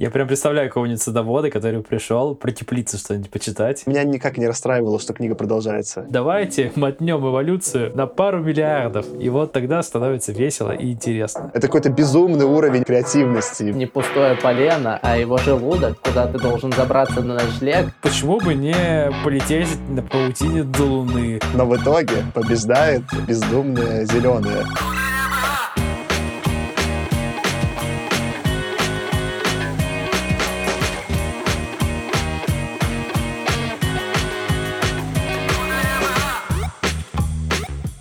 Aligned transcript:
Я 0.00 0.08
прям 0.08 0.26
представляю 0.28 0.70
какого-нибудь 0.70 1.02
садовода, 1.02 1.50
который 1.50 1.82
пришел 1.82 2.34
про 2.34 2.50
что-нибудь 2.52 3.28
почитать. 3.28 3.86
Меня 3.86 4.02
никак 4.02 4.38
не 4.38 4.46
расстраивало, 4.46 4.98
что 4.98 5.12
книга 5.12 5.34
продолжается. 5.34 6.06
Давайте 6.08 6.72
мотнем 6.74 7.18
эволюцию 7.18 7.94
на 7.94 8.06
пару 8.06 8.42
миллиардов, 8.42 9.04
и 9.20 9.28
вот 9.28 9.52
тогда 9.52 9.82
становится 9.82 10.32
весело 10.32 10.70
и 10.70 10.92
интересно. 10.92 11.50
Это 11.52 11.66
какой-то 11.66 11.90
безумный 11.90 12.46
уровень 12.46 12.82
креативности. 12.82 13.64
Не 13.64 13.84
пустое 13.84 14.36
полено, 14.36 14.98
а 15.02 15.18
его 15.18 15.36
желудок, 15.36 16.00
куда 16.00 16.26
ты 16.28 16.38
должен 16.38 16.72
забраться 16.72 17.20
на 17.20 17.34
ночлег. 17.34 17.92
Почему 18.00 18.40
бы 18.40 18.54
не 18.54 19.12
полететь 19.22 19.68
на 19.90 20.00
паутине 20.00 20.62
до 20.62 20.84
Луны? 20.84 21.40
Но 21.52 21.66
в 21.66 21.76
итоге 21.76 22.24
побеждает 22.32 23.02
бездумная 23.28 24.06
зеленая. 24.06 24.64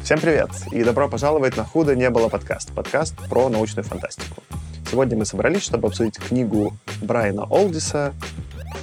Всем 0.10 0.22
привет 0.22 0.50
и 0.72 0.84
добро 0.84 1.08
пожаловать 1.08 1.56
на 1.56 1.64
«Худо 1.64 1.96
не 1.96 2.10
было» 2.10 2.30
подкаст. 2.30 2.74
Подкаст 2.74 3.16
про 3.30 3.48
научную 3.48 3.86
фантастику. 3.86 4.42
Сегодня 4.90 5.16
мы 5.16 5.24
собрались, 5.24 5.62
чтобы 5.62 5.88
обсудить 5.88 6.18
книгу 6.18 6.76
Брайана 7.00 7.44
Олдиса 7.44 8.16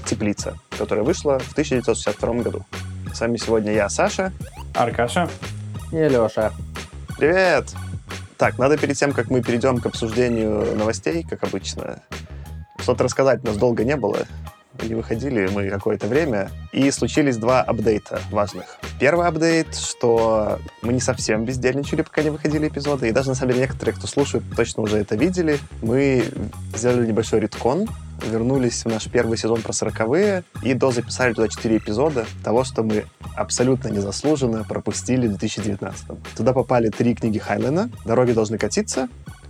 «Теплица», 0.04 0.56
которая 0.78 1.04
вышла 1.04 1.40
в 1.40 1.50
1962 1.50 2.32
году. 2.44 2.64
С 3.12 3.20
вами 3.20 3.38
сегодня 3.38 3.72
я, 3.72 3.88
Саша. 3.88 4.32
Аркаша. 4.72 5.28
И 5.90 5.96
Леша. 5.96 6.52
Привет! 7.18 7.74
Так, 8.36 8.56
надо 8.58 8.78
перед 8.78 8.96
тем, 8.96 9.10
как 9.10 9.28
мы 9.28 9.42
перейдем 9.42 9.78
к 9.80 9.86
обсуждению 9.86 10.76
новостей, 10.76 11.26
как 11.28 11.42
обычно, 11.42 12.04
что-то 12.78 13.02
рассказать 13.02 13.42
у 13.42 13.48
нас 13.48 13.56
долго 13.56 13.82
не 13.82 13.96
было 13.96 14.28
не 14.84 14.94
выходили 14.94 15.48
мы 15.52 15.68
какое-то 15.68 16.06
время, 16.06 16.50
и 16.72 16.90
случились 16.90 17.36
два 17.36 17.62
апдейта 17.62 18.20
важных. 18.30 18.78
Первый 19.00 19.26
апдейт, 19.26 19.74
что 19.74 20.58
мы 20.82 20.92
не 20.92 21.00
совсем 21.00 21.44
бездельничали, 21.44 22.02
пока 22.02 22.22
не 22.22 22.30
выходили 22.30 22.68
эпизоды, 22.68 23.08
и 23.08 23.12
даже, 23.12 23.30
на 23.30 23.34
самом 23.34 23.52
деле, 23.52 23.66
некоторые, 23.66 23.94
кто 23.94 24.06
слушает, 24.06 24.44
точно 24.54 24.82
уже 24.82 24.98
это 24.98 25.16
видели. 25.16 25.58
Мы 25.82 26.24
сделали 26.74 27.06
небольшой 27.06 27.40
риткон, 27.40 27.88
вернулись 28.24 28.84
в 28.84 28.88
наш 28.88 29.08
первый 29.08 29.36
сезон 29.38 29.62
про 29.62 29.72
сороковые 29.72 30.44
и 30.62 30.74
дозаписали 30.74 31.32
туда 31.34 31.48
четыре 31.48 31.78
эпизода 31.78 32.26
того, 32.42 32.64
что 32.64 32.82
мы 32.82 33.04
абсолютно 33.34 33.88
незаслуженно 33.88 34.64
пропустили 34.64 35.26
в 35.26 35.30
2019. 35.30 36.06
Туда 36.36 36.52
попали 36.52 36.88
три 36.88 37.14
книги 37.14 37.38
Хайлена 37.38 37.90
«Дороги 38.04 38.32
должны 38.32 38.58
катиться», 38.58 39.08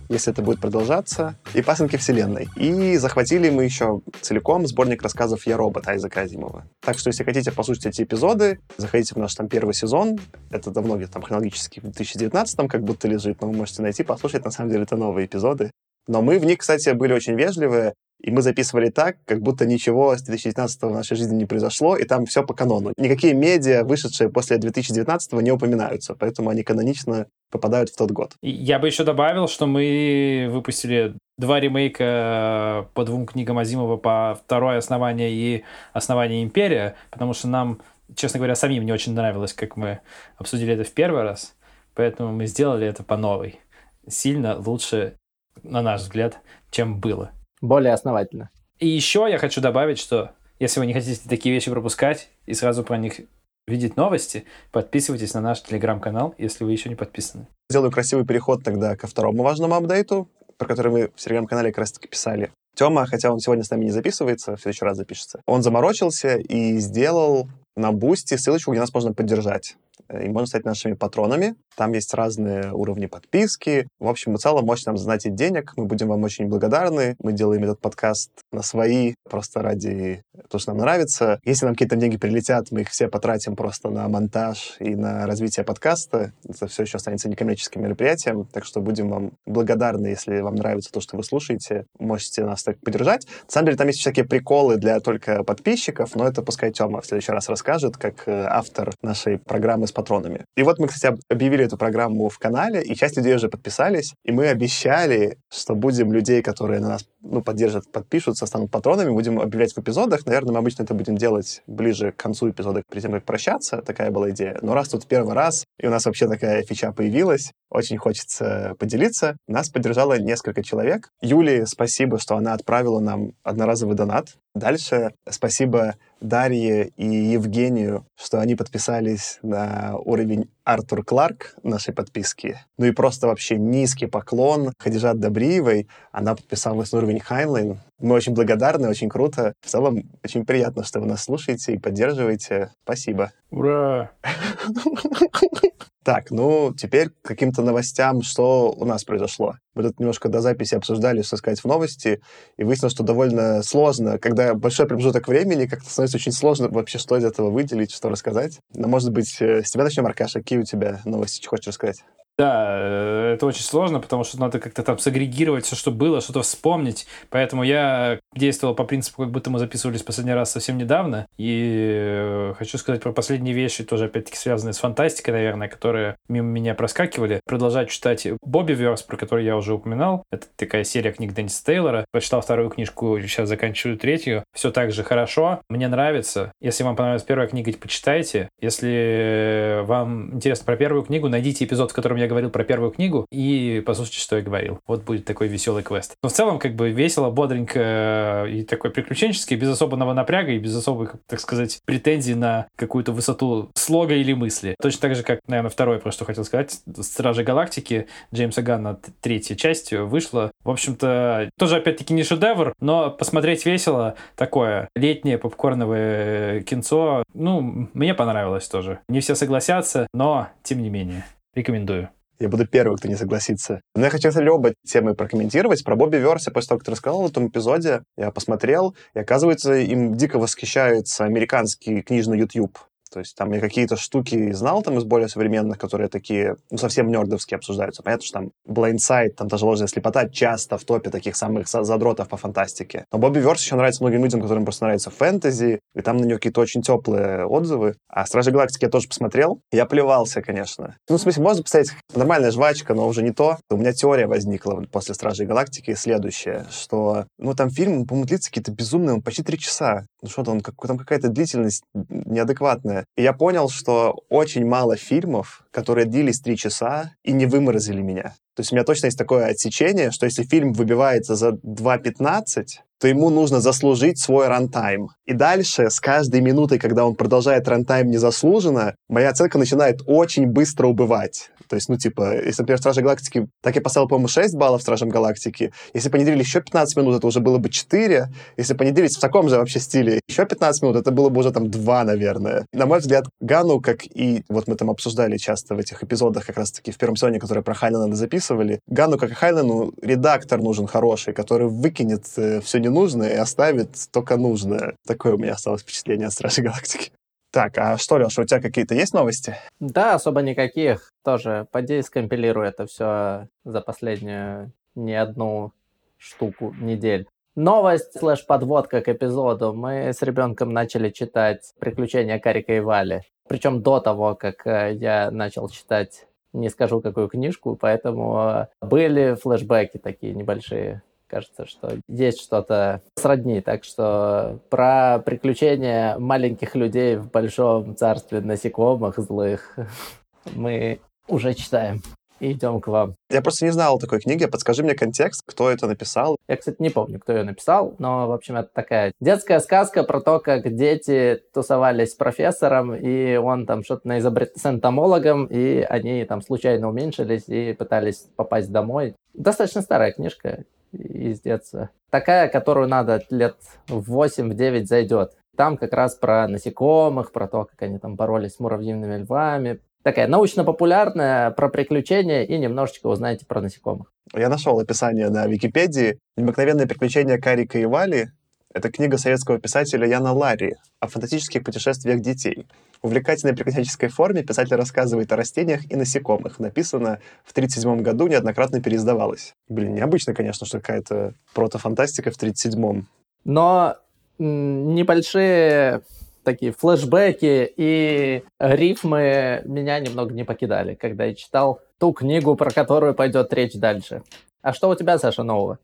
если 0.09 0.31
это 0.31 0.41
будет 0.41 0.59
продолжаться, 0.59 1.35
и 1.53 1.61
«Пасынки 1.61 1.97
Вселенной». 1.97 2.47
И 2.55 2.97
захватили 2.97 3.49
мы 3.49 3.63
еще 3.63 4.01
целиком 4.21 4.65
сборник 4.67 5.01
рассказов 5.01 5.45
«Я 5.45 5.57
робот» 5.57 5.87
Айзека 5.87 6.21
Азимова. 6.21 6.65
Так 6.81 6.97
что, 6.97 7.09
если 7.09 7.23
хотите 7.23 7.51
послушать 7.51 7.87
эти 7.87 8.03
эпизоды, 8.03 8.59
заходите 8.77 9.13
в 9.15 9.17
наш 9.17 9.35
там 9.35 9.47
первый 9.47 9.73
сезон. 9.73 10.17
Это 10.49 10.71
давно 10.71 10.97
где-то 10.97 11.13
там 11.13 11.21
хронологически 11.21 11.79
в 11.79 11.83
2019 11.83 12.69
как 12.69 12.83
будто 12.83 13.07
лежит, 13.07 13.41
но 13.41 13.47
вы 13.47 13.57
можете 13.57 13.81
найти, 13.81 14.03
послушать. 14.03 14.45
На 14.45 14.51
самом 14.51 14.71
деле, 14.71 14.83
это 14.83 14.95
новые 14.95 15.25
эпизоды. 15.25 15.71
Но 16.07 16.21
мы 16.21 16.39
в 16.39 16.45
них, 16.45 16.59
кстати, 16.59 16.89
были 16.91 17.13
очень 17.13 17.35
вежливые. 17.35 17.93
И 18.19 18.31
мы 18.31 18.41
записывали 18.41 18.89
так, 18.89 19.17
как 19.25 19.41
будто 19.41 19.65
ничего 19.65 20.15
с 20.15 20.21
2019 20.23 20.81
в 20.83 20.89
нашей 20.89 21.15
жизни 21.15 21.35
не 21.35 21.45
произошло, 21.45 21.95
и 21.95 22.03
там 22.03 22.25
все 22.25 22.43
по 22.43 22.53
канону. 22.53 22.91
Никакие 22.97 23.33
медиа, 23.33 23.83
вышедшие 23.83 24.29
после 24.29 24.57
2019 24.57 25.33
не 25.33 25.51
упоминаются, 25.51 26.15
поэтому 26.15 26.49
они 26.49 26.63
канонично 26.63 27.27
попадают 27.51 27.89
в 27.89 27.95
тот 27.95 28.11
год. 28.11 28.33
Я 28.41 28.79
бы 28.79 28.87
еще 28.87 29.03
добавил, 29.03 29.47
что 29.47 29.67
мы 29.67 30.47
выпустили 30.49 31.15
два 31.37 31.59
ремейка 31.59 32.89
по 32.95 33.05
двум 33.05 33.27
книгам 33.27 33.59
Азимова 33.59 33.97
по 33.97 34.39
«Второе 34.43 34.79
основание» 34.79 35.31
и 35.31 35.63
«Основание 35.93 36.43
империя», 36.43 36.95
потому 37.11 37.33
что 37.33 37.47
нам, 37.47 37.81
честно 38.15 38.39
говоря, 38.39 38.55
самим 38.55 38.83
не 38.83 38.91
очень 38.91 39.13
нравилось, 39.13 39.53
как 39.53 39.77
мы 39.77 39.99
обсудили 40.37 40.73
это 40.73 40.83
в 40.83 40.91
первый 40.91 41.21
раз, 41.21 41.55
поэтому 41.93 42.33
мы 42.33 42.47
сделали 42.47 42.87
это 42.87 43.03
по 43.03 43.15
новой. 43.15 43.59
Сильно 44.07 44.57
лучше, 44.57 45.15
на 45.61 45.83
наш 45.83 46.01
взгляд, 46.01 46.39
чем 46.71 46.99
было. 46.99 47.31
Более 47.61 47.93
основательно. 47.93 48.49
И 48.79 48.87
еще 48.87 49.27
я 49.29 49.37
хочу 49.37 49.61
добавить, 49.61 49.99
что 49.99 50.31
если 50.59 50.79
вы 50.79 50.85
не 50.85 50.93
хотите 50.93 51.21
такие 51.27 51.53
вещи 51.53 51.71
пропускать 51.71 52.29
и 52.45 52.53
сразу 52.53 52.83
про 52.83 52.97
них 52.97 53.21
видеть 53.67 53.97
новости, 53.97 54.45
подписывайтесь 54.71 55.33
на 55.33 55.41
наш 55.41 55.61
телеграм-канал, 55.61 56.35
если 56.37 56.63
вы 56.63 56.71
еще 56.71 56.89
не 56.89 56.95
подписаны. 56.95 57.47
Сделаю 57.69 57.91
красивый 57.91 58.25
переход 58.25 58.63
тогда 58.63 58.95
ко 58.95 59.07
второму 59.07 59.43
важному 59.43 59.75
апдейту, 59.75 60.29
про 60.57 60.67
который 60.67 60.91
мы 60.91 61.07
в 61.07 61.15
телеграм-канале 61.15 61.71
как 61.71 61.79
раз-таки 61.79 62.07
писали. 62.07 62.51
Тёма, 62.75 63.05
хотя 63.07 63.31
он 63.31 63.39
сегодня 63.39 63.63
с 63.63 63.71
нами 63.71 63.85
не 63.85 63.91
записывается, 63.91 64.55
в 64.55 64.61
следующий 64.61 64.85
раз 64.85 64.97
запишется, 64.97 65.41
он 65.47 65.63
заморочился 65.63 66.37
и 66.37 66.77
сделал 66.77 67.49
на 67.75 67.91
Boosty 67.91 68.35
ссылочку, 68.35 68.71
где 68.71 68.79
нас 68.79 68.93
можно 68.93 69.13
поддержать. 69.13 69.77
Э, 70.09 70.25
и 70.25 70.29
можно 70.29 70.47
стать 70.47 70.65
нашими 70.65 70.93
патронами. 70.93 71.55
Там 71.75 71.93
есть 71.93 72.13
разные 72.13 72.71
уровни 72.73 73.05
подписки. 73.05 73.87
В 73.99 74.07
общем 74.07 74.35
и 74.35 74.37
целом 74.37 74.65
можете 74.65 74.89
нам 74.89 74.97
занять 74.97 75.33
денег. 75.35 75.73
Мы 75.77 75.85
будем 75.85 76.07
вам 76.07 76.23
очень 76.23 76.47
благодарны. 76.47 77.15
Мы 77.19 77.33
делаем 77.33 77.63
этот 77.63 77.79
подкаст 77.79 78.31
на 78.51 78.61
свои, 78.63 79.13
просто 79.29 79.61
ради 79.61 80.23
того, 80.49 80.59
что 80.59 80.71
нам 80.71 80.79
нравится. 80.79 81.39
Если 81.43 81.65
нам 81.65 81.75
какие-то 81.75 81.95
деньги 81.95 82.17
прилетят, 82.17 82.71
мы 82.71 82.81
их 82.81 82.89
все 82.89 83.07
потратим 83.07 83.55
просто 83.55 83.89
на 83.89 84.07
монтаж 84.07 84.77
и 84.79 84.95
на 84.95 85.27
развитие 85.27 85.63
подкаста. 85.65 86.33
Это 86.47 86.67
все 86.67 86.83
еще 86.83 86.97
останется 86.97 87.29
некоммерческим 87.29 87.83
мероприятием. 87.83 88.45
Так 88.45 88.65
что 88.65 88.81
будем 88.81 89.09
вам 89.09 89.31
благодарны, 89.45 90.07
если 90.07 90.39
вам 90.39 90.55
нравится 90.55 90.91
то, 90.91 91.01
что 91.01 91.17
вы 91.17 91.23
слушаете. 91.23 91.85
Можете 91.99 92.43
нас 92.43 92.63
так 92.63 92.79
поддержать. 92.79 93.25
На 93.25 93.51
самом 93.51 93.65
деле 93.67 93.77
там 93.77 93.87
есть 93.87 93.99
всякие 93.99 94.25
приколы 94.25 94.77
для 94.77 94.99
только 94.99 95.43
подписчиков, 95.43 96.15
но 96.15 96.27
это 96.27 96.41
пускай 96.41 96.71
Тёма 96.71 97.01
в 97.01 97.05
следующий 97.05 97.31
раз 97.31 97.49
расскажет, 97.49 97.97
как 97.97 98.27
э, 98.27 98.45
автор 98.49 98.93
нашей 99.01 99.37
программы 99.37 99.86
с 99.87 99.91
патронами. 99.91 100.45
И 100.55 100.63
вот 100.63 100.79
мы, 100.79 100.87
кстати, 100.87 101.17
объявили 101.29 101.65
эту 101.65 101.77
программу 101.77 102.29
в 102.29 102.39
канале, 102.39 102.81
и 102.81 102.95
часть 102.95 103.17
людей 103.17 103.35
уже 103.35 103.49
подписались, 103.49 104.13
и 104.23 104.31
мы 104.31 104.47
обещали, 104.47 105.37
что 105.51 105.75
будем 105.75 106.11
людей, 106.13 106.41
которые 106.41 106.79
на 106.79 106.89
нас 106.89 107.05
ну, 107.21 107.41
поддержат, 107.41 107.91
подпишутся, 107.91 108.45
станут 108.45 108.71
патронами, 108.71 109.11
будем 109.11 109.39
объявлять 109.39 109.73
в 109.73 109.77
эпизодах. 109.79 110.25
Наверное, 110.25 110.53
мы 110.53 110.59
обычно 110.59 110.83
это 110.83 110.93
будем 110.93 111.17
делать 111.17 111.61
ближе 111.67 112.11
к 112.11 112.17
концу 112.17 112.49
эпизода, 112.49 112.83
перед 112.89 113.03
тем, 113.03 113.11
как 113.11 113.25
прощаться. 113.25 113.81
Такая 113.81 114.11
была 114.11 114.29
идея. 114.31 114.57
Но 114.61 114.73
раз 114.73 114.89
тут 114.89 115.07
первый 115.07 115.33
раз, 115.33 115.65
и 115.79 115.87
у 115.87 115.89
нас 115.89 116.05
вообще 116.05 116.27
такая 116.27 116.63
фича 116.63 116.91
появилась, 116.91 117.51
очень 117.69 117.97
хочется 117.97 118.75
поделиться. 118.79 119.37
Нас 119.47 119.69
поддержало 119.69 120.19
несколько 120.19 120.63
человек. 120.63 121.09
Юлии 121.21 121.65
спасибо, 121.65 122.17
что 122.19 122.35
она 122.35 122.53
отправила 122.53 122.99
нам 122.99 123.31
одноразовый 123.43 123.95
донат. 123.95 124.35
Дальше 124.57 125.13
спасибо 125.29 125.95
Дарье 126.19 126.87
и 126.97 127.05
Евгению, 127.05 128.07
что 128.15 128.39
они 128.39 128.55
подписались 128.55 129.37
на 129.43 129.97
уровень 129.97 130.49
Артур 130.63 131.03
Кларк 131.03 131.53
нашей 131.61 131.93
подписки. 131.93 132.59
Ну 132.79 132.85
и 132.85 132.91
просто 132.91 133.27
вообще 133.27 133.57
низкий 133.57 134.07
поклон 134.07 134.73
Хадижат 134.79 135.19
Добриевой. 135.19 135.87
Она 136.11 136.35
подписалась 136.35 136.91
на 136.91 136.97
уровень 136.97 137.19
Хайнлайн. 137.19 137.79
Мы 137.99 138.15
очень 138.15 138.33
благодарны, 138.33 138.89
очень 138.89 139.09
круто. 139.09 139.53
В 139.61 139.69
целом, 139.69 140.09
очень 140.23 140.43
приятно, 140.43 140.83
что 140.83 140.99
вы 141.01 141.05
нас 141.05 141.23
слушаете 141.23 141.73
и 141.73 141.77
поддерживаете. 141.77 142.71
Спасибо. 142.83 143.31
Ура! 143.51 144.11
Так, 146.07 146.31
ну, 146.31 146.73
теперь 146.73 147.09
к 147.09 147.21
каким-то 147.21 147.61
новостям, 147.61 148.21
что 148.21 148.71
у 148.71 148.85
нас 148.85 149.03
произошло. 149.03 149.55
Мы 149.75 149.83
тут 149.83 149.99
немножко 149.99 150.29
до 150.29 150.39
записи 150.39 150.73
обсуждали, 150.73 151.21
что 151.21 151.35
сказать 151.35 151.59
в 151.59 151.65
новости, 151.65 152.21
и 152.55 152.63
выяснилось, 152.63 152.93
что 152.93 153.03
довольно 153.03 153.61
сложно, 153.61 154.17
когда 154.17 154.53
большой 154.53 154.87
промежуток 154.87 155.27
времени, 155.27 155.65
как-то 155.65 155.89
становится 155.89 156.15
очень 156.15 156.31
сложно 156.31 156.69
вообще 156.69 156.97
что 156.97 157.17
из 157.17 157.25
этого 157.25 157.49
выделить, 157.49 157.91
что 157.91 158.07
рассказать. 158.07 158.61
Но, 158.73 158.87
может 158.87 159.11
быть, 159.11 159.35
э, 159.41 159.63
с 159.63 159.71
тебя 159.71 159.83
начнем, 159.83 160.05
Аркаша, 160.05 160.39
какие 160.39 160.59
у 160.59 160.63
тебя 160.63 161.01
новости, 161.03 161.41
что 161.41 161.49
хочешь 161.49 161.67
рассказать? 161.67 162.05
Да, 162.37 162.67
э, 162.79 163.33
это 163.33 163.47
очень 163.47 163.63
сложно, 163.63 163.99
потому 163.99 164.23
что 164.23 164.39
надо 164.39 164.59
как-то 164.59 164.83
там 164.83 164.99
сагрегировать 164.99 165.65
все, 165.65 165.75
что 165.75 165.89
было, 165.89 166.21
что-то 166.21 166.43
вспомнить. 166.43 167.07
Поэтому 167.31 167.63
я 167.63 168.19
действовал 168.35 168.75
по 168.75 168.83
принципу, 168.83 169.23
как 169.23 169.31
будто 169.31 169.49
мы 169.49 169.57
записывались 169.57 170.03
последний 170.03 170.33
раз 170.33 170.51
совсем 170.51 170.77
недавно. 170.77 171.25
И 171.37 171.73
э, 171.75 172.53
хочу 172.55 172.77
сказать 172.77 173.01
про 173.01 173.11
последние 173.11 173.55
вещи, 173.55 173.83
тоже 173.83 174.05
опять-таки 174.05 174.37
связанные 174.37 174.73
с 174.73 174.77
фантастикой, 174.77 175.33
наверное, 175.33 175.67
которые 175.67 176.17
мимо 176.29 176.47
меня 176.47 176.75
проскакивали. 176.75 177.39
Продолжать 177.45 177.89
читать 177.89 178.27
Бобби 178.43 178.73
Верс, 178.73 179.01
про 179.01 179.17
который 179.17 179.43
я 179.43 179.57
уже 179.57 179.73
упоминал. 179.73 180.23
Это 180.31 180.45
такая 180.55 180.83
серия 180.83 181.11
книг 181.11 181.33
Денниса 181.33 181.65
Тейлора. 181.65 182.05
Прочитал 182.11 182.41
вторую 182.41 182.69
книжку, 182.69 183.19
сейчас 183.19 183.49
заканчиваю 183.49 183.97
третью. 183.97 184.43
Все 184.53 184.69
так 184.69 184.91
же 184.91 185.03
хорошо. 185.03 185.61
Мне 185.69 185.87
нравится. 185.87 186.51
Если 186.61 186.83
вам 186.83 186.95
понравилась 186.95 187.23
первая 187.23 187.47
книга, 187.47 187.73
почитайте. 187.81 188.49
Если 188.61 189.81
вам 189.85 190.35
интересно 190.35 190.65
про 190.65 190.77
первую 190.77 191.03
книгу, 191.03 191.29
найдите 191.29 191.65
эпизод, 191.65 191.91
в 191.91 191.95
котором 191.95 192.17
я 192.17 192.26
говорил 192.27 192.49
про 192.49 192.63
первую 192.63 192.91
книгу, 192.91 193.25
и 193.31 193.81
послушайте, 193.85 194.19
что 194.19 194.37
я 194.37 194.41
говорил. 194.41 194.79
Вот 194.87 195.03
будет 195.03 195.25
такой 195.25 195.47
веселый 195.47 195.83
квест. 195.83 196.15
Но 196.23 196.29
в 196.29 196.33
целом, 196.33 196.59
как 196.59 196.75
бы 196.75 196.91
весело, 196.91 197.29
бодренько 197.29 198.45
и 198.49 198.63
такой 198.63 198.91
приключенческий, 198.91 199.55
без 199.55 199.69
особого 199.69 200.13
напряга 200.13 200.51
и 200.51 200.59
без 200.59 200.75
особых, 200.75 201.15
так 201.27 201.39
сказать, 201.39 201.79
претензий 201.85 202.35
на 202.35 202.67
какую-то 202.75 203.11
высоту 203.11 203.69
слога 203.75 204.15
или 204.15 204.33
мысли. 204.33 204.75
Точно 204.81 205.01
так 205.01 205.15
же, 205.15 205.23
как, 205.23 205.39
наверное, 205.47 205.69
второе, 205.69 205.99
про 205.99 206.11
что 206.11 206.25
хотел 206.25 206.43
сказать, 206.43 206.79
«Стражи 207.01 207.43
Галактики» 207.43 208.07
Джеймса 208.33 208.61
Ганна, 208.61 208.99
третья 209.21 209.55
часть 209.55 209.93
вышла. 209.93 210.51
В 210.63 210.69
общем-то, 210.69 211.49
тоже, 211.57 211.77
опять-таки, 211.77 212.13
не 212.13 212.23
шедевр, 212.23 212.73
но 212.79 213.11
посмотреть 213.11 213.65
весело, 213.65 214.15
такое 214.35 214.89
летнее 214.95 215.37
попкорновое 215.37 216.61
кинцо, 216.61 217.23
ну, 217.33 217.87
мне 217.93 218.13
понравилось 218.13 218.67
тоже. 218.67 218.99
Не 219.07 219.19
все 219.19 219.35
согласятся, 219.35 220.07
но, 220.13 220.49
тем 220.63 220.81
не 220.81 220.89
менее, 220.89 221.25
рекомендую. 221.55 222.09
Я 222.39 222.49
буду 222.49 222.67
первым, 222.67 222.97
кто 222.97 223.07
не 223.07 223.15
согласится. 223.15 223.81
Но 223.95 224.03
я 224.05 224.09
хочу, 224.09 224.29
кстати, 224.29 224.47
оба 224.47 224.73
темы 224.85 225.15
прокомментировать. 225.15 225.83
Про 225.83 225.95
Бобби 225.95 226.17
Верса, 226.17 226.51
после 226.51 226.69
того, 226.69 226.79
как 226.79 226.85
ты 226.85 226.91
рассказал 226.91 227.23
в 227.23 227.31
этом 227.31 227.47
эпизоде, 227.47 228.03
я 228.15 228.31
посмотрел, 228.31 228.95
и 229.15 229.19
оказывается, 229.19 229.73
им 229.73 230.15
дико 230.15 230.37
восхищается 230.37 231.25
американский 231.25 232.01
книжный 232.01 232.39
YouTube. 232.39 232.77
То 233.09 233.19
есть 233.19 233.35
там 233.35 233.51
я 233.51 233.59
какие-то 233.59 233.95
штуки 233.95 234.51
знал 234.51 234.81
там 234.81 234.97
из 234.97 235.03
более 235.03 235.29
современных, 235.29 235.77
которые 235.77 236.09
такие, 236.09 236.57
ну, 236.69 236.77
совсем 236.77 237.09
нердовские 237.09 237.57
обсуждаются. 237.57 238.03
Понятно, 238.03 238.25
что 238.25 238.39
там 238.39 238.51
Blindside, 238.67 239.29
там 239.29 239.47
даже 239.47 239.65
ложная 239.65 239.87
слепота 239.87 240.29
часто 240.29 240.77
в 240.77 240.83
топе 240.83 241.09
таких 241.09 241.35
самых 241.35 241.67
задротов 241.67 242.27
по 242.27 242.37
фантастике. 242.37 243.05
Но 243.11 243.19
Бобби 243.19 243.39
Верс 243.39 243.61
еще 243.61 243.75
нравится 243.75 244.03
многим 244.03 244.23
людям, 244.23 244.41
которым 244.41 244.63
просто 244.65 244.85
нравится 244.85 245.09
фэнтези, 245.09 245.79
и 245.95 246.01
там 246.01 246.17
на 246.17 246.25
нее 246.25 246.35
какие-то 246.35 246.61
очень 246.61 246.81
теплые 246.81 247.45
отзывы. 247.45 247.95
А 248.07 248.25
Стражи 248.25 248.51
Галактики 248.51 248.85
я 248.85 248.89
тоже 248.89 249.07
посмотрел. 249.07 249.61
Я 249.71 249.85
плевался, 249.85 250.41
конечно. 250.41 250.95
Ну, 251.09 251.17
в 251.17 251.21
смысле, 251.21 251.43
можно 251.43 251.63
поставить 251.63 251.91
нормальная 252.13 252.51
жвачка, 252.51 252.93
но 252.93 253.07
уже 253.07 253.23
не 253.23 253.31
то. 253.31 253.57
У 253.69 253.77
меня 253.77 253.93
теория 253.93 254.27
возникла 254.27 254.83
после 254.91 255.15
Стражей 255.15 255.45
Галактики 255.45 255.93
следующая, 255.93 256.65
что, 256.71 257.25
ну, 257.37 257.53
там 257.53 257.69
фильм, 257.69 258.05
по-моему, 258.05 258.27
длится 258.27 258.49
какие-то 258.49 258.71
безумные, 258.71 259.15
он 259.15 259.21
почти 259.21 259.43
три 259.43 259.57
часа. 259.57 260.05
Ну, 260.21 260.29
что 260.29 260.43
там, 260.43 260.61
как, 260.61 260.75
там 260.85 260.97
какая-то 260.97 261.29
длительность 261.29 261.83
неадекватная. 261.93 262.96
И 263.15 263.23
я 263.23 263.33
понял, 263.33 263.69
что 263.69 264.15
очень 264.29 264.65
мало 264.65 264.95
фильмов, 264.95 265.63
которые 265.71 266.05
длились 266.05 266.39
три 266.39 266.57
часа 266.57 267.11
и 267.23 267.31
не 267.31 267.45
выморозили 267.45 268.01
меня. 268.01 268.33
То 268.55 268.61
есть 268.61 268.71
у 268.71 268.75
меня 268.75 268.83
точно 268.83 269.05
есть 269.05 269.17
такое 269.17 269.45
отсечение, 269.45 270.09
что 270.11 270.25
если 270.25 270.43
фильм 270.43 270.73
выбивается 270.73 271.35
за 271.35 271.49
2.15, 271.49 272.65
то 272.99 273.07
ему 273.07 273.29
нужно 273.29 273.61
заслужить 273.61 274.19
свой 274.19 274.47
runtime. 274.47 275.09
И 275.25 275.33
дальше, 275.33 275.89
с 275.89 275.99
каждой 275.99 276.41
минутой, 276.41 276.79
когда 276.79 277.05
он 277.05 277.15
продолжает 277.15 277.67
runtime 277.67 278.09
незаслуженно, 278.09 278.95
моя 279.07 279.29
оценка 279.29 279.59
начинает 279.59 280.01
очень 280.07 280.47
быстро 280.47 280.87
убывать. 280.87 281.51
То 281.67 281.75
есть, 281.75 281.89
ну, 281.89 281.97
типа, 281.97 282.35
если, 282.45 282.61
например, 282.61 282.79
Стражи 282.79 283.01
Галактики, 283.01 283.47
так 283.61 283.75
я 283.75 283.81
поставил, 283.81 284.07
по-моему, 284.07 284.27
6 284.27 284.55
баллов 284.55 284.81
Стражам 284.81 285.09
Галактики, 285.09 285.71
если 285.93 286.09
б 286.09 286.14
длили 286.14 286.39
еще 286.39 286.61
15 286.61 286.97
минут, 286.97 287.17
это 287.17 287.27
уже 287.27 287.39
было 287.39 287.57
бы 287.57 287.69
4. 287.69 288.27
Если 288.57 288.73
делились 288.73 289.17
в 289.17 289.19
таком 289.19 289.49
же 289.49 289.57
вообще 289.57 289.79
стиле 289.79 290.19
еще 290.27 290.45
15 290.45 290.81
минут, 290.83 290.97
это 290.97 291.11
было 291.11 291.29
бы 291.29 291.39
уже 291.39 291.51
там 291.51 291.69
2, 291.69 292.03
наверное. 292.03 292.65
На 292.73 292.85
мой 292.85 292.99
взгляд, 292.99 293.25
Гану, 293.39 293.79
как 293.81 294.05
и 294.05 294.43
вот 294.49 294.67
мы 294.67 294.75
там 294.75 294.89
обсуждали 294.89 295.37
часто 295.37 295.75
в 295.75 295.79
этих 295.79 296.03
эпизодах, 296.03 296.45
как 296.45 296.57
раз-таки 296.57 296.91
в 296.91 296.97
первом 296.97 297.15
сезоне, 297.15 297.39
который 297.39 297.63
про 297.63 297.73
Хайнена 297.73 298.15
записывали, 298.15 298.79
Гану, 298.87 299.17
как 299.17 299.31
и 299.31 299.33
Хайнену, 299.33 299.93
редактор 300.01 300.61
нужен 300.61 300.87
хороший, 300.87 301.33
который 301.33 301.67
выкинет 301.67 302.25
э, 302.37 302.61
все 302.61 302.79
ненужное 302.79 303.29
и 303.29 303.35
оставит 303.35 303.89
только 304.11 304.37
нужное. 304.37 304.95
Такое 305.05 305.33
у 305.33 305.37
меня 305.37 305.53
осталось 305.53 305.81
впечатление 305.81 306.27
от 306.27 306.33
Стражей 306.33 306.63
Галактики. 306.63 307.11
Так, 307.57 307.75
а 307.79 307.97
что, 307.97 308.19
Леша, 308.19 308.43
у 308.43 308.45
тебя 308.45 308.61
какие-то 308.61 308.93
есть 308.93 309.15
новости? 309.15 309.55
Да, 309.79 310.13
особо 310.13 310.43
никаких. 310.43 311.11
Тоже 311.23 311.65
поди 311.71 312.03
скомпилирую 312.03 312.67
это 312.67 312.85
все 312.85 313.47
за 313.65 313.81
последнюю 313.81 314.73
не 314.93 315.15
одну 315.15 315.71
штуку 316.19 316.75
недель. 316.79 317.27
Новость 317.55 318.19
слэш 318.19 318.45
подводка 318.45 319.01
к 319.01 319.09
эпизоду. 319.09 319.73
Мы 319.73 320.13
с 320.13 320.21
ребенком 320.21 320.71
начали 320.71 321.09
читать 321.09 321.73
«Приключения 321.79 322.37
Карика 322.37 322.73
и 322.73 322.79
Вали». 322.79 323.23
Причем 323.49 323.81
до 323.81 323.99
того, 324.01 324.35
как 324.35 324.67
э, 324.67 324.93
я 324.93 325.31
начал 325.31 325.67
читать, 325.67 326.27
не 326.53 326.69
скажу 326.69 327.01
какую 327.01 327.27
книжку, 327.27 327.75
поэтому 327.75 328.37
э, 328.39 328.67
были 328.85 329.33
флешбеки 329.33 329.97
такие 329.97 330.35
небольшие 330.35 331.01
кажется, 331.27 331.65
что 331.65 331.97
есть 332.07 332.41
что-то 332.41 333.01
сродни. 333.15 333.61
Так 333.61 333.83
что 333.83 334.59
про 334.69 335.19
приключения 335.19 336.17
маленьких 336.17 336.75
людей 336.75 337.17
в 337.17 337.29
большом 337.29 337.95
царстве 337.95 338.41
насекомых 338.41 339.17
злых 339.19 339.75
мы 340.55 340.99
уже 341.27 341.53
читаем. 341.53 342.01
И 342.39 342.51
идем 342.51 342.81
к 342.81 342.87
вам. 342.87 343.15
Я 343.31 343.41
просто 343.41 343.65
не 343.65 343.71
знал 343.71 343.97
такой 343.97 344.19
книги. 344.19 344.45
Подскажи 344.45 344.83
мне 344.83 344.93
контекст, 344.93 345.41
кто 345.45 345.71
это 345.71 345.87
написал. 345.87 346.37
Я, 346.47 346.57
кстати, 346.57 346.75
не 346.79 346.89
помню, 346.89 347.19
кто 347.19 347.33
ее 347.33 347.43
написал, 347.43 347.95
но, 347.97 348.27
в 348.27 348.31
общем, 348.31 348.57
это 348.57 348.69
такая 348.71 349.11
детская 349.19 349.59
сказка 349.59 350.03
про 350.03 350.21
то, 350.21 350.39
как 350.39 350.75
дети 350.75 351.41
тусовались 351.53 352.11
с 352.11 352.15
профессором, 352.15 352.93
и 352.93 353.37
он 353.37 353.65
там 353.65 353.83
что-то 353.83 354.07
наизобрет 354.07 354.55
с 354.55 354.65
энтомологом, 354.65 355.45
и 355.45 355.79
они 355.81 356.23
там 356.25 356.41
случайно 356.41 356.89
уменьшились 356.89 357.45
и 357.47 357.73
пытались 357.73 358.27
попасть 358.35 358.71
домой. 358.71 359.15
Достаточно 359.33 359.81
старая 359.81 360.11
книжка, 360.11 360.63
из 360.91 361.41
детства. 361.41 361.89
Такая, 362.09 362.47
которую 362.47 362.87
надо 362.87 363.23
лет 363.29 363.57
в 363.87 364.21
8-9 364.21 364.85
зайдет. 364.85 365.33
Там 365.55 365.77
как 365.77 365.93
раз 365.93 366.15
про 366.15 366.47
насекомых, 366.47 367.31
про 367.31 367.47
то, 367.47 367.65
как 367.65 367.81
они 367.81 367.97
там 367.97 368.15
боролись 368.15 368.55
с 368.55 368.59
муравьиными 368.59 369.23
львами. 369.23 369.79
Такая 370.03 370.27
научно-популярная, 370.27 371.51
про 371.51 371.69
приключения 371.69 372.43
и 372.43 372.57
немножечко 372.57 373.07
узнаете 373.07 373.45
про 373.45 373.61
насекомых. 373.61 374.11
Я 374.33 374.49
нашел 374.49 374.79
описание 374.79 375.29
на 375.29 375.47
Википедии. 375.47 376.19
«Необыкновенные 376.37 376.87
приключения 376.87 377.37
Карика 377.37 377.79
и 377.79 377.85
Вали»— 377.85 378.27
это 378.77 378.91
книга 378.91 379.17
советского 379.17 379.59
писателя 379.59 380.07
Яна 380.07 380.31
Ларри 380.31 380.75
о 380.99 381.07
фантастических 381.07 381.63
путешествиях 381.63 382.21
детей. 382.21 382.67
В 383.01 383.07
увлекательной 383.07 383.55
приключенческой 383.55 384.09
форме 384.09 384.43
писатель 384.43 384.75
рассказывает 384.75 385.31
о 385.31 385.35
растениях 385.35 385.89
и 385.91 385.95
насекомых. 385.95 386.59
Написано 386.59 387.19
в 387.43 387.51
1937 387.51 388.01
году, 388.01 388.27
неоднократно 388.27 388.81
переиздавалось. 388.81 389.53
Блин, 389.67 389.95
необычно, 389.95 390.33
конечно, 390.33 390.65
что 390.67 390.79
какая-то 390.79 391.33
протофантастика 391.53 392.31
в 392.31 392.37
1937-м. 392.37 393.07
Но 393.45 393.97
небольшие 394.37 396.01
такие 396.43 396.71
флешбеки 396.71 397.73
и 397.75 398.43
рифмы 398.59 399.63
меня 399.65 399.99
немного 399.99 400.33
не 400.33 400.43
покидали, 400.43 400.93
когда 400.93 401.25
я 401.25 401.33
читал 401.33 401.81
ту 401.97 402.13
книгу, 402.13 402.55
про 402.55 402.69
которую 402.69 403.15
пойдет 403.15 403.51
речь 403.53 403.73
дальше. 403.73 404.21
А 404.61 404.73
что 404.73 404.89
у 404.89 404.95
тебя, 404.95 405.17
Саша, 405.17 405.43
нового? 405.43 405.79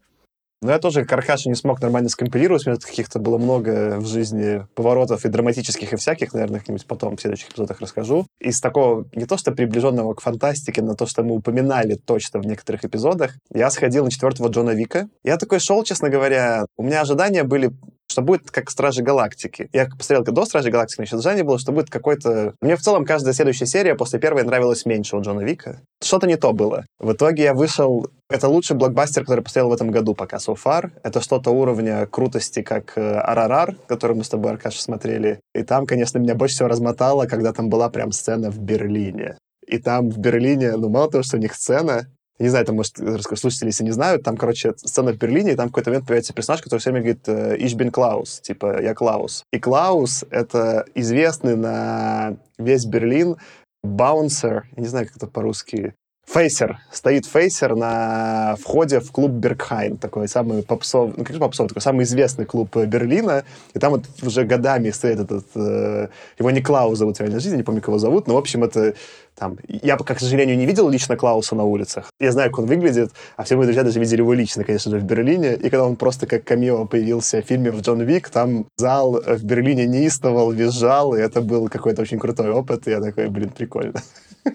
Но 0.64 0.72
я 0.72 0.80
тоже 0.80 1.06
Каркаша 1.06 1.50
не 1.50 1.56
смог 1.56 1.82
нормально 1.82 2.10
скомпилировать. 2.10 2.66
У 2.66 2.70
меня 2.70 2.80
каких-то 2.80 3.20
было 3.20 3.38
много 3.38 3.98
в 4.00 4.06
жизни 4.06 4.66
поворотов 4.76 5.26
и 5.26 5.30
драматических, 5.30 5.94
и 5.94 5.96
всяких, 5.98 6.34
наверное, 6.34 6.60
как-нибудь 6.60 6.86
потом 6.86 7.18
в 7.18 7.22
следующих 7.22 7.50
эпизодах 7.50 7.82
расскажу. 7.82 8.26
Из 8.40 8.62
такого 8.62 9.06
не 9.14 9.26
то 9.26 9.38
что 9.38 9.52
приближенного 9.52 10.14
к 10.14 10.22
фантастике, 10.22 10.82
но 10.82 10.96
то, 10.96 11.06
что 11.06 11.24
мы 11.24 11.36
упоминали 11.36 11.96
точно 11.96 12.40
в 12.40 12.46
некоторых 12.46 12.86
эпизодах, 12.86 13.36
я 13.54 13.70
сходил 13.70 14.06
на 14.06 14.12
четвертого 14.12 14.48
Джона 14.48 14.72
Вика. 14.72 15.10
Я 15.24 15.38
такой 15.38 15.60
шел, 15.60 15.84
честно 15.84 16.10
говоря, 16.10 16.66
у 16.78 16.84
меня 16.84 17.02
ожидания 17.02 17.44
были 17.44 17.72
что 18.14 18.22
будет 18.22 18.52
как 18.52 18.70
Стражи 18.70 19.02
Галактики. 19.02 19.70
Я 19.74 19.88
посмотрел 19.88 20.24
до 20.24 20.46
Стражи 20.46 20.70
Галактики, 20.70 20.98
значит, 20.98 21.16
ожидание 21.16 21.44
было, 21.44 21.58
что 21.58 21.72
будет 21.72 21.90
какой-то... 21.90 22.54
Мне 22.62 22.76
в 22.76 22.82
целом 22.82 23.06
каждая 23.06 23.34
следующая 23.34 23.66
серия 23.66 23.96
после 23.96 24.20
первой 24.20 24.44
нравилась 24.44 24.86
меньше 24.86 25.18
у 25.18 25.22
Джона 25.22 25.42
Вика. 25.42 25.82
Что-то 26.02 26.28
не 26.28 26.38
то 26.38 26.54
было. 26.54 26.86
В 27.00 27.14
итоге 27.14 27.44
я 27.44 27.54
вышел... 27.56 28.08
Это 28.30 28.48
лучший 28.48 28.78
блокбастер, 28.78 29.24
который 29.24 29.44
посмотрел 29.44 29.70
в 29.70 29.74
этом 29.74 29.90
году 29.90 30.14
пока 30.14 30.38
so 30.38 30.56
far. 30.56 30.92
Это 31.02 31.22
что-то 31.22 31.50
уровня 31.50 32.06
крутости, 32.06 32.62
как 32.62 32.94
Арарар, 32.96 33.72
э, 33.72 33.76
который 33.88 34.16
мы 34.16 34.24
с 34.24 34.30
тобой, 34.30 34.52
Аркаша, 34.52 34.82
смотрели. 34.82 35.40
И 35.56 35.64
там, 35.64 35.88
конечно, 35.88 36.20
меня 36.20 36.36
больше 36.36 36.56
всего 36.56 36.70
размотало, 36.70 37.26
когда 37.26 37.52
там 37.52 37.70
была 37.70 37.90
прям 37.90 38.12
сцена 38.12 38.52
в 38.52 38.60
Берлине. 38.60 39.38
И 39.66 39.80
там 39.80 40.10
в 40.10 40.18
Берлине, 40.20 40.74
ну, 40.78 40.90
мало 40.90 41.10
того, 41.10 41.24
что 41.24 41.38
у 41.38 41.40
них 41.40 41.56
сцена, 41.56 42.08
не 42.40 42.50
знаю, 42.50 42.66
там, 42.66 42.76
может, 42.76 42.98
слушатели, 42.98 43.68
если 43.68 43.84
не 43.84 43.92
знают, 43.92 44.24
там, 44.24 44.38
короче, 44.38 44.74
сцена 44.78 45.14
в 45.14 45.18
Берлине, 45.18 45.54
и 45.54 45.56
там 45.56 45.68
в 45.68 45.72
какой-то 45.72 45.92
момент 45.92 46.06
появляется 46.06 46.34
персонаж, 46.34 46.62
который 46.62 46.80
все 46.80 46.92
время 46.92 47.06
говорит 47.06 47.28
«Ich 47.62 47.78
bin 47.78 47.92
Klaus», 47.92 48.42
типа 48.42 48.82
«Я 48.82 48.94
Клаус». 48.94 49.44
И 49.52 49.60
Клаус— 49.60 50.26
это 50.30 50.86
известный 50.96 51.56
на 51.56 52.38
весь 52.58 52.86
Берлин 52.86 53.38
баунсер, 53.84 54.66
я 54.76 54.82
не 54.82 54.88
знаю, 54.88 55.08
как 55.08 55.18
это 55.18 55.28
по-русски, 55.28 55.94
Фейсер. 56.26 56.80
Стоит 56.92 57.26
Фейсер 57.26 57.76
на 57.76 58.56
входе 58.60 59.00
в 59.00 59.12
клуб 59.12 59.32
Бергхайн, 59.32 59.98
такой 59.98 60.28
самый 60.28 60.64
попсов, 60.64 61.14
ну, 61.16 61.24
как 61.24 61.38
попсов, 61.38 61.68
такой 61.68 61.82
самый 61.82 62.06
известный 62.06 62.46
клуб 62.46 62.76
Берлина. 62.76 63.44
И 63.74 63.80
там 63.80 63.92
вот 63.92 64.06
уже 64.22 64.44
годами 64.44 64.90
стоит 64.90 65.20
этот... 65.20 65.46
Э, 65.56 66.08
его 66.40 66.52
не 66.52 66.62
Клаус 66.62 66.98
зовут 66.98 67.18
в 67.18 67.20
реальной 67.20 67.40
жизни, 67.40 67.58
не 67.58 67.64
помню, 67.64 67.82
кого 67.82 68.00
зовут, 68.00 68.28
но, 68.28 68.34
в 68.34 68.38
общем, 68.38 68.64
это 68.64 68.96
там... 69.36 69.58
Я, 69.68 69.98
к 69.98 70.20
сожалению, 70.20 70.58
не 70.58 70.66
видел 70.66 70.90
лично 70.90 71.18
Клауса 71.18 71.56
на 71.56 71.66
улицах. 71.66 72.10
Я 72.20 72.32
знаю, 72.32 72.50
как 72.50 72.60
он 72.60 72.66
выглядит, 72.66 73.12
а 73.36 73.44
все 73.44 73.56
мои 73.56 73.66
друзья 73.66 73.84
даже 73.84 74.00
видели 74.00 74.22
его 74.22 74.34
лично, 74.34 74.64
конечно 74.64 74.92
же, 74.92 75.00
в 75.00 75.04
Берлине. 75.04 75.54
И 75.54 75.70
когда 75.70 75.86
он 75.86 75.96
просто 75.98 76.26
как 76.26 76.46
камео 76.46 76.86
появился 76.86 77.42
в 77.42 77.46
фильме 77.46 77.70
в 77.70 77.82
Джон 77.82 78.02
Вик, 78.02 78.30
там 78.30 78.66
зал 78.78 79.22
в 79.22 79.44
Берлине 79.44 79.86
неистовал, 79.86 80.52
визжал, 80.52 81.16
и 81.16 81.20
это 81.20 81.42
был 81.42 81.68
какой-то 81.68 82.02
очень 82.02 82.18
крутой 82.18 82.50
опыт. 82.52 82.88
И 82.88 82.92
я 82.92 83.02
такой, 83.02 83.28
блин, 83.28 83.50
прикольно. 83.50 84.02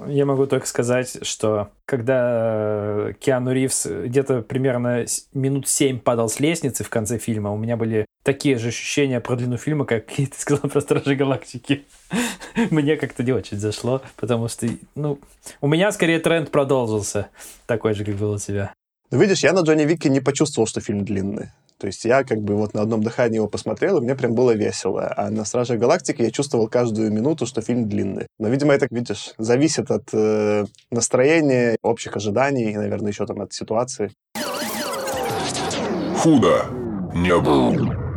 Я 0.07 0.27
могу 0.27 0.47
только 0.47 0.67
сказать, 0.67 1.19
что 1.27 1.71
когда 1.87 3.13
Киану 3.21 3.53
Ривз 3.53 3.87
где-то 3.87 4.43
примерно 4.43 5.07
минут 5.33 5.69
семь 5.69 5.99
падал 5.99 6.29
с 6.29 6.41
лестницы 6.41 6.85
в 6.85 6.91
конце 6.91 7.19
фильма, 7.19 7.53
у 7.53 7.57
меня 7.57 7.77
были 7.77 8.05
такие 8.23 8.59
же 8.59 8.69
ощущения 8.69 9.21
про 9.21 9.37
длину 9.37 9.57
фильма, 9.57 9.87
как 9.87 10.07
ты 10.17 10.29
сказал 10.37 10.69
про 10.69 10.81
Стражи 10.81 11.15
Галактики. 11.15 11.87
Мне 12.71 12.97
как-то 12.97 13.23
не 13.23 13.33
очень 13.33 13.59
зашло, 13.59 14.03
потому 14.17 14.49
что, 14.49 14.69
ну, 14.95 15.19
у 15.61 15.69
меня 15.69 15.91
скорее 15.93 16.19
тренд 16.19 16.51
продолжился, 16.51 17.29
такой 17.67 17.95
же, 17.95 18.05
как 18.05 18.17
был 18.17 18.33
у 18.33 18.39
тебя. 18.39 18.73
Ну, 19.11 19.19
видишь, 19.19 19.43
я 19.43 19.53
на 19.53 19.61
Джонни 19.61 19.85
Вике 19.85 20.11
не 20.11 20.21
почувствовал, 20.21 20.67
что 20.67 20.81
фильм 20.81 21.05
длинный. 21.05 21.51
То 21.79 21.87
есть 21.87 22.05
я 22.05 22.25
как 22.25 22.41
бы 22.41 22.57
вот 22.57 22.75
на 22.75 22.83
одном 22.83 23.03
дыхании 23.03 23.37
его 23.37 23.49
посмотрел, 23.49 23.99
и 23.99 24.01
мне 24.01 24.15
прям 24.15 24.35
было 24.35 24.53
весело. 24.53 25.13
А 25.17 25.31
на 25.31 25.45
«Страже 25.45 25.77
Галактики» 25.77 26.23
я 26.23 26.31
чувствовал 26.31 26.69
каждую 26.69 27.13
минуту, 27.13 27.47
что 27.47 27.63
фильм 27.63 27.89
длинный. 27.89 28.27
Но, 28.39 28.49
видимо, 28.49 28.75
это, 28.75 28.89
видишь, 28.91 29.35
зависит 29.39 29.91
от 29.91 30.09
э, 30.13 30.65
настроения, 30.91 31.77
общих 31.83 32.17
ожиданий, 32.17 32.73
и, 32.73 32.77
наверное, 32.77 33.13
еще 33.13 33.27
там 33.27 33.41
от 33.41 33.53
ситуации. 33.53 34.11
Худо 36.19 36.65
не 37.15 37.37
было. 37.39 38.09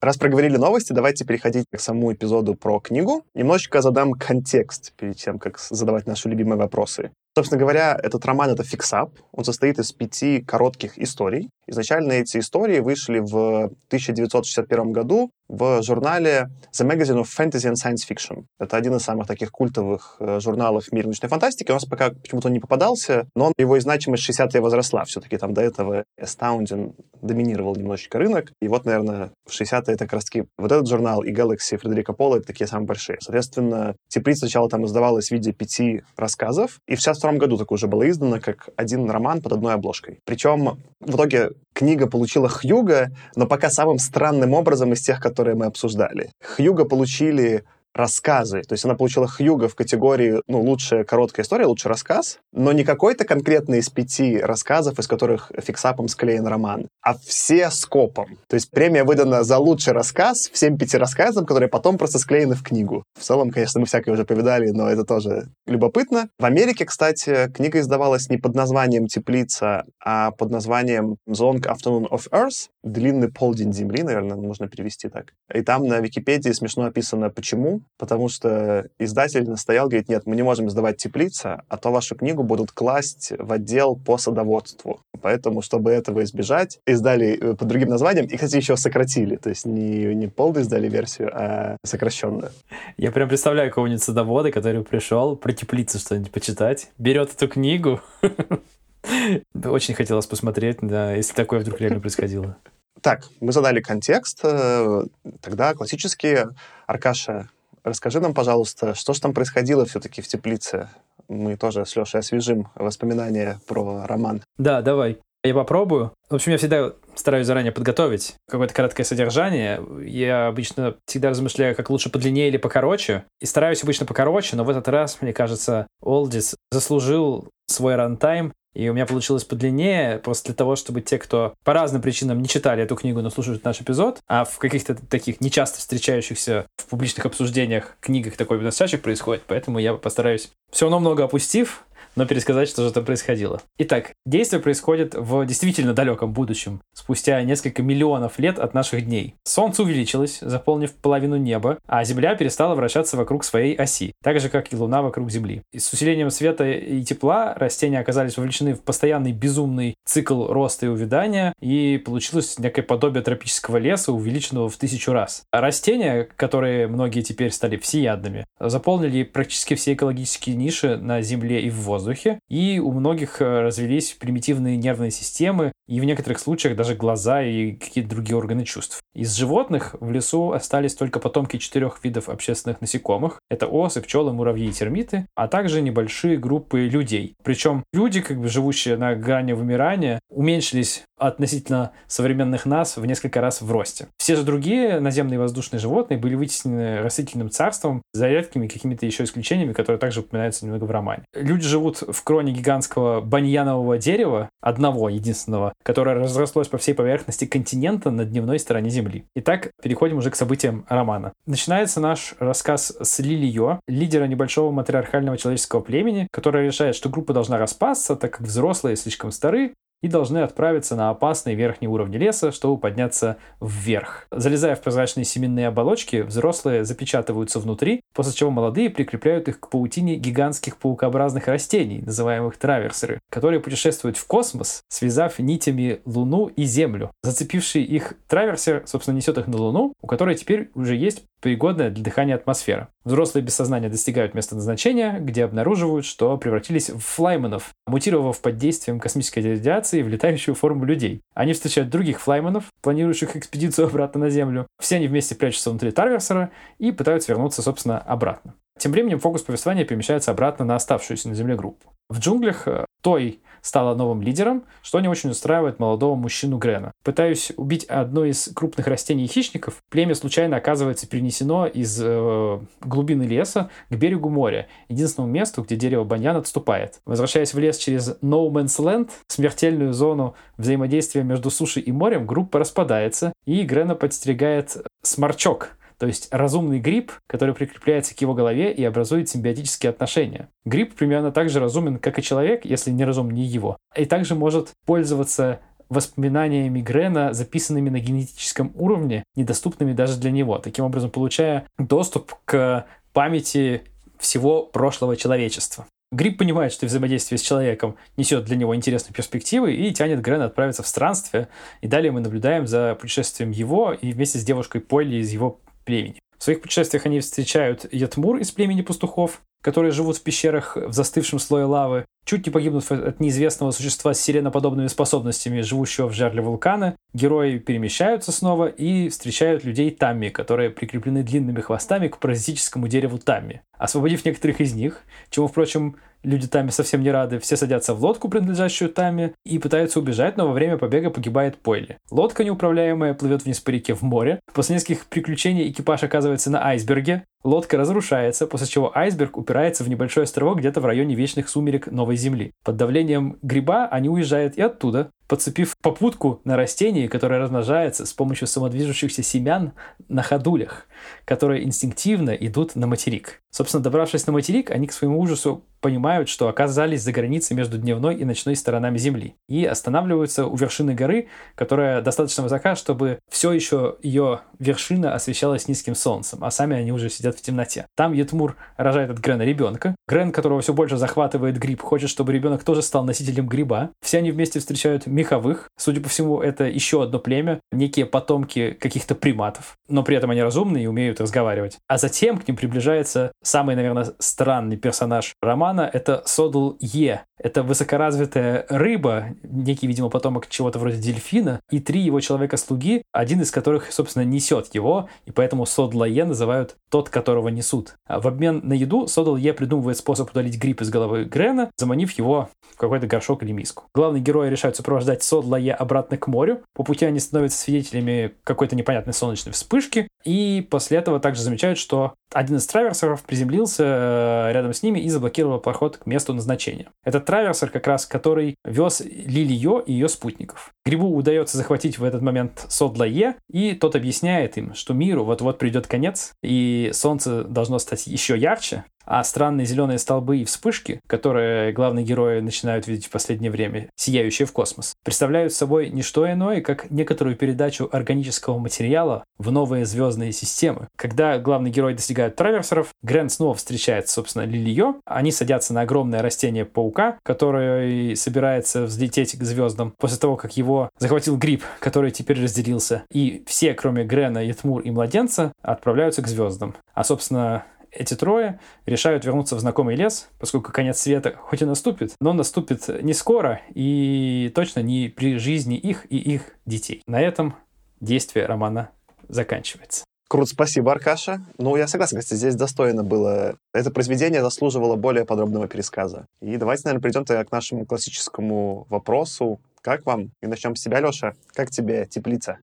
Раз 0.00 0.16
проговорили 0.16 0.56
новости, 0.56 0.94
давайте 0.94 1.26
переходить 1.26 1.66
к 1.70 1.78
самому 1.78 2.12
эпизоду 2.14 2.54
про 2.54 2.80
книгу. 2.80 3.22
Немножечко 3.34 3.82
задам 3.82 4.14
контекст 4.14 4.94
перед 4.96 5.16
тем, 5.16 5.38
как 5.38 5.58
задавать 5.58 6.06
наши 6.06 6.28
любимые 6.28 6.58
вопросы. 6.58 7.10
Собственно 7.36 7.60
говоря, 7.60 7.96
этот 8.02 8.24
роман— 8.24 8.50
это 8.50 8.64
fix-up. 8.64 9.12
Он 9.32 9.44
состоит 9.44 9.78
из 9.78 9.92
пяти 9.92 10.40
коротких 10.40 10.98
историй. 10.98 11.50
Изначально 11.66 12.12
эти 12.12 12.38
истории 12.38 12.80
вышли 12.80 13.20
в 13.20 13.66
1961 13.88 14.92
году 14.92 15.30
в 15.50 15.82
журнале 15.82 16.48
The 16.72 16.88
Magazine 16.88 17.22
of 17.22 17.26
Fantasy 17.26 17.70
and 17.70 17.74
Science 17.74 18.08
Fiction. 18.08 18.44
Это 18.58 18.76
один 18.76 18.96
из 18.96 19.02
самых 19.02 19.26
таких 19.26 19.50
культовых 19.50 20.16
э, 20.20 20.40
журналов 20.40 20.86
в 20.86 20.92
мире 20.92 21.06
научной 21.06 21.28
фантастики. 21.28 21.70
У 21.70 21.74
нас 21.74 21.84
пока 21.84 22.10
почему-то 22.10 22.48
он 22.48 22.54
не 22.54 22.60
попадался, 22.60 23.28
но 23.34 23.52
его 23.58 23.78
значимость 23.80 24.24
в 24.24 24.28
60-е 24.28 24.60
возросла. 24.60 25.04
Все-таки 25.04 25.36
там 25.38 25.54
до 25.54 25.60
этого 25.60 26.04
Astounding 26.20 26.94
доминировал 27.20 27.74
немножечко 27.74 28.18
рынок. 28.18 28.52
И 28.60 28.68
вот, 28.68 28.84
наверное, 28.84 29.32
в 29.46 29.52
60-е 29.52 29.94
это 29.94 30.04
как 30.04 30.14
раз 30.14 30.24
таки 30.24 30.44
вот 30.56 30.70
этот 30.70 30.88
журнал 30.88 31.22
и 31.22 31.32
Galaxy 31.32 31.76
Фредерика 31.78 32.12
Пола— 32.12 32.36
это 32.38 32.46
такие 32.46 32.66
самые 32.66 32.86
большие. 32.86 33.18
Соответственно, 33.20 33.96
Теплица 34.08 34.40
сначала 34.40 34.68
там 34.68 34.86
издавалась 34.86 35.28
в 35.28 35.32
виде 35.32 35.52
пяти 35.52 36.02
рассказов, 36.16 36.78
и 36.86 36.94
в 36.94 37.00
62 37.20 37.32
году 37.38 37.56
такое 37.56 37.76
уже 37.76 37.86
было 37.86 38.08
издано, 38.08 38.40
как 38.40 38.68
один 38.76 39.08
роман 39.10 39.40
под 39.42 39.52
одной 39.52 39.74
обложкой. 39.74 40.20
Причем 40.24 40.78
в 41.00 41.14
итоге 41.14 41.50
книга 41.72 42.06
получила 42.06 42.48
Хьюго, 42.48 43.10
но 43.36 43.46
пока 43.46 43.70
самым 43.70 43.98
странным 43.98 44.54
образом 44.54 44.92
из 44.92 45.00
тех, 45.00 45.20
которые 45.20 45.54
мы 45.54 45.66
обсуждали. 45.66 46.30
Хьюга 46.42 46.84
получили 46.84 47.64
рассказы. 47.94 48.62
То 48.62 48.74
есть 48.74 48.84
она 48.84 48.94
получила 48.94 49.26
Хьюга 49.26 49.68
в 49.68 49.74
категории, 49.74 50.40
ну, 50.46 50.60
лучшая 50.60 51.04
короткая 51.04 51.44
история, 51.44 51.66
лучший 51.66 51.88
рассказ, 51.88 52.38
но 52.52 52.72
не 52.72 52.84
какой-то 52.84 53.24
конкретный 53.24 53.78
из 53.78 53.88
пяти 53.90 54.38
рассказов, 54.38 54.98
из 54.98 55.06
которых 55.06 55.50
фиксапом 55.58 56.08
склеен 56.08 56.46
роман, 56.46 56.88
а 57.02 57.14
все 57.18 57.70
скопом. 57.70 58.38
То 58.48 58.54
есть 58.54 58.70
премия 58.70 59.04
выдана 59.04 59.42
за 59.42 59.58
лучший 59.58 59.92
рассказ 59.92 60.50
всем 60.52 60.78
пяти 60.78 60.96
рассказам, 60.96 61.46
которые 61.46 61.68
потом 61.68 61.98
просто 61.98 62.18
склеены 62.18 62.54
в 62.54 62.62
книгу. 62.62 63.04
В 63.18 63.22
целом, 63.22 63.50
конечно, 63.50 63.80
мы 63.80 63.86
всякое 63.86 64.12
уже 64.12 64.24
повидали, 64.24 64.70
но 64.70 64.88
это 64.88 65.04
тоже 65.04 65.48
любопытно. 65.66 66.28
В 66.38 66.44
Америке, 66.44 66.84
кстати, 66.84 67.50
книга 67.52 67.80
издавалась 67.80 68.28
не 68.28 68.36
под 68.36 68.54
названием 68.54 69.06
«Теплица», 69.06 69.84
а 70.04 70.30
под 70.30 70.50
названием 70.50 71.16
«The 71.28 71.40
Long 71.40 71.60
Afternoon 71.60 72.08
of 72.08 72.30
Earth», 72.30 72.68
«Длинный 72.82 73.30
полдень 73.30 73.72
Земли», 73.72 74.02
наверное, 74.02 74.36
можно 74.36 74.68
перевести 74.68 75.08
так. 75.08 75.32
И 75.52 75.62
там 75.62 75.86
на 75.86 76.00
Википедии 76.00 76.52
смешно 76.52 76.84
описано, 76.84 77.30
почему 77.30 77.79
потому 77.98 78.28
что 78.28 78.88
издатель 78.98 79.48
настоял, 79.48 79.88
говорит, 79.88 80.08
нет, 80.08 80.26
мы 80.26 80.36
не 80.36 80.42
можем 80.42 80.68
издавать 80.68 80.96
теплица, 80.96 81.64
а 81.68 81.76
то 81.76 81.90
вашу 81.90 82.14
книгу 82.14 82.42
будут 82.42 82.72
класть 82.72 83.32
в 83.38 83.52
отдел 83.52 83.96
по 83.96 84.18
садоводству. 84.18 85.00
Поэтому, 85.20 85.62
чтобы 85.62 85.90
этого 85.90 86.22
избежать, 86.24 86.80
издали 86.86 87.38
э, 87.38 87.54
под 87.54 87.68
другим 87.68 87.88
названием, 87.88 88.26
и, 88.26 88.34
кстати, 88.34 88.56
еще 88.56 88.76
сократили, 88.76 89.36
то 89.36 89.50
есть 89.50 89.66
не, 89.66 90.14
не 90.14 90.28
полную 90.28 90.62
издали 90.62 90.88
версию, 90.88 91.30
а 91.32 91.76
сокращенную. 91.84 92.50
Я 92.96 93.12
прям 93.12 93.28
представляю 93.28 93.70
кого-нибудь 93.72 94.02
садовода, 94.02 94.50
который 94.50 94.82
пришел 94.82 95.36
про 95.36 95.52
теплицу 95.52 95.98
что-нибудь 95.98 96.30
почитать, 96.30 96.90
берет 96.98 97.34
эту 97.34 97.48
книгу, 97.48 98.00
очень 99.64 99.94
хотелось 99.94 100.26
посмотреть, 100.26 100.78
да, 100.82 101.14
если 101.14 101.34
такое 101.34 101.60
вдруг 101.60 101.80
реально 101.80 102.00
происходило. 102.00 102.56
Так, 103.02 103.28
мы 103.40 103.52
задали 103.52 103.80
контекст. 103.80 104.40
Э, 104.42 105.04
тогда 105.40 105.74
классически 105.74 106.48
Аркаша 106.86 107.48
Расскажи 107.84 108.20
нам, 108.20 108.34
пожалуйста, 108.34 108.94
что 108.94 109.12
же 109.12 109.20
там 109.20 109.32
происходило 109.34 109.84
все-таки 109.84 110.22
в 110.22 110.28
теплице? 110.28 110.88
Мы 111.28 111.56
тоже 111.56 111.86
с 111.86 111.96
Лешей 111.96 112.20
освежим 112.20 112.68
воспоминания 112.74 113.60
про 113.66 114.04
роман. 114.06 114.42
Да, 114.58 114.82
давай. 114.82 115.18
Я 115.42 115.54
попробую. 115.54 116.12
В 116.28 116.34
общем, 116.34 116.52
я 116.52 116.58
всегда 116.58 116.92
стараюсь 117.14 117.46
заранее 117.46 117.72
подготовить 117.72 118.34
какое-то 118.46 118.74
краткое 118.74 119.04
содержание. 119.04 119.82
Я 120.04 120.48
обычно 120.48 120.96
всегда 121.06 121.30
размышляю, 121.30 121.74
как 121.74 121.88
лучше 121.88 122.10
подлиннее 122.10 122.48
или 122.48 122.58
покороче. 122.58 123.24
И 123.40 123.46
стараюсь 123.46 123.82
обычно 123.82 124.04
покороче, 124.04 124.56
но 124.56 124.64
в 124.64 124.70
этот 124.70 124.86
раз, 124.88 125.22
мне 125.22 125.32
кажется, 125.32 125.86
Олдис 126.02 126.56
заслужил 126.70 127.48
свой 127.66 127.94
рантайм 127.94 128.52
и 128.74 128.88
у 128.88 128.94
меня 128.94 129.06
получилось 129.06 129.44
подлиннее, 129.44 130.18
просто 130.18 130.46
для 130.46 130.54
того, 130.54 130.76
чтобы 130.76 131.00
те, 131.00 131.18
кто 131.18 131.54
по 131.64 131.72
разным 131.72 132.02
причинам 132.02 132.40
не 132.40 132.48
читали 132.48 132.82
эту 132.82 132.96
книгу, 132.96 133.20
но 133.20 133.30
слушают 133.30 133.64
наш 133.64 133.80
эпизод, 133.80 134.20
а 134.28 134.44
в 134.44 134.58
каких-то 134.58 134.94
таких 134.94 135.40
нечасто 135.40 135.78
встречающихся 135.78 136.66
в 136.76 136.86
публичных 136.86 137.26
обсуждениях 137.26 137.96
книгах 138.00 138.36
такой 138.36 138.58
у 138.58 138.62
нас 138.62 138.76
чаще 138.76 138.98
происходит, 138.98 139.42
поэтому 139.46 139.78
я 139.78 139.94
постараюсь 139.94 140.50
все 140.70 140.86
равно 140.86 141.00
много 141.00 141.24
опустив, 141.24 141.84
но 142.16 142.26
пересказать, 142.26 142.68
что 142.68 142.84
же 142.84 142.92
там 142.92 143.04
происходило. 143.04 143.60
Итак, 143.78 144.12
действие 144.26 144.60
происходит 144.60 145.14
в 145.14 145.44
действительно 145.46 145.94
далеком 145.94 146.32
будущем, 146.32 146.80
спустя 146.92 147.42
несколько 147.42 147.82
миллионов 147.82 148.38
лет 148.38 148.58
от 148.58 148.74
наших 148.74 149.04
дней. 149.06 149.34
Солнце 149.44 149.82
увеличилось, 149.82 150.38
заполнив 150.40 150.92
половину 150.92 151.36
неба, 151.36 151.78
а 151.86 152.04
Земля 152.04 152.34
перестала 152.34 152.74
вращаться 152.74 153.16
вокруг 153.16 153.44
своей 153.44 153.74
оси, 153.74 154.12
так 154.22 154.40
же, 154.40 154.48
как 154.48 154.72
и 154.72 154.76
Луна 154.76 155.02
вокруг 155.02 155.30
Земли. 155.30 155.62
И 155.72 155.78
с 155.78 155.92
усилением 155.92 156.30
света 156.30 156.68
и 156.68 157.02
тепла 157.02 157.54
растения 157.54 158.00
оказались 158.00 158.36
вовлечены 158.36 158.74
в 158.74 158.82
постоянный 158.82 159.32
безумный 159.32 159.94
цикл 160.04 160.46
роста 160.46 160.86
и 160.86 160.88
увядания, 160.88 161.52
и 161.60 162.02
получилось 162.04 162.58
некое 162.58 162.82
подобие 162.82 163.22
тропического 163.22 163.76
леса, 163.76 164.12
увеличенного 164.12 164.68
в 164.68 164.76
тысячу 164.76 165.12
раз. 165.12 165.42
А 165.50 165.60
растения, 165.60 166.28
которые 166.36 166.86
многие 166.86 167.22
теперь 167.22 167.50
стали 167.50 167.76
всеядными, 167.76 168.46
заполнили 168.58 169.22
практически 169.22 169.74
все 169.74 169.94
экологические 169.94 170.56
ниши 170.56 170.96
на 170.96 171.22
Земле 171.22 171.62
и 171.62 171.70
в 171.70 171.76
воздухе, 171.76 171.99
воздухе, 172.00 172.40
и 172.48 172.80
у 172.80 172.92
многих 172.92 173.40
э, 173.40 173.60
развелись 173.60 174.12
примитивные 174.12 174.76
нервные 174.76 175.10
системы, 175.10 175.72
и 175.86 176.00
в 176.00 176.04
некоторых 176.04 176.38
случаях 176.38 176.76
даже 176.76 176.94
глаза 176.94 177.42
и 177.42 177.72
какие-то 177.72 178.10
другие 178.10 178.36
органы 178.36 178.64
чувств. 178.64 179.00
Из 179.14 179.34
животных 179.34 179.96
в 180.00 180.10
лесу 180.10 180.52
остались 180.52 180.94
только 180.94 181.18
потомки 181.18 181.56
четырех 181.56 182.02
видов 182.04 182.28
общественных 182.28 182.80
насекомых. 182.80 183.40
Это 183.50 183.66
осы, 183.66 184.00
пчелы, 184.00 184.32
муравьи 184.32 184.68
и 184.68 184.72
термиты, 184.72 185.26
а 185.34 185.48
также 185.48 185.82
небольшие 185.82 186.36
группы 186.36 186.82
людей. 186.82 187.34
Причем 187.42 187.82
люди, 187.92 188.20
как 188.20 188.40
бы 188.40 188.48
живущие 188.48 188.96
на 188.96 189.14
грани 189.14 189.52
вымирания, 189.52 190.20
уменьшились 190.30 191.02
относительно 191.20 191.92
современных 192.06 192.66
нас 192.66 192.96
в 192.96 193.04
несколько 193.04 193.40
раз 193.40 193.60
в 193.60 193.70
росте. 193.70 194.08
Все 194.18 194.36
же 194.36 194.42
другие 194.42 195.00
наземные 195.00 195.38
воздушные 195.38 195.78
животные 195.78 196.18
были 196.18 196.34
вытеснены 196.34 197.02
растительным 197.02 197.50
царством, 197.50 198.02
за 198.12 198.28
редкими 198.28 198.66
какими-то 198.66 199.06
еще 199.06 199.24
исключениями, 199.24 199.72
которые 199.72 199.98
также 199.98 200.20
упоминаются 200.20 200.64
немного 200.64 200.84
в 200.84 200.90
романе. 200.90 201.24
Люди 201.34 201.66
живут 201.66 201.98
в 202.00 202.22
кроне 202.24 202.52
гигантского 202.52 203.20
баньянового 203.20 203.98
дерева, 203.98 204.48
одного 204.60 205.08
единственного, 205.08 205.72
которое 205.82 206.16
разрослось 206.16 206.68
по 206.68 206.78
всей 206.78 206.94
поверхности 206.94 207.44
континента 207.44 208.10
на 208.10 208.24
дневной 208.24 208.58
стороне 208.58 208.90
Земли. 208.90 209.24
Итак, 209.36 209.70
переходим 209.82 210.18
уже 210.18 210.30
к 210.30 210.36
событиям 210.36 210.86
романа. 210.88 211.32
Начинается 211.46 212.00
наш 212.00 212.34
рассказ 212.38 212.96
с 213.00 213.18
Лилио, 213.18 213.80
лидера 213.86 214.24
небольшого 214.24 214.70
матриархального 214.70 215.36
человеческого 215.36 215.80
племени, 215.80 216.28
которая 216.30 216.66
решает, 216.66 216.96
что 216.96 217.08
группа 217.08 217.32
должна 217.32 217.58
распасться, 217.58 218.16
так 218.16 218.32
как 218.32 218.46
взрослые 218.46 218.96
слишком 218.96 219.30
стары, 219.30 219.74
и 220.02 220.08
должны 220.08 220.38
отправиться 220.38 220.96
на 220.96 221.10
опасные 221.10 221.56
верхние 221.56 221.90
уровни 221.90 222.16
леса, 222.16 222.52
чтобы 222.52 222.78
подняться 222.78 223.36
вверх. 223.60 224.26
Залезая 224.30 224.76
в 224.76 224.80
прозрачные 224.80 225.24
семенные 225.24 225.68
оболочки, 225.68 226.22
взрослые 226.22 226.84
запечатываются 226.84 227.60
внутри, 227.60 228.02
после 228.14 228.32
чего 228.32 228.50
молодые 228.50 228.90
прикрепляют 228.90 229.48
их 229.48 229.60
к 229.60 229.68
паутине 229.68 230.16
гигантских 230.16 230.76
паукообразных 230.76 231.48
растений, 231.48 232.02
называемых 232.02 232.56
траверсеры, 232.56 233.20
которые 233.30 233.60
путешествуют 233.60 234.16
в 234.16 234.26
космос, 234.26 234.82
связав 234.88 235.38
нитями 235.38 236.00
Луну 236.04 236.46
и 236.46 236.64
Землю. 236.64 237.10
Зацепивший 237.22 237.82
их 237.82 238.14
траверсер, 238.28 238.82
собственно, 238.86 239.16
несет 239.16 239.38
их 239.38 239.46
на 239.46 239.56
Луну, 239.56 239.94
у 240.00 240.06
которой 240.06 240.34
теперь 240.34 240.70
уже 240.74 240.96
есть 240.96 241.24
пригодная 241.40 241.90
для 241.90 242.02
дыхания 242.04 242.34
атмосфера. 242.34 242.88
Взрослые 243.04 243.44
без 243.44 243.54
сознания 243.54 243.88
достигают 243.88 244.34
места 244.34 244.54
назначения, 244.54 245.18
где 245.20 245.44
обнаруживают, 245.44 246.04
что 246.04 246.36
превратились 246.36 246.90
в 246.90 247.00
флайманов, 247.00 247.70
мутировав 247.86 248.40
под 248.40 248.56
действием 248.56 249.00
космической 249.00 249.40
радиации 249.40 250.02
в 250.02 250.08
летающую 250.08 250.54
форму 250.54 250.84
людей. 250.84 251.22
Они 251.34 251.52
встречают 251.52 251.90
других 251.90 252.20
флайманов, 252.20 252.64
планирующих 252.82 253.36
экспедицию 253.36 253.88
обратно 253.88 254.20
на 254.20 254.30
Землю. 254.30 254.66
Все 254.78 254.96
они 254.96 255.08
вместе 255.08 255.34
прячутся 255.34 255.70
внутри 255.70 255.90
Тарверсера 255.90 256.50
и 256.78 256.92
пытаются 256.92 257.32
вернуться, 257.32 257.62
собственно, 257.62 257.98
обратно. 257.98 258.54
Тем 258.78 258.92
временем 258.92 259.20
фокус 259.20 259.42
повествования 259.42 259.84
перемещается 259.84 260.30
обратно 260.30 260.64
на 260.64 260.74
оставшуюся 260.74 261.28
на 261.28 261.34
Земле 261.34 261.54
группу. 261.54 261.92
В 262.08 262.18
джунглях 262.18 262.66
э, 262.66 262.86
Той 263.02 263.40
стала 263.62 263.94
новым 263.94 264.22
лидером, 264.22 264.64
что 264.82 265.00
не 265.00 265.08
очень 265.08 265.30
устраивает 265.30 265.78
молодого 265.78 266.14
мужчину 266.14 266.58
Грена. 266.58 266.92
Пытаясь 267.04 267.52
убить 267.56 267.84
одно 267.84 268.24
из 268.24 268.50
крупных 268.54 268.86
растений 268.86 269.26
хищников, 269.26 269.82
племя 269.88 270.14
случайно 270.14 270.56
оказывается 270.56 271.08
перенесено 271.08 271.66
из 271.66 272.00
э, 272.02 272.60
глубины 272.80 273.24
леса 273.24 273.70
к 273.88 273.94
берегу 273.94 274.28
моря, 274.28 274.68
единственному 274.88 275.32
месту, 275.32 275.62
где 275.62 275.76
дерево 275.76 276.04
баньян 276.04 276.36
отступает. 276.36 277.00
Возвращаясь 277.04 277.54
в 277.54 277.58
лес 277.58 277.78
через 277.78 278.16
No 278.22 278.48
Man's 278.50 278.78
Land, 278.78 279.10
смертельную 279.28 279.92
зону 279.92 280.34
взаимодействия 280.56 281.22
между 281.22 281.50
сушей 281.50 281.82
и 281.82 281.92
морем, 281.92 282.26
группа 282.26 282.58
распадается, 282.58 283.32
и 283.46 283.62
Грена 283.62 283.94
подстерегает 283.94 284.76
сморчок, 285.02 285.76
то 286.00 286.06
есть 286.06 286.28
разумный 286.30 286.80
гриб, 286.80 287.12
который 287.26 287.54
прикрепляется 287.54 288.16
к 288.16 288.20
его 288.22 288.32
голове 288.32 288.72
и 288.72 288.82
образует 288.84 289.28
симбиотические 289.28 289.90
отношения. 289.90 290.48
Гриб 290.64 290.94
примерно 290.94 291.30
так 291.30 291.50
же 291.50 291.60
разумен, 291.60 291.98
как 291.98 292.18
и 292.18 292.22
человек, 292.22 292.64
если 292.64 292.90
не 292.90 293.04
разумнее 293.04 293.46
его, 293.46 293.76
и 293.94 294.06
также 294.06 294.34
может 294.34 294.70
пользоваться 294.86 295.60
воспоминаниями 295.90 296.80
Грена, 296.80 297.34
записанными 297.34 297.90
на 297.90 298.00
генетическом 298.00 298.72
уровне, 298.76 299.24
недоступными 299.36 299.92
даже 299.92 300.16
для 300.16 300.30
него, 300.30 300.58
таким 300.58 300.86
образом 300.86 301.10
получая 301.10 301.66
доступ 301.78 302.34
к 302.46 302.86
памяти 303.12 303.82
всего 304.18 304.62
прошлого 304.62 305.16
человечества. 305.16 305.84
Гриб 306.12 306.38
понимает, 306.38 306.72
что 306.72 306.86
взаимодействие 306.86 307.38
с 307.38 307.42
человеком 307.42 307.96
несет 308.16 308.44
для 308.44 308.56
него 308.56 308.74
интересные 308.74 309.12
перспективы 309.12 309.74
и 309.74 309.92
тянет 309.92 310.22
Грена 310.22 310.46
отправиться 310.46 310.82
в 310.82 310.88
странствие. 310.88 311.48
И 311.82 311.88
далее 311.88 312.10
мы 312.10 312.20
наблюдаем 312.20 312.66
за 312.66 312.96
путешествием 313.00 313.50
его 313.50 313.92
и 313.92 314.12
вместе 314.12 314.38
с 314.38 314.44
девушкой 314.44 314.80
Полли 314.80 315.16
из 315.16 315.30
его 315.30 315.60
племени. 315.84 316.20
В 316.38 316.42
своих 316.42 316.62
путешествиях 316.62 317.04
они 317.04 317.20
встречают 317.20 317.86
Ятмур 317.92 318.38
из 318.38 318.50
племени 318.50 318.80
пастухов, 318.80 319.42
которые 319.62 319.92
живут 319.92 320.16
в 320.16 320.22
пещерах 320.22 320.76
в 320.76 320.92
застывшем 320.92 321.38
слое 321.38 321.66
лавы, 321.66 322.06
чуть 322.24 322.46
не 322.46 322.52
погибнув 322.52 322.90
от 322.90 323.20
неизвестного 323.20 323.72
существа 323.72 324.14
с 324.14 324.20
сиреноподобными 324.20 324.86
способностями, 324.86 325.60
живущего 325.60 326.08
в 326.08 326.14
жерле 326.14 326.40
вулкана, 326.40 326.96
герои 327.12 327.58
перемещаются 327.58 328.32
снова 328.32 328.68
и 328.68 329.10
встречают 329.10 329.64
людей 329.64 329.90
Тамми, 329.90 330.30
которые 330.30 330.70
прикреплены 330.70 331.22
длинными 331.22 331.60
хвостами 331.60 332.08
к 332.08 332.18
паразитическому 332.18 332.88
дереву 332.88 333.18
Тамми. 333.18 333.60
Освободив 333.76 334.24
некоторых 334.24 334.60
из 334.60 334.72
них, 334.72 335.02
чему, 335.28 335.46
впрочем, 335.46 335.96
Люди 336.22 336.46
Тами 336.46 336.70
совсем 336.70 337.02
не 337.02 337.10
рады, 337.10 337.38
все 337.38 337.56
садятся 337.56 337.94
в 337.94 338.04
лодку, 338.04 338.28
принадлежащую 338.28 338.90
Тами, 338.90 339.32
и 339.44 339.58
пытаются 339.58 340.00
убежать, 340.00 340.36
но 340.36 340.46
во 340.46 340.52
время 340.52 340.76
побега 340.76 341.10
погибает 341.10 341.56
Пойли. 341.56 341.96
Лодка 342.10 342.44
неуправляемая 342.44 343.14
плывет 343.14 343.44
вниз 343.44 343.60
по 343.60 343.70
реке 343.70 343.94
в 343.94 344.02
море. 344.02 344.40
После 344.52 344.74
нескольких 344.74 345.06
приключений 345.06 345.70
экипаж 345.70 346.02
оказывается 346.02 346.50
на 346.50 346.64
айсберге. 346.66 347.24
Лодка 347.42 347.78
разрушается, 347.78 348.46
после 348.46 348.66
чего 348.66 348.96
айсберг 348.96 349.38
упирается 349.38 349.82
в 349.82 349.88
небольшой 349.88 350.24
островок 350.24 350.58
где-то 350.58 350.80
в 350.80 350.86
районе 350.86 351.14
вечных 351.14 351.48
сумерек 351.48 351.86
Новой 351.90 352.16
Земли. 352.16 352.52
Под 352.64 352.76
давлением 352.76 353.38
гриба 353.40 353.86
они 353.86 354.10
уезжают 354.10 354.56
и 354.56 354.60
оттуда, 354.60 355.10
подцепив 355.30 355.76
попутку 355.80 356.40
на 356.42 356.56
растении, 356.56 357.06
которое 357.06 357.38
размножается 357.38 358.04
с 358.04 358.12
помощью 358.12 358.48
самодвижущихся 358.48 359.22
семян 359.22 359.70
на 360.08 360.22
ходулях, 360.22 360.88
которые 361.24 361.64
инстинктивно 361.64 362.30
идут 362.30 362.74
на 362.74 362.88
материк. 362.88 363.40
Собственно, 363.52 363.82
добравшись 363.82 364.26
на 364.26 364.32
материк, 364.32 364.72
они 364.72 364.88
к 364.88 364.92
своему 364.92 365.20
ужасу 365.20 365.64
понимают, 365.80 366.28
что 366.28 366.48
оказались 366.48 367.02
за 367.02 367.12
границей 367.12 367.56
между 367.56 367.78
дневной 367.78 368.16
и 368.16 368.24
ночной 368.24 368.54
сторонами 368.54 368.98
Земли. 368.98 369.34
И 369.48 369.64
останавливаются 369.64 370.46
у 370.46 370.54
вершины 370.54 370.94
горы, 370.94 371.28
которая 371.54 372.02
достаточно 372.02 372.42
высока, 372.42 372.76
чтобы 372.76 373.18
все 373.28 373.52
еще 373.52 373.96
ее 374.02 374.40
вершина 374.58 375.14
освещалась 375.14 375.68
низким 375.68 375.94
солнцем, 375.94 376.44
а 376.44 376.50
сами 376.50 376.76
они 376.76 376.92
уже 376.92 377.08
сидят 377.08 377.36
в 377.36 377.42
темноте. 377.42 377.86
Там 377.96 378.12
Ятмур 378.12 378.56
рожает 378.76 379.10
от 379.10 379.18
Грена 379.18 379.42
ребенка. 379.42 379.94
Грен, 380.06 380.32
которого 380.32 380.60
все 380.60 380.74
больше 380.74 380.96
захватывает 380.96 381.58
гриб, 381.58 381.80
хочет, 381.80 382.10
чтобы 382.10 382.32
ребенок 382.32 382.62
тоже 382.62 382.82
стал 382.82 383.04
носителем 383.04 383.46
гриба. 383.46 383.90
Все 384.02 384.18
они 384.18 384.30
вместе 384.32 384.58
встречают 384.58 385.06
меховых. 385.20 385.68
Судя 385.78 386.00
по 386.00 386.08
всему, 386.08 386.40
это 386.40 386.64
еще 386.64 387.02
одно 387.02 387.18
племя, 387.18 387.60
некие 387.72 388.06
потомки 388.06 388.72
каких-то 388.72 389.14
приматов. 389.14 389.74
Но 389.88 390.02
при 390.02 390.16
этом 390.16 390.30
они 390.30 390.42
разумные 390.42 390.84
и 390.84 390.86
умеют 390.86 391.20
разговаривать. 391.20 391.78
А 391.88 391.98
затем 391.98 392.38
к 392.38 392.48
ним 392.48 392.56
приближается 392.56 393.32
самый, 393.42 393.76
наверное, 393.76 394.12
странный 394.18 394.76
персонаж 394.76 395.34
романа— 395.42 395.88
это 395.92 396.22
Содл 396.26 396.76
Е. 396.80 397.24
Это 397.38 397.62
высокоразвитая 397.62 398.66
рыба, 398.68 399.28
некий, 399.42 399.86
видимо, 399.86 400.10
потомок 400.10 400.48
чего-то 400.48 400.78
вроде 400.78 400.98
дельфина, 400.98 401.60
и 401.70 401.80
три 401.80 402.00
его 402.00 402.20
человека-слуги, 402.20 403.02
один 403.12 403.40
из 403.40 403.50
которых, 403.50 403.92
собственно, 403.92 404.24
несет 404.24 404.74
его, 404.74 405.08
и 405.24 405.30
поэтому 405.30 405.64
Содла 405.66 406.06
Е 406.06 406.24
называют 406.24 406.76
тот, 406.90 407.08
которого 407.08 407.48
несут. 407.48 407.94
А 408.06 408.20
в 408.20 408.26
обмен 408.26 408.60
на 408.62 408.74
еду 408.74 409.06
Содл 409.06 409.36
Е 409.36 409.54
придумывает 409.54 409.96
способ 409.96 410.30
удалить 410.30 410.58
гриб 410.58 410.82
из 410.82 410.90
головы 410.90 411.24
Грена, 411.24 411.70
заманив 411.76 412.12
его 412.12 412.50
в 412.74 412.76
какой-то 412.76 413.06
горшок 413.06 413.42
или 413.42 413.52
миску. 413.52 413.84
Главные 413.94 414.22
герои 414.22 414.50
решают 414.50 414.76
сопровождать 414.76 415.09
Содла 415.18 415.58
Е 415.58 415.72
обратно 415.72 416.16
к 416.16 416.26
морю. 416.26 416.62
По 416.74 416.84
пути 416.84 417.04
они 417.04 417.20
становятся 417.20 417.58
свидетелями 417.58 418.32
какой-то 418.44 418.76
непонятной 418.76 419.14
солнечной 419.14 419.52
вспышки, 419.52 420.08
и 420.24 420.66
после 420.70 420.98
этого 420.98 421.20
также 421.20 421.42
замечают, 421.42 421.78
что 421.78 422.14
один 422.32 422.56
из 422.56 422.66
траверсеров 422.66 423.22
приземлился 423.22 423.84
э, 423.84 424.52
рядом 424.52 424.72
с 424.72 424.82
ними 424.82 425.00
и 425.00 425.08
заблокировал 425.08 425.58
проход 425.58 425.98
к 425.98 426.06
месту 426.06 426.32
назначения. 426.32 426.88
Этот 427.04 427.24
траверсер 427.24 427.70
как 427.70 427.86
раз, 427.86 428.06
который 428.06 428.54
вез 428.64 429.00
Лилио 429.00 429.80
и 429.80 429.92
ее 429.92 430.08
спутников. 430.08 430.72
Грибу 430.84 431.14
удается 431.14 431.56
захватить 431.56 431.98
в 431.98 432.04
этот 432.04 432.22
момент 432.22 432.64
Содла 432.68 433.06
Е, 433.06 433.34
и 433.50 433.74
тот 433.74 433.96
объясняет 433.96 434.56
им, 434.58 434.74
что 434.74 434.94
миру 434.94 435.24
вот-вот 435.24 435.58
придет 435.58 435.86
конец, 435.86 436.32
и 436.42 436.90
солнце 436.92 437.44
должно 437.44 437.78
стать 437.78 438.06
еще 438.06 438.36
ярче, 438.36 438.84
а 439.10 439.24
странные 439.24 439.66
зеленые 439.66 439.98
столбы 439.98 440.38
и 440.38 440.44
вспышки, 440.44 441.00
которые 441.08 441.72
главные 441.72 442.04
герои 442.04 442.38
начинают 442.38 442.86
видеть 442.86 443.06
в 443.06 443.10
последнее 443.10 443.50
время, 443.50 443.88
сияющие 443.96 444.46
в 444.46 444.52
космос, 444.52 444.94
представляют 445.02 445.52
собой 445.52 445.90
не 445.90 446.02
что 446.02 446.30
иное, 446.30 446.60
как 446.60 446.92
некоторую 446.92 447.34
передачу 447.34 447.88
органического 447.90 448.58
материала 448.58 449.24
в 449.36 449.50
новые 449.50 449.84
звездные 449.84 450.30
системы. 450.30 450.86
Когда 450.96 451.40
главный 451.40 451.72
герой 451.72 451.94
достигает 451.94 452.36
траверсеров, 452.36 452.90
Грен 453.02 453.30
снова 453.30 453.54
встречает, 453.54 454.08
собственно, 454.08 454.44
Лилио. 454.44 454.94
Они 455.04 455.32
садятся 455.32 455.74
на 455.74 455.80
огромное 455.80 456.22
растение 456.22 456.64
паука, 456.64 457.18
которое 457.24 458.14
собирается 458.14 458.84
взлететь 458.84 459.36
к 459.36 459.42
звездам 459.42 459.92
после 459.98 460.18
того, 460.18 460.36
как 460.36 460.56
его 460.56 460.88
захватил 460.98 461.36
гриб, 461.36 461.64
который 461.80 462.12
теперь 462.12 462.40
разделился. 462.40 463.02
И 463.10 463.42
все, 463.48 463.74
кроме 463.74 464.04
Грена, 464.04 464.38
Ятмур 464.38 464.82
и 464.82 464.92
младенца, 464.92 465.52
отправляются 465.62 466.22
к 466.22 466.28
звездам. 466.28 466.76
А, 466.94 467.02
собственно, 467.02 467.64
эти 467.92 468.14
трое 468.14 468.60
решают 468.86 469.24
вернуться 469.24 469.56
в 469.56 469.60
знакомый 469.60 469.96
лес, 469.96 470.28
поскольку 470.38 470.72
конец 470.72 471.00
света 471.00 471.34
хоть 471.36 471.62
и 471.62 471.64
наступит, 471.64 472.14
но 472.20 472.32
наступит 472.32 472.88
не 473.02 473.12
скоро 473.12 473.60
и 473.74 474.52
точно 474.54 474.80
не 474.80 475.08
при 475.08 475.38
жизни 475.38 475.76
их 475.76 476.06
и 476.10 476.16
их 476.16 476.54
детей. 476.66 477.02
На 477.06 477.20
этом 477.20 477.56
действие 478.00 478.46
романа 478.46 478.90
заканчивается. 479.28 480.04
Круто, 480.28 480.50
спасибо, 480.50 480.92
Аркаша. 480.92 481.40
Ну, 481.58 481.74
я 481.74 481.88
согласен, 481.88 482.16
кстати, 482.20 482.38
здесь 482.38 482.54
достойно 482.54 483.02
было. 483.02 483.56
Это 483.74 483.90
произведение 483.90 484.42
заслуживало 484.42 484.94
более 484.94 485.24
подробного 485.24 485.66
пересказа. 485.66 486.26
И 486.40 486.56
давайте, 486.56 486.82
наверное, 486.84 487.02
придем 487.02 487.24
тогда 487.24 487.44
к 487.44 487.50
нашему 487.50 487.84
классическому 487.84 488.86
вопросу. 488.88 489.60
Как 489.82 490.06
вам? 490.06 490.30
И 490.40 490.46
начнем 490.46 490.76
с 490.76 490.82
тебя, 490.82 491.00
Леша. 491.00 491.34
Как 491.52 491.70
тебе 491.70 492.06
теплица? 492.06 492.58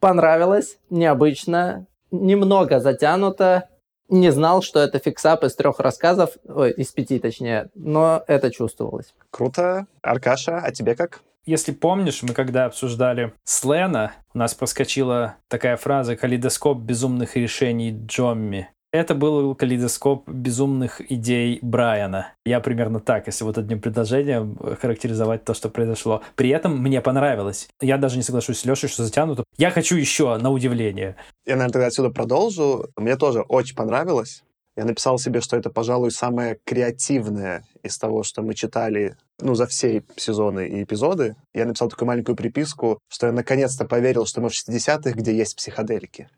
Понравилось, 0.00 0.78
необычно, 0.88 1.86
немного 2.10 2.80
затянуто, 2.80 3.68
не 4.08 4.30
знал, 4.30 4.62
что 4.62 4.80
это 4.80 4.98
fix-up 4.98 5.44
из 5.44 5.54
трех 5.54 5.80
рассказов, 5.80 6.30
ой, 6.46 6.72
из 6.72 6.90
пяти 6.92 7.18
точнее, 7.18 7.70
но 7.74 8.22
это 8.26 8.50
чувствовалось. 8.50 9.14
Круто. 9.30 9.86
Аркаша, 10.02 10.58
а 10.58 10.70
тебе 10.72 10.94
как? 10.94 11.22
Если 11.44 11.72
помнишь, 11.72 12.22
мы 12.22 12.34
когда 12.34 12.66
обсуждали 12.66 13.32
Слэна, 13.44 14.12
у 14.32 14.38
нас 14.38 14.54
проскочила 14.54 15.36
такая 15.48 15.76
фраза 15.76 16.14
«калейдоскоп 16.14 16.78
безумных 16.78 17.36
решений 17.36 17.90
Джомми». 18.06 18.70
Это 18.92 19.14
был 19.14 19.54
калейдоскоп 19.54 20.28
безумных 20.28 21.00
идей 21.10 21.58
Брайана. 21.62 22.34
Я 22.44 22.60
примерно 22.60 23.00
так, 23.00 23.26
если 23.26 23.42
вот 23.42 23.56
одним 23.56 23.80
предложением 23.80 24.58
характеризовать 24.82 25.46
то, 25.46 25.54
что 25.54 25.70
произошло. 25.70 26.20
При 26.36 26.50
этом 26.50 26.76
мне 26.78 27.00
понравилось. 27.00 27.70
Я 27.80 27.96
даже 27.96 28.18
не 28.18 28.22
соглашусь 28.22 28.58
с 28.58 28.64
Лешей, 28.66 28.90
что 28.90 29.04
затянуто. 29.04 29.44
Я 29.56 29.70
хочу 29.70 29.96
еще, 29.96 30.36
на 30.36 30.50
удивление. 30.50 31.16
Я, 31.46 31.54
наверное, 31.54 31.72
тогда 31.72 31.86
отсюда 31.86 32.10
продолжу. 32.10 32.90
Мне 32.96 33.16
тоже 33.16 33.40
очень 33.40 33.76
понравилось. 33.76 34.44
Я 34.76 34.84
написал 34.84 35.18
себе, 35.18 35.40
что 35.40 35.56
это, 35.56 35.70
пожалуй, 35.70 36.10
самое 36.10 36.58
креативное 36.64 37.64
из 37.82 37.96
того, 37.96 38.22
что 38.22 38.42
мы 38.42 38.52
читали 38.52 39.16
ну, 39.40 39.54
за 39.54 39.66
все 39.66 40.04
сезоны 40.16 40.68
и 40.68 40.82
эпизоды. 40.82 41.36
Я 41.54 41.64
написал 41.64 41.88
такую 41.88 42.08
маленькую 42.08 42.36
приписку, 42.36 42.98
что 43.08 43.26
я 43.26 43.32
наконец-то 43.32 43.86
поверил, 43.86 44.26
что 44.26 44.42
мы 44.42 44.50
в 44.50 44.52
60-х, 44.52 45.12
где 45.12 45.34
есть 45.34 45.56
психоделики 45.56 46.28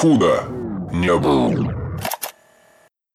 худо 0.00 0.44
не 0.92 1.14
был. 1.14 1.72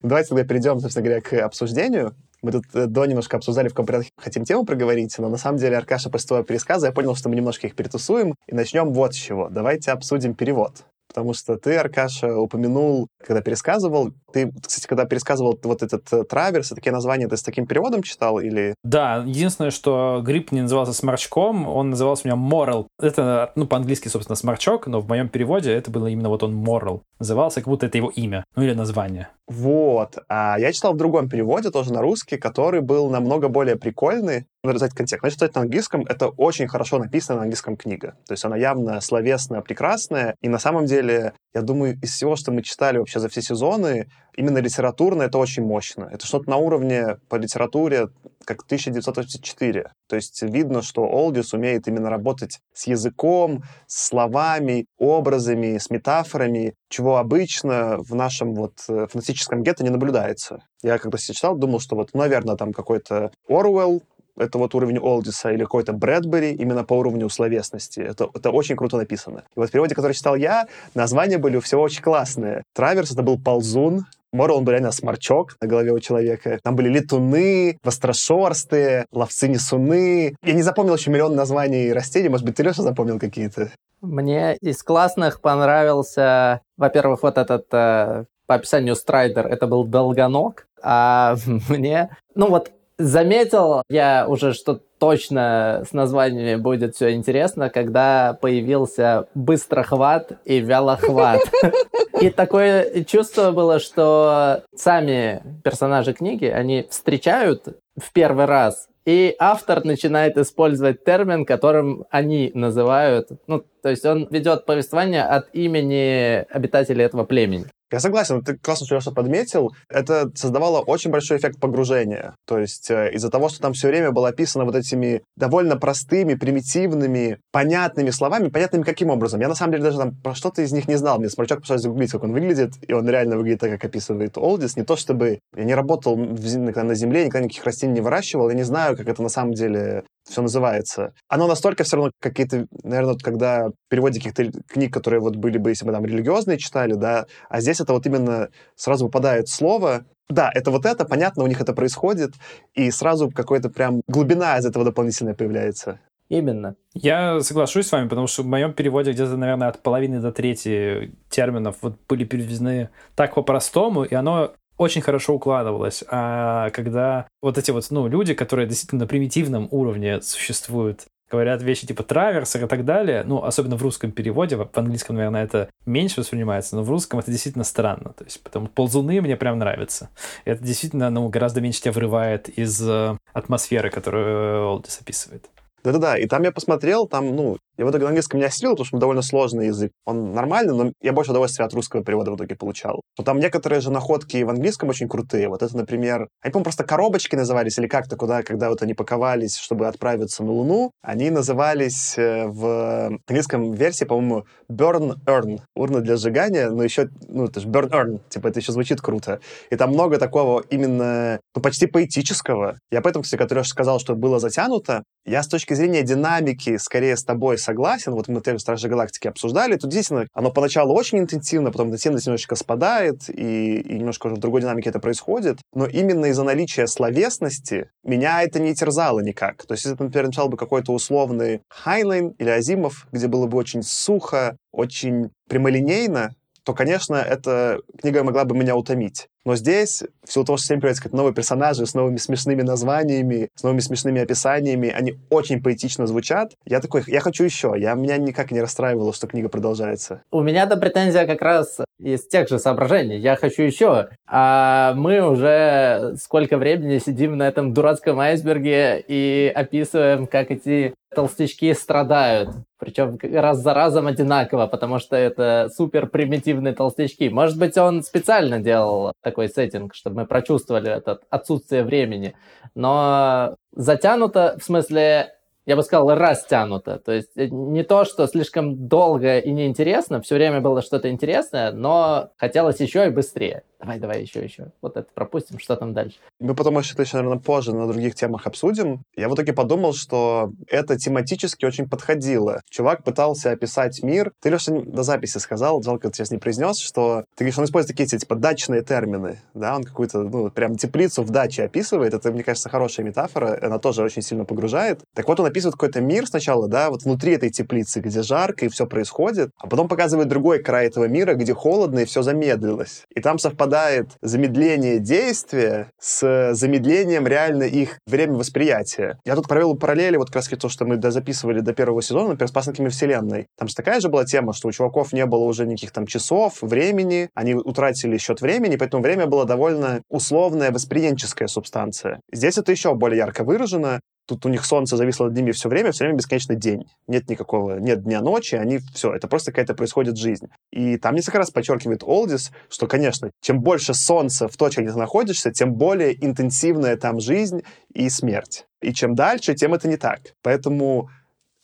Давайте 0.02 0.28
тогда 0.28 0.44
перейдем, 0.44 0.78
собственно 0.78 1.04
говоря, 1.04 1.20
к 1.20 1.32
обсуждению. 1.32 2.14
Мы 2.42 2.52
тут 2.52 2.64
э, 2.74 2.86
до 2.86 3.06
немножко 3.06 3.36
обсуждали, 3.36 3.66
в 3.66 3.72
каком 3.72 3.86
порядке 3.86 4.10
хотим 4.16 4.44
тему 4.44 4.64
проговорить, 4.64 5.18
но 5.18 5.28
на 5.28 5.36
самом 5.36 5.58
деле, 5.58 5.76
Аркаша, 5.76 6.10
после 6.10 6.28
твоего 6.28 6.44
пересказа 6.44 6.86
я 6.86 6.92
понял, 6.92 7.16
что 7.16 7.28
мы 7.28 7.34
немножко 7.34 7.66
их 7.66 7.74
перетусуем, 7.74 8.36
и 8.46 8.54
начнем 8.54 8.92
вот 8.92 9.14
с 9.14 9.16
чего. 9.16 9.48
Давайте 9.48 9.90
обсудим 9.90 10.34
перевод. 10.34 10.84
Потому 11.16 11.32
что 11.32 11.56
ты, 11.56 11.76
Аркаша, 11.76 12.36
упомянул, 12.36 13.08
когда 13.24 13.40
пересказывал, 13.40 14.12
ты, 14.34 14.52
кстати, 14.66 14.86
когда 14.86 15.06
пересказывал 15.06 15.58
вот 15.62 15.82
этот 15.82 16.12
э, 16.12 16.24
траверс, 16.24 16.68
такие 16.68 16.92
названия 16.92 17.26
ты 17.26 17.38
с 17.38 17.42
таким 17.42 17.66
переводом 17.66 18.02
читал 18.02 18.38
или... 18.38 18.74
Да, 18.84 19.24
единственное, 19.26 19.70
что 19.70 20.20
гриб 20.22 20.52
не 20.52 20.60
назывался 20.60 20.92
сморчком, 20.92 21.66
он 21.66 21.88
назывался 21.88 22.28
у 22.28 22.28
меня 22.28 22.38
moral. 22.38 22.88
Это, 23.00 23.50
ну, 23.54 23.66
по-английски, 23.66 24.08
собственно, 24.08 24.36
сморчок, 24.36 24.88
но 24.88 25.00
в 25.00 25.08
моем 25.08 25.30
переводе 25.30 25.72
это 25.72 25.90
было 25.90 26.06
именно 26.08 26.28
вот 26.28 26.42
он 26.42 26.54
moral. 26.54 27.00
Назывался, 27.18 27.62
как 27.62 27.68
будто 27.68 27.86
это 27.86 27.96
его 27.96 28.10
имя, 28.10 28.44
ну 28.54 28.62
или 28.64 28.74
название. 28.74 29.30
Вот. 29.48 30.18
А 30.28 30.56
я 30.58 30.72
читал 30.72 30.94
в 30.94 30.96
другом 30.96 31.28
переводе, 31.28 31.70
тоже 31.70 31.92
на 31.92 32.00
русский, 32.00 32.36
который 32.36 32.80
был 32.80 33.08
намного 33.10 33.48
более 33.48 33.76
прикольный. 33.76 34.46
Надо 34.64 34.88
контекст. 34.88 35.20
Значит, 35.20 35.38
читать 35.38 35.54
на 35.54 35.60
английском, 35.60 36.02
это 36.08 36.28
очень 36.28 36.66
хорошо 36.66 36.98
написано 36.98 37.36
на 37.36 37.42
английском 37.42 37.76
книга. 37.76 38.16
То 38.26 38.32
есть 38.32 38.44
она 38.44 38.56
явно 38.56 39.00
словесная, 39.00 39.60
прекрасная. 39.60 40.34
И 40.40 40.48
на 40.48 40.58
самом 40.58 40.86
деле, 40.86 41.34
я 41.54 41.62
думаю, 41.62 41.96
из 42.02 42.10
всего, 42.10 42.34
что 42.34 42.50
мы 42.50 42.62
читали 42.62 42.98
вообще 42.98 43.20
за 43.20 43.28
все 43.28 43.40
сезоны, 43.40 44.08
именно 44.36 44.58
литературно 44.58 45.22
это 45.22 45.38
очень 45.38 45.64
мощно. 45.64 46.08
Это 46.12 46.26
что-то 46.26 46.48
на 46.50 46.56
уровне 46.56 47.16
по 47.28 47.36
литературе, 47.36 48.08
как 48.44 48.62
1984. 48.62 49.92
То 50.08 50.16
есть 50.16 50.42
видно, 50.42 50.82
что 50.82 51.02
Олдис 51.02 51.52
умеет 51.52 51.88
именно 51.88 52.10
работать 52.10 52.60
с 52.72 52.86
языком, 52.86 53.64
с 53.86 54.06
словами, 54.06 54.86
образами, 54.98 55.78
с 55.78 55.90
метафорами, 55.90 56.74
чего 56.88 57.16
обычно 57.16 57.98
в 57.98 58.14
нашем 58.14 58.54
вот 58.54 58.84
э, 58.88 59.06
фантастическом 59.10 59.62
гетто 59.62 59.82
не 59.82 59.90
наблюдается. 59.90 60.60
Я 60.82 60.98
когда 60.98 61.18
читал, 61.18 61.56
думал, 61.56 61.80
что 61.80 61.96
вот, 61.96 62.14
наверное, 62.14 62.56
там 62.56 62.72
какой-то 62.72 63.32
Оруэлл, 63.48 64.02
это 64.36 64.58
вот 64.58 64.74
уровень 64.74 64.98
Олдиса, 64.98 65.50
или 65.50 65.62
какой-то 65.62 65.92
Брэдбери 65.92 66.52
именно 66.52 66.84
по 66.84 66.94
уровню 66.94 67.28
словесности. 67.28 68.00
Это, 68.00 68.28
это 68.34 68.50
очень 68.50 68.76
круто 68.76 68.96
написано. 68.96 69.44
И 69.56 69.58
вот 69.58 69.68
в 69.68 69.72
переводе, 69.72 69.94
который 69.94 70.12
читал 70.12 70.36
я, 70.36 70.66
названия 70.94 71.38
были 71.38 71.56
у 71.56 71.60
всего 71.60 71.82
очень 71.82 72.02
классные. 72.02 72.62
Траверс— 72.74 73.10
это 73.12 73.22
был 73.22 73.38
ползун, 73.38 74.04
Морл, 74.36 74.58
он 74.58 74.64
был 74.64 74.72
реально 74.72 74.92
сморчок 74.92 75.56
на 75.60 75.66
голове 75.66 75.92
у 75.92 75.98
человека. 75.98 76.58
Там 76.62 76.76
были 76.76 76.88
летуны, 76.88 77.78
вострошорстые, 77.82 79.06
ловцы-несуны. 79.12 80.36
Я 80.42 80.52
не 80.52 80.62
запомнил 80.62 80.94
еще 80.94 81.10
миллион 81.10 81.34
названий 81.34 81.92
растений. 81.92 82.28
Может 82.28 82.46
быть, 82.46 82.56
ты, 82.56 82.62
Леша, 82.62 82.82
запомнил 82.82 83.18
какие-то? 83.18 83.70
Мне 84.00 84.56
из 84.56 84.82
классных 84.82 85.40
понравился, 85.40 86.60
во-первых, 86.76 87.22
вот 87.22 87.38
этот 87.38 87.66
э, 87.72 88.24
по 88.46 88.54
описанию 88.54 88.94
Страйдер, 88.94 89.46
это 89.46 89.66
был 89.66 89.84
долгоног, 89.84 90.66
а 90.82 91.36
мне, 91.68 92.10
ну 92.34 92.48
вот 92.48 92.70
заметил 92.98 93.82
я 93.88 94.26
уже, 94.28 94.52
что 94.52 94.80
точно 94.98 95.84
с 95.88 95.92
названиями 95.92 96.56
будет 96.60 96.94
все 96.94 97.12
интересно, 97.14 97.70
когда 97.70 98.36
появился 98.40 99.26
быстрохват 99.34 100.32
и 100.44 100.60
вялохват. 100.60 101.40
И 102.20 102.30
такое 102.30 103.04
чувство 103.04 103.50
было, 103.50 103.78
что 103.78 104.62
сами 104.74 105.42
персонажи 105.62 106.14
книги, 106.14 106.46
они 106.46 106.86
встречают 106.88 107.76
в 107.94 108.10
первый 108.14 108.46
раз, 108.46 108.88
и 109.06 109.36
автор 109.38 109.84
начинает 109.84 110.36
использовать 110.36 111.04
термин, 111.04 111.44
которым 111.44 112.06
они 112.10 112.50
называют, 112.54 113.28
ну, 113.46 113.64
то 113.86 113.90
есть 113.90 114.04
он 114.04 114.26
ведет 114.32 114.66
повествование 114.66 115.22
от 115.22 115.46
имени 115.52 116.44
обитателей 116.50 117.04
этого 117.04 117.22
племени. 117.22 117.66
Я 117.92 118.00
согласен, 118.00 118.42
ты 118.42 118.58
классно 118.58 119.00
что 119.00 119.12
подметил. 119.12 119.76
Это 119.88 120.28
создавало 120.34 120.80
очень 120.80 121.12
большой 121.12 121.36
эффект 121.36 121.60
погружения. 121.60 122.34
То 122.48 122.58
есть 122.58 122.90
э, 122.90 123.12
из-за 123.12 123.30
того, 123.30 123.48
что 123.48 123.60
там 123.60 123.74
все 123.74 123.86
время 123.86 124.10
было 124.10 124.30
описано 124.30 124.64
вот 124.64 124.74
этими 124.74 125.22
довольно 125.36 125.76
простыми, 125.76 126.34
примитивными, 126.34 127.38
понятными 127.52 128.10
словами, 128.10 128.48
понятными 128.48 128.82
каким 128.82 129.10
образом. 129.10 129.40
Я 129.40 129.46
на 129.46 129.54
самом 129.54 129.74
деле 129.74 129.84
даже 129.84 129.98
там 129.98 130.16
про 130.20 130.34
что-то 130.34 130.62
из 130.62 130.72
них 130.72 130.88
не 130.88 130.96
знал. 130.96 131.20
Мне 131.20 131.30
сморчок 131.30 131.60
пришлось 131.60 131.82
загуглить, 131.82 132.10
как 132.10 132.24
он 132.24 132.32
выглядит, 132.32 132.72
и 132.88 132.92
он 132.92 133.08
реально 133.08 133.36
выглядит 133.36 133.60
так, 133.60 133.70
как 133.70 133.84
описывает 133.84 134.36
Олдис. 134.36 134.76
Не 134.76 134.82
то 134.82 134.96
чтобы 134.96 135.38
я 135.56 135.62
не 135.62 135.76
работал 135.76 136.16
в, 136.16 136.58
на 136.58 136.94
земле, 136.96 137.26
никогда 137.26 137.44
никаких 137.44 137.62
растений 137.62 137.92
не 137.92 138.00
выращивал, 138.00 138.48
я 138.48 138.56
не 138.56 138.64
знаю, 138.64 138.96
как 138.96 139.06
это 139.06 139.22
на 139.22 139.28
самом 139.28 139.54
деле 139.54 140.02
все 140.28 140.42
называется. 140.42 141.14
Оно 141.28 141.46
настолько 141.46 141.84
все 141.84 141.96
равно 141.96 142.10
какие-то, 142.20 142.66
наверное, 142.82 143.16
когда 143.16 143.68
в 143.68 143.72
переводе 143.88 144.20
каких-то 144.20 144.50
книг, 144.68 144.92
которые 144.92 145.20
вот 145.20 145.36
были 145.36 145.58
бы, 145.58 145.70
если 145.70 145.86
мы 145.86 145.92
там 145.92 146.04
религиозные 146.04 146.58
читали, 146.58 146.94
да, 146.94 147.26
а 147.48 147.60
здесь 147.60 147.80
это 147.80 147.92
вот 147.92 148.06
именно 148.06 148.48
сразу 148.74 149.06
выпадает 149.06 149.48
слово, 149.48 150.04
да, 150.28 150.50
это 150.52 150.70
вот 150.70 150.86
это, 150.86 151.04
понятно, 151.04 151.44
у 151.44 151.46
них 151.46 151.60
это 151.60 151.72
происходит, 151.72 152.32
и 152.74 152.90
сразу 152.90 153.30
какая-то 153.30 153.70
прям 153.70 154.02
глубина 154.08 154.58
из 154.58 154.66
этого 154.66 154.84
дополнительная 154.84 155.34
появляется. 155.34 156.00
Именно. 156.28 156.74
Я 156.94 157.40
соглашусь 157.40 157.86
с 157.86 157.92
вами, 157.92 158.08
потому 158.08 158.26
что 158.26 158.42
в 158.42 158.46
моем 158.46 158.72
переводе 158.72 159.12
где-то, 159.12 159.36
наверное, 159.36 159.68
от 159.68 159.82
половины 159.82 160.18
до 160.18 160.32
трети 160.32 161.12
терминов 161.30 161.76
вот 161.82 161.98
были 162.08 162.24
переведены 162.24 162.88
так 163.14 163.34
по-простому, 163.34 164.02
и 164.02 164.12
оно 164.12 164.52
очень 164.78 165.02
хорошо 165.02 165.34
укладывалось. 165.34 166.04
А 166.08 166.70
когда 166.70 167.26
вот 167.42 167.58
эти 167.58 167.70
вот, 167.70 167.86
ну, 167.90 168.08
люди, 168.08 168.34
которые 168.34 168.66
действительно 168.66 169.00
на 169.00 169.06
примитивном 169.06 169.68
уровне 169.70 170.20
существуют, 170.22 171.06
говорят 171.30 171.62
вещи 171.62 171.86
типа 171.86 172.02
траверсер 172.02 172.64
и 172.64 172.68
так 172.68 172.84
далее, 172.84 173.24
ну, 173.24 173.42
особенно 173.42 173.76
в 173.76 173.82
русском 173.82 174.12
переводе, 174.12 174.56
в 174.56 174.68
английском, 174.74 175.16
наверное, 175.16 175.44
это 175.44 175.68
меньше 175.84 176.20
воспринимается, 176.20 176.76
но 176.76 176.82
в 176.82 176.90
русском 176.90 177.18
это 177.18 177.30
действительно 177.30 177.64
странно, 177.64 178.12
то 178.12 178.24
есть, 178.24 178.42
потому 178.42 178.68
ползуны 178.68 179.20
мне 179.20 179.36
прям 179.36 179.58
нравятся. 179.58 180.10
Это 180.44 180.62
действительно, 180.62 181.10
ну, 181.10 181.28
гораздо 181.28 181.60
меньше 181.60 181.82
тебя 181.82 181.92
вырывает 181.92 182.48
из 182.48 182.80
э, 182.86 183.16
атмосферы, 183.32 183.90
которую 183.90 184.68
Олдис 184.68 185.00
описывает. 185.00 185.50
Да-да-да, 185.82 186.18
и 186.18 186.26
там 186.26 186.42
я 186.42 186.52
посмотрел, 186.52 187.06
там, 187.06 187.34
ну, 187.34 187.58
я 187.78 187.84
в 187.84 187.90
итоге 187.90 188.04
на 188.04 188.08
английском 188.08 188.40
не 188.40 188.46
осилил, 188.46 188.72
потому 188.72 188.86
что 188.86 188.98
довольно 188.98 189.22
сложный 189.22 189.66
язык. 189.66 189.92
Он 190.04 190.32
нормальный, 190.32 190.74
но 190.74 190.92
я 191.02 191.12
больше 191.12 191.30
удовольствия 191.30 191.64
от 191.64 191.74
русского 191.74 192.04
перевода 192.04 192.30
в 192.30 192.36
итоге 192.36 192.54
получал. 192.56 193.02
Но 193.18 193.24
там 193.24 193.38
некоторые 193.38 193.80
же 193.80 193.90
находки 193.90 194.42
в 194.42 194.50
английском 194.50 194.88
очень 194.88 195.08
крутые. 195.08 195.48
Вот 195.48 195.62
это, 195.62 195.76
например, 195.76 196.28
они, 196.42 196.52
по-моему, 196.52 196.64
просто 196.64 196.84
коробочки 196.84 197.36
назывались 197.36 197.78
или 197.78 197.86
как-то, 197.86 198.16
куда, 198.16 198.42
когда 198.42 198.70
вот 198.70 198.82
они 198.82 198.94
паковались, 198.94 199.56
чтобы 199.56 199.86
отправиться 199.86 200.42
на 200.42 200.52
Луну, 200.52 200.90
они 201.02 201.30
назывались 201.30 202.16
э, 202.18 202.46
в 202.46 203.18
английском 203.28 203.72
версии, 203.72 204.04
по-моему, 204.04 204.44
Burn 204.70 205.16
Earn. 205.26 205.60
Урна 205.74 206.00
для 206.00 206.16
сжигания, 206.16 206.70
но 206.70 206.82
еще, 206.82 207.08
ну, 207.28 207.44
это 207.44 207.60
же 207.60 207.68
Burn 207.68 207.90
Earn, 207.90 208.20
типа 208.28 208.48
это 208.48 208.60
еще 208.60 208.72
звучит 208.72 209.00
круто. 209.00 209.40
И 209.70 209.76
там 209.76 209.90
много 209.90 210.18
такого 210.18 210.62
именно, 210.70 211.40
ну, 211.54 211.62
почти 211.62 211.86
поэтического. 211.86 212.78
Я 212.90 213.00
поэтому, 213.02 213.22
кстати, 213.22 213.40
который 213.40 213.64
сказал, 213.64 214.00
что 214.00 214.14
было 214.14 214.38
затянуто, 214.38 215.02
я 215.24 215.42
с 215.42 215.48
точки 215.48 215.74
зрения 215.74 216.02
динамики 216.02 216.76
скорее 216.76 217.16
с 217.16 217.24
тобой 217.24 217.58
согласен. 217.66 218.12
Вот 218.12 218.28
мы 218.28 218.40
тему 218.40 218.58
Стражи 218.58 218.88
Галактики 218.88 219.28
обсуждали. 219.28 219.76
Тут 219.76 219.90
действительно 219.90 220.28
оно 220.32 220.50
поначалу 220.50 220.94
очень 220.94 221.18
интенсивно, 221.18 221.70
потом 221.70 221.88
интенсивность 221.88 222.26
немножечко 222.26 222.54
спадает, 222.56 223.28
и, 223.28 223.80
и 223.80 223.98
немножко 223.98 224.26
уже 224.26 224.36
в 224.36 224.38
другой 224.38 224.60
динамике 224.60 224.90
это 224.90 225.00
происходит. 225.00 225.58
Но 225.74 225.86
именно 225.86 226.26
из-за 226.26 226.44
наличия 226.44 226.86
словесности 226.86 227.90
меня 228.04 228.42
это 228.42 228.60
не 228.60 228.74
терзало 228.74 229.20
никак. 229.20 229.66
То 229.66 229.74
есть, 229.74 229.84
если, 229.84 230.02
например, 230.02 230.26
написал 230.26 230.48
бы 230.48 230.56
какой-то 230.56 230.92
условный 230.92 231.60
Хайнлайн 231.68 232.28
или 232.38 232.48
Азимов, 232.48 233.06
где 233.12 233.26
было 233.26 233.46
бы 233.46 233.58
очень 233.58 233.82
сухо, 233.82 234.56
очень 234.72 235.30
прямолинейно, 235.48 236.34
то, 236.64 236.74
конечно, 236.74 237.14
эта 237.14 237.78
книга 238.00 238.24
могла 238.24 238.44
бы 238.44 238.56
меня 238.56 238.76
утомить. 238.76 239.28
Но 239.46 239.54
здесь, 239.54 240.02
в 240.24 240.32
силу 240.32 240.44
того, 240.44 240.58
что 240.58 240.64
всем 240.64 240.80
появляются 240.80 241.08
новые 241.14 241.32
персонажи 241.32 241.86
с 241.86 241.94
новыми 241.94 242.16
смешными 242.16 242.62
названиями, 242.62 243.48
с 243.54 243.62
новыми 243.62 243.78
смешными 243.78 244.20
описаниями, 244.20 244.88
они 244.88 245.14
очень 245.30 245.62
поэтично 245.62 246.08
звучат. 246.08 246.50
Я 246.64 246.80
такой, 246.80 247.04
я 247.06 247.20
хочу 247.20 247.44
еще. 247.44 247.72
Я, 247.78 247.94
меня 247.94 248.16
никак 248.16 248.50
не 248.50 248.60
расстраивало, 248.60 249.12
что 249.12 249.28
книга 249.28 249.48
продолжается. 249.48 250.22
У 250.32 250.42
меня-то 250.42 250.76
претензия 250.76 251.26
как 251.26 251.42
раз 251.42 251.78
из 252.00 252.26
тех 252.26 252.48
же 252.48 252.58
соображений. 252.58 253.18
Я 253.18 253.36
хочу 253.36 253.62
еще. 253.62 254.08
А 254.26 254.94
мы 254.96 255.20
уже 255.20 256.16
сколько 256.20 256.58
времени 256.58 256.98
сидим 256.98 257.36
на 257.36 257.46
этом 257.46 257.72
дурацком 257.72 258.18
айсберге 258.18 259.04
и 259.06 259.52
описываем, 259.54 260.26
как 260.26 260.50
эти 260.50 260.92
толстячки 261.14 261.72
страдают. 261.72 262.50
Причем 262.78 263.18
раз 263.22 263.58
за 263.58 263.72
разом 263.72 264.06
одинаково, 264.06 264.66
потому 264.66 264.98
что 264.98 265.16
это 265.16 265.70
супер 265.74 266.08
примитивные 266.08 266.74
толстячки. 266.74 267.30
Может 267.30 267.58
быть, 267.58 267.78
он 267.78 268.02
специально 268.02 268.58
делал 268.60 269.12
такой 269.22 269.35
сеттинг, 269.44 269.94
чтобы 269.94 270.22
мы 270.22 270.26
прочувствовали 270.26 270.90
это 270.90 271.20
отсутствие 271.30 271.84
времени. 271.84 272.34
Но 272.74 273.56
затянуто, 273.72 274.56
в 274.58 274.64
смысле, 274.64 275.35
я 275.66 275.74
бы 275.74 275.82
сказал, 275.82 276.14
растянуто. 276.14 276.98
То 276.98 277.12
есть 277.12 277.36
э, 277.36 277.48
не 277.48 277.82
то, 277.82 278.04
что 278.04 278.26
слишком 278.28 278.86
долго 278.86 279.38
и 279.38 279.50
неинтересно, 279.50 280.20
все 280.20 280.36
время 280.36 280.60
было 280.60 280.80
что-то 280.80 281.10
интересное, 281.10 281.72
но 281.72 282.30
хотелось 282.36 282.80
еще 282.80 283.06
и 283.06 283.10
быстрее. 283.10 283.64
Давай, 283.80 283.98
давай, 283.98 284.22
еще, 284.22 284.42
еще. 284.42 284.72
Вот 284.80 284.96
это 284.96 285.06
пропустим, 285.12 285.58
что 285.58 285.76
там 285.76 285.92
дальше. 285.92 286.16
Мы 286.40 286.54
потом 286.54 286.78
еще, 286.78 286.94
еще, 286.98 287.18
наверное, 287.18 287.38
позже 287.38 287.74
на 287.74 287.86
других 287.86 288.14
темах 288.14 288.46
обсудим. 288.46 289.02
Я 289.14 289.28
в 289.28 289.34
итоге 289.34 289.52
подумал, 289.52 289.92
что 289.92 290.50
это 290.68 290.96
тематически 290.96 291.66
очень 291.66 291.88
подходило. 291.88 292.62
Чувак 292.70 293.04
пытался 293.04 293.50
описать 293.50 294.02
мир. 294.02 294.32
Ты, 294.40 294.50
Леша, 294.50 294.72
до 294.72 295.02
записи 295.02 295.38
сказал, 295.38 295.82
жалко, 295.82 296.08
ты 296.08 296.16
сейчас 296.16 296.30
не 296.30 296.38
произнес, 296.38 296.78
что 296.78 297.24
ты 297.36 297.44
говоришь, 297.44 297.58
он 297.58 297.64
использует 297.64 297.96
такие, 297.96 298.06
типа, 298.18 298.34
дачные 298.34 298.82
термины, 298.82 299.40
да, 299.52 299.76
он 299.76 299.84
какую-то, 299.84 300.22
ну, 300.22 300.50
прям 300.50 300.76
теплицу 300.76 301.22
в 301.22 301.30
даче 301.30 301.64
описывает. 301.64 302.14
Это, 302.14 302.32
мне 302.32 302.44
кажется, 302.44 302.70
хорошая 302.70 303.04
метафора, 303.04 303.58
она 303.60 303.78
тоже 303.78 304.02
очень 304.02 304.22
сильно 304.22 304.44
погружает. 304.44 305.00
Так 305.14 305.28
вот, 305.28 305.38
он 305.38 305.46
описывает 305.56 305.74
какой-то 305.74 306.00
мир 306.02 306.26
сначала, 306.26 306.68
да, 306.68 306.90
вот 306.90 307.04
внутри 307.04 307.32
этой 307.32 307.50
теплицы, 307.50 308.00
где 308.00 308.22
жарко 308.22 308.66
и 308.66 308.68
все 308.68 308.86
происходит, 308.86 309.50
а 309.58 309.66
потом 309.68 309.88
показывает 309.88 310.28
другой 310.28 310.62
край 310.62 310.86
этого 310.86 311.06
мира, 311.06 311.34
где 311.34 311.54
холодно 311.54 312.00
и 312.00 312.04
все 312.04 312.20
замедлилось. 312.22 313.04
И 313.14 313.20
там 313.20 313.38
совпадает 313.38 314.10
замедление 314.20 314.98
действия 314.98 315.90
с 315.98 316.52
замедлением 316.52 317.26
реально 317.26 317.62
их 317.62 317.98
время 318.06 318.34
восприятия. 318.34 319.18
Я 319.24 319.34
тут 319.34 319.48
провел 319.48 319.76
параллели, 319.76 320.16
вот 320.16 320.28
как 320.28 320.36
раз 320.36 320.48
то, 320.48 320.68
что 320.68 320.84
мы 320.84 321.00
записывали 321.10 321.60
до 321.60 321.72
первого 321.72 322.02
сезона, 322.02 322.30
например, 322.30 322.48
с 322.48 322.52
«Пасынками 322.52 322.88
вселенной». 322.88 323.46
Там 323.58 323.68
же 323.68 323.74
такая 323.74 324.00
же 324.00 324.08
была 324.08 324.24
тема, 324.24 324.52
что 324.52 324.68
у 324.68 324.72
чуваков 324.72 325.12
не 325.12 325.24
было 325.24 325.44
уже 325.44 325.66
никаких 325.66 325.92
там 325.92 326.06
часов, 326.06 326.60
времени, 326.60 327.30
они 327.34 327.54
утратили 327.54 328.18
счет 328.18 328.40
времени, 328.42 328.76
поэтому 328.76 329.02
время 329.02 329.26
было 329.26 329.44
довольно 329.44 330.02
условная 330.10 330.70
восприемческая 330.70 331.48
субстанция. 331.48 332.20
Здесь 332.32 332.58
это 332.58 332.72
еще 332.72 332.94
более 332.94 333.18
ярко 333.18 333.44
выражено. 333.44 334.00
Тут 334.26 334.44
у 334.44 334.48
них 334.48 334.64
солнце 334.64 334.96
зависло 334.96 335.26
над 335.26 335.36
ними 335.36 335.52
все 335.52 335.68
время, 335.68 335.92
все 335.92 336.04
время 336.04 336.18
бесконечный 336.18 336.56
день. 336.56 336.84
Нет 337.06 337.28
никакого, 337.30 337.78
нет 337.78 338.02
дня-ночи, 338.02 338.56
они 338.56 338.78
все, 338.92 339.14
это 339.14 339.28
просто 339.28 339.52
какая-то 339.52 339.74
происходит 339.74 340.16
жизнь. 340.16 340.48
И 340.72 340.96
там 340.96 341.14
несколько 341.14 341.38
раз 341.38 341.50
подчеркивает 341.50 342.02
Олдис, 342.02 342.50
что, 342.68 342.88
конечно, 342.88 343.30
чем 343.40 343.60
больше 343.60 343.94
солнца 343.94 344.48
в 344.48 344.56
точке, 344.56 344.82
где 344.82 344.92
ты 344.92 344.98
находишься, 344.98 345.52
тем 345.52 345.74
более 345.74 346.12
интенсивная 346.24 346.96
там 346.96 347.20
жизнь 347.20 347.62
и 347.94 348.08
смерть. 348.10 348.66
И 348.82 348.92
чем 348.92 349.14
дальше, 349.14 349.54
тем 349.54 349.74
это 349.74 349.86
не 349.88 349.96
так. 349.96 350.20
Поэтому 350.42 351.08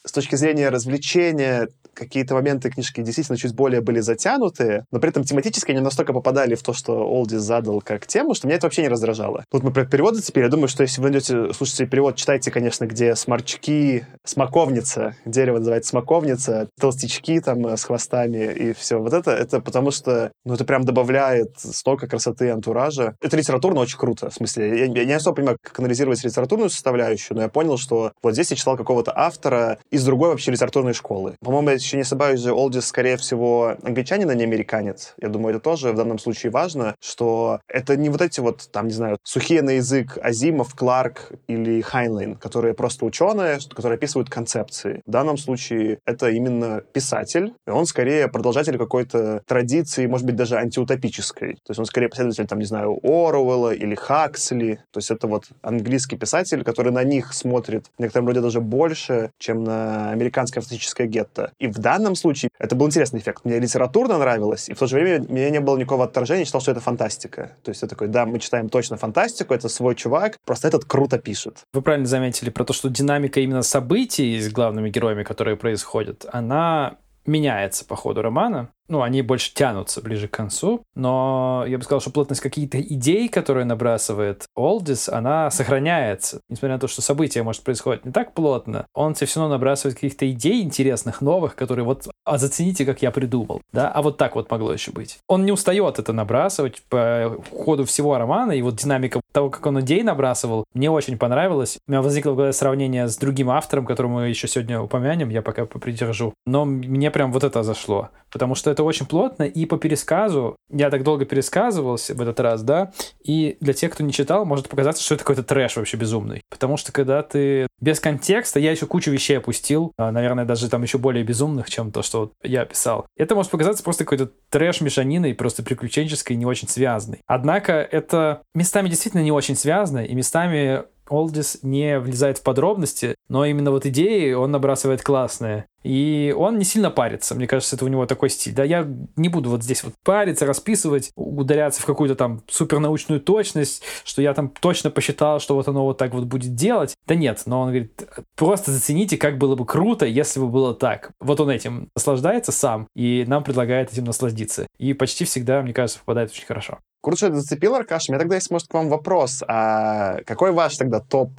с 0.05 0.13
точки 0.13 0.37
зрения 0.37 0.69
развлечения 0.69 1.69
какие-то 1.95 2.35
моменты 2.35 2.71
книжки 2.71 3.03
действительно 3.03 3.39
чуть 3.39 3.55
более 3.55 3.81
были 3.81 4.01
затянутые, 4.01 4.85
но 4.91 4.99
при 4.99 5.11
этом 5.11 5.25
тематически 5.25 5.71
они 5.71 5.81
настолько 5.81 6.13
попадали 6.13 6.55
в 6.55 6.63
то, 6.63 6.73
что 6.73 7.07
Олдис 7.07 7.41
задал 7.41 7.81
как 7.81 8.07
тему, 8.07 8.35
что 8.35 8.47
меня 8.47 8.57
это 8.57 8.67
вообще 8.67 8.83
не 8.83 8.89
раздражало. 8.89 9.45
Тут 9.51 9.63
мы 9.63 9.73
про 9.73 9.85
переводы 9.85 10.21
теперь. 10.23 10.45
Я 10.45 10.51
думаю, 10.51 10.69
что 10.69 10.83
если 10.83 11.01
вы 11.01 11.11
найдете, 11.11 11.53
слушайте 11.53 11.87
перевод, 11.87 12.17
читайте, 12.17 12.51
конечно, 12.51 12.87
где 12.87 13.15
сморчки, 13.15 14.07
смоковница, 14.25 15.17
дерево 15.25 15.59
называется 15.59 15.91
смоковница, 15.91 16.69
толстячки 16.79 17.41
там 17.41 17.67
э, 17.67 17.77
с 17.77 17.85
хвостами 17.85 18.53
и 18.53 18.73
все. 18.73 18.99
Вот 18.99 19.13
это, 19.13 19.31
это 19.33 19.61
потому 19.61 19.91
что, 19.91 20.33
ну, 20.45 20.55
это 20.55 20.65
прям 20.65 20.85
добавляет 20.85 21.59
столько 21.59 22.07
красоты 22.07 22.47
и 22.47 22.51
антуража. 22.51 23.15
Это 23.21 23.37
литературно 23.37 23.81
очень 23.81 23.99
круто. 23.99 24.31
В 24.31 24.35
смысле, 24.35 24.79
я, 24.79 24.85
я 24.87 25.05
не 25.05 25.13
особо 25.13 25.37
понимаю, 25.37 25.59
как 25.63 25.79
анализировать 25.79 26.25
литературную 26.25 26.71
составляющую, 26.71 27.37
но 27.37 27.43
я 27.43 27.49
понял, 27.49 27.77
что 27.79 28.13
вот 28.23 28.33
здесь 28.33 28.51
я 28.51 28.57
читал 28.57 28.77
какого-то 28.77 29.13
автора 29.15 29.79
из 29.91 30.05
другой 30.05 30.31
вообще 30.31 30.51
литературной 30.51 30.95
школы. 30.95 31.37
По-моему, 31.41 31.71
я 31.71 31.79
еще 31.83 31.97
не 31.97 32.03
ошибаюсь, 32.03 32.41
же 32.41 32.53
Олдис, 32.53 32.87
скорее 32.87 33.17
всего, 33.17 33.77
англичанин, 33.83 34.29
а 34.31 34.35
не 34.35 34.45
американец. 34.45 35.15
Я 35.21 35.29
думаю, 35.29 35.55
это 35.55 35.65
тоже 35.65 35.93
в 35.93 35.97
данном 35.97 36.19
случае 36.19 36.51
важно, 36.53 36.95
что 37.01 37.61
это 37.69 37.97
не 37.97 38.09
вот 38.09 38.21
эти 38.21 38.41
вот, 38.41 38.69
там, 38.73 38.87
не 38.87 38.93
знаю, 38.93 39.19
сухие 39.25 39.63
на 39.63 39.71
язык 39.71 40.19
Азимов, 40.23 40.75
Кларк 40.75 41.33
или 41.47 41.81
Хайнлайн, 41.81 42.37
которые 42.37 42.75
просто 42.75 43.05
ученые, 43.05 43.59
которые 43.75 43.97
описывают 43.97 44.31
концепции. 44.31 45.03
В 45.07 45.11
данном 45.11 45.37
случае 45.37 45.99
это 46.07 46.31
именно 46.31 46.83
писатель, 46.93 47.55
и 47.67 47.71
он 47.71 47.87
скорее 47.87 48.29
продолжатель 48.29 48.79
какой-то 48.79 49.43
традиции, 49.47 50.07
может 50.07 50.27
быть, 50.27 50.37
даже 50.37 50.57
антиутопической. 50.57 51.55
То 51.55 51.71
есть 51.71 51.79
он 51.79 51.87
скорее 51.87 52.09
последователь, 52.09 52.47
там, 52.47 52.59
не 52.59 52.65
знаю, 52.65 52.99
Оруэлла 53.03 53.75
или 53.75 53.95
Хаксли. 53.95 54.81
То 54.91 54.99
есть 54.99 55.11
это 55.11 55.27
вот 55.27 55.45
английский 55.63 56.17
писатель, 56.17 56.65
который 56.65 56.93
на 56.93 57.05
них 57.05 57.33
смотрит 57.33 57.87
в 57.97 58.01
некотором 58.01 58.27
роде 58.29 58.41
даже 58.41 58.61
больше, 58.61 59.31
чем 59.39 59.65
на 59.65 60.11
американское 60.11 60.61
фантастическое 60.63 61.07
гетто. 61.07 61.53
И 61.59 61.67
в 61.73 61.79
данном 61.79 62.15
случае 62.15 62.51
это 62.59 62.75
был 62.77 62.87
интересный 62.87 63.21
эффект. 63.21 63.45
Мне 63.45 63.59
литературно 63.59 64.19
нравилось, 64.19 64.69
и 64.69 64.75
в 64.75 64.79
то 64.79 64.87
же 64.87 64.97
время 64.97 65.25
у 65.29 65.33
меня 65.33 65.51
не 65.51 65.61
было 65.61 65.77
никакого 65.77 66.05
отторжения, 66.05 66.41
я 66.41 66.45
считал, 66.45 66.61
что 66.61 66.73
это 66.73 66.81
фантастика. 66.81 67.57
То 67.63 67.71
есть 67.71 67.83
я 67.83 67.89
такой, 67.89 68.09
да, 68.09 68.27
мы 68.27 68.39
читаем 68.39 68.69
точно 68.69 68.97
фантастику, 68.97 69.55
это 69.55 69.69
свой 69.69 69.95
чувак, 69.95 70.39
просто 70.45 70.69
этот 70.69 70.85
круто 70.85 71.19
пишет. 71.19 71.65
Вы 71.73 71.83
правильно 71.83 72.07
заметили 72.07 72.51
про 72.51 72.65
то, 72.65 72.73
что 72.73 72.89
динамика 72.89 73.41
именно 73.41 73.63
событий 73.63 74.41
с 74.41 74.51
главными 74.51 74.91
героями, 74.91 75.23
которые 75.23 75.57
происходят, 75.57 76.27
она 76.33 76.97
меняется 77.27 77.85
по 77.85 77.97
ходу 77.97 78.23
романа 78.23 78.69
ну, 78.93 79.01
они 79.01 79.23
больше 79.23 79.55
тянутся 79.55 80.03
ближе 80.03 80.29
к 80.29 80.33
концу, 80.33 80.85
но 80.95 81.65
я 81.67 81.79
бы 81.79 81.85
сказал, 81.85 82.01
что 82.01 82.11
плотность 82.11 82.43
каких-то 82.43 82.79
идей, 82.79 83.29
которые 83.29 83.65
набрасывает 83.65 84.45
Олдис, 84.55 85.09
она 85.09 85.51
сохраняется. 85.51 86.41
Несмотря 86.51 86.75
на 86.75 86.81
то, 86.81 86.89
что 86.89 87.01
события, 87.01 87.43
может, 87.43 87.63
происходить 87.63 88.05
не 88.05 88.13
так 88.13 88.35
плотно, 88.35 88.87
он 88.95 89.15
все 89.15 89.27
равно 89.35 89.55
набрасывает 89.55 89.95
каких-то 89.95 90.31
идей 90.31 90.63
интересных, 90.63 91.23
новых, 91.23 91.57
которые 91.57 91.87
вот, 91.87 92.07
а 92.27 92.37
зацените, 92.37 92.85
как 92.85 93.01
я 93.01 93.11
придумал, 93.11 93.63
да, 93.73 93.91
а 93.91 94.03
вот 94.03 94.19
так 94.19 94.35
вот 94.35 94.51
могло 94.51 94.75
еще 94.75 94.93
быть. 94.93 95.19
Он 95.27 95.47
не 95.47 95.53
устает 95.53 95.99
это 95.99 96.13
набрасывать 96.13 96.83
по 96.91 97.39
ходу 97.51 97.87
всего 97.87 98.19
романа, 98.19 98.53
и 98.53 98.61
вот 98.61 98.77
динамика 98.77 99.23
того, 99.33 99.49
как 99.49 99.65
он 99.65 99.81
идей 99.81 100.03
набрасывал, 100.03 100.65
мне 100.75 100.91
очень 100.91 101.17
понравилось. 101.17 101.79
У 101.89 101.91
меня 101.91 102.03
возникло 102.03 102.33
в 102.33 102.37
голове 102.37 102.53
сравнение 102.53 103.09
с 103.09 103.17
другим 103.17 103.49
автором, 103.49 103.87
которого 103.87 104.13
мы 104.13 104.29
еще 104.29 104.49
сегодня 104.49 104.83
упомянем, 104.83 105.31
я 105.31 105.41
пока 105.41 105.65
попридержу. 105.65 106.35
Но 106.45 106.67
мне 106.67 107.11
прям 107.11 107.33
вот 107.33 107.43
это 107.43 107.63
зашло, 107.63 108.11
потому 108.31 108.55
что 108.55 108.71
это 108.71 108.82
это 108.83 108.85
очень 108.85 109.07
плотно, 109.07 109.45
и 109.45 109.65
по 109.67 109.79
пересказу, 109.79 110.57
я 110.71 110.91
так 110.91 111.05
долго 111.05 111.25
пересказывался 111.25 112.15
в 112.15 112.21
этот 112.21 112.41
раз, 112.41 112.63
да, 112.63 112.93
и 113.25 113.57
для 113.61 113.73
тех, 113.73 113.93
кто 113.93 114.03
не 114.03 114.13
читал, 114.13 114.45
может 114.45 114.69
показаться, 114.69 115.03
что 115.03 115.15
это 115.15 115.25
какой-то 115.25 115.43
трэш 115.43 115.77
вообще 115.77 115.97
безумный. 115.97 116.43
Потому 116.51 116.77
что 116.77 116.93
когда 116.93 117.23
ты 117.23 117.67
без 117.81 118.01
контекста, 118.01 118.59
я 118.59 118.71
еще 118.71 118.87
кучу 118.87 119.11
вещей 119.11 119.39
опустил, 119.39 119.93
а, 119.97 120.11
наверное, 120.11 120.45
даже 120.45 120.69
там 120.69 120.83
еще 120.83 120.99
более 120.99 121.25
безумных, 121.25 121.71
чем 121.71 121.93
то, 121.93 122.03
что 122.03 122.21
вот 122.21 122.33
я 122.43 122.65
писал. 122.65 123.07
Это 123.17 123.35
может 123.35 123.51
показаться 123.51 123.83
просто 123.83 124.05
какой-то 124.05 124.31
трэш 124.51 124.81
мешаниной, 124.81 125.35
просто 125.35 125.63
приключенческой, 125.63 126.37
не 126.37 126.47
очень 126.47 126.69
связанной. 126.69 127.21
Однако 127.27 127.73
это 127.75 128.43
местами 128.55 128.89
действительно 128.89 129.23
не 129.23 129.33
очень 129.33 129.57
связано, 129.57 130.05
и 130.05 130.15
местами 130.15 130.85
Олдис 131.13 131.59
не 131.63 131.99
влезает 131.99 132.39
в 132.39 132.43
подробности, 132.43 133.15
но 133.29 133.45
именно 133.45 133.71
вот 133.71 133.85
идеи 133.87 134.33
он 134.33 134.51
набрасывает 134.51 135.03
классные. 135.03 135.67
И 135.83 136.35
он 136.37 136.59
не 136.59 136.65
сильно 136.65 136.91
парится. 136.91 137.35
Мне 137.35 137.47
кажется, 137.47 137.77
это 137.77 137.85
у 137.85 137.89
него 137.89 138.07
такой 138.07 138.31
стиль. 138.31 138.55
Да, 138.55 138.65
я 138.65 138.89
не 139.17 139.29
буду 139.29 139.51
вот 139.51 139.63
здесь 139.63 139.83
вот 139.85 139.95
париться, 140.05 140.47
расписывать, 140.47 141.11
ударяться 141.17 141.83
в 141.83 141.87
какую-то 141.87 142.15
там 142.15 142.43
супернаучную 142.49 143.21
точность, 143.21 143.83
что 144.05 144.23
я 144.23 144.33
там 144.33 144.49
точно 144.49 144.91
посчитал, 144.91 145.41
что 145.41 145.55
вот 145.55 145.69
оно 145.69 145.85
вот 145.85 145.99
так 145.99 146.15
вот 146.15 146.25
будет 146.25 146.55
делать. 146.55 146.95
Да 147.07 147.15
нет, 147.15 147.43
но 147.47 147.63
он 147.63 147.69
говорит, 147.69 148.03
просто 148.37 148.71
зацените, 148.71 149.17
как 149.17 149.39
было 149.39 149.57
бы 149.57 149.67
круто, 149.67 150.07
если 150.07 150.41
бы 150.41 150.49
было 150.49 150.73
так. 150.75 151.11
Вот 151.21 151.41
он 151.41 151.51
этим 151.51 151.89
наслаждается 151.97 152.53
сам, 152.53 152.87
и 152.95 153.25
нам 153.27 153.43
предлагает 153.43 153.93
этим 153.93 154.05
насладиться. 154.05 154.67
И 154.79 154.95
почти 154.95 155.25
всегда, 155.25 155.63
мне 155.63 155.75
кажется, 155.75 155.99
попадает 155.99 156.31
очень 156.31 156.47
хорошо. 156.47 156.79
Круто, 157.03 157.35
зацепил, 157.35 157.75
Аркаш. 157.75 158.09
У 158.09 158.13
меня 158.13 158.21
тогда 158.21 158.37
есть, 158.37 158.51
может, 158.51 158.69
к 158.69 158.75
вам 158.75 158.89
вопрос. 158.89 159.43
А 159.49 160.19
какой 160.25 160.53
ваш 160.53 160.77
тогда 160.77 161.01
топ 161.01 161.31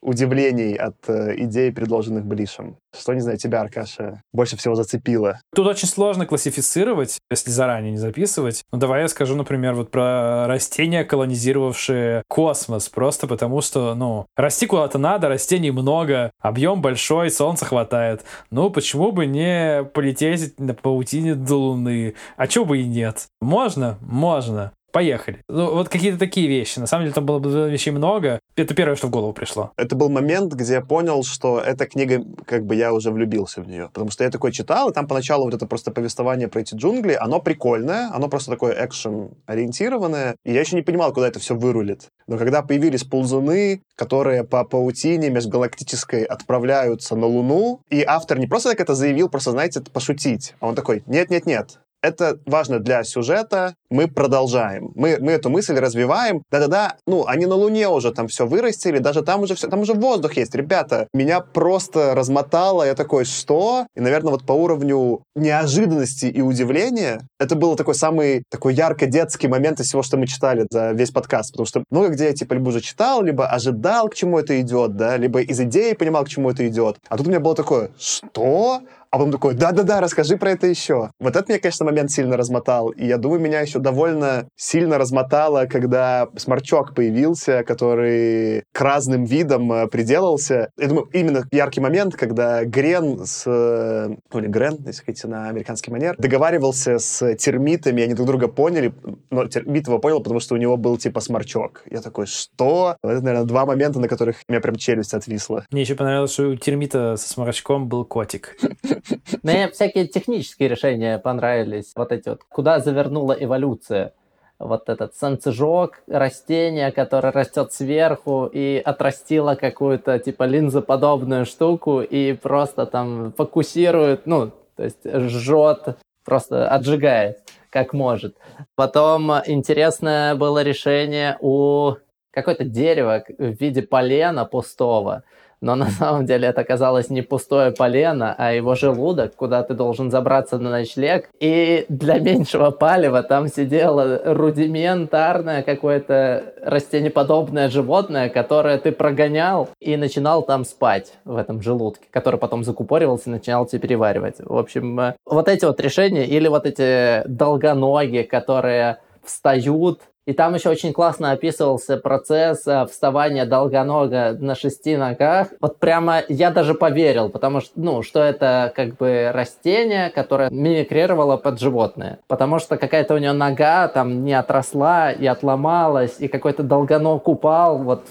удивлений 0.00 0.74
от 0.74 0.96
э, 1.08 1.34
идей, 1.38 1.72
предложенных 1.72 2.24
Блишем? 2.24 2.76
Что, 2.96 3.14
не 3.14 3.20
знаю, 3.20 3.36
тебя, 3.36 3.60
Аркаша, 3.60 4.22
больше 4.32 4.56
всего 4.56 4.74
зацепило? 4.74 5.40
Тут 5.54 5.66
очень 5.66 5.88
сложно 5.88 6.24
классифицировать, 6.24 7.18
если 7.30 7.50
заранее 7.50 7.90
не 7.90 7.98
записывать. 7.98 8.62
Ну, 8.72 8.78
давай 8.78 9.02
я 9.02 9.08
скажу, 9.08 9.34
например, 9.34 9.74
вот 9.74 9.90
про 9.90 10.46
растения, 10.46 11.04
колонизировавшие 11.04 12.22
космос, 12.28 12.88
просто 12.88 13.26
потому 13.26 13.60
что, 13.60 13.94
ну, 13.94 14.26
расти 14.36 14.66
куда-то 14.66 14.98
надо, 14.98 15.28
растений 15.28 15.70
много, 15.70 16.30
объем 16.40 16.80
большой, 16.80 17.30
солнца 17.30 17.64
хватает. 17.64 18.24
Ну, 18.50 18.70
почему 18.70 19.12
бы 19.12 19.26
не 19.26 19.84
полететь 19.92 20.58
на 20.58 20.74
паутине 20.74 21.34
до 21.34 21.56
Луны? 21.56 22.14
А 22.36 22.46
чего 22.46 22.64
бы 22.64 22.78
и 22.78 22.86
нет? 22.86 23.26
Можно? 23.40 23.98
Можно. 24.00 24.72
Поехали. 24.92 25.42
Ну, 25.48 25.74
вот 25.74 25.88
какие-то 25.88 26.18
такие 26.18 26.48
вещи. 26.48 26.78
На 26.78 26.86
самом 26.86 27.04
деле 27.04 27.14
там 27.14 27.26
было 27.26 27.38
бы 27.38 27.70
вещей 27.70 27.90
много. 27.90 28.40
Это 28.56 28.74
первое, 28.74 28.96
что 28.96 29.08
в 29.08 29.10
голову 29.10 29.32
пришло. 29.32 29.72
Это 29.76 29.94
был 29.94 30.08
момент, 30.08 30.54
где 30.54 30.74
я 30.74 30.80
понял, 30.80 31.22
что 31.24 31.60
эта 31.60 31.86
книга, 31.86 32.24
как 32.46 32.64
бы 32.64 32.74
я 32.74 32.92
уже 32.92 33.10
влюбился 33.10 33.60
в 33.60 33.68
нее. 33.68 33.90
Потому 33.92 34.10
что 34.10 34.24
я 34.24 34.30
такой 34.30 34.50
читал, 34.50 34.88
и 34.88 34.94
там 34.94 35.06
поначалу 35.06 35.44
вот 35.44 35.54
это 35.54 35.66
просто 35.66 35.90
повествование 35.90 36.48
про 36.48 36.60
эти 36.60 36.74
джунгли, 36.74 37.12
оно 37.12 37.40
прикольное, 37.40 38.10
оно 38.12 38.28
просто 38.28 38.50
такое 38.50 38.74
экшен-ориентированное, 38.86 40.36
и 40.44 40.52
я 40.52 40.60
еще 40.60 40.74
не 40.74 40.82
понимал, 40.82 41.12
куда 41.12 41.28
это 41.28 41.38
все 41.38 41.54
вырулит. 41.54 42.08
Но 42.26 42.38
когда 42.38 42.62
появились 42.62 43.04
ползуны, 43.04 43.82
которые 43.94 44.44
по 44.44 44.64
паутине 44.64 45.28
межгалактической 45.30 46.24
отправляются 46.24 47.14
на 47.14 47.26
Луну, 47.26 47.80
и 47.90 48.02
автор 48.02 48.38
не 48.38 48.46
просто 48.46 48.70
так 48.70 48.80
это 48.80 48.94
заявил, 48.94 49.28
просто, 49.28 49.50
знаете, 49.50 49.82
пошутить, 49.82 50.54
а 50.60 50.68
он 50.68 50.74
такой, 50.74 51.02
нет-нет-нет, 51.06 51.78
это 52.02 52.38
важно 52.46 52.78
для 52.78 53.02
сюжета, 53.04 53.74
мы 53.90 54.06
продолжаем. 54.06 54.92
Мы, 54.94 55.18
мы 55.20 55.32
эту 55.32 55.50
мысль 55.50 55.74
развиваем. 55.78 56.42
Да-да-да, 56.50 56.96
ну, 57.06 57.26
они 57.26 57.46
на 57.46 57.54
Луне 57.54 57.88
уже 57.88 58.12
там 58.12 58.28
все 58.28 58.46
вырастили, 58.46 58.98
даже 58.98 59.22
там 59.22 59.42
уже 59.42 59.54
все, 59.54 59.68
там 59.68 59.80
уже 59.80 59.94
воздух 59.94 60.36
есть. 60.36 60.54
Ребята, 60.54 61.08
меня 61.12 61.40
просто 61.40 62.14
размотало, 62.14 62.84
я 62.84 62.94
такой, 62.94 63.24
что? 63.24 63.86
И, 63.96 64.00
наверное, 64.00 64.32
вот 64.32 64.44
по 64.44 64.52
уровню 64.52 65.22
неожиданности 65.34 66.26
и 66.26 66.40
удивления, 66.40 67.22
это 67.38 67.56
был 67.56 67.76
такой 67.76 67.94
самый 67.94 68.44
такой 68.50 68.74
ярко-детский 68.74 69.48
момент 69.48 69.80
из 69.80 69.86
всего, 69.86 70.02
что 70.02 70.16
мы 70.16 70.26
читали 70.26 70.66
за 70.70 70.92
весь 70.92 71.10
подкаст. 71.10 71.52
Потому 71.52 71.66
что 71.66 71.84
много 71.90 72.08
где 72.08 72.26
я, 72.26 72.34
типа, 72.34 72.54
либо 72.54 72.68
уже 72.68 72.80
читал, 72.80 73.22
либо 73.22 73.46
ожидал, 73.46 74.08
к 74.08 74.14
чему 74.14 74.38
это 74.38 74.60
идет, 74.60 74.96
да, 74.96 75.16
либо 75.16 75.40
из 75.40 75.58
идеи 75.60 75.94
понимал, 75.94 76.24
к 76.24 76.28
чему 76.28 76.50
это 76.50 76.66
идет. 76.68 76.98
А 77.08 77.16
тут 77.16 77.26
у 77.26 77.30
меня 77.30 77.40
было 77.40 77.54
такое, 77.54 77.90
что? 77.98 78.80
А 79.10 79.18
потом 79.18 79.32
такой, 79.32 79.54
да-да-да, 79.54 80.00
расскажи 80.00 80.36
про 80.36 80.50
это 80.50 80.66
еще. 80.66 81.10
Вот 81.18 81.36
это 81.36 81.44
меня, 81.48 81.60
конечно, 81.60 81.86
момент 81.86 82.10
сильно 82.10 82.36
размотал. 82.36 82.90
И 82.90 83.06
я 83.06 83.16
думаю, 83.16 83.40
меня 83.40 83.60
еще 83.60 83.78
довольно 83.78 84.48
сильно 84.56 84.98
размотало, 84.98 85.66
когда 85.66 86.28
сморчок 86.36 86.94
появился, 86.94 87.62
который 87.64 88.64
к 88.72 88.80
разным 88.80 89.24
видам 89.24 89.72
э, 89.72 89.86
приделался. 89.86 90.70
Я 90.78 90.88
думаю, 90.88 91.08
именно 91.12 91.44
яркий 91.50 91.80
момент, 91.80 92.16
когда 92.16 92.64
Грен 92.64 93.24
с... 93.24 93.44
э, 93.46 94.14
Ну, 94.32 94.38
или 94.38 94.46
Грен, 94.46 94.78
если 94.86 95.04
хотите, 95.04 95.28
на 95.28 95.48
американский 95.48 95.90
манер, 95.90 96.14
договаривался 96.18 96.98
с 96.98 97.34
термитами, 97.36 98.02
они 98.02 98.14
друг 98.14 98.26
друга 98.26 98.48
поняли, 98.48 98.92
но 99.30 99.46
термит 99.46 99.86
его 99.86 99.98
понял, 99.98 100.22
потому 100.22 100.40
что 100.40 100.54
у 100.54 100.58
него 100.58 100.76
был 100.76 100.98
типа 100.98 101.20
сморчок. 101.20 101.82
Я 101.90 102.00
такой, 102.00 102.26
что? 102.26 102.96
Вот 103.02 103.10
Это, 103.10 103.24
наверное, 103.24 103.46
два 103.46 103.64
момента, 103.64 104.00
на 104.00 104.08
которых 104.08 104.36
у 104.48 104.52
меня 104.52 104.60
прям 104.60 104.76
челюсть 104.76 105.14
отвисла. 105.14 105.64
Мне 105.70 105.82
еще 105.82 105.94
понравилось, 105.94 106.32
что 106.32 106.48
у 106.48 106.56
термита 106.56 107.16
со 107.16 107.28
сморочком 107.28 107.88
был 107.88 108.04
котик. 108.04 108.56
Мне 109.42 109.68
всякие 109.68 110.06
технические 110.06 110.68
решения 110.68 111.18
понравились. 111.18 111.92
Вот 111.96 112.12
эти 112.12 112.28
вот, 112.28 112.40
куда 112.48 112.80
завернула 112.80 113.32
эволюция. 113.32 114.12
Вот 114.58 114.88
этот 114.88 115.14
санцежок, 115.14 116.02
растение, 116.08 116.90
которое 116.90 117.30
растет 117.30 117.72
сверху 117.72 118.50
и 118.52 118.82
отрастило 118.84 119.54
какую-то 119.54 120.18
типа 120.18 120.42
линзоподобную 120.42 121.46
штуку 121.46 122.00
и 122.00 122.32
просто 122.32 122.86
там 122.86 123.32
фокусирует, 123.36 124.26
ну, 124.26 124.50
то 124.76 124.82
есть 124.82 124.98
жжет, 125.04 125.98
просто 126.24 126.68
отжигает, 126.68 127.38
как 127.70 127.92
может. 127.92 128.36
Потом 128.74 129.30
интересное 129.46 130.34
было 130.34 130.62
решение 130.62 131.36
у 131.40 131.94
какое-то 132.32 132.64
дерево 132.64 133.24
в 133.38 133.60
виде 133.60 133.82
полена 133.82 134.44
пустого, 134.44 135.22
но 135.60 135.74
на 135.74 135.90
самом 135.90 136.26
деле 136.26 136.48
это 136.48 136.60
оказалось 136.60 137.10
не 137.10 137.22
пустое 137.22 137.72
полено, 137.72 138.34
а 138.36 138.52
его 138.52 138.74
желудок, 138.74 139.34
куда 139.34 139.62
ты 139.62 139.74
должен 139.74 140.10
забраться 140.10 140.58
на 140.58 140.70
ночлег. 140.70 141.28
И 141.40 141.86
для 141.88 142.18
меньшего 142.18 142.70
палева 142.70 143.22
там 143.22 143.48
сидело 143.48 144.20
рудиментарное 144.24 145.62
какое-то 145.62 146.54
растенеподобное 146.62 147.68
животное, 147.68 148.28
которое 148.28 148.78
ты 148.78 148.92
прогонял 148.92 149.68
и 149.80 149.96
начинал 149.96 150.42
там 150.42 150.64
спать 150.64 151.14
в 151.24 151.36
этом 151.36 151.62
желудке, 151.62 152.06
который 152.10 152.38
потом 152.38 152.64
закупоривался 152.64 153.30
и 153.30 153.32
начинал 153.32 153.66
тебя 153.66 153.80
переваривать. 153.80 154.36
В 154.38 154.56
общем, 154.56 154.98
э, 155.00 155.14
вот 155.24 155.48
эти 155.48 155.64
вот 155.64 155.80
решения 155.80 156.26
или 156.26 156.48
вот 156.48 156.66
эти 156.66 157.26
долгоноги, 157.26 158.22
которые 158.22 158.98
встают 159.24 160.00
и 160.28 160.34
там 160.34 160.54
еще 160.54 160.68
очень 160.68 160.92
классно 160.92 161.30
описывался 161.30 161.96
процесс 161.96 162.66
э, 162.66 162.84
вставания 162.84 163.46
долгонога 163.46 164.36
на 164.38 164.54
шести 164.54 164.94
ногах. 164.94 165.48
Вот 165.58 165.78
прямо 165.78 166.22
я 166.28 166.50
даже 166.50 166.74
поверил, 166.74 167.30
потому 167.30 167.62
что, 167.62 167.70
ну, 167.76 168.02
что 168.02 168.20
это 168.20 168.70
как 168.76 168.98
бы 168.98 169.30
растение, 169.32 170.10
которое 170.10 170.50
мимикрировало 170.50 171.38
под 171.38 171.58
животное. 171.58 172.18
Потому 172.26 172.58
что 172.58 172.76
какая-то 172.76 173.14
у 173.14 173.16
него 173.16 173.32
нога 173.32 173.88
там 173.88 174.22
не 174.22 174.34
отросла 174.34 175.12
и 175.12 175.24
отломалась, 175.24 176.16
и 176.18 176.28
какой-то 176.28 176.62
долгоног 176.62 177.26
упал, 177.26 177.78
вот 177.78 178.04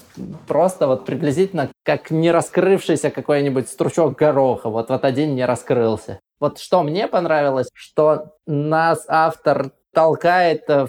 просто 0.48 0.88
вот 0.88 1.04
приблизительно 1.04 1.68
как 1.84 2.10
не 2.10 2.32
раскрывшийся 2.32 3.12
какой-нибудь 3.12 3.68
стручок 3.68 4.18
гороха. 4.18 4.70
Вот 4.70 4.90
вот 4.90 5.04
один 5.04 5.36
не 5.36 5.44
раскрылся. 5.44 6.18
Вот 6.40 6.58
что 6.58 6.82
мне 6.82 7.06
понравилось, 7.06 7.68
что 7.74 8.32
нас 8.44 9.04
автор 9.06 9.70
толкает 9.92 10.68
в 10.68 10.88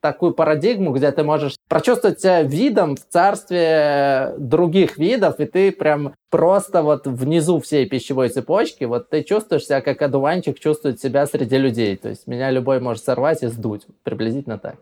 такую 0.00 0.32
парадигму, 0.32 0.92
где 0.92 1.10
ты 1.12 1.22
можешь 1.22 1.56
прочувствовать 1.68 2.20
себя 2.20 2.42
видом 2.42 2.96
в 2.96 3.06
царстве 3.08 4.34
других 4.38 4.98
видов, 4.98 5.40
и 5.40 5.46
ты 5.46 5.72
прям 5.72 6.14
просто 6.30 6.82
вот 6.82 7.06
внизу 7.06 7.60
всей 7.60 7.86
пищевой 7.86 8.28
цепочки, 8.28 8.84
вот 8.84 9.10
ты 9.10 9.22
чувствуешь 9.22 9.64
себя, 9.64 9.80
как 9.80 10.02
одуванчик 10.02 10.58
чувствует 10.58 11.00
себя 11.00 11.26
среди 11.26 11.56
людей. 11.56 11.96
То 11.96 12.08
есть 12.08 12.26
меня 12.26 12.50
любой 12.50 12.80
может 12.80 13.04
сорвать 13.04 13.42
и 13.42 13.48
сдуть. 13.48 13.86
Приблизительно 14.02 14.58
так. 14.58 14.76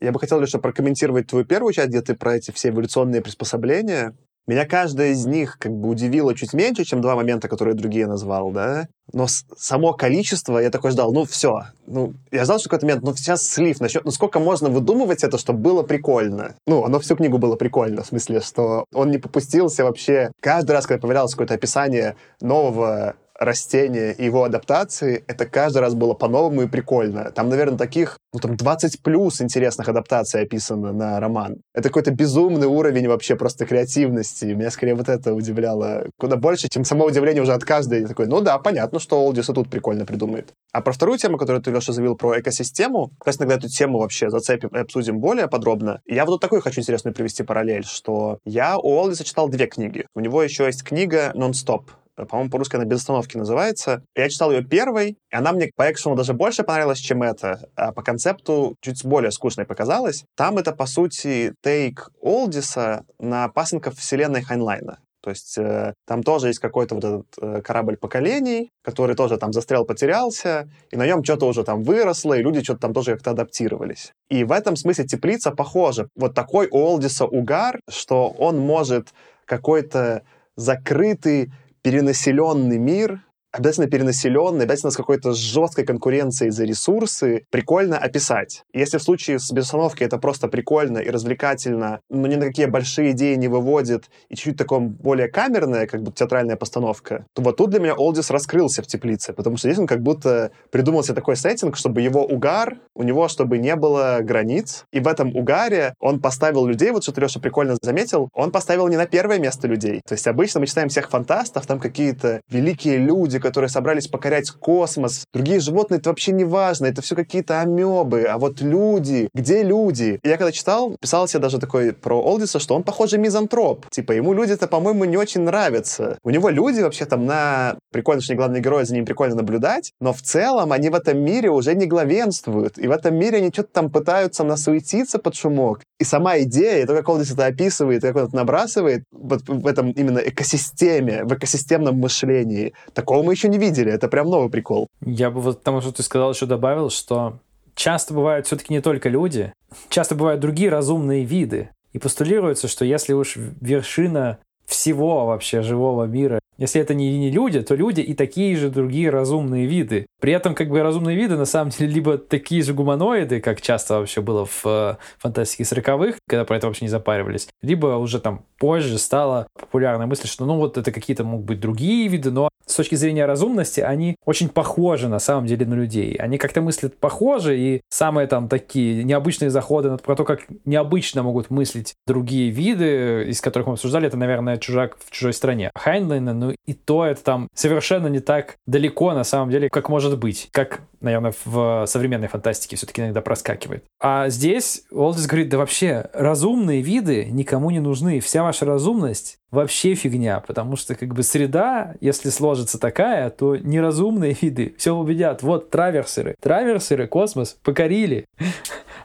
Я 0.00 0.10
бы 0.10 0.18
хотел 0.18 0.40
лишь 0.40 0.52
прокомментировать 0.52 1.28
твою 1.28 1.44
первую 1.44 1.72
часть, 1.72 1.90
где 1.90 2.00
ты 2.02 2.14
про 2.14 2.36
эти 2.36 2.50
все 2.50 2.70
эволюционные 2.70 3.22
приспособления. 3.22 4.16
Меня 4.46 4.66
каждая 4.66 5.10
из 5.10 5.24
них 5.24 5.56
как 5.58 5.72
бы 5.72 5.88
удивила 5.88 6.34
чуть 6.34 6.52
меньше, 6.52 6.84
чем 6.84 7.00
два 7.00 7.14
момента, 7.14 7.48
которые 7.48 7.74
другие 7.74 8.06
назвал, 8.06 8.50
да. 8.50 8.88
Но 9.12 9.26
само 9.28 9.92
количество, 9.92 10.58
я 10.58 10.70
такой 10.70 10.90
ждал, 10.90 11.12
ну 11.12 11.24
все. 11.24 11.62
Ну, 11.86 12.14
я 12.30 12.44
знал, 12.44 12.58
что 12.58 12.68
какой-то 12.68 12.86
момент, 12.86 13.04
ну 13.04 13.14
сейчас 13.14 13.46
слив 13.46 13.80
начнет, 13.80 14.04
ну 14.04 14.10
сколько 14.10 14.40
можно 14.40 14.68
выдумывать 14.68 15.22
это, 15.22 15.38
чтобы 15.38 15.60
было 15.60 15.82
прикольно? 15.82 16.54
Ну, 16.66 16.84
оно 16.84 16.98
всю 16.98 17.14
книгу 17.14 17.38
было 17.38 17.56
прикольно, 17.56 18.02
в 18.02 18.06
смысле, 18.06 18.40
что 18.40 18.84
он 18.92 19.10
не 19.10 19.18
попустился 19.18 19.84
вообще. 19.84 20.32
Каждый 20.40 20.72
раз, 20.72 20.86
когда 20.86 21.00
появлялось 21.00 21.32
какое-то 21.32 21.54
описание 21.54 22.16
нового 22.40 23.14
растения 23.44 24.12
и 24.12 24.24
его 24.24 24.44
адаптации, 24.44 25.24
это 25.26 25.46
каждый 25.46 25.78
раз 25.78 25.94
было 25.94 26.14
по-новому 26.14 26.62
и 26.62 26.68
прикольно. 26.68 27.30
Там, 27.30 27.48
наверное, 27.48 27.78
таких, 27.78 28.18
ну, 28.32 28.40
там 28.40 28.56
20 28.56 29.02
плюс 29.02 29.40
интересных 29.40 29.88
адаптаций 29.88 30.42
описано 30.42 30.92
на 30.92 31.20
роман. 31.20 31.56
Это 31.74 31.88
какой-то 31.88 32.10
безумный 32.10 32.66
уровень 32.66 33.08
вообще 33.08 33.36
просто 33.36 33.66
креативности. 33.66 34.46
Меня 34.46 34.70
скорее 34.70 34.94
вот 34.94 35.08
это 35.08 35.34
удивляло 35.34 36.06
куда 36.18 36.36
больше, 36.36 36.68
чем 36.68 36.84
само 36.84 37.04
удивление 37.04 37.42
уже 37.42 37.52
от 37.52 37.64
каждой. 37.64 38.02
Я 38.02 38.08
такой, 38.08 38.26
ну 38.26 38.40
да, 38.40 38.58
понятно, 38.58 38.98
что 38.98 39.20
Олдис 39.20 39.48
и 39.48 39.52
тут 39.52 39.70
прикольно 39.70 40.04
придумает. 40.04 40.52
А 40.72 40.80
про 40.80 40.92
вторую 40.92 41.18
тему, 41.18 41.38
которую 41.38 41.62
ты, 41.62 41.70
Леша, 41.70 41.92
заявил, 41.92 42.16
про 42.16 42.40
экосистему, 42.40 43.10
есть 43.26 43.40
иногда 43.40 43.56
эту 43.56 43.68
тему 43.68 43.98
вообще 43.98 44.30
зацепим 44.30 44.70
и 44.70 44.78
обсудим 44.78 45.18
более 45.18 45.48
подробно. 45.48 46.00
Я 46.06 46.24
вот 46.24 46.32
тут 46.32 46.40
такую 46.40 46.62
хочу 46.62 46.80
интересную 46.80 47.14
привести 47.14 47.42
параллель, 47.42 47.84
что 47.84 48.38
я 48.44 48.78
у 48.78 48.88
Олдиса 48.88 49.24
читал 49.24 49.48
две 49.48 49.66
книги. 49.66 50.06
У 50.14 50.20
него 50.20 50.42
еще 50.42 50.66
есть 50.66 50.82
книга 50.82 51.32
«Нон-стоп», 51.34 51.90
по-моему, 52.26 52.50
по-русски 52.50 52.76
она 52.76 52.84
«Без 52.84 52.98
остановки» 52.98 53.36
называется. 53.36 54.02
Я 54.14 54.28
читал 54.28 54.50
ее 54.50 54.64
первой, 54.64 55.10
и 55.10 55.36
она 55.36 55.52
мне 55.52 55.70
по 55.76 55.90
экшену 55.90 56.16
даже 56.16 56.32
больше 56.32 56.62
понравилась, 56.62 56.98
чем 56.98 57.22
это. 57.22 57.68
А 57.76 57.92
по 57.92 58.02
концепту 58.02 58.76
чуть 58.80 59.04
более 59.04 59.30
скучной 59.30 59.64
показалась. 59.64 60.24
Там 60.36 60.58
это, 60.58 60.72
по 60.72 60.86
сути, 60.86 61.54
тейк 61.62 62.10
Олдиса 62.20 63.04
на 63.18 63.48
пасынков 63.48 63.96
вселенной 63.96 64.42
Хайнлайна. 64.42 64.98
То 65.22 65.30
есть 65.30 65.56
э, 65.56 65.94
там 66.04 66.24
тоже 66.24 66.48
есть 66.48 66.58
какой-то 66.58 66.96
вот 66.96 67.04
этот 67.04 67.26
э, 67.40 67.62
корабль 67.62 67.96
поколений, 67.96 68.70
который 68.82 69.14
тоже 69.14 69.36
там 69.36 69.52
застрял, 69.52 69.84
потерялся, 69.84 70.68
и 70.90 70.96
на 70.96 71.06
нем 71.06 71.22
что-то 71.22 71.46
уже 71.46 71.62
там 71.62 71.84
выросло, 71.84 72.34
и 72.34 72.42
люди 72.42 72.62
что-то 72.62 72.80
там 72.80 72.92
тоже 72.92 73.12
как-то 73.12 73.30
адаптировались. 73.30 74.12
И 74.28 74.42
в 74.42 74.50
этом 74.50 74.74
смысле 74.74 75.04
теплица 75.04 75.52
похожа. 75.52 76.08
Вот 76.16 76.34
такой 76.34 76.66
у 76.68 76.76
Олдиса 76.76 77.24
угар, 77.24 77.78
что 77.88 78.30
он 78.30 78.58
может 78.58 79.14
какой-то 79.46 80.22
закрытый 80.56 81.52
перенаселенный 81.82 82.78
мир, 82.78 83.24
обязательно 83.52 83.86
перенаселенный, 83.86 84.64
обязательно 84.64 84.90
с 84.90 84.96
какой-то 84.96 85.32
жесткой 85.32 85.84
конкуренцией 85.84 86.50
за 86.50 86.64
ресурсы, 86.64 87.44
прикольно 87.50 87.98
описать. 87.98 88.64
Если 88.72 88.98
в 88.98 89.02
случае 89.02 89.38
с 89.38 89.50
безустановкой 89.52 90.06
это 90.06 90.18
просто 90.18 90.48
прикольно 90.48 90.98
и 90.98 91.10
развлекательно, 91.10 92.00
но 92.08 92.26
ни 92.26 92.36
на 92.36 92.46
какие 92.46 92.66
большие 92.66 93.12
идеи 93.12 93.34
не 93.34 93.48
выводит, 93.48 94.10
и 94.28 94.34
чуть-чуть 94.34 94.56
такое 94.56 94.80
более 94.80 95.28
камерная, 95.28 95.86
как 95.86 96.02
бы 96.02 96.12
театральная 96.12 96.56
постановка, 96.56 97.26
то 97.34 97.42
вот 97.42 97.56
тут 97.56 97.70
для 97.70 97.80
меня 97.80 97.94
Олдис 97.94 98.30
раскрылся 98.30 98.82
в 98.82 98.86
теплице, 98.86 99.32
потому 99.32 99.56
что 99.56 99.68
здесь 99.68 99.78
он 99.78 99.86
как 99.86 100.02
будто 100.02 100.50
придумал 100.70 101.02
себе 101.02 101.14
такой 101.14 101.36
сеттинг, 101.36 101.76
чтобы 101.76 102.00
его 102.00 102.24
угар, 102.24 102.78
у 102.94 103.02
него 103.02 103.28
чтобы 103.28 103.58
не 103.58 103.76
было 103.76 104.18
границ, 104.22 104.84
и 104.92 105.00
в 105.00 105.06
этом 105.06 105.36
угаре 105.36 105.94
он 106.00 106.20
поставил 106.20 106.66
людей, 106.66 106.90
вот 106.90 107.02
что 107.02 107.12
ты, 107.12 107.20
Леша, 107.20 107.40
прикольно 107.40 107.76
заметил, 107.82 108.28
он 108.32 108.50
поставил 108.50 108.88
не 108.88 108.96
на 108.96 109.06
первое 109.06 109.38
место 109.38 109.68
людей. 109.68 110.00
То 110.06 110.14
есть 110.14 110.26
обычно 110.26 110.60
мы 110.60 110.66
читаем 110.66 110.88
всех 110.88 111.10
фантастов, 111.10 111.66
там 111.66 111.78
какие-то 111.78 112.40
великие 112.48 112.98
люди, 112.98 113.38
которые 113.42 113.68
собрались 113.68 114.08
покорять 114.08 114.50
космос. 114.50 115.24
Другие 115.32 115.60
животные, 115.60 115.98
это 115.98 116.10
вообще 116.10 116.32
не 116.32 116.44
важно, 116.44 116.86
это 116.86 117.02
все 117.02 117.14
какие-то 117.14 117.60
амебы. 117.60 118.22
А 118.22 118.38
вот 118.38 118.60
люди, 118.60 119.28
где 119.34 119.62
люди? 119.62 120.18
И 120.22 120.28
я 120.28 120.36
когда 120.36 120.52
читал, 120.52 120.96
писал 121.00 121.28
себе 121.28 121.40
даже 121.40 121.58
такой 121.58 121.92
про 121.92 122.20
Олдиса, 122.22 122.58
что 122.58 122.74
он, 122.74 122.82
похоже, 122.82 123.18
мизантроп. 123.18 123.88
Типа, 123.90 124.12
ему 124.12 124.32
люди-то, 124.32 124.66
по-моему, 124.66 125.04
не 125.04 125.16
очень 125.16 125.42
нравятся. 125.42 126.18
У 126.22 126.30
него 126.30 126.48
люди 126.48 126.80
вообще 126.80 127.04
там 127.04 127.26
на... 127.26 127.76
Прикольно, 127.90 128.22
что 128.22 128.32
не 128.32 128.36
главный 128.36 128.60
герой, 128.60 128.84
за 128.84 128.94
ним 128.94 129.04
прикольно 129.04 129.36
наблюдать, 129.36 129.92
но 130.00 130.12
в 130.12 130.22
целом 130.22 130.72
они 130.72 130.88
в 130.88 130.94
этом 130.94 131.18
мире 131.18 131.50
уже 131.50 131.74
не 131.74 131.86
главенствуют. 131.86 132.78
И 132.78 132.86
в 132.86 132.90
этом 132.90 133.16
мире 133.16 133.38
они 133.38 133.50
что-то 133.52 133.72
там 133.72 133.90
пытаются 133.90 134.44
насуетиться 134.44 135.18
под 135.18 135.34
шумок. 135.34 135.80
И 135.98 136.04
сама 136.04 136.38
идея, 136.40 136.82
и 136.82 136.86
то, 136.86 136.94
как 136.94 137.08
Олдис 137.08 137.32
это 137.32 137.46
описывает, 137.46 138.04
и 138.04 138.08
как 138.08 138.16
он 138.16 138.22
это 138.24 138.36
набрасывает, 138.36 139.04
вот 139.12 139.42
в 139.46 139.66
этом 139.66 139.92
именно 139.92 140.18
экосистеме, 140.18 141.24
в 141.24 141.32
экосистемном 141.34 141.96
мышлении, 141.96 142.72
такого 142.92 143.22
еще 143.32 143.48
не 143.48 143.58
видели. 143.58 143.90
Это 143.90 144.08
прям 144.08 144.30
новый 144.30 144.50
прикол. 144.50 144.88
Я 145.00 145.30
бы 145.30 145.40
вот 145.40 145.62
тому, 145.62 145.80
что 145.80 145.92
ты 145.92 146.02
сказал, 146.02 146.32
еще 146.32 146.46
добавил, 146.46 146.90
что 146.90 147.38
часто 147.74 148.14
бывают 148.14 148.46
все-таки 148.46 148.72
не 148.72 148.80
только 148.80 149.08
люди, 149.08 149.52
часто 149.88 150.14
бывают 150.14 150.40
другие 150.40 150.70
разумные 150.70 151.24
виды. 151.24 151.70
И 151.92 151.98
постулируется, 151.98 152.68
что 152.68 152.84
если 152.84 153.12
уж 153.12 153.36
вершина 153.36 154.38
всего 154.66 155.26
вообще 155.26 155.62
живого 155.62 156.04
мира. 156.04 156.38
Если 156.58 156.80
это 156.80 156.94
не, 156.94 157.18
не 157.18 157.30
люди, 157.30 157.60
то 157.60 157.74
люди 157.74 158.00
и 158.00 158.14
такие 158.14 158.56
же 158.56 158.70
другие 158.70 159.10
разумные 159.10 159.66
виды. 159.66 160.06
При 160.20 160.32
этом 160.32 160.54
как 160.54 160.68
бы 160.68 160.82
разумные 160.82 161.16
виды 161.16 161.36
на 161.36 161.44
самом 161.44 161.70
деле 161.70 161.90
либо 161.92 162.18
такие 162.18 162.62
же 162.62 162.74
гуманоиды, 162.74 163.40
как 163.40 163.60
часто 163.60 163.98
вообще 163.98 164.20
было 164.20 164.46
в 164.46 164.62
э, 164.64 164.96
фантастике 165.18 165.64
40-х, 165.64 166.18
когда 166.28 166.44
про 166.44 166.56
это 166.56 166.66
вообще 166.66 166.84
не 166.84 166.90
запаривались, 166.90 167.48
либо 167.62 167.86
уже 167.96 168.20
там 168.20 168.44
позже 168.58 168.98
стала 168.98 169.46
популярная 169.58 170.06
мысль, 170.06 170.28
что 170.28 170.44
ну 170.44 170.56
вот 170.56 170.78
это 170.78 170.92
какие-то 170.92 171.24
могут 171.24 171.46
быть 171.46 171.60
другие 171.60 172.08
виды, 172.08 172.30
но 172.30 172.48
с 172.66 172.74
точки 172.74 172.94
зрения 172.94 173.26
разумности, 173.26 173.80
они 173.80 174.16
очень 174.24 174.48
похожи 174.48 175.08
на 175.08 175.18
самом 175.18 175.46
деле 175.46 175.66
на 175.66 175.74
людей. 175.74 176.14
Они 176.14 176.38
как-то 176.38 176.60
мыслят 176.60 176.96
похоже, 176.96 177.58
и 177.58 177.80
самые 177.88 178.26
там 178.26 178.48
такие 178.48 179.04
необычные 179.04 179.50
заходы 179.50 179.96
про 179.98 180.16
то, 180.16 180.24
как 180.24 180.42
необычно 180.64 181.22
могут 181.22 181.50
мыслить 181.50 181.94
другие 182.06 182.50
виды, 182.50 183.24
из 183.28 183.40
которых 183.40 183.66
мы 183.66 183.72
обсуждали, 183.74 184.06
это, 184.06 184.16
наверное, 184.16 184.56
«Чужак 184.58 184.96
в 185.04 185.10
чужой 185.10 185.32
стране». 185.32 185.70
Хайнлайна, 185.74 186.32
ну 186.42 186.54
и 186.66 186.74
то 186.74 187.04
это 187.04 187.22
там 187.22 187.48
совершенно 187.54 188.08
не 188.08 188.20
так 188.20 188.56
далеко 188.66 189.12
на 189.12 189.24
самом 189.24 189.50
деле, 189.50 189.68
как 189.70 189.88
может 189.88 190.18
быть. 190.18 190.48
Как 190.52 190.80
наверное, 191.02 191.34
в 191.44 191.84
современной 191.86 192.28
фантастике 192.28 192.76
все-таки 192.76 193.02
иногда 193.02 193.20
проскакивает. 193.20 193.84
А 194.00 194.28
здесь 194.28 194.84
Уолтис 194.90 195.26
говорит, 195.26 195.48
да 195.48 195.58
вообще, 195.58 196.08
разумные 196.12 196.80
виды 196.80 197.26
никому 197.26 197.70
не 197.70 197.80
нужны. 197.80 198.20
Вся 198.20 198.42
ваша 198.42 198.64
разумность 198.64 199.38
вообще 199.50 199.94
фигня, 199.94 200.40
потому 200.40 200.76
что 200.76 200.94
как 200.94 201.14
бы 201.14 201.22
среда, 201.22 201.94
если 202.00 202.30
сложится 202.30 202.78
такая, 202.78 203.28
то 203.30 203.56
неразумные 203.56 204.36
виды 204.40 204.74
все 204.78 204.94
убедят. 204.94 205.42
Вот 205.42 205.70
траверсеры. 205.70 206.36
Траверсеры 206.40 207.06
космос 207.06 207.56
покорили. 207.62 208.24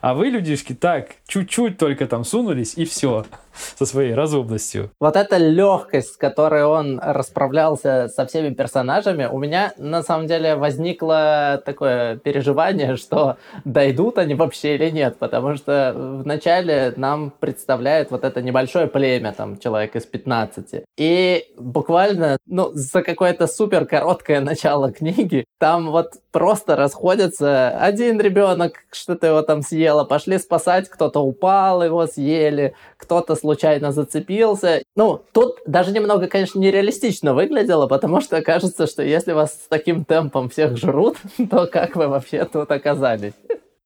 А 0.00 0.14
вы, 0.14 0.28
людишки, 0.28 0.74
так, 0.74 1.08
чуть-чуть 1.26 1.78
только 1.78 2.06
там 2.06 2.24
сунулись, 2.24 2.74
и 2.76 2.84
все 2.84 3.24
со 3.76 3.86
своей 3.86 4.14
разумностью. 4.14 4.90
Вот 5.00 5.16
эта 5.16 5.36
легкость, 5.36 6.14
с 6.14 6.16
которой 6.16 6.64
он 6.64 7.00
расправлялся 7.02 8.08
со 8.08 8.26
всеми 8.26 8.54
персонажами, 8.54 9.26
у 9.26 9.38
меня 9.38 9.72
на 9.78 10.02
самом 10.02 10.26
деле 10.26 10.54
возникло 10.54 11.60
такое 11.64 12.16
переживание, 12.16 12.96
что 12.96 13.36
дойдут 13.64 14.18
они 14.18 14.34
вообще 14.34 14.76
или 14.76 14.90
нет, 14.90 15.16
потому 15.18 15.56
что 15.56 15.92
вначале 15.96 16.92
нам 16.96 17.32
представляет 17.38 18.10
вот 18.10 18.24
это 18.24 18.42
небольшое 18.42 18.86
племя, 18.86 19.32
там, 19.32 19.58
человек 19.58 19.96
из 19.96 20.06
15. 20.06 20.84
И 20.96 21.44
буквально, 21.58 22.38
ну, 22.46 22.70
за 22.72 23.02
какое-то 23.02 23.46
супер 23.46 23.86
короткое 23.86 24.40
начало 24.40 24.92
книги, 24.92 25.44
там 25.58 25.90
вот 25.90 26.12
просто 26.38 26.76
расходятся 26.76 27.70
один 27.70 28.20
ребенок, 28.20 28.84
что-то 28.92 29.26
его 29.26 29.42
там 29.42 29.60
съело, 29.60 30.04
пошли 30.04 30.38
спасать, 30.38 30.88
кто-то 30.88 31.18
упал, 31.18 31.82
его 31.82 32.06
съели, 32.06 32.76
кто-то 32.96 33.34
случайно 33.34 33.90
зацепился. 33.90 34.84
Ну, 34.94 35.20
тут 35.32 35.56
даже 35.66 35.90
немного, 35.90 36.28
конечно, 36.28 36.60
нереалистично 36.60 37.34
выглядело, 37.34 37.88
потому 37.88 38.20
что 38.20 38.40
кажется, 38.40 38.86
что 38.86 39.02
если 39.02 39.32
вас 39.32 39.52
с 39.52 39.66
таким 39.68 40.04
темпом 40.04 40.48
всех 40.48 40.76
жрут, 40.76 41.16
то 41.50 41.66
как 41.66 41.96
вы 41.96 42.06
вообще 42.06 42.44
тут 42.44 42.70
оказались? 42.70 43.34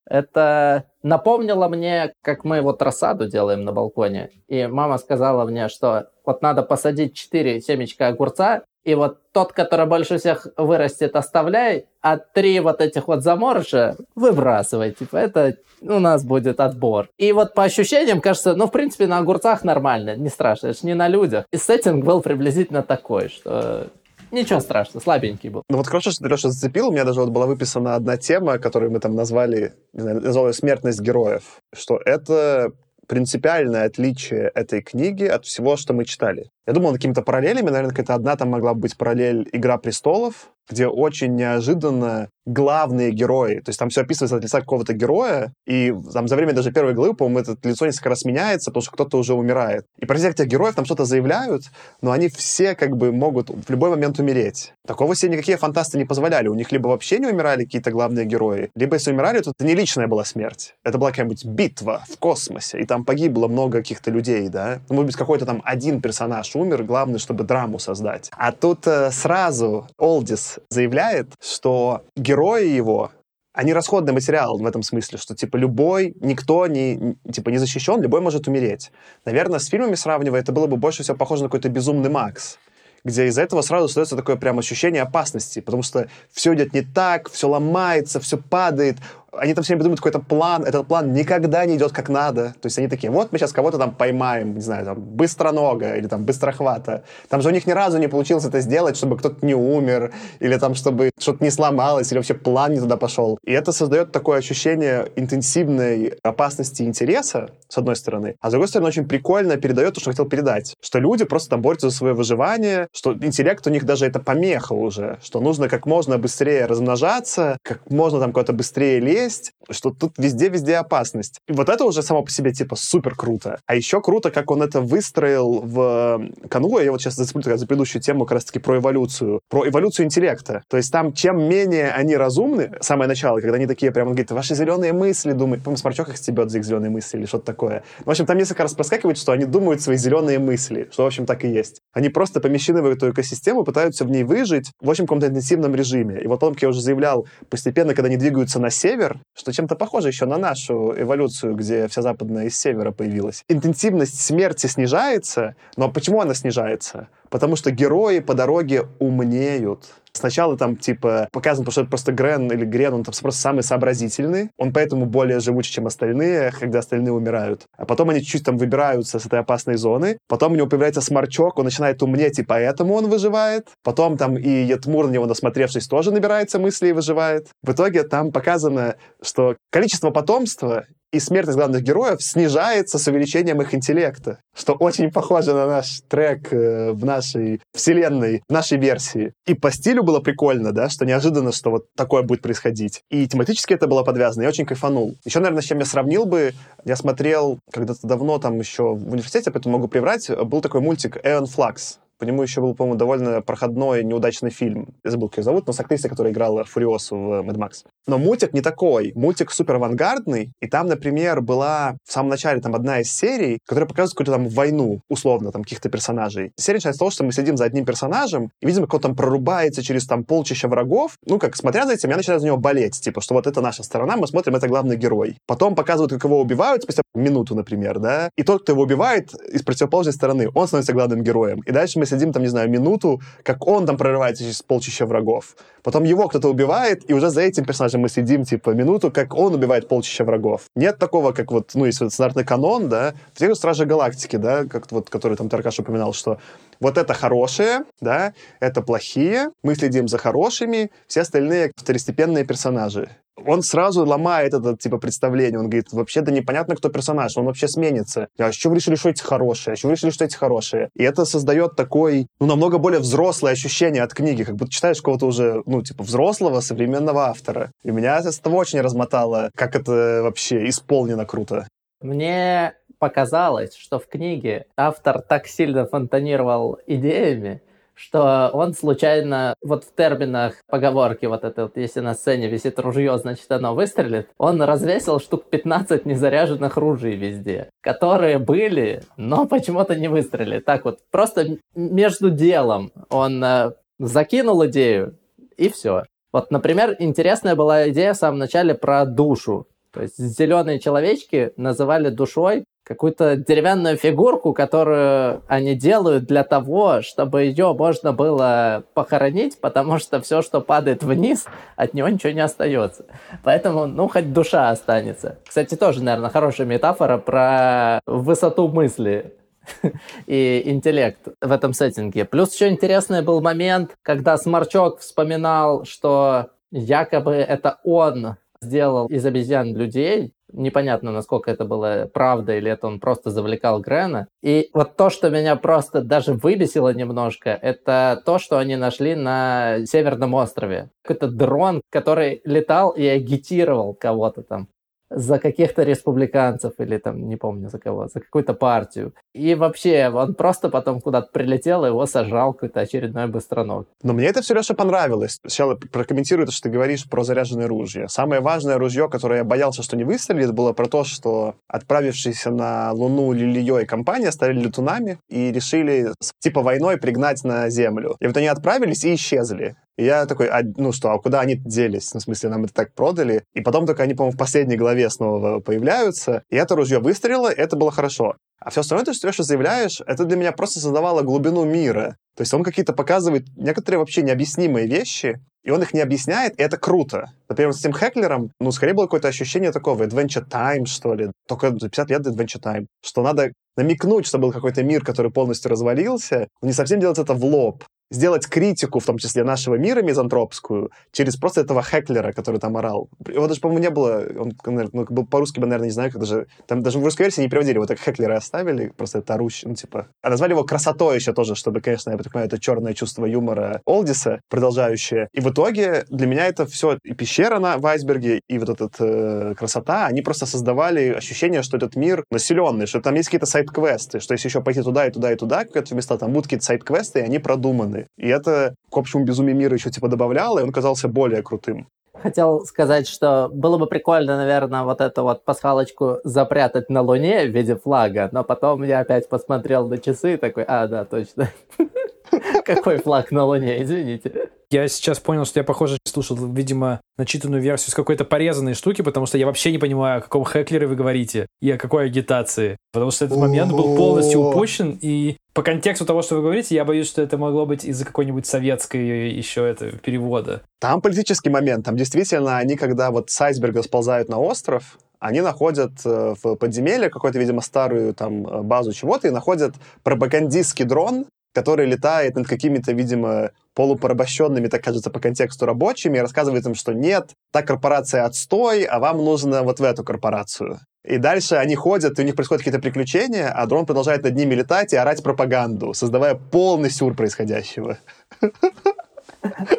Это 0.05 0.85
напомнило 1.03 1.69
мне, 1.69 2.13
как 2.21 2.45
мы 2.45 2.61
вот 2.61 2.83
рассаду 2.83 3.31
делаем 3.31 3.65
на 3.65 3.73
балконе. 3.73 4.29
И 4.47 4.67
мама 4.67 4.99
сказала 4.99 5.47
мне, 5.47 5.69
что 5.69 6.09
вот 6.27 6.43
надо 6.43 6.63
посадить 6.63 7.15
4 7.17 7.63
семечка 7.63 8.09
огурца, 8.09 8.63
и 8.85 8.95
вот 8.95 9.19
тот, 9.33 9.53
который 9.53 9.87
больше 9.87 10.19
всех 10.19 10.47
вырастет, 10.57 11.17
оставляй, 11.17 11.87
а 12.01 12.17
три 12.17 12.59
вот 12.61 12.81
этих 12.81 13.09
вот 13.09 13.23
заморыша 13.23 13.97
выбрасывай. 14.15 14.93
Типа 14.93 15.17
это 15.17 15.57
у 15.81 15.99
нас 15.99 16.25
будет 16.25 16.61
отбор. 16.61 17.09
И 17.19 17.33
вот 17.33 17.55
по 17.55 17.65
ощущениям, 17.65 18.21
кажется, 18.21 18.55
ну, 18.55 18.67
в 18.67 18.71
принципе, 18.71 19.07
на 19.07 19.19
огурцах 19.19 19.65
нормально, 19.65 20.17
не 20.17 20.29
страшно, 20.29 20.69
это 20.69 20.81
же 20.81 20.87
не 20.87 20.95
на 20.95 21.09
людях. 21.09 21.47
И 21.53 21.57
сеттинг 21.57 22.05
был 22.05 22.21
приблизительно 22.21 22.83
такой, 22.83 23.29
что 23.29 23.89
Ничего 24.33 24.61
страшного, 24.61 25.03
слабенький 25.03 25.51
был. 25.51 25.63
Ну 25.69 25.77
вот 25.77 25.87
хорошо, 25.87 26.11
что 26.11 26.27
Леша, 26.27 26.49
зацепил. 26.49 26.89
У 26.89 26.93
меня 26.93 27.05
даже 27.05 27.21
вот 27.21 27.29
была 27.29 27.45
выписана 27.45 27.95
одна 27.95 28.17
тема, 28.17 28.59
которую 28.59 28.91
мы 28.91 28.99
там 28.99 29.15
назвали, 29.15 29.75
не 29.93 30.01
знаю, 30.01 30.23
назвали 30.23 30.53
«Смертность 30.53 31.03
героев». 31.03 31.59
Что 31.75 32.01
это 32.03 32.73
принципиальное 33.07 33.85
отличие 33.85 34.51
этой 34.55 34.81
книги 34.81 35.25
от 35.25 35.45
всего, 35.45 35.77
что 35.77 35.93
мы 35.93 36.07
читали. 36.07 36.49
Я 36.67 36.75
думал 36.75 36.91
над 36.91 36.99
какими-то 36.99 37.23
параллелями, 37.23 37.71
наверное, 37.71 37.91
какая-то 37.91 38.15
одна 38.15 38.37
там 38.37 38.51
могла 38.51 38.75
быть 38.75 38.97
параллель 38.97 39.49
«Игра 39.53 39.79
престолов», 39.79 40.53
где 40.71 40.87
очень 40.87 41.35
неожиданно 41.35 42.29
главные 42.45 43.13
герои, 43.13 43.61
то 43.61 43.69
есть 43.69 43.79
там 43.79 43.89
все 43.89 44.01
описывается 44.01 44.37
от 44.37 44.43
лица 44.43 44.61
какого-то 44.61 44.95
героя, 44.95 45.53
и 45.65 45.95
там 46.13 46.27
за 46.27 46.35
время 46.35 46.53
даже 46.55 46.73
первой 46.73 46.93
главы, 46.93 47.15
по-моему, 47.15 47.39
это 47.41 47.57
лицо 47.69 47.87
несколько 47.87 48.09
раз 48.09 48.25
меняется, 48.25 48.71
потому 48.71 48.83
что 48.83 48.91
кто-то 48.93 49.19
уже 49.19 49.35
умирает. 49.35 49.85
И 50.01 50.07
про 50.07 50.17
всех 50.17 50.33
этих 50.35 50.47
героев 50.47 50.75
там 50.75 50.85
что-то 50.85 51.05
заявляют, 51.05 51.63
но 52.01 52.11
они 52.11 52.29
все 52.29 52.75
как 52.75 52.97
бы 52.97 53.13
могут 53.13 53.51
в 53.51 53.71
любой 53.71 53.91
момент 53.91 54.19
умереть. 54.19 54.75
Такого 54.87 55.15
себе 55.15 55.33
никакие 55.33 55.57
фантасты 55.57 55.99
не 55.99 56.05
позволяли. 56.05 56.49
У 56.49 56.55
них 56.55 56.73
либо 56.73 56.89
вообще 56.89 57.19
не 57.19 57.29
умирали 57.29 57.65
какие-то 57.65 57.93
главные 57.93 58.25
герои, 58.25 58.71
либо 58.75 58.95
если 58.95 59.13
умирали, 59.13 59.41
то 59.41 59.51
это 59.51 59.65
не 59.65 59.75
личная 59.75 60.09
была 60.09 60.25
смерть. 60.25 60.75
Это 60.85 60.99
была 60.99 61.11
какая-нибудь 61.11 61.45
битва 61.45 62.03
в 62.09 62.19
космосе, 62.19 62.81
и 62.81 62.85
там 62.87 63.05
погибло 63.05 63.47
много 63.47 63.79
каких-то 63.79 64.11
людей, 64.11 64.49
да. 64.49 64.81
Ну, 64.89 64.97
может 64.97 65.07
быть, 65.07 65.17
какой-то 65.17 65.47
там 65.47 65.63
один 65.65 66.01
персонаж 66.01 66.52
умер, 66.55 66.85
главное, 66.85 67.19
чтобы 67.19 67.45
драму 67.45 67.79
создать. 67.79 68.31
А 68.37 68.53
тут 68.53 68.87
э, 68.87 69.11
сразу 69.11 69.87
Олдис 69.99 70.59
заявляет, 70.71 71.33
что 71.41 72.03
герои 72.17 72.69
его 72.69 73.11
они 73.55 73.75
расходный 73.75 74.15
материал 74.15 74.59
в 74.59 74.67
этом 74.67 74.83
смысле, 74.83 75.19
что, 75.19 75.35
типа, 75.35 75.57
любой, 75.57 76.15
никто 76.21 76.67
не, 76.67 77.17
типа, 77.31 77.51
не 77.51 77.59
защищен, 77.59 78.01
любой 78.01 78.23
может 78.23 78.49
умереть. 78.49 78.91
Наверное, 79.27 79.59
с 79.59 79.67
фильмами 79.67 79.95
сравнивая, 79.95 80.41
это 80.41 80.53
было 80.53 80.67
бы 80.67 80.77
больше 80.77 81.03
всего 81.03 81.17
похоже 81.17 81.43
на 81.43 81.49
какой-то 81.49 81.69
безумный 81.69 82.09
Макс, 82.09 82.59
где 83.05 83.27
из-за 83.27 83.43
этого 83.43 83.61
сразу 83.61 83.87
остается 83.87 84.17
такое 84.17 84.37
прям 84.37 84.59
ощущение 84.59 85.03
опасности, 85.03 85.61
потому 85.61 85.83
что 85.83 86.09
все 86.33 86.55
идет 86.55 86.73
не 86.73 86.81
так, 86.81 87.31
все 87.31 87.49
ломается, 87.49 88.21
все 88.21 88.39
падает, 88.39 88.97
они 89.33 89.55
там 89.55 89.65
все 89.65 89.73
время 89.73 89.81
придумывают 89.81 90.01
какой-то 90.01 90.21
план, 90.21 90.65
этот 90.65 90.87
план 90.87 91.13
никогда 91.13 91.65
не 91.65 91.77
идет 91.77 91.93
как 91.93 92.09
надо. 92.09 92.55
То 92.61 92.67
есть 92.67 92.79
они 92.79 92.89
такие, 92.89 93.11
вот 93.11 93.33
мы 93.33 93.39
сейчас 93.39 93.53
кого-то 93.53 93.79
там 93.79 93.95
поймаем, 93.95 94.55
не 94.55 94.61
знаю, 94.61 94.85
там, 94.85 95.01
быстронога 95.01 95.97
или 95.97 96.07
там 96.07 96.25
быстрохвата. 96.25 97.05
Там 97.29 97.41
же 97.41 97.49
у 97.49 97.53
них 97.53 97.67
ни 97.67 97.73
разу 97.73 97.99
не 97.99 98.09
получилось 98.09 98.45
это 98.45 98.61
сделать, 98.61 98.97
чтобы 98.97 99.17
кто-то 99.17 99.45
не 99.45 99.55
умер, 99.55 100.13
или 100.41 100.57
там, 100.59 100.75
чтобы 100.75 101.11
что-то 101.19 101.43
не 101.43 101.51
сломалось, 101.51 102.11
или 102.13 102.19
вообще 102.19 102.35
план 102.35 102.75
не 102.75 102.81
туда 102.81 102.97
пошел. 102.97 103.39
И 103.45 103.53
это 103.53 103.73
создает 103.73 104.13
такое 104.13 104.39
ощущение 104.39 105.09
интенсивной 105.17 106.15
опасности 106.23 106.83
интереса, 106.83 107.51
с 107.69 107.79
одной 107.79 107.97
стороны, 107.97 108.37
а 108.41 108.49
с 108.49 108.51
другой 108.53 108.69
стороны 108.69 108.89
очень 108.89 109.07
прикольно 109.07 109.57
передает 109.57 109.95
то, 109.95 110.01
что 110.01 110.11
хотел 110.11 110.27
передать. 110.27 110.75
Что 110.83 110.99
люди 110.99 111.25
просто 111.25 111.51
там 111.51 111.63
борются 111.63 111.89
за 111.89 111.97
свое 111.97 112.15
выживание, 112.15 112.89
что 112.93 113.15
интеллект 113.15 113.67
у 113.67 113.71
них 113.71 113.85
даже 113.85 114.07
это 114.07 114.21
помеха 114.21 114.75
уже, 114.75 115.19
что 115.23 115.41
нужно 115.41 115.69
как 115.69 115.87
можно 115.87 116.19
быстрее 116.19 116.67
размножаться, 116.67 117.57
как 117.63 117.91
можно 117.91 118.21
там 118.21 118.33
куда-то 118.33 118.53
быстрее 118.53 119.01
лезть, 119.01 119.22
есть, 119.23 119.53
что 119.71 119.91
тут 119.91 120.13
везде-везде 120.19 120.77
опасность. 120.77 121.41
И 121.49 121.53
вот 121.53 121.69
это 121.69 121.85
уже 121.85 122.03
само 122.03 122.23
по 122.23 122.31
себе, 122.31 122.53
типа, 122.53 122.77
супер 122.77 123.15
круто. 123.15 123.61
А 123.67 123.75
еще 123.75 124.01
круто, 124.01 124.31
как 124.31 124.51
он 124.51 124.63
это 124.63 124.81
выстроил 124.81 125.61
в 125.61 126.29
канву. 126.49 126.79
Я 126.79 126.93
вот 126.93 127.01
сейчас 127.01 127.15
зацеплю 127.15 127.43
за 127.57 127.67
предыдущую 127.67 128.03
тему 128.03 128.25
как 128.25 128.33
раз-таки 128.33 128.59
про 128.59 128.79
эволюцию. 128.79 129.41
Про 129.49 129.69
эволюцию 129.69 130.07
интеллекта. 130.07 130.63
То 130.69 130.77
есть 130.77 130.93
там, 130.93 131.13
чем 131.13 131.49
менее 131.49 131.91
они 131.91 132.17
разумны, 132.17 132.73
самое 132.81 133.09
начало, 133.09 133.41
когда 133.41 133.57
они 133.57 133.67
такие 133.67 133.93
прям, 133.93 134.09
он 134.09 134.15
говорит, 134.15 134.31
ваши 134.31 134.55
зеленые 134.55 134.93
мысли, 134.93 135.33
думают, 135.33 135.65
по-моему, 135.65 135.79
Сморчок 135.79 136.09
их 136.09 136.17
стебет 136.17 136.51
за 136.51 136.59
их 136.59 136.65
зеленые 136.65 136.91
мысли 136.91 137.19
или 137.19 137.27
что-то 137.27 137.47
такое. 137.47 137.83
В 138.05 138.11
общем, 138.11 138.27
там 138.27 138.37
несколько 138.39 138.63
раз 138.63 138.75
проскакивает, 138.75 139.19
что 139.19 139.33
они 139.33 139.45
думают 139.45 139.81
свои 139.81 139.97
зеленые 139.97 140.39
мысли, 140.39 140.89
что, 140.93 141.05
в 141.05 141.07
общем, 141.07 141.27
так 141.27 141.45
и 141.45 141.49
есть. 141.49 141.81
Они 141.93 142.09
просто 142.09 142.41
помещены 142.41 142.83
в 142.83 142.87
эту 142.87 143.11
экосистему, 143.11 143.65
пытаются 143.65 144.05
в 144.05 144.11
ней 144.11 144.25
выжить, 144.25 144.71
в 144.81 144.91
общем, 144.91 145.07
каком-то 145.07 145.29
интенсивном 145.29 145.75
режиме. 145.75 146.21
И 146.21 146.27
вот 146.27 146.41
потом, 146.41 146.55
как 146.55 146.63
я 146.63 146.69
уже 146.69 146.81
заявлял, 146.81 147.27
постепенно, 147.49 147.95
когда 147.95 148.09
они 148.09 148.17
двигаются 148.17 148.59
на 148.59 148.71
север, 148.71 149.12
что 149.35 149.53
чем-то 149.53 149.77
похоже 149.77 150.09
еще 150.09 150.27
на 150.27 150.39
нашу 150.39 150.95
эволюцию, 150.97 151.55
где 151.55 151.89
вся 151.89 152.03
западная 152.03 152.47
из 152.47 152.59
севера 152.59 152.91
появилась. 152.93 153.45
Интенсивность 153.49 154.21
смерти 154.21 154.67
снижается, 154.67 155.57
но 155.77 155.91
почему 155.91 156.21
она 156.21 156.35
снижается? 156.35 157.09
Потому 157.33 157.57
что 157.57 157.71
герои 157.71 158.19
по 158.19 158.35
дороге 158.35 158.83
умнеют. 158.99 159.95
Сначала 160.13 160.59
там, 160.59 160.77
типа, 160.77 161.31
показано, 161.33 161.71
что 161.71 161.81
это 161.81 161.89
просто 161.89 162.13
Грен 162.13 162.53
или 162.53 162.67
Грен, 162.67 162.93
он 162.93 163.05
там 163.05 163.15
просто 163.19 163.41
самый 163.41 163.63
сообразительный. 163.63 164.51
Он 164.59 164.71
поэтому 164.71 165.07
более 165.07 165.41
живучий, 165.41 165.73
чем 165.73 165.87
остальные, 165.87 166.53
когда 166.61 166.81
остальные 166.81 167.15
умирают. 167.15 167.63
А 167.79 167.87
потом 167.87 168.11
они 168.11 168.21
чуть-чуть 168.21 168.45
там 168.45 168.59
выбираются 168.59 169.19
с 169.19 169.25
этой 169.25 169.41
опасной 169.41 169.77
зоны. 169.77 170.19
Потом 170.29 170.53
у 170.53 170.57
него 170.57 170.67
появляется 170.67 171.01
сморчок, 171.01 171.59
он 171.59 171.65
начинает 171.65 172.03
умнеть, 172.03 172.39
и 172.39 172.43
поэтому 172.43 172.93
он 172.93 173.09
выживает. 173.09 173.69
Потом 173.83 174.19
там 174.19 174.37
и 174.37 174.51
Етмур, 174.51 175.07
на 175.07 175.13
него 175.13 175.25
насмотревшись, 175.25 175.89
тоже 175.89 176.13
набирается 176.13 176.59
мысли 176.59 176.89
и 176.89 176.93
выживает. 176.93 177.49
В 177.63 177.73
итоге 177.73 178.03
там 178.03 178.31
показано, 178.31 178.97
что 179.23 179.57
количество 179.71 180.11
потомства 180.11 180.85
и 181.13 181.21
смертность 181.21 181.59
главных 181.59 181.83
героев 181.83 182.23
снижается 182.23 182.99
с 182.99 183.07
увеличением 183.07 183.61
их 183.61 183.75
интеллекта, 183.75 184.39
что 184.57 184.73
очень 184.73 185.11
похоже 185.13 185.53
на 185.53 185.67
наш 185.67 186.01
трек 186.09 186.53
э, 186.53 186.93
в 186.93 187.05
нашей 187.05 187.61
вселенной, 187.75 188.43
в 188.49 188.53
нашей 188.53 188.79
версии. 188.79 189.35
И 189.47 189.55
по 189.55 189.71
стилю 189.71 190.03
было 190.03 190.21
прикольно, 190.21 190.73
да, 190.73 190.89
что 190.89 191.05
неожиданно, 191.05 191.53
что 191.53 191.71
вот 191.71 191.85
такое 191.95 192.23
будет 192.23 192.41
происходить. 192.41 193.03
И 193.11 193.29
тематически 193.29 193.75
это 193.75 193.87
было 193.87 194.03
подвязано, 194.03 194.43
я 194.43 194.49
очень 194.49 194.67
кайфанул. 194.67 195.17
Еще, 195.25 195.39
наверное, 195.41 195.63
с 195.63 195.67
чем 195.67 195.79
я 195.79 195.85
сравнил 195.85 196.25
бы, 196.25 196.55
я 196.85 196.97
смотрел 196.97 197.61
когда-то 197.71 198.07
давно 198.07 198.39
там 198.39 198.59
еще 198.59 198.95
в 198.95 199.13
университете, 199.13 199.51
поэтому 199.51 199.77
могу 199.77 199.89
приврать, 199.89 200.31
был 200.31 200.63
такой 200.63 200.81
мультик 200.81 201.19
«Эон 201.23 201.47
Флакс», 201.47 201.99
по 202.23 202.25
нему 202.25 202.45
еще 202.45 202.61
был, 202.61 202.77
по-моему, 202.77 202.97
довольно 202.97 203.43
проходной, 203.43 204.05
неудачный 204.05 204.51
фильм. 204.51 204.95
Я 205.05 205.11
забыл, 205.11 205.29
как 205.29 205.39
ее 205.39 205.43
зовут, 205.43 205.67
но 205.67 205.73
с 205.73 205.81
актрисой, 205.81 206.09
которая 206.09 206.33
играла 206.33 206.63
Фуриосу 206.63 207.17
в 207.17 207.41
Mad 207.41 207.57
Max. 207.57 207.85
Но 208.07 208.17
мультик 208.17 208.53
не 208.53 208.61
такой. 208.61 209.11
Мультик 209.17 209.51
супер 209.51 209.75
авангардный, 209.75 210.53
и 210.61 210.69
там, 210.69 210.87
например, 210.87 211.41
была 211.41 211.97
в 212.05 212.13
самом 212.13 212.29
начале 212.29 212.61
там 212.61 212.77
одна 212.77 213.01
из 213.01 213.13
серий, 213.13 213.59
которая 213.67 213.89
показывает 213.89 214.13
какую-то 214.13 214.33
там 214.33 214.49
войну, 214.49 215.01
условно, 215.09 215.51
там 215.51 215.65
каких-то 215.65 215.89
персонажей. 215.89 216.53
Серия 216.57 216.77
начинается 216.77 216.99
с 216.99 217.01
того, 217.01 217.11
что 217.11 217.25
мы 217.25 217.33
следим 217.33 217.57
за 217.57 217.65
одним 217.65 217.85
персонажем, 217.85 218.53
и 218.61 218.67
видим, 218.67 218.83
как 218.83 218.95
он 218.95 219.01
там 219.01 219.17
прорубается 219.17 219.83
через 219.83 220.07
там 220.07 220.23
полчища 220.23 220.69
врагов. 220.69 221.17
Ну, 221.27 221.41
как, 221.41 221.57
смотря 221.57 221.87
за 221.87 221.95
этим, 221.95 222.11
я 222.11 222.17
начинаю 222.17 222.39
за 222.39 222.47
него 222.47 222.57
болеть, 222.57 223.01
типа, 223.01 223.21
что 223.21 223.35
вот 223.35 223.49
это 223.49 223.61
наша 223.61 223.83
сторона, 223.83 224.17
мы 224.17 224.29
смотрим, 224.29 224.55
это 224.55 224.69
главный 224.69 224.97
герой. 224.97 225.39
Потом 225.49 225.75
показывают, 225.75 226.13
как 226.13 226.23
его 226.23 226.41
убивают 226.41 226.85
спустя 226.85 227.03
минуту, 227.15 227.57
например, 227.57 227.99
да, 227.99 228.31
и 228.37 228.45
тот, 228.45 228.63
кто 228.63 228.73
его 228.73 228.83
убивает 228.83 229.35
из 229.53 229.63
противоположной 229.63 230.13
стороны, 230.13 230.49
он 230.55 230.69
становится 230.69 230.93
главным 230.93 231.25
героем. 231.25 231.63
И 231.67 231.73
дальше 231.73 231.99
мы 231.99 232.07
следим 232.13 232.33
там, 232.33 232.43
не 232.43 232.49
знаю, 232.49 232.71
минуту, 232.71 233.21
как 233.43 233.67
он 233.67 233.87
там 233.87 233.97
прорывается 233.97 234.45
через 234.45 234.63
полчища 234.63 235.07
врагов. 235.07 235.57
Потом 235.83 236.05
его 236.05 236.29
кто-то 236.29 236.49
убивает, 236.49 237.11
и 237.11 237.15
уже 237.15 237.31
за 237.31 237.41
этим 237.41 237.65
персонажем 237.65 238.03
мы 238.03 238.09
следим, 238.09 238.45
типа, 238.45 238.71
минуту, 238.71 239.11
как 239.11 239.35
он 239.35 239.55
убивает 239.55 239.89
полчища 239.89 240.25
врагов. 240.25 240.63
Нет 240.77 240.99
такого, 240.99 241.33
как 241.33 241.53
вот, 241.53 241.71
ну, 241.75 241.87
если 241.87 242.05
вот 242.05 242.13
стандартный 242.13 242.45
канон, 242.45 242.89
да, 242.89 243.15
в 243.35 243.39
тех 243.39 243.57
Стражи 243.57 243.87
Галактики, 243.87 244.37
да, 244.37 244.65
как 244.65 244.93
вот, 244.93 245.11
который 245.11 245.37
там 245.37 245.49
Таркаш 245.49 245.79
упоминал, 245.79 246.13
что 246.13 246.39
вот 246.83 246.99
это 246.99 247.15
хорошие, 247.15 247.85
да, 248.01 248.35
это 248.61 248.83
плохие, 248.83 249.51
мы 249.63 249.77
следим 249.77 250.09
за 250.09 250.19
хорошими, 250.19 250.91
все 251.07 251.21
остальные 251.21 251.73
второстепенные 251.77 252.45
персонажи. 252.45 253.09
Он 253.47 253.63
сразу 253.63 254.05
ломает 254.05 254.53
это, 254.53 254.77
типа, 254.77 254.99
представление. 254.99 255.59
Он 255.59 255.67
говорит, 255.67 255.93
вообще-то 255.93 256.31
непонятно, 256.31 256.77
кто 256.77 256.91
персонаж, 256.91 257.37
он 257.37 257.47
вообще 257.47 257.67
сменится. 257.67 258.29
А 258.39 258.53
что 258.53 258.69
вы 258.69 258.77
решили, 258.77 258.95
что 258.95 259.09
эти 259.09 259.23
хорошие? 259.23 259.73
А 259.73 259.77
что 259.77 259.89
вы 259.89 259.95
решили, 259.95 260.11
что 260.11 260.25
эти 260.25 260.37
хорошие? 260.37 260.91
И 260.95 261.03
это 261.03 261.25
создает 261.25 261.75
такой, 261.75 262.27
ну, 262.41 262.47
намного 262.47 262.79
более 262.79 263.01
взрослое 263.01 263.53
ощущение 263.53 264.03
от 264.03 264.13
книги, 264.13 264.45
как 264.45 264.57
будто 264.57 264.71
читаешь 264.71 265.01
кого-то 265.01 265.27
уже, 265.27 265.63
ну, 265.67 265.83
типа, 265.83 266.05
взрослого, 266.05 266.61
современного 266.61 267.29
автора. 267.29 267.73
И 267.85 267.91
меня 267.91 268.19
это 268.19 268.51
очень 268.51 268.81
размотало, 268.81 269.51
как 269.57 269.77
это 269.77 270.21
вообще 270.23 270.69
исполнено 270.69 271.25
круто. 271.25 271.67
Мне 272.03 272.75
показалось, 273.03 273.75
что 273.75 273.99
в 273.99 274.07
книге 274.07 274.67
автор 274.77 275.23
так 275.23 275.49
сильно 275.49 275.87
фонтанировал 275.87 276.79
идеями, 276.87 277.61
что 277.95 278.49
он 278.53 278.75
случайно, 278.75 279.57
вот 279.61 279.83
в 279.83 279.93
терминах 279.93 280.55
поговорки 280.69 281.27
вот 281.27 281.43
это 281.43 281.65
вот, 281.65 281.77
если 281.77 281.99
на 281.99 282.15
сцене 282.15 282.47
висит 282.47 282.79
ружье, 282.79 283.19
значит 283.19 283.51
оно 283.51 283.75
выстрелит, 283.75 284.29
он 284.39 284.63
развесил 284.63 285.19
штук 285.19 285.51
15 285.51 286.07
незаряженных 286.07 286.77
ружей 286.77 287.17
везде, 287.17 287.71
которые 287.81 288.39
были, 288.39 289.03
но 289.17 289.47
почему-то 289.47 289.97
не 289.97 290.07
выстрелили. 290.07 290.61
Так 290.61 290.85
вот, 290.85 291.01
просто 291.11 291.59
между 291.75 292.31
делом 292.31 292.93
он 293.11 293.43
э, 293.43 293.73
закинул 293.99 294.65
идею, 294.67 295.19
и 295.57 295.69
все. 295.71 296.05
Вот, 296.33 296.53
например, 296.53 296.95
интересная 297.01 297.57
была 297.57 297.89
идея 297.89 298.13
в 298.13 298.19
самом 298.19 298.39
начале 298.39 298.75
про 298.75 299.05
душу. 299.07 299.67
То 299.93 300.03
есть 300.03 300.19
зеленые 300.19 300.79
человечки 300.79 301.53
называли 301.57 302.09
душой 302.09 302.65
какую-то 302.85 303.37
деревянную 303.37 303.97
фигурку, 303.97 304.53
которую 304.53 305.43
они 305.47 305.75
делают 305.75 306.25
для 306.25 306.45
того, 306.45 307.03
чтобы 307.03 307.45
ее 307.45 307.73
можно 307.75 308.13
было 308.13 308.85
похоронить, 308.95 309.61
потому 309.61 309.99
что 309.99 310.21
все, 310.21 310.43
что 310.43 310.61
падает 310.61 311.03
вниз, 311.03 311.47
от 311.77 311.95
него 311.95 312.09
ничего 312.09 312.33
не 312.33 312.41
остается. 312.41 313.05
Поэтому, 313.45 313.87
ну, 313.87 314.09
хоть 314.09 314.33
душа 314.33 314.71
останется. 314.71 315.39
Кстати, 315.47 315.77
тоже, 315.77 316.03
наверное, 316.03 316.31
хорошая 316.31 316.67
метафора 316.67 317.19
про 317.19 318.01
высоту 318.07 318.69
мысли 318.69 319.35
и 320.27 320.63
интеллект 320.67 321.21
в 321.41 321.53
этом 321.53 321.73
сеттинге. 321.73 322.25
Плюс 322.25 322.53
еще 322.55 322.69
интересный 322.69 323.23
был 323.23 323.41
момент, 323.41 323.93
когда 324.03 324.37
Сморчок 324.37 325.01
вспоминал, 325.01 325.85
что 325.85 326.49
якобы 326.71 327.35
это 327.35 327.79
он 327.85 328.37
сделал 328.63 329.07
из 329.07 329.25
обезьян 329.27 329.75
людей, 329.77 330.33
непонятно, 330.53 331.13
насколько 331.13 331.51
это 331.51 331.65
было 331.65 332.09
правда 332.13 332.57
или 332.57 332.71
это 332.71 332.87
он 332.87 333.01
просто 333.01 333.31
завлекал 333.31 333.81
Грена. 333.81 334.29
И 334.43 334.69
вот 334.73 334.97
то, 334.97 335.11
что 335.11 335.31
меня 335.31 335.57
просто 335.57 336.03
даже 336.03 336.35
выбесило 336.35 336.93
немножко, 336.93 337.51
это 337.51 338.23
то, 338.25 338.39
что 338.39 338.59
они 338.59 338.77
нашли 338.77 339.15
на 339.15 339.85
Северном 339.87 340.35
острове. 340.35 340.91
Какой-то 341.03 341.29
дрон, 341.29 341.81
который 341.91 342.41
летал 342.45 342.91
и 342.91 343.07
агитировал 343.07 343.95
кого-то 343.95 344.43
там 344.43 344.69
за 345.15 345.39
каких-то 345.39 345.83
республиканцев 345.83 346.73
или 346.79 346.99
там, 346.99 347.29
не 347.29 347.37
помню 347.37 347.69
за 347.69 347.79
кого, 347.79 348.09
за 348.09 348.21
какую-то 348.21 348.55
партию. 348.55 349.13
И 349.35 349.55
вообще, 349.55 350.11
он 350.13 350.35
просто 350.35 350.69
потом 350.69 351.01
куда-то 351.01 351.29
прилетел, 351.33 351.85
и 351.85 351.89
его 351.89 352.07
сожрал 352.07 352.53
какой-то 352.53 352.81
очередной 352.81 353.27
быстроног. 353.27 353.87
Но 354.03 354.13
мне 354.13 354.27
это 354.27 354.43
все, 354.43 354.55
Леша, 354.55 354.75
понравилось. 354.75 355.39
Сначала 355.41 355.75
прокомментирую 355.75 356.47
то, 356.47 356.53
что 356.53 356.65
ты 356.65 356.71
говоришь 356.71 357.09
про 357.09 357.25
заряженное 357.25 357.69
ружье. 357.69 358.09
Самое 358.09 358.41
важное 358.41 358.79
ружье, 358.79 359.09
которое 359.09 359.39
я 359.39 359.45
боялся, 359.45 359.83
что 359.83 359.97
не 359.97 360.05
выстрелит, 360.05 360.53
было 360.53 360.73
про 360.73 360.87
то, 360.87 361.05
что 361.05 361.55
отправившиеся 361.69 362.51
на 362.51 362.93
Луну 362.93 363.33
Лильё 363.33 363.79
и 363.79 363.87
компания 363.87 364.33
стали 364.33 364.59
летунами 364.59 365.19
и 365.29 365.53
решили 365.53 366.13
типа 366.41 366.63
войной 366.63 366.99
пригнать 366.99 367.45
на 367.45 367.69
Землю. 367.71 368.17
И 368.21 368.27
вот 368.27 368.37
они 368.37 368.47
отправились 368.47 369.05
и 369.05 369.15
исчезли. 369.15 369.77
И 369.97 370.05
я 370.05 370.27
такой, 370.27 370.49
а, 370.49 370.63
ну 370.77 370.93
что, 370.93 371.13
а 371.13 371.19
куда 371.19 371.41
они 371.41 371.57
делись? 371.57 372.15
Ну, 372.15 372.21
в 372.21 372.23
смысле, 372.23 372.49
нам 372.51 372.65
это 372.65 372.73
так 372.73 372.95
продали. 372.95 373.45
И 373.53 373.61
потом 373.61 373.87
только 373.87 374.03
они, 374.03 374.15
по-моему, 374.15 374.35
в 374.35 374.39
последней 374.39 374.77
главе 374.77 375.11
снова 375.11 375.61
появляются. 375.61 376.43
И 376.51 376.57
это 376.57 376.75
ружье 376.75 376.99
выстрелило, 376.99 377.49
это 377.51 377.77
было 377.77 377.91
хорошо. 377.91 378.37
А 378.59 378.71
все 378.71 378.81
остальное, 378.81 379.05
то, 379.05 379.13
что 379.13 379.27
Леша, 379.27 379.43
заявляешь, 379.43 380.01
это 380.07 380.25
для 380.25 380.37
меня 380.37 380.53
просто 380.53 380.81
создавало 380.81 381.23
глубину 381.23 381.65
мира. 381.65 382.17
То 382.37 382.43
есть 382.43 382.55
он 382.55 382.63
какие-то 382.63 382.93
показывает 382.93 383.47
некоторые 383.57 383.99
вообще 383.99 384.23
необъяснимые 384.23 384.87
вещи, 384.87 385.41
и 385.65 385.71
он 385.71 385.83
их 385.83 385.93
не 385.95 386.01
объясняет, 386.01 386.59
и 386.59 386.63
это 386.63 386.77
круто. 386.77 387.31
Например, 387.49 387.73
с 387.73 387.81
этим 387.81 387.93
Хеклером, 387.93 388.51
ну, 388.61 388.73
скорее 388.73 388.95
было 388.95 389.05
какое-то 389.05 389.29
ощущение 389.29 389.73
такого 389.73 390.05
Adventure 390.05 390.49
Time, 390.49 390.87
что 390.87 391.15
ли. 391.15 391.31
Только 391.47 391.71
50 391.71 392.11
лет 392.11 392.27
Adventure 392.27 392.63
Time. 392.63 392.87
Что 393.05 393.23
надо 393.23 393.53
намекнуть, 393.77 394.27
что 394.27 394.39
был 394.39 394.53
какой-то 394.53 394.83
мир, 394.83 395.05
который 395.05 395.31
полностью 395.31 395.71
развалился, 395.71 396.49
но 396.61 396.69
не 396.69 396.75
совсем 396.75 397.01
делать 397.01 397.19
это 397.19 397.35
в 397.35 397.45
лоб 397.45 397.85
сделать 398.13 398.47
критику, 398.47 399.01
в 399.01 399.05
том 399.05 399.19
числе 399.19 399.45
нашего 399.45 399.77
мира 399.77 400.03
мизантропскую, 400.03 400.91
через 401.13 401.37
просто 401.37 401.63
этого 401.63 401.83
Хеклера, 401.83 402.33
который 402.33 402.61
там 402.61 402.77
орал. 402.77 403.09
Его 403.27 403.49
даже, 403.49 403.61
по-моему, 403.61 403.83
не 403.83 403.91
было, 403.91 404.25
он 404.39 404.53
ну, 404.65 405.07
был 405.09 405.27
по-русски 405.27 405.61
наверное, 405.61 405.87
не 405.87 405.93
знаю, 405.93 406.11
как 406.11 406.21
даже, 406.21 406.47
там 406.67 406.83
даже 406.83 406.99
в 406.99 407.05
русской 407.05 407.23
версии 407.23 407.41
не 407.41 407.49
переводили, 407.49 407.79
вот 407.79 407.89
так 407.89 407.99
Хеклера 407.99 408.37
оставили, 408.37 408.89
просто 408.97 409.19
это 409.19 409.35
орущий, 409.35 409.69
ну, 409.69 409.75
типа. 409.75 410.09
А 410.23 410.31
назвали 410.31 410.53
его 410.53 410.65
красотой 410.65 411.17
еще 411.17 411.33
тоже, 411.33 411.55
чтобы, 411.55 411.81
конечно, 411.81 412.11
я 412.11 412.19
понимаю, 412.19 412.47
это 412.47 412.61
черное 412.61 412.95
чувство 412.95 413.27
юмора 413.27 413.81
Олдиса, 413.85 414.41
продолжающее. 414.49 415.29
И 415.33 415.41
в 415.41 415.51
итоге 415.51 416.05
для 416.09 416.27
меня 416.27 416.47
это 416.47 416.67
все 416.67 416.99
и 417.05 417.15
пещера 417.15 417.59
на 417.59 417.79
в 417.79 417.87
айсберге, 417.87 418.41
и 418.49 418.59
вот 418.59 418.69
эта 418.69 418.89
э, 418.99 419.55
красота, 419.57 420.07
они 420.07 420.23
просто 420.23 420.47
создавали 420.47 421.15
ощущение, 421.17 421.63
что 421.63 421.77
этот 421.77 421.97
мир 421.97 422.25
населенный, 422.31 422.87
что 422.87 423.01
там 423.01 423.15
есть 423.15 423.29
какие-то 423.29 423.47
сайт-квесты, 423.47 424.21
что 424.21 424.35
если 424.35 424.49
еще 424.49 424.61
пойти 424.61 424.83
туда 424.83 425.07
и 425.07 425.11
туда 425.11 425.33
и 425.33 425.37
туда, 425.37 425.65
какие-то 425.65 425.95
места, 425.95 426.19
там 426.19 426.33
будут 426.33 426.47
какие-то 426.47 426.65
сайт-квесты, 426.65 427.21
и 427.21 427.23
они 427.23 427.39
продуманы. 427.39 428.02
И 428.17 428.29
это 428.29 428.75
к 428.91 428.97
общему 428.97 429.25
безумию 429.25 429.57
мира 429.57 429.75
еще 429.75 429.91
типа 429.91 430.09
добавляло, 430.09 430.59
и 430.59 430.63
он 430.63 430.73
казался 430.73 431.09
более 431.09 431.43
крутым. 431.43 431.89
Хотел 432.15 432.61
сказать, 432.67 433.09
что 433.09 433.49
было 433.53 433.79
бы 433.79 433.87
прикольно, 433.87 434.37
наверное, 434.37 434.83
вот 434.83 435.01
эту 435.01 435.23
вот 435.23 435.45
пасхалочку 435.45 436.19
запрятать 436.25 436.91
на 436.91 437.01
Луне 437.01 437.47
в 437.47 437.51
виде 437.51 437.75
флага, 437.75 438.29
но 438.33 438.45
потом 438.45 438.83
я 438.85 439.01
опять 439.01 439.29
посмотрел 439.29 439.89
на 439.89 439.99
часы 439.99 440.35
и 440.35 440.37
такой, 440.37 440.65
а, 440.69 440.87
да, 440.87 441.05
точно. 441.05 441.51
Какой 442.65 442.99
флаг 442.99 443.33
на 443.33 443.45
Луне, 443.45 443.83
извините. 443.83 444.51
Я 444.73 444.89
сейчас 444.89 445.21
понял, 445.21 445.45
что 445.45 445.61
я, 445.61 445.65
похоже, 445.65 445.99
слушал, 446.05 446.35
видимо, 446.35 447.03
начитанную 447.19 447.61
версию 447.61 447.91
с 447.91 447.95
какой-то 447.95 448.25
порезанной 448.25 448.73
штуки, 448.73 449.03
потому 449.03 449.27
что 449.27 449.37
я 449.37 449.45
вообще 449.45 449.71
не 449.71 449.77
понимаю, 449.77 450.19
о 450.19 450.21
каком 450.23 450.47
хеклере 450.47 450.87
вы 450.87 450.97
говорите 450.97 451.47
и 451.61 451.71
о 451.71 451.77
какой 451.77 452.07
агитации. 452.07 452.79
Потому 452.91 453.11
что 453.11 453.27
этот 453.27 453.37
момент 453.37 453.71
был 453.71 453.95
полностью 453.95 454.41
упущен, 454.41 454.99
и 455.03 455.37
по 455.53 455.63
контексту 455.63 456.07
того, 456.07 456.23
что 456.23 456.37
вы 456.37 456.41
говорите, 456.41 456.75
я 456.75 456.87
боюсь, 456.87 457.07
что 457.07 457.21
это 457.21 457.37
могло 457.37 457.67
быть 457.67 457.85
из-за 457.85 458.07
какой-нибудь 458.07 458.47
советской 458.47 459.31
еще 459.31 459.69
это 459.69 459.93
перевода. 459.99 460.63
Там 460.81 461.03
политический 461.03 461.51
момент. 461.51 461.85
Там 461.85 461.95
действительно 461.99 462.57
они, 462.57 462.77
когда 462.77 463.11
вот 463.11 463.29
с 463.29 463.39
айсберга 463.43 463.83
сползают 463.83 464.31
на 464.31 464.39
остров, 464.39 464.99
они 465.21 465.43
находят 465.43 465.93
э, 466.07 466.35
в 466.43 466.57
подземелье 466.57 467.11
какую-то, 467.11 467.39
видимо, 467.39 467.61
старую 467.61 468.15
там 468.15 468.47
э, 468.47 468.63
базу 468.63 468.95
чего-то 468.95 469.29
и 469.29 469.31
находят 469.31 469.75
пропагандистский 470.03 470.87
дрон, 470.87 471.27
который 471.53 471.87
летает 471.87 472.37
над 472.37 472.47
какими-то, 472.47 472.93
видимо, 472.93 473.51
полупорабощенными, 473.75 474.69
так 474.69 474.83
кажется, 474.83 475.11
по 475.11 475.21
контексту 475.21 475.67
рабочими, 475.67 476.19
и 476.19 476.21
рассказывает 476.21 476.67
им, 476.67 476.75
что 476.75 476.93
нет, 476.93 477.31
та 477.53 477.63
корпорация 477.63 478.25
отстой, 478.25 478.85
а 478.85 478.99
вам 478.99 479.19
нужно 479.19 479.63
вот 479.63 479.81
в 479.81 479.85
эту 479.85 480.05
корпорацию. 480.05 480.81
И 481.05 481.19
дальше 481.19 481.57
они 481.57 481.75
ходят, 481.75 482.19
и 482.19 482.23
у 482.23 482.25
них 482.25 482.37
происходят 482.37 482.63
какие-то 482.63 482.81
приключения, 482.81 483.51
а 483.51 483.67
дрон 483.67 483.87
продолжает 483.87 484.23
над 484.23 484.37
ними 484.37 484.55
летать 484.55 484.93
и 484.93 484.97
орать 484.97 485.23
пропаганду, 485.23 485.95
создавая 485.95 486.35
полный 486.37 486.91
сюр 486.91 487.15
происходящего. 487.15 487.99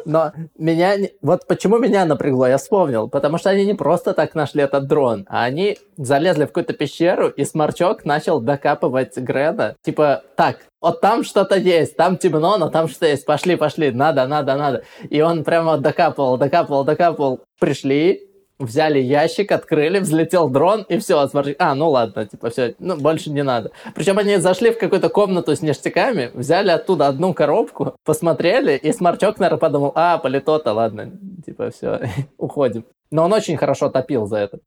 Но 0.04 0.32
меня... 0.58 0.96
Вот 1.22 1.46
почему 1.46 1.78
меня 1.78 2.04
напрягло, 2.04 2.46
я 2.46 2.58
вспомнил. 2.58 3.08
Потому 3.08 3.38
что 3.38 3.50
они 3.50 3.64
не 3.64 3.74
просто 3.74 4.12
так 4.12 4.34
нашли 4.34 4.62
этот 4.62 4.86
дрон, 4.86 5.26
а 5.28 5.44
они 5.44 5.78
залезли 5.96 6.44
в 6.44 6.48
какую-то 6.48 6.72
пещеру, 6.72 7.28
и 7.28 7.44
Сморчок 7.44 8.04
начал 8.04 8.40
докапывать 8.40 9.16
Греда. 9.16 9.76
Типа, 9.82 10.22
так, 10.36 10.58
вот 10.80 11.00
там 11.00 11.24
что-то 11.24 11.56
есть, 11.56 11.96
там 11.96 12.18
темно, 12.18 12.58
но 12.58 12.68
там 12.68 12.88
что-то 12.88 13.06
есть, 13.06 13.24
пошли, 13.24 13.56
пошли, 13.56 13.90
надо, 13.90 14.26
надо, 14.26 14.54
надо. 14.56 14.82
И 15.08 15.20
он 15.20 15.44
прямо 15.44 15.78
докапывал, 15.78 16.36
докапывал, 16.36 16.84
докапывал. 16.84 17.40
Пришли, 17.58 18.20
взяли 18.58 18.98
ящик, 18.98 19.52
открыли, 19.52 19.98
взлетел 19.98 20.48
дрон, 20.48 20.82
и 20.88 20.98
все, 20.98 21.26
смотри, 21.28 21.56
а, 21.58 21.74
ну 21.74 21.90
ладно, 21.90 22.26
типа, 22.26 22.50
все, 22.50 22.74
ну, 22.78 22.96
больше 22.96 23.30
не 23.30 23.42
надо. 23.42 23.70
Причем 23.94 24.18
они 24.18 24.36
зашли 24.36 24.70
в 24.70 24.78
какую-то 24.78 25.08
комнату 25.08 25.54
с 25.54 25.62
ништяками, 25.62 26.30
взяли 26.34 26.70
оттуда 26.70 27.08
одну 27.08 27.34
коробку, 27.34 27.96
посмотрели, 28.04 28.76
и 28.76 28.92
сморчок, 28.92 29.38
наверное, 29.38 29.58
подумал, 29.58 29.92
а, 29.94 30.18
полито-то, 30.18 30.72
ладно, 30.72 31.12
типа, 31.44 31.70
все, 31.70 32.00
уходим. 32.38 32.84
Но 33.10 33.24
он 33.24 33.32
очень 33.32 33.56
хорошо 33.56 33.90
топил 33.90 34.26
за 34.26 34.38
это. 34.38 34.58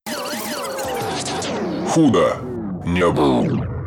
Худо 1.89 2.38
не 2.85 3.09
был. 3.09 3.77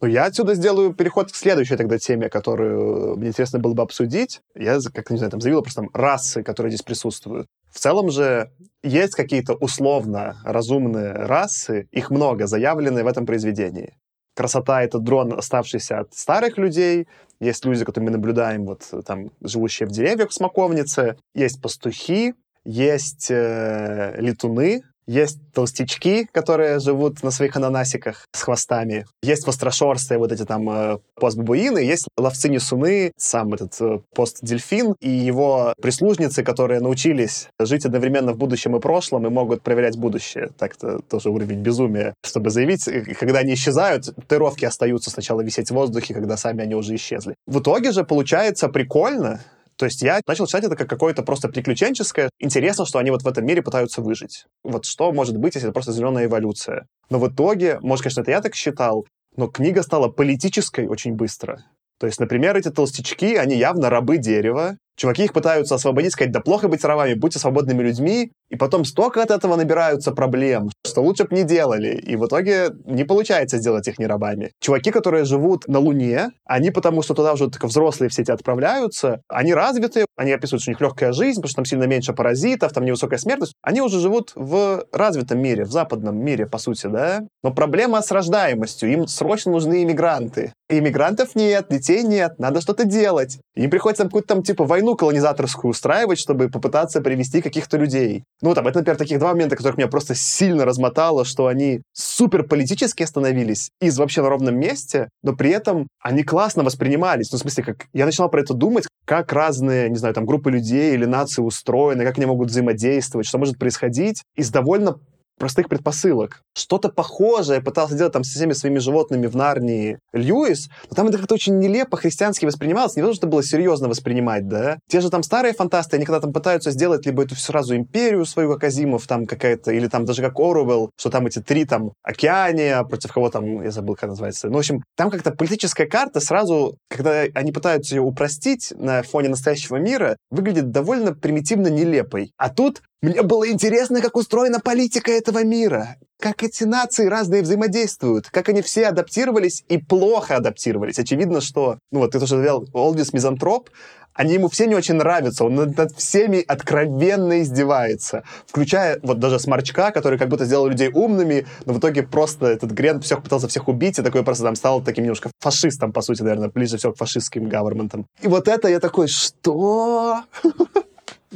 Ну, 0.00 0.08
я 0.08 0.26
отсюда 0.26 0.54
сделаю 0.54 0.92
переход 0.92 1.32
к 1.32 1.34
следующей 1.34 1.76
тогда 1.76 1.98
теме, 1.98 2.28
которую 2.28 3.16
мне 3.16 3.28
интересно 3.28 3.58
было 3.58 3.72
бы 3.72 3.82
обсудить. 3.82 4.40
Я, 4.54 4.78
как 4.92 5.10
не 5.10 5.16
знаю, 5.16 5.30
там 5.30 5.40
заявила 5.40 5.62
просто 5.62 5.80
там 5.80 5.90
расы, 5.94 6.42
которые 6.42 6.70
здесь 6.70 6.82
присутствуют. 6.82 7.46
В 7.76 7.78
целом 7.78 8.10
же 8.10 8.50
есть 8.82 9.14
какие-то 9.14 9.52
условно 9.52 10.40
разумные 10.44 11.12
расы, 11.12 11.88
их 11.92 12.08
много, 12.10 12.46
заявленные 12.46 13.04
в 13.04 13.06
этом 13.06 13.26
произведении. 13.26 13.98
Красота— 14.34 14.82
это 14.82 14.98
дрон, 14.98 15.34
оставшийся 15.34 15.98
от 15.98 16.14
старых 16.14 16.56
людей. 16.56 17.06
Есть 17.38 17.66
люди, 17.66 17.84
которые 17.84 18.06
мы 18.06 18.12
наблюдаем, 18.12 18.64
вот 18.64 18.90
там, 19.04 19.30
живущие 19.42 19.86
в 19.86 19.92
деревьях 19.92 20.30
в 20.30 20.32
смоковнице. 20.32 21.18
Есть 21.34 21.60
пастухи, 21.60 22.32
есть 22.64 23.30
э, 23.30 24.14
летуны, 24.22 24.82
есть 25.06 25.38
толстячки, 25.52 26.26
которые 26.32 26.80
живут 26.80 27.22
на 27.22 27.30
своих 27.30 27.56
ананасиках 27.56 28.26
с 28.32 28.42
хвостами. 28.42 29.06
Есть 29.22 29.46
вострашорстые 29.46 30.18
вот 30.18 30.32
эти 30.32 30.44
там 30.44 30.68
э, 30.68 30.98
постбабуины. 31.14 31.78
Есть 31.78 32.08
ловцы-несуны, 32.18 33.12
сам 33.16 33.54
этот 33.54 33.80
э, 33.80 34.00
пост-дельфин 34.14 34.94
и 35.00 35.10
его 35.10 35.74
прислужницы, 35.80 36.42
которые 36.42 36.80
научились 36.80 37.48
жить 37.58 37.86
одновременно 37.86 38.32
в 38.32 38.38
будущем 38.38 38.76
и 38.76 38.80
прошлом 38.80 39.26
и 39.26 39.30
могут 39.30 39.62
проверять 39.62 39.96
будущее. 39.96 40.50
Так-то 40.58 41.00
тоже 41.00 41.30
уровень 41.30 41.60
безумия, 41.60 42.14
чтобы 42.24 42.50
заявить. 42.50 42.84
Когда 43.18 43.40
они 43.40 43.54
исчезают, 43.54 44.06
татуировки 44.06 44.64
остаются 44.64 45.10
сначала 45.10 45.40
висеть 45.40 45.70
в 45.70 45.74
воздухе, 45.74 46.14
когда 46.14 46.36
сами 46.36 46.62
они 46.62 46.74
уже 46.74 46.94
исчезли. 46.96 47.34
В 47.46 47.60
итоге 47.60 47.92
же 47.92 48.04
получается 48.04 48.68
прикольно, 48.68 49.40
то 49.76 49.84
есть 49.84 50.02
я 50.02 50.20
начал 50.26 50.46
читать 50.46 50.64
это 50.64 50.76
как 50.76 50.88
какое-то 50.88 51.22
просто 51.22 51.48
приключенческое. 51.48 52.30
Интересно, 52.38 52.86
что 52.86 52.98
они 52.98 53.10
вот 53.10 53.22
в 53.22 53.28
этом 53.28 53.44
мире 53.44 53.62
пытаются 53.62 54.00
выжить. 54.02 54.46
Вот 54.64 54.84
что 54.84 55.12
может 55.12 55.36
быть, 55.36 55.54
если 55.54 55.68
это 55.68 55.74
просто 55.74 55.92
зеленая 55.92 56.26
эволюция. 56.26 56.86
Но 57.10 57.18
в 57.18 57.28
итоге, 57.28 57.78
может, 57.80 58.04
конечно, 58.04 58.22
это 58.22 58.30
я 58.30 58.40
так 58.40 58.54
считал, 58.54 59.06
но 59.36 59.48
книга 59.48 59.82
стала 59.82 60.08
политической 60.08 60.86
очень 60.86 61.14
быстро. 61.14 61.64
То 61.98 62.06
есть, 62.06 62.20
например, 62.20 62.56
эти 62.56 62.70
толстячки, 62.70 63.36
они 63.36 63.56
явно 63.56 63.90
рабы 63.90 64.18
дерева, 64.18 64.76
Чуваки 64.96 65.24
их 65.24 65.32
пытаются 65.32 65.74
освободить, 65.74 66.12
сказать, 66.12 66.32
да 66.32 66.40
плохо 66.40 66.68
быть 66.68 66.84
рабами, 66.84 67.14
будьте 67.14 67.38
свободными 67.38 67.82
людьми, 67.82 68.32
и 68.48 68.56
потом 68.56 68.84
столько 68.84 69.22
от 69.22 69.30
этого 69.30 69.56
набираются 69.56 70.12
проблем, 70.12 70.70
что 70.86 71.02
лучше 71.02 71.24
бы 71.24 71.36
не 71.36 71.44
делали, 71.44 71.94
и 71.96 72.16
в 72.16 72.26
итоге 72.26 72.70
не 72.84 73.04
получается 73.04 73.58
сделать 73.58 73.88
их 73.88 73.98
не 73.98 74.06
рабами. 74.06 74.52
Чуваки, 74.60 74.90
которые 74.90 75.24
живут 75.24 75.66
на 75.68 75.80
Луне, 75.80 76.30
они 76.44 76.70
потому 76.70 77.02
что 77.02 77.14
туда 77.14 77.32
уже 77.32 77.50
только 77.50 77.66
взрослые 77.66 78.08
все 78.08 78.22
эти 78.22 78.30
отправляются, 78.30 79.20
они 79.28 79.52
развиты, 79.52 80.06
они 80.16 80.32
описывают, 80.32 80.62
что 80.62 80.70
у 80.70 80.72
них 80.72 80.80
легкая 80.80 81.12
жизнь, 81.12 81.40
потому 81.40 81.48
что 81.48 81.56
там 81.56 81.64
сильно 81.64 81.84
меньше 81.84 82.12
паразитов, 82.12 82.72
там 82.72 82.84
невысокая 82.84 83.18
смертность. 83.18 83.54
Они 83.62 83.82
уже 83.82 84.00
живут 84.00 84.32
в 84.34 84.84
развитом 84.92 85.40
мире, 85.40 85.64
в 85.64 85.72
западном 85.72 86.16
мире, 86.16 86.46
по 86.46 86.58
сути, 86.58 86.86
да? 86.86 87.26
Но 87.42 87.52
проблема 87.52 88.00
с 88.00 88.10
рождаемостью, 88.10 88.90
им 88.90 89.06
срочно 89.08 89.52
нужны 89.52 89.82
иммигранты. 89.82 90.52
Иммигрантов 90.68 91.34
нет, 91.34 91.66
детей 91.70 92.02
нет, 92.02 92.38
надо 92.38 92.60
что-то 92.60 92.84
делать. 92.84 93.38
Им 93.54 93.70
приходится 93.70 94.04
какую-то 94.04 94.28
там 94.28 94.42
типа 94.42 94.64
войну 94.64 94.85
колонизаторскую 94.94 95.70
устраивать, 95.70 96.18
чтобы 96.18 96.48
попытаться 96.48 97.00
привести 97.00 97.42
каких-то 97.42 97.76
людей. 97.76 98.24
Ну, 98.42 98.54
там, 98.54 98.66
это, 98.68 98.78
например, 98.78 98.96
таких 98.96 99.18
два 99.18 99.32
момента, 99.32 99.56
которых 99.56 99.76
меня 99.76 99.88
просто 99.88 100.14
сильно 100.14 100.64
размотало, 100.64 101.24
что 101.24 101.46
они 101.46 101.82
супер 101.92 102.44
политически 102.44 103.02
остановились 103.02 103.70
из 103.80 103.98
вообще 103.98 104.22
на 104.22 104.28
ровном 104.28 104.58
месте, 104.58 105.08
но 105.22 105.34
при 105.34 105.50
этом 105.50 105.88
они 106.00 106.22
классно 106.22 106.62
воспринимались. 106.62 107.32
Ну, 107.32 107.38
в 107.38 107.40
смысле, 107.40 107.64
как 107.64 107.86
я 107.92 108.06
начинал 108.06 108.30
про 108.30 108.40
это 108.40 108.54
думать, 108.54 108.86
как 109.04 109.32
разные, 109.32 109.88
не 109.88 109.96
знаю, 109.96 110.14
там, 110.14 110.26
группы 110.26 110.50
людей 110.50 110.94
или 110.94 111.04
нации 111.04 111.42
устроены, 111.42 112.04
как 112.04 112.18
они 112.18 112.26
могут 112.26 112.50
взаимодействовать, 112.50 113.26
что 113.26 113.38
может 113.38 113.58
происходить 113.58 114.22
из 114.36 114.50
довольно 114.50 114.98
простых 115.38 115.68
предпосылок. 115.68 116.42
Что-то 116.54 116.88
похожее 116.88 117.60
пытался 117.60 117.96
делать 117.96 118.12
там 118.12 118.24
со 118.24 118.32
всеми 118.32 118.52
своими 118.52 118.78
животными 118.78 119.26
в 119.26 119.36
Нарнии 119.36 119.98
Льюис, 120.12 120.68
но 120.90 120.96
там 120.96 121.08
это 121.08 121.18
как-то 121.18 121.34
очень 121.34 121.58
нелепо 121.58 121.96
христиански 121.96 122.46
воспринималось, 122.46 122.96
не 122.96 123.02
то, 123.02 123.12
что 123.12 123.26
было 123.26 123.42
серьезно 123.42 123.88
воспринимать, 123.88 124.48
да. 124.48 124.78
Те 124.88 125.00
же 125.00 125.10
там 125.10 125.22
старые 125.22 125.54
фантасты, 125.54 125.96
они 125.96 126.04
когда 126.04 126.20
там 126.20 126.32
пытаются 126.32 126.70
сделать 126.70 127.06
либо 127.06 127.24
эту 127.24 127.36
сразу 127.36 127.76
империю 127.76 128.24
свою, 128.24 128.52
как 128.54 128.64
Азимов, 128.64 129.06
там 129.06 129.26
какая-то, 129.26 129.72
или 129.72 129.88
там 129.88 130.04
даже 130.04 130.22
как 130.22 130.38
Оруэлл, 130.38 130.90
что 130.98 131.10
там 131.10 131.26
эти 131.26 131.40
три 131.40 131.64
там 131.64 131.92
океания, 132.02 132.82
против 132.84 133.12
кого 133.12 133.30
там, 133.30 133.62
я 133.62 133.70
забыл, 133.70 133.94
как 133.94 134.10
называется. 134.10 134.48
Ну, 134.48 134.54
в 134.54 134.58
общем, 134.58 134.82
там 134.96 135.10
как-то 135.10 135.32
политическая 135.32 135.86
карта 135.86 136.20
сразу, 136.20 136.76
когда 136.88 137.24
они 137.34 137.52
пытаются 137.52 137.94
ее 137.94 138.02
упростить 138.02 138.72
на 138.76 139.02
фоне 139.02 139.28
настоящего 139.28 139.76
мира, 139.76 140.16
выглядит 140.30 140.70
довольно 140.70 141.14
примитивно 141.14 141.68
нелепой. 141.68 142.32
А 142.36 142.48
тут 142.48 142.82
мне 143.02 143.22
было 143.22 143.48
интересно, 143.48 144.00
как 144.00 144.16
устроена 144.16 144.58
политика 144.58 145.12
этого 145.12 145.44
мира, 145.44 145.96
как 146.18 146.42
эти 146.42 146.64
нации 146.64 147.06
разные 147.06 147.42
взаимодействуют, 147.42 148.30
как 148.30 148.48
они 148.48 148.62
все 148.62 148.86
адаптировались 148.86 149.64
и 149.68 149.78
плохо 149.78 150.36
адаптировались. 150.36 150.98
Очевидно, 150.98 151.40
что, 151.40 151.78
ну 151.92 152.00
вот 152.00 152.12
ты 152.12 152.20
тоже 152.20 152.36
говорил, 152.36 152.66
Олдис 152.72 153.12
мизантроп, 153.12 153.68
они 154.16 154.32
ему 154.34 154.48
все 154.48 154.66
не 154.66 154.74
очень 154.74 154.94
нравятся, 154.94 155.44
он 155.44 155.54
над 155.54 155.92
всеми 155.94 156.42
откровенно 156.48 157.42
издевается, 157.42 158.24
включая 158.46 158.98
вот 159.02 159.18
даже 159.18 159.38
Сморчка, 159.38 159.90
который 159.90 160.18
как 160.18 160.28
будто 160.28 160.46
сделал 160.46 160.66
людей 160.66 160.88
умными, 160.88 161.46
но 161.66 161.74
в 161.74 161.78
итоге 161.78 162.02
просто 162.02 162.46
этот 162.46 162.70
Грен 162.70 163.02
всех 163.02 163.22
пытался 163.22 163.46
всех 163.46 163.68
убить, 163.68 163.98
и 163.98 164.02
такой 164.02 164.24
просто 164.24 164.44
там 164.44 164.56
стал 164.56 164.82
таким 164.82 165.04
немножко 165.04 165.30
фашистом, 165.38 165.92
по 165.92 166.00
сути, 166.00 166.22
наверное, 166.22 166.48
ближе 166.48 166.78
всего 166.78 166.94
к 166.94 166.96
фашистским 166.96 167.48
гаверментам. 167.48 168.06
И 168.22 168.28
вот 168.28 168.48
это 168.48 168.68
я 168.68 168.80
такой, 168.80 169.06
что? 169.08 170.22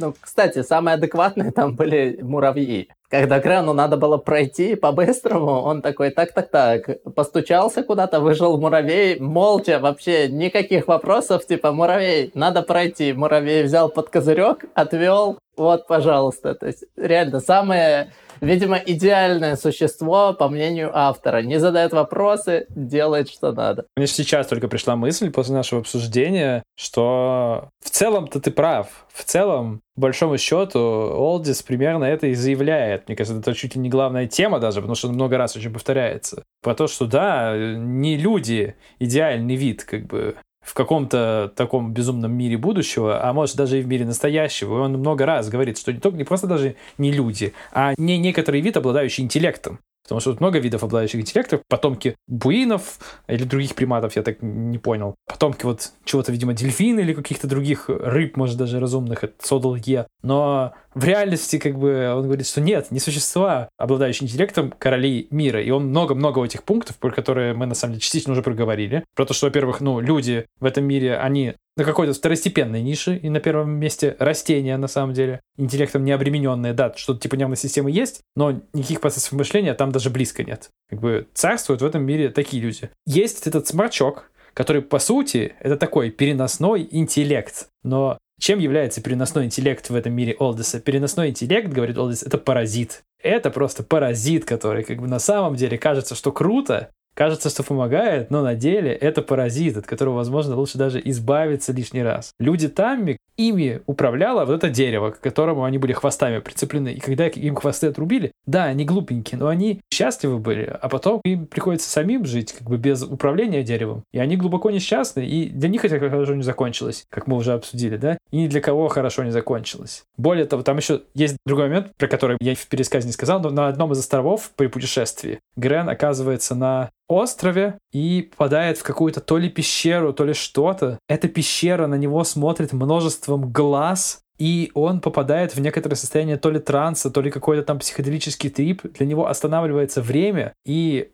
Ну, 0.01 0.13
кстати, 0.19 0.63
самые 0.63 0.95
адекватные 0.95 1.51
там 1.51 1.75
были 1.75 2.19
муравьи. 2.21 2.89
Когда 3.09 3.39
Грену 3.39 3.73
надо 3.73 3.97
было 3.97 4.17
пройти 4.17 4.75
по-быстрому, 4.75 5.61
он 5.61 5.81
такой, 5.81 6.09
так-так-так, 6.09 7.03
постучался 7.13 7.83
куда-то, 7.83 8.19
выжил 8.19 8.57
муравей, 8.57 9.19
молча, 9.19 9.79
вообще 9.79 10.27
никаких 10.29 10.87
вопросов, 10.87 11.45
типа, 11.45 11.71
муравей, 11.71 12.31
надо 12.33 12.61
пройти. 12.63 13.13
Муравей 13.13 13.63
взял 13.63 13.89
под 13.89 14.09
козырек, 14.09 14.65
отвел, 14.73 15.37
вот, 15.57 15.87
пожалуйста. 15.87 16.55
То 16.55 16.67
есть, 16.67 16.85
реально, 16.95 17.39
самое 17.39 18.11
Видимо, 18.41 18.77
идеальное 18.77 19.55
существо, 19.55 20.33
по 20.33 20.49
мнению 20.49 20.89
автора. 20.93 21.43
Не 21.43 21.59
задает 21.59 21.93
вопросы, 21.93 22.65
делает, 22.69 23.29
что 23.29 23.51
надо. 23.51 23.85
Мне 23.95 24.07
сейчас 24.07 24.47
только 24.47 24.67
пришла 24.67 24.95
мысль 24.95 25.29
после 25.29 25.53
нашего 25.53 25.81
обсуждения, 25.81 26.63
что 26.75 27.69
в 27.83 27.91
целом-то 27.91 28.39
ты 28.41 28.49
прав. 28.49 29.05
В 29.13 29.23
целом, 29.23 29.81
большому 29.95 30.39
счету, 30.39 30.79
Олдис 30.79 31.61
примерно 31.61 32.05
это 32.05 32.27
и 32.27 32.33
заявляет. 32.33 33.07
Мне 33.07 33.15
кажется, 33.15 33.39
это 33.39 33.53
чуть 33.53 33.75
ли 33.75 33.81
не 33.81 33.89
главная 33.89 34.27
тема 34.27 34.59
даже, 34.59 34.81
потому 34.81 34.95
что 34.95 35.09
он 35.09 35.13
много 35.13 35.37
раз 35.37 35.55
очень 35.55 35.71
повторяется. 35.71 36.43
Про 36.63 36.73
то, 36.73 36.87
что 36.87 37.05
да, 37.05 37.55
не 37.55 38.17
люди 38.17 38.75
идеальный 38.97 39.55
вид, 39.55 39.83
как 39.83 40.07
бы 40.07 40.35
в 40.61 40.73
каком-то 40.73 41.51
таком 41.55 41.93
безумном 41.93 42.31
мире 42.33 42.57
будущего, 42.57 43.27
а 43.27 43.33
может 43.33 43.55
даже 43.55 43.79
и 43.79 43.81
в 43.81 43.87
мире 43.87 44.05
настоящего. 44.05 44.77
И 44.77 44.81
он 44.81 44.93
много 44.93 45.25
раз 45.25 45.49
говорит, 45.49 45.77
что 45.77 45.91
не, 45.91 45.99
только, 45.99 46.17
не 46.17 46.23
просто 46.23 46.47
даже 46.47 46.75
не 46.97 47.11
люди, 47.11 47.53
а 47.71 47.93
не 47.97 48.17
некоторый 48.17 48.61
вид, 48.61 48.77
обладающий 48.77 49.23
интеллектом. 49.23 49.79
Потому 50.03 50.19
что 50.19 50.31
тут 50.31 50.41
много 50.41 50.59
видов 50.59 50.83
обладающих 50.83 51.21
интеллектом. 51.21 51.61
Потомки 51.67 52.15
буинов 52.27 52.99
или 53.27 53.43
других 53.43 53.75
приматов, 53.75 54.15
я 54.15 54.23
так 54.23 54.41
не 54.41 54.77
понял. 54.77 55.15
Потомки 55.27 55.65
вот 55.65 55.91
чего-то, 56.03 56.31
видимо, 56.31 56.53
дельфин 56.53 56.99
или 56.99 57.13
каких-то 57.13 57.47
других 57.47 57.85
рыб, 57.87 58.37
может, 58.37 58.57
даже 58.57 58.79
разумных. 58.79 59.23
Это 59.23 59.33
Содал 59.41 59.75
Е. 59.75 60.07
Но 60.23 60.73
в 60.93 61.03
реальности, 61.03 61.57
как 61.57 61.77
бы, 61.77 62.13
он 62.13 62.23
говорит, 62.23 62.47
что 62.47 62.61
нет, 62.61 62.91
не 62.91 62.99
существа, 62.99 63.69
обладающие 63.77 64.27
интеллектом 64.27 64.73
королей 64.77 65.27
мира. 65.31 65.61
И 65.61 65.69
он 65.69 65.87
много-много 65.87 66.43
этих 66.43 66.63
пунктов, 66.63 66.97
про 66.97 67.11
которые 67.11 67.53
мы, 67.53 67.65
на 67.65 67.75
самом 67.75 67.93
деле, 67.93 68.01
частично 68.01 68.33
уже 68.33 68.41
проговорили. 68.41 69.05
Про 69.15 69.25
то, 69.25 69.33
что, 69.33 69.47
во-первых, 69.47 69.81
ну, 69.81 69.99
люди 69.99 70.45
в 70.59 70.65
этом 70.65 70.83
мире, 70.85 71.17
они 71.17 71.55
на 71.77 71.83
какой-то 71.83 72.13
второстепенной 72.13 72.81
нише, 72.81 73.15
и 73.15 73.29
на 73.29 73.39
первом 73.39 73.71
месте 73.71 74.15
растения, 74.19 74.77
на 74.77 74.87
самом 74.87 75.13
деле, 75.13 75.39
интеллектом 75.57 76.03
не 76.03 76.11
обремененные, 76.11 76.73
да, 76.73 76.93
что-то 76.95 77.21
типа 77.21 77.35
нервной 77.35 77.57
системы 77.57 77.91
есть, 77.91 78.21
но 78.35 78.61
никаких 78.73 79.01
процессов 79.01 79.31
мышления 79.33 79.73
там 79.73 79.91
даже 79.91 80.09
близко 80.09 80.43
нет. 80.43 80.69
Как 80.89 80.99
бы 80.99 81.27
царствуют 81.33 81.81
в 81.81 81.85
этом 81.85 82.03
мире 82.03 82.29
такие 82.29 82.61
люди. 82.61 82.89
Есть 83.05 83.47
этот 83.47 83.67
сморчок, 83.67 84.31
который, 84.53 84.81
по 84.81 84.99
сути, 84.99 85.55
это 85.61 85.77
такой 85.77 86.11
переносной 86.11 86.87
интеллект, 86.91 87.67
но 87.83 88.17
Чем 88.41 88.57
является 88.57 89.03
переносной 89.03 89.45
интеллект 89.45 89.87
в 89.87 89.93
этом 89.93 90.13
мире 90.13 90.35
Олдеса? 90.39 90.79
Переносной 90.79 91.29
интеллект, 91.29 91.67
говорит 91.67 91.95
Олдес, 91.99 92.23
это 92.23 92.39
паразит. 92.39 93.03
Это 93.21 93.51
просто 93.51 93.83
паразит, 93.83 94.45
который 94.45 94.83
как 94.83 94.99
бы 94.99 95.07
на 95.07 95.19
самом 95.19 95.53
деле 95.53 95.77
кажется, 95.77 96.15
что 96.15 96.31
круто, 96.31 96.89
Кажется, 97.13 97.49
что 97.49 97.63
помогает, 97.63 98.31
но 98.31 98.41
на 98.41 98.55
деле 98.55 98.93
это 98.93 99.21
паразит, 99.21 99.77
от 99.77 99.85
которого, 99.85 100.15
возможно, 100.15 100.55
лучше 100.55 100.77
даже 100.77 101.01
избавиться 101.03 101.73
лишний 101.73 102.03
раз. 102.03 102.31
Люди 102.39 102.69
Тамми, 102.69 103.17
ими 103.37 103.81
управляло 103.85 104.45
вот 104.45 104.53
это 104.53 104.69
дерево, 104.69 105.11
к 105.11 105.19
которому 105.19 105.63
они 105.63 105.77
были 105.77 105.93
хвостами 105.93 106.39
прицеплены. 106.39 106.89
И 106.89 106.99
когда 106.99 107.27
им 107.27 107.55
хвосты 107.55 107.87
отрубили, 107.87 108.31
да, 108.45 108.65
они 108.65 108.85
глупенькие, 108.85 109.39
но 109.39 109.47
они 109.47 109.81
счастливы 109.91 110.39
были, 110.39 110.63
а 110.63 110.89
потом 110.89 111.21
им 111.23 111.47
приходится 111.47 111.89
самим 111.89 112.25
жить 112.25 112.53
как 112.53 112.69
бы 112.69 112.77
без 112.77 113.03
управления 113.03 113.63
деревом. 113.63 114.03
И 114.13 114.19
они 114.19 114.37
глубоко 114.37 114.71
несчастны, 114.71 115.25
и 115.25 115.49
для 115.49 115.69
них 115.69 115.83
это 115.83 115.99
хорошо 115.99 116.35
не 116.35 116.43
закончилось, 116.43 117.05
как 117.09 117.27
мы 117.27 117.37
уже 117.37 117.53
обсудили, 117.53 117.97
да, 117.97 118.17
и 118.31 118.37
ни 118.37 118.47
для 118.47 118.61
кого 118.61 118.87
хорошо 118.87 119.23
не 119.23 119.31
закончилось. 119.31 120.03
Более 120.17 120.45
того, 120.45 120.63
там 120.63 120.77
еще 120.77 121.01
есть 121.13 121.37
другой 121.45 121.67
момент, 121.67 121.91
про 121.97 122.07
который 122.07 122.37
я 122.39 122.55
в 122.55 122.67
пересказе 122.67 123.07
не 123.07 123.13
сказал, 123.13 123.39
но 123.41 123.49
на 123.49 123.67
одном 123.67 123.91
из 123.91 123.99
островов 123.99 124.51
при 124.55 124.67
путешествии 124.67 125.39
Грен 125.55 125.89
оказывается 125.89 126.55
на 126.55 126.89
острове 127.11 127.77
и 127.91 128.29
попадает 128.31 128.77
в 128.77 128.83
какую-то 128.83 129.21
то 129.21 129.37
ли 129.37 129.49
пещеру, 129.49 130.13
то 130.13 130.25
ли 130.25 130.33
что-то. 130.33 130.97
Эта 131.07 131.27
пещера 131.27 131.87
на 131.87 131.95
него 131.95 132.23
смотрит 132.23 132.73
множеством 132.73 133.51
глаз, 133.51 134.21
и 134.39 134.71
он 134.73 135.01
попадает 135.01 135.55
в 135.55 135.59
некоторое 135.59 135.95
состояние 135.95 136.37
то 136.37 136.49
ли 136.49 136.59
транса, 136.59 137.11
то 137.11 137.21
ли 137.21 137.29
какой-то 137.29 137.63
там 137.63 137.79
психоделический 137.79 138.49
трип. 138.49 138.81
Для 138.93 139.05
него 139.05 139.27
останавливается 139.27 140.01
время, 140.01 140.53
и 140.65 141.11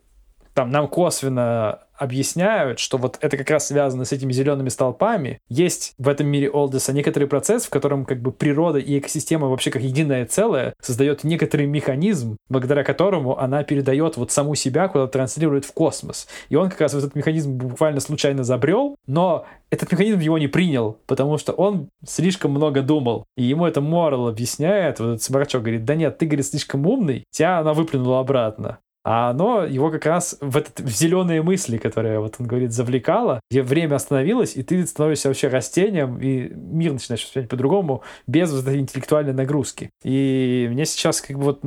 там 0.57 0.71
нам 0.71 0.87
косвенно 0.87 1.81
объясняют, 1.93 2.79
что 2.79 2.97
вот 2.97 3.19
это 3.21 3.37
как 3.37 3.47
раз 3.51 3.67
связано 3.67 4.05
с 4.05 4.11
этими 4.11 4.31
зелеными 4.31 4.69
столпами. 4.69 5.39
Есть 5.49 5.93
в 5.99 6.07
этом 6.09 6.25
мире 6.25 6.49
Олдеса 6.49 6.93
некоторый 6.93 7.25
процесс, 7.25 7.65
в 7.65 7.69
котором 7.69 8.05
как 8.05 8.23
бы 8.23 8.31
природа 8.31 8.79
и 8.79 8.97
экосистема 8.97 9.49
вообще 9.49 9.69
как 9.69 9.83
единое 9.83 10.25
целое 10.25 10.73
создает 10.81 11.23
некоторый 11.23 11.67
механизм, 11.67 12.37
благодаря 12.49 12.83
которому 12.83 13.37
она 13.37 13.63
передает 13.63 14.17
вот 14.17 14.31
саму 14.31 14.55
себя 14.55 14.87
куда-то 14.87 15.11
транслирует 15.11 15.63
в 15.63 15.73
космос. 15.73 16.27
И 16.49 16.55
он 16.55 16.71
как 16.71 16.81
раз 16.81 16.95
в 16.95 16.97
этот 16.97 17.13
механизм 17.13 17.51
буквально 17.51 17.99
случайно 17.99 18.43
забрел, 18.43 18.95
но 19.05 19.45
этот 19.69 19.91
механизм 19.91 20.19
его 20.19 20.39
не 20.39 20.47
принял, 20.47 20.97
потому 21.05 21.37
что 21.37 21.53
он 21.53 21.89
слишком 22.03 22.49
много 22.49 22.81
думал. 22.81 23.25
И 23.35 23.43
ему 23.43 23.67
это 23.67 23.79
Морал 23.79 24.27
объясняет, 24.27 24.99
вот 24.99 25.09
этот 25.09 25.21
сморчок 25.21 25.61
говорит, 25.61 25.85
да 25.85 25.93
нет, 25.93 26.17
ты, 26.17 26.25
говорит, 26.25 26.47
слишком 26.47 26.87
умный, 26.87 27.25
тебя 27.29 27.59
она 27.59 27.73
выплюнула 27.73 28.21
обратно 28.21 28.79
а 29.09 29.29
оно 29.29 29.63
его 29.63 29.89
как 29.89 30.05
раз 30.05 30.37
в, 30.41 30.57
этот, 30.57 30.81
в 30.81 30.89
зеленые 30.89 31.41
мысли, 31.41 31.77
которые, 31.77 32.19
вот 32.19 32.35
он 32.39 32.45
говорит, 32.45 32.73
завлекало, 32.73 33.39
где 33.49 33.61
время 33.61 33.95
остановилось, 33.95 34.57
и 34.57 34.63
ты 34.63 34.85
становишься 34.85 35.29
вообще 35.29 35.47
растением, 35.47 36.19
и 36.19 36.49
мир 36.53 36.91
начинаешь 36.91 37.23
воспринимать 37.23 37.49
по-другому, 37.49 38.03
без 38.27 38.51
вот 38.51 38.63
этой 38.63 38.79
интеллектуальной 38.79 39.31
нагрузки. 39.31 39.91
И 40.03 40.67
мне 40.69 40.85
сейчас 40.85 41.21
как 41.21 41.37
бы 41.37 41.43
вот... 41.45 41.61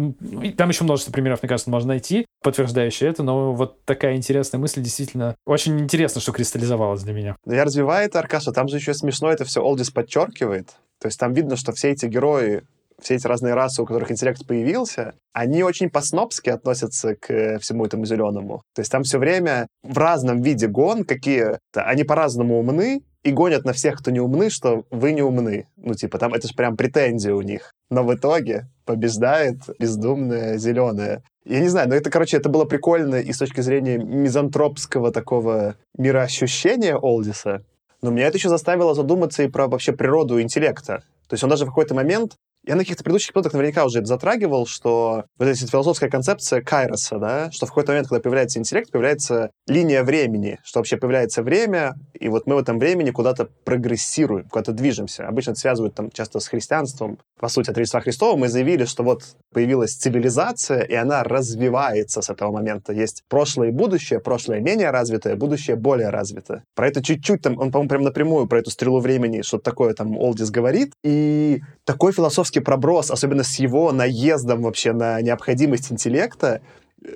Там 0.59 0.68
еще 0.68 0.84
множество 0.84 1.12
примеров, 1.12 1.43
мне 1.43 1.49
кажется, 1.49 1.70
можно 1.70 1.88
найти, 1.88 2.26
подтверждающие 2.43 3.09
это, 3.09 3.22
но 3.22 3.55
вот 3.55 3.86
такая 3.86 4.16
интересная 4.16 4.61
мысль 4.61 4.82
действительно 4.82 5.34
очень 5.47 5.80
интересно, 5.80 6.20
что 6.20 6.32
кристаллизовалась 6.32 7.03
для 7.05 7.14
меня. 7.14 7.36
Я 7.47 7.64
развиваю 7.64 8.05
это, 8.05 8.18
Аркаша, 8.18 8.53
там 8.53 8.68
же 8.68 8.76
еще 8.76 8.93
смешно 8.93 9.32
это 9.32 9.47
все 9.47 9.62
Олдис 9.62 9.91
подчеркивает. 9.91 10.76
То 11.01 11.09
есть 11.09 11.18
там 11.18 11.32
видно, 11.32 11.57
что 11.57 11.72
все 11.72 11.88
эти 11.93 12.05
герои 12.05 12.64
все 13.03 13.14
эти 13.14 13.26
разные 13.26 13.55
расы, 13.55 13.82
у 13.82 13.86
которых 13.86 14.11
интеллект 14.11 14.46
появился, 14.46 15.14
они 15.32 15.62
очень 15.62 15.90
по-снобски 15.90 16.51
относятся 16.51 17.14
к 17.14 17.30
э, 17.30 17.59
всему 17.59 17.84
этому 17.84 18.05
зеленому. 18.05 18.62
То 18.74 18.80
есть 18.80 18.90
там 18.90 19.03
все 19.03 19.18
время 19.18 19.66
в 19.82 19.96
разном 19.98 20.42
виде 20.42 20.66
гон 20.66 21.05
какие-то, 21.05 21.59
они 21.72 22.05
по-разному 22.05 22.59
умны, 22.59 23.03
и 23.22 23.32
гонят 23.32 23.64
на 23.64 23.72
всех, 23.72 23.98
кто 23.98 24.11
не 24.11 24.20
умны, 24.20 24.51
что 24.51 24.84
вы 24.90 25.12
не 25.12 25.22
умны. 25.22 25.66
Ну, 25.76 25.94
типа, 25.94 26.18
там 26.18 26.32
это 26.32 26.48
же 26.48 26.55
прям 26.55 26.76
претензия 26.76 27.34
у 27.34 27.42
них. 27.42 27.72
Но 27.90 28.03
в 28.03 28.14
итоге 28.14 28.66
побеждает 28.86 29.59
бездумное 29.78 30.57
зеленое. 30.57 31.22
Я 31.44 31.61
не 31.61 31.68
знаю, 31.68 31.88
но 31.88 31.94
это, 31.94 32.11
короче, 32.11 32.36
это 32.36 32.48
было 32.48 32.64
прикольно 32.64 33.16
и 33.16 33.32
с 33.32 33.38
точки 33.38 33.61
зрения 33.61 33.98
мизантропского 33.98 35.12
такого 35.12 35.76
мироощущения 35.98 36.96
Олдиса. 36.96 37.62
Но 38.03 38.11
меня 38.11 38.26
это 38.26 38.38
еще 38.38 38.48
заставило 38.48 38.94
задуматься 38.94 39.42
и 39.42 39.48
про 39.48 39.68
вообще 39.68 39.92
природу 39.92 40.40
интеллекта. 40.40 41.03
То 41.28 41.34
есть 41.34 41.44
он 41.44 41.51
даже 41.51 41.64
в 41.64 41.68
какой-то 41.68 41.94
момент 41.94 42.36
я 42.66 42.74
на 42.74 42.82
каких-то 42.82 43.02
предыдущих 43.02 43.30
эпизодах 43.30 43.52
наверняка 43.52 43.84
уже 43.84 44.04
затрагивал, 44.04 44.66
что 44.66 45.24
вот 45.38 45.48
эта 45.48 45.66
философская 45.66 46.11
концепция 46.11 46.61
Кайроса, 46.61 47.18
да, 47.18 47.50
что 47.50 47.66
в 47.66 47.70
какой-то 47.70 47.92
момент, 47.92 48.08
когда 48.08 48.20
появляется 48.20 48.58
интеллект, 48.58 48.90
появляется 48.90 49.50
линия 49.66 50.04
времени, 50.04 50.58
что 50.62 50.80
вообще 50.80 50.96
появляется 50.96 51.42
время, 51.42 51.94
и 52.12 52.28
вот 52.28 52.46
мы 52.46 52.56
в 52.56 52.58
этом 52.58 52.78
времени 52.78 53.11
куда-то 53.11 53.48
прогрессируем, 53.64 54.48
куда-то 54.48 54.72
движемся. 54.72 55.26
Обычно 55.26 55.52
это 55.52 55.61
связывают 55.61 55.94
там 55.94 56.11
часто 56.11 56.40
с 56.40 56.48
христианством. 56.48 57.18
По 57.38 57.48
сути, 57.48 57.70
от 57.70 57.78
Рождества 57.78 58.00
Христова 58.00 58.36
мы 58.36 58.48
заявили, 58.48 58.84
что 58.84 59.02
вот 59.02 59.22
появилась 59.52 59.94
цивилизация, 59.94 60.82
и 60.82 60.94
она 60.94 61.24
развивается 61.24 62.20
с 62.20 62.28
этого 62.28 62.52
момента. 62.52 62.92
Есть 62.92 63.22
прошлое 63.28 63.68
и 63.68 63.72
будущее, 63.72 64.20
прошлое 64.20 64.61
менее 64.61 64.90
развитое, 64.90 65.36
будущее 65.36 65.76
более 65.76 66.11
развитое. 66.11 66.64
Про 66.74 66.88
это 66.88 67.02
чуть-чуть 67.02 67.40
там, 67.42 67.58
он, 67.58 67.72
по-моему, 67.72 67.88
прям 67.88 68.02
напрямую 68.02 68.46
про 68.46 68.58
эту 68.58 68.70
стрелу 68.70 69.00
времени, 69.00 69.42
что-то 69.42 69.64
такое 69.64 69.94
там 69.94 70.18
Олдис 70.18 70.50
говорит. 70.50 70.92
И 71.02 71.62
такой 71.84 72.12
философский 72.12 72.49
проброс, 72.59 73.11
особенно 73.11 73.44
с 73.44 73.59
его 73.61 73.92
наездом 73.92 74.62
вообще 74.62 74.92
на 74.92 75.20
необходимость 75.20 75.92
интеллекта, 75.92 76.61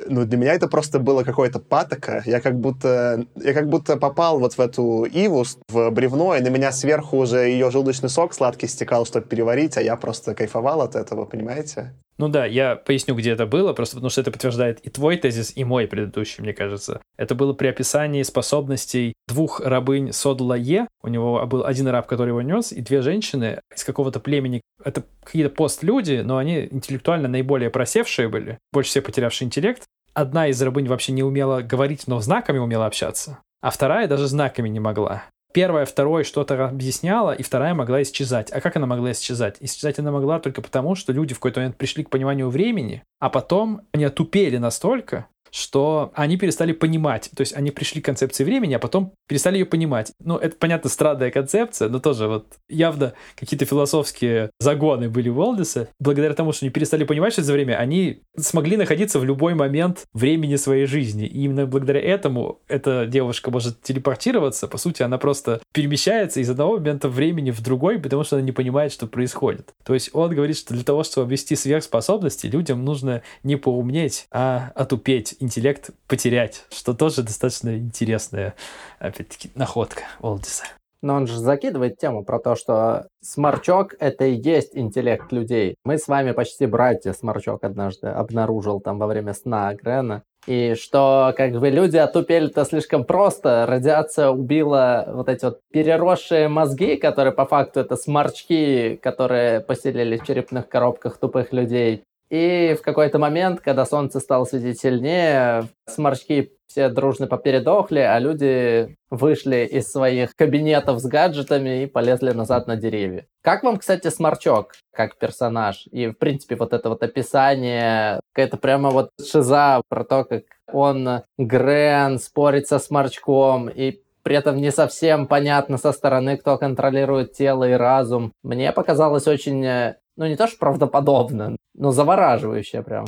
ну, 0.07 0.25
для 0.25 0.39
меня 0.39 0.55
это 0.55 0.69
просто 0.69 0.99
было 0.99 1.25
какое-то 1.25 1.59
патока. 1.59 2.23
Я 2.25 2.41
как 2.41 2.59
будто, 2.59 3.27
я 3.37 3.53
как 3.53 3.69
будто 3.69 3.97
попал 3.97 4.39
вот 4.39 4.55
в 4.55 4.61
эту 4.61 5.05
иву, 5.05 5.45
в 5.69 5.91
бревно, 5.91 6.35
и 6.35 6.41
на 6.41 6.49
меня 6.49 6.73
сверху 6.73 7.19
уже 7.19 7.49
ее 7.49 7.71
желудочный 7.71 8.09
сок 8.09 8.33
сладкий 8.35 8.67
стекал, 8.67 9.05
чтобы 9.05 9.27
переварить, 9.27 9.77
а 9.77 9.83
я 9.83 9.97
просто 9.97 10.35
кайфовал 10.35 10.81
от 10.81 10.97
этого, 10.97 11.27
понимаете? 11.27 11.93
Ну 12.17 12.29
да, 12.29 12.47
я 12.47 12.77
поясню, 12.77 13.15
где 13.15 13.33
это 13.33 13.47
было, 13.47 13.73
просто 13.73 13.97
потому 13.97 14.11
что 14.11 14.21
это 14.21 14.31
подтверждает 14.31 14.81
и 14.81 14.91
твой 14.91 15.17
тезис, 15.17 15.53
и 15.57 15.65
мой 15.65 15.89
предыдущий, 15.89 16.43
мне 16.43 16.53
кажется. 16.53 17.01
Это 17.17 17.35
было 17.35 17.53
при 17.55 17.67
описании 17.67 18.23
способностей 18.23 19.15
двух 19.27 19.61
рабынь 19.61 20.13
Содла 20.13 20.57
Е. 20.57 20.87
У 21.03 21.09
него 21.09 21.45
был 21.47 21.65
один 21.65 21.89
раб, 21.89 22.07
который 22.07 22.29
его 22.29 22.43
нес, 22.43 22.71
и 22.73 22.81
две 22.81 23.03
женщины 23.03 23.61
из 23.75 23.83
какого-то 23.85 24.21
племени. 24.21 24.61
Это 24.85 25.03
какие-то 25.25 25.51
постлюди, 25.51 26.23
но 26.25 26.37
они 26.37 26.69
интеллектуально 26.71 27.29
наиболее 27.29 27.71
просевшие 27.71 28.29
были, 28.29 28.59
больше 28.73 28.91
всех 28.91 29.05
потерявшие 29.05 29.47
интеллект. 29.47 29.83
Одна 30.13 30.47
из 30.47 30.63
рабынь 30.63 30.87
вообще 30.87 31.11
не 31.11 31.25
умела 31.25 31.63
говорить, 31.63 32.07
но 32.07 32.21
знаками 32.21 32.59
умела 32.59 32.87
общаться, 32.87 33.41
а 33.61 33.71
вторая 33.71 34.07
даже 34.07 34.29
знаками 34.29 34.69
не 34.69 34.79
могла 34.79 35.25
первая 35.55 35.87
второй 35.87 36.25
что-то 36.25 36.67
объясняла, 36.67 37.31
и 37.31 37.43
вторая 37.43 37.75
могла 37.75 38.03
исчезать. 38.03 38.51
А 38.51 38.61
как 38.61 38.77
она 38.77 38.87
могла 38.87 39.13
исчезать? 39.13 39.57
Исчезать 39.61 39.99
она 40.01 40.11
могла 40.11 40.41
только 40.41 40.61
потому, 40.61 40.97
что 40.97 41.13
люди 41.13 41.33
в 41.33 41.39
какой-то 41.39 41.61
момент 41.61 41.79
пришли 41.79 42.05
к 42.05 42.11
пониманию 42.11 42.51
времени, 42.51 43.05
а 43.21 43.31
потом 43.31 43.83
они 43.93 44.05
отупели 44.05 44.59
настолько, 44.59 45.29
что 45.55 46.11
они 46.15 46.37
перестали 46.37 46.73
понимать. 46.73 47.31
То 47.35 47.43
есть 47.43 47.55
они 47.55 47.71
пришли 47.71 48.03
к 48.03 48.05
концепции 48.05 48.43
времени, 48.43 48.75
а 48.75 48.81
потом 48.81 49.13
перестали 49.29 49.59
ее 49.59 49.65
понимать. 49.65 50.13
Ну, 50.19 50.37
это, 50.37 50.57
понятно, 50.59 50.91
странная 50.91 51.31
концепция, 51.31 51.89
но 51.89 52.01
тоже 52.01 52.27
вот 52.27 52.47
явно 52.69 53.13
какие-то 53.37 53.65
философские 53.65 54.51
загоны 54.59 55.09
были 55.09 55.29
у 55.29 55.37
Уолдеса. 55.37 55.89
Благодаря 56.01 56.35
тому, 56.35 56.51
что 56.51 56.65
они 56.65 56.73
перестали 56.73 57.05
понимать, 57.05 57.35
что 57.35 57.43
это 57.43 57.47
за 57.47 57.53
время, 57.53 57.75
они 57.75 58.23
смогли 58.37 58.77
находиться 58.77 59.21
в 59.21 59.25
любой 59.25 59.55
момент 59.55 60.07
времени 60.13 60.57
своей 60.57 60.87
жизни. 60.87 61.25
И 61.25 61.45
именно 61.45 61.67
благодаря 61.67 62.01
этому 62.01 62.59
эта 62.67 63.07
девушка 63.07 63.53
может 63.53 63.81
телепортироваться. 63.81 64.67
По 64.67 64.77
сути, 64.77 65.03
она 65.05 65.19
просто 65.19 65.61
перемещается 65.73 66.41
из 66.41 66.51
одного 66.51 66.79
момента 66.79 67.09
времени 67.09 67.53
в 67.53 67.61
другой, 67.63 68.01
потому 68.01 68.25
что 68.25 68.37
она 68.37 68.45
не 68.45 68.51
понимает, 68.51 68.93
что 68.93 69.07
происходит. 69.07 69.73
То 69.85 69.95
есть 69.95 70.11
он 70.15 70.35
говорит, 70.35 70.57
что 70.57 70.75
для 70.75 70.83
того, 70.83 71.05
чтобы 71.05 71.27
обрести 71.27 71.55
сверхспособности, 71.55 72.49
людям 72.49 72.85
нужно 72.85 73.23
не 73.45 73.55
поумнеть, 73.55 74.27
а 74.33 74.73
отупеть 74.75 75.37
интеллект 75.45 75.91
потерять, 76.09 76.65
что 76.71 76.95
тоже 76.95 77.23
достаточно 77.23 77.77
интересная, 77.77 78.55
опять-таки, 78.99 79.51
находка 79.55 80.03
Олдиса. 80.21 80.65
Но 81.03 81.17
он 81.17 81.27
же 81.27 81.39
закидывает 81.39 81.99
тему 81.99 82.25
про 82.25 82.39
то, 82.39 82.57
что 82.57 83.09
сморчок— 83.21 83.95
это 84.01 84.25
и 84.25 84.41
есть 84.41 84.71
интеллект 84.75 85.31
людей. 85.33 85.75
Мы 85.85 85.99
с 85.99 86.09
вами 86.09 86.33
почти 86.33 86.65
братья, 86.65 87.13
сморчок 87.13 87.63
однажды 87.63 88.09
обнаружил 88.09 88.81
там 88.81 88.99
во 88.99 89.07
время 89.07 89.35
сна 89.35 89.75
Грена. 89.75 90.23
И 90.47 90.75
что 90.75 91.35
как 91.37 91.53
бы 91.53 91.69
люди 91.69 91.99
отупели-то 91.99 92.65
слишком 92.65 93.05
просто. 93.05 93.67
Радиация 93.67 94.31
убила 94.31 95.05
вот 95.09 95.29
эти 95.29 95.45
вот 95.45 95.61
переросшие 95.71 96.49
мозги, 96.49 96.97
которые 96.97 97.35
по 97.35 97.45
факту 97.45 97.81
это 97.81 97.97
сморчки, 97.97 98.99
которые 99.03 99.61
поселились 99.61 100.21
в 100.21 100.27
черепных 100.27 100.71
коробках 100.71 101.19
тупых 101.19 101.53
людей. 101.53 102.03
И 102.35 102.75
в 102.75 102.83
какой-то 102.83 103.21
момент, 103.21 103.61
когда 103.61 103.87
солнце 103.87 104.19
стало 104.19 104.45
светить 104.45 104.81
сильнее, 104.81 105.69
сморчки 105.87 106.51
все 106.67 106.89
дружно 106.89 107.29
попередохли, 107.29 108.01
а 108.01 108.19
люди 108.19 108.97
вышли 109.09 109.65
из 109.71 109.93
своих 109.93 110.35
кабинетов 110.35 110.99
с 110.99 111.05
гаджетами 111.05 111.85
и 111.85 111.87
полезли 111.87 112.33
назад 112.33 112.67
на 112.67 112.75
деревья. 112.75 113.29
Как 113.41 113.63
вам, 113.63 113.77
кстати, 113.77 114.09
Сморчок 114.09 114.75
как 114.93 115.17
персонаж? 115.17 115.87
И, 115.93 116.09
в 116.09 116.15
принципе, 116.15 116.57
вот 116.57 116.73
это 116.73 116.89
вот 116.89 117.05
описание, 117.05 118.19
какая-то 118.33 118.57
прямо 118.57 118.91
вот 118.91 119.11
шиза 119.25 119.83
про 119.89 120.03
то, 120.03 120.25
как 120.25 120.43
он, 120.73 121.23
Грен, 121.39 122.19
спорит 122.19 122.67
со 122.67 122.81
Сморчком, 122.81 123.69
и 123.69 124.01
при 124.25 124.35
этом 124.35 124.57
не 124.57 124.73
совсем 124.73 125.29
понятно 125.29 125.77
со 125.77 125.93
стороны, 125.93 126.37
кто 126.39 126.59
контролирует 126.59 127.35
тело 127.35 127.69
и 127.69 127.75
разум. 127.75 128.33
Мне 128.43 128.73
показалось 128.73 129.29
очень, 129.29 129.65
э, 129.65 129.97
ну 130.17 130.27
не 130.27 130.37
то 130.37 130.47
что 130.47 130.59
правдоподобно, 130.59 131.57
но 131.75 131.91
завораживающе 131.91 132.83
прям. 132.83 133.07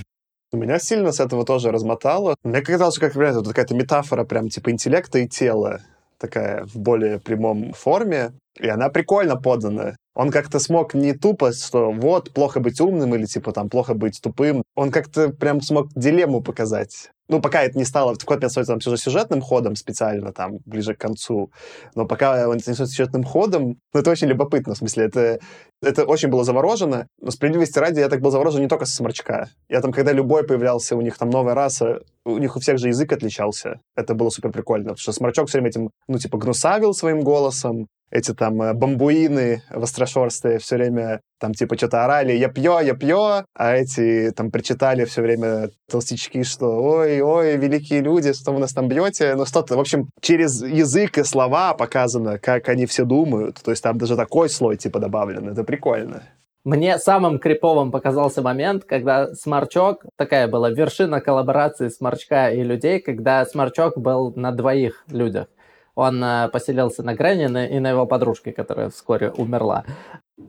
Меня 0.53 0.79
сильно 0.79 1.13
с 1.13 1.21
этого 1.21 1.45
тоже 1.45 1.71
размотало. 1.71 2.37
Мне 2.45 2.63
казалось, 2.63 2.99
как 2.99 3.17
это 3.17 3.43
какая-то 3.43 3.75
метафора 3.75 4.25
прям 4.25 4.49
типа 4.49 4.71
интеллекта 4.71 5.19
и 5.19 5.29
тела 5.29 5.81
такая 6.19 6.65
в 6.65 6.77
более 6.77 7.19
прямом 7.19 7.73
форме, 7.73 8.33
и 8.59 8.69
она 8.69 8.89
прикольно 8.89 9.37
подана. 9.37 9.97
Он 10.15 10.31
как-то 10.31 10.59
смог 10.61 10.95
не 10.95 11.13
тупо, 11.13 11.53
что 11.53 11.91
вот, 11.93 12.33
плохо 12.33 12.61
быть 12.61 12.81
умным 12.81 13.15
или 13.15 13.27
типа 13.27 13.53
там 13.53 13.69
плохо 13.69 13.95
быть 13.95 14.21
тупым. 14.23 14.63
Он 14.75 14.91
как-то 14.91 15.29
прям 15.29 15.61
смог 15.61 15.89
дилемму 15.95 16.43
показать. 16.43 17.11
Ну, 17.29 17.41
пока 17.41 17.63
это 17.63 17.77
не 17.77 17.85
стало 17.85 18.15
в 18.15 18.19
какой-то 18.19 18.49
момент 18.55 18.67
там 18.67 18.79
все 18.79 18.97
сюжетным 18.97 19.41
ходом 19.41 19.75
специально, 19.75 20.33
там, 20.33 20.59
ближе 20.65 20.95
к 20.95 21.01
концу. 21.01 21.51
Но 21.95 22.07
пока 22.07 22.49
он 22.49 22.57
не 22.57 22.75
сюжетным 22.75 23.25
ходом, 23.25 23.79
ну, 23.93 24.01
это 24.01 24.11
очень 24.11 24.29
любопытно, 24.29 24.75
в 24.75 24.79
смысле, 24.79 25.07
это, 25.07 25.41
это 25.83 26.05
очень 26.05 26.29
было 26.29 26.45
заворожено. 26.45 27.09
Но 27.21 27.31
справедливости 27.31 27.79
ради, 27.79 28.01
я 28.01 28.09
так 28.09 28.21
был 28.21 28.31
заворожен 28.31 28.63
не 28.63 28.69
только 28.69 28.87
со 28.87 28.95
Сморчка. 28.95 29.49
Я 29.69 29.81
там, 29.81 29.93
когда 29.93 30.13
любой 30.13 30.45
появлялся, 30.45 30.97
у 30.97 31.01
них 31.01 31.19
там 31.19 31.31
новая 31.31 31.55
раса, 31.55 32.01
у 32.25 32.39
них 32.39 32.57
у 32.57 32.61
всех 32.61 32.79
же 32.79 32.89
язык 32.89 33.13
отличался. 33.13 33.81
Это 33.97 34.15
было 34.15 34.31
супер 34.31 34.53
прикольно, 34.53 34.91
потому 34.91 34.99
что 34.99 35.13
Сморчок 35.13 35.49
все 35.49 35.59
время 35.59 35.71
этим, 35.71 35.91
ну, 36.09 36.19
типа, 36.19 36.39
гнусавил 36.39 36.95
своим 36.95 37.23
голосом, 37.23 37.89
эти 38.11 38.33
там 38.33 38.63
э, 38.63 38.73
бамбуины 38.73 39.63
вострошерстые 39.71 40.59
все 40.59 40.77
время 40.77 41.21
там 41.39 41.55
типа 41.55 41.77
что-то 41.77 42.05
орали 42.05 42.33
«я 42.33 42.49
пью, 42.49 42.79
я 42.81 42.95
пью», 42.95 43.45
а 43.55 43.75
эти 43.75 44.31
там 44.33 44.51
причитали 44.51 45.05
все 45.05 45.23
время 45.23 45.71
толстячки, 45.91 46.43
что 46.45 46.67
«ой, 46.83 47.21
ой, 47.21 47.57
великие 47.57 48.01
люди, 48.01 48.33
что 48.33 48.53
вы 48.53 48.61
нас 48.61 48.73
там 48.73 48.89
бьете?» 48.89 49.35
Ну 49.35 49.47
что-то, 49.47 49.77
в 49.77 49.81
общем, 49.81 50.09
через 50.21 50.63
язык 50.63 51.19
и 51.19 51.25
слова 51.25 51.75
показано, 51.75 52.39
как 52.39 52.69
они 52.69 52.87
все 52.87 53.05
думают. 53.05 53.61
То 53.63 53.71
есть 53.71 53.83
там 53.83 53.99
даже 53.99 54.17
такой 54.17 54.49
слой 54.49 54.77
типа 54.77 54.99
добавлен. 54.99 55.49
Это 55.49 55.65
прикольно. 55.65 56.23
Мне 56.65 56.99
самым 56.99 57.39
криповым 57.39 57.93
показался 57.93 58.43
момент, 58.43 58.85
когда 58.85 59.33
Сморчок, 59.35 60.05
такая 60.17 60.49
была 60.49 60.71
вершина 60.71 61.21
коллаборации 61.21 61.89
Сморчка 61.89 62.51
и 62.51 62.63
людей, 62.65 63.01
когда 63.01 63.47
Сморчок 63.47 63.97
был 63.97 64.33
на 64.35 64.51
двоих 64.51 65.05
людях 65.09 65.47
он 65.97 66.23
э, 66.23 66.49
поселился 66.53 67.03
на 67.03 67.15
Гренин 67.15 67.57
и 67.57 67.81
на 67.81 67.89
его 67.89 68.07
подружке, 68.07 68.53
которая 68.53 68.91
вскоре 68.91 69.31
умерла. 69.31 69.85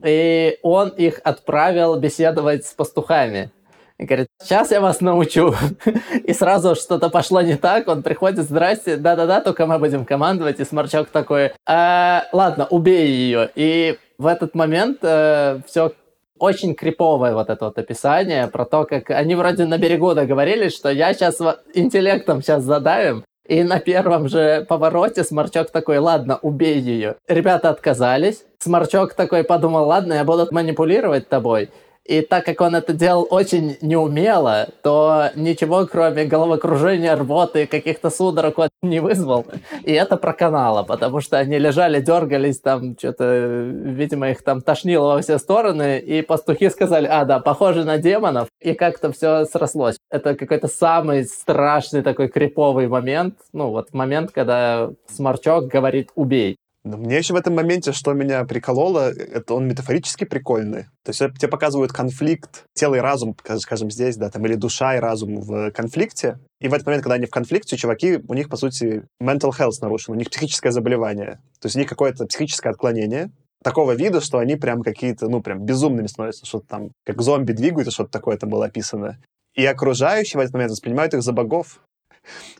И 0.03 0.59
он 0.63 0.89
их 0.89 1.19
отправил 1.23 1.95
беседовать 1.97 2.65
с 2.65 2.73
пастухами. 2.73 3.51
И 3.97 4.05
говорит, 4.05 4.27
сейчас 4.39 4.71
я 4.71 4.79
вас 4.79 5.01
научу. 5.01 5.55
И 6.23 6.33
сразу 6.33 6.75
что-то 6.75 7.09
пошло 7.09 7.41
не 7.41 7.55
так, 7.57 7.87
он 7.87 8.03
приходит, 8.03 8.45
здрасте, 8.45 8.97
да-да-да, 8.97 9.41
только 9.41 9.65
мы 9.65 9.79
будем 9.79 10.05
командовать. 10.05 10.59
И 10.59 10.65
Сморчок 10.65 11.09
такой, 11.09 11.51
э, 11.67 12.19
ладно, 12.31 12.67
убей 12.69 13.07
ее. 13.07 13.49
И 13.55 13.97
в 14.19 14.27
этот 14.27 14.53
момент 14.53 14.99
э, 15.01 15.61
все 15.65 15.93
очень 16.37 16.75
криповое 16.75 17.33
вот 17.33 17.49
это 17.49 17.65
вот 17.65 17.79
описание 17.79 18.47
про 18.47 18.65
то, 18.65 18.85
как 18.85 19.09
они 19.09 19.33
вроде 19.33 19.65
на 19.65 19.79
берегу 19.79 20.13
договорились, 20.13 20.75
что 20.75 20.89
я 20.89 21.13
сейчас 21.13 21.39
интеллектом 21.73 22.43
сейчас 22.43 22.63
задавим, 22.63 23.23
и 23.47 23.63
на 23.63 23.79
первом 23.79 24.27
же 24.27 24.65
повороте 24.67 25.23
Сморчок 25.23 25.71
такой, 25.71 25.97
ладно, 25.97 26.39
убей 26.41 26.79
ее. 26.79 27.15
Ребята 27.27 27.69
отказались. 27.69 28.43
Сморчок 28.59 29.13
такой 29.13 29.43
подумал, 29.43 29.87
ладно, 29.87 30.13
я 30.13 30.23
буду 30.23 30.47
манипулировать 30.51 31.29
тобой. 31.29 31.69
И 32.07 32.21
так 32.21 32.45
как 32.45 32.61
он 32.61 32.75
это 32.75 32.93
делал 32.93 33.27
очень 33.29 33.77
неумело, 33.81 34.69
то 34.81 35.29
ничего, 35.35 35.85
кроме 35.85 36.23
головокружения, 36.23 37.15
рвоты 37.15 37.63
и 37.63 37.65
каких-то 37.65 38.09
судорог 38.09 38.57
он 38.57 38.69
не 38.81 38.99
вызвал. 39.01 39.45
И 39.83 39.91
это 39.91 40.15
проканало, 40.15 40.83
потому 40.83 41.19
что 41.19 41.37
они 41.37 41.57
лежали, 41.59 41.99
дергались, 41.99 42.59
там 42.59 42.97
что-то, 42.97 43.69
видимо, 43.69 44.29
их 44.29 44.41
там 44.41 44.61
тошнило 44.61 45.15
во 45.15 45.21
все 45.21 45.37
стороны, 45.37 45.99
и 45.99 46.21
пастухи 46.21 46.69
сказали, 46.69 47.07
а, 47.07 47.25
да, 47.25 47.39
похоже 47.39 47.83
на 47.83 47.97
демонов, 47.97 48.47
и 48.61 48.73
как-то 48.73 49.11
все 49.11 49.45
срослось. 49.45 49.97
Это 50.09 50.35
какой-то 50.35 50.67
самый 50.67 51.25
страшный 51.25 52.03
такой 52.03 52.29
криповый 52.29 52.87
момент, 52.87 53.35
ну 53.51 53.69
вот 53.69 53.93
момент, 53.93 54.31
когда 54.31 54.91
Сморчок 55.09 55.67
говорит 55.67 56.09
«убей». 56.15 56.57
Но 56.87 56.97
мне 56.97 57.17
еще 57.17 57.33
в 57.33 57.37
этом 57.37 57.55
моменте, 57.55 57.91
что 57.91 58.13
меня 58.13 58.43
прикололо, 58.45 59.11
это 59.11 59.53
он 59.53 59.67
метафорически 59.67 60.23
прикольный. 60.23 60.83
То 61.03 61.09
есть 61.09 61.19
тебе 61.19 61.47
показывают 61.47 61.91
конфликт, 61.91 62.65
тело 62.73 62.95
и 62.95 62.99
разум, 62.99 63.35
скажем, 63.59 63.91
здесь, 63.91 64.15
да, 64.17 64.29
там, 64.29 64.45
или 64.45 64.55
душа 64.55 64.95
и 64.95 64.99
разум 64.99 65.41
в 65.41 65.71
конфликте. 65.71 66.39
И 66.59 66.67
в 66.67 66.73
этот 66.73 66.87
момент, 66.87 67.03
когда 67.03 67.15
они 67.15 67.25
в 67.25 67.31
конфликте, 67.31 67.77
чуваки, 67.77 68.19
у 68.27 68.33
них, 68.33 68.49
по 68.49 68.57
сути, 68.57 69.03
mental 69.21 69.51
health 69.51 69.79
нарушен, 69.81 70.13
у 70.13 70.17
них 70.17 70.29
психическое 70.29 70.71
заболевание. 70.71 71.39
То 71.59 71.65
есть 71.65 71.75
у 71.75 71.79
них 71.79 71.89
какое-то 71.89 72.25
психическое 72.25 72.69
отклонение, 72.69 73.31
такого 73.63 73.93
вида, 73.93 74.21
что 74.21 74.39
они 74.39 74.55
прям 74.55 74.81
какие-то, 74.81 75.27
ну, 75.27 75.41
прям 75.41 75.65
безумными 75.65 76.07
становятся, 76.07 76.45
что-то 76.45 76.67
там, 76.67 76.91
как 77.05 77.21
зомби 77.21 77.51
двигаются, 77.51 77.91
что-то 77.91 78.11
такое 78.11 78.37
там 78.37 78.49
было 78.49 78.65
описано. 78.65 79.17
И 79.55 79.65
окружающие 79.65 80.39
в 80.39 80.41
этот 80.41 80.53
момент 80.53 80.71
воспринимают 80.71 81.13
их 81.15 81.23
за 81.23 81.33
богов 81.33 81.81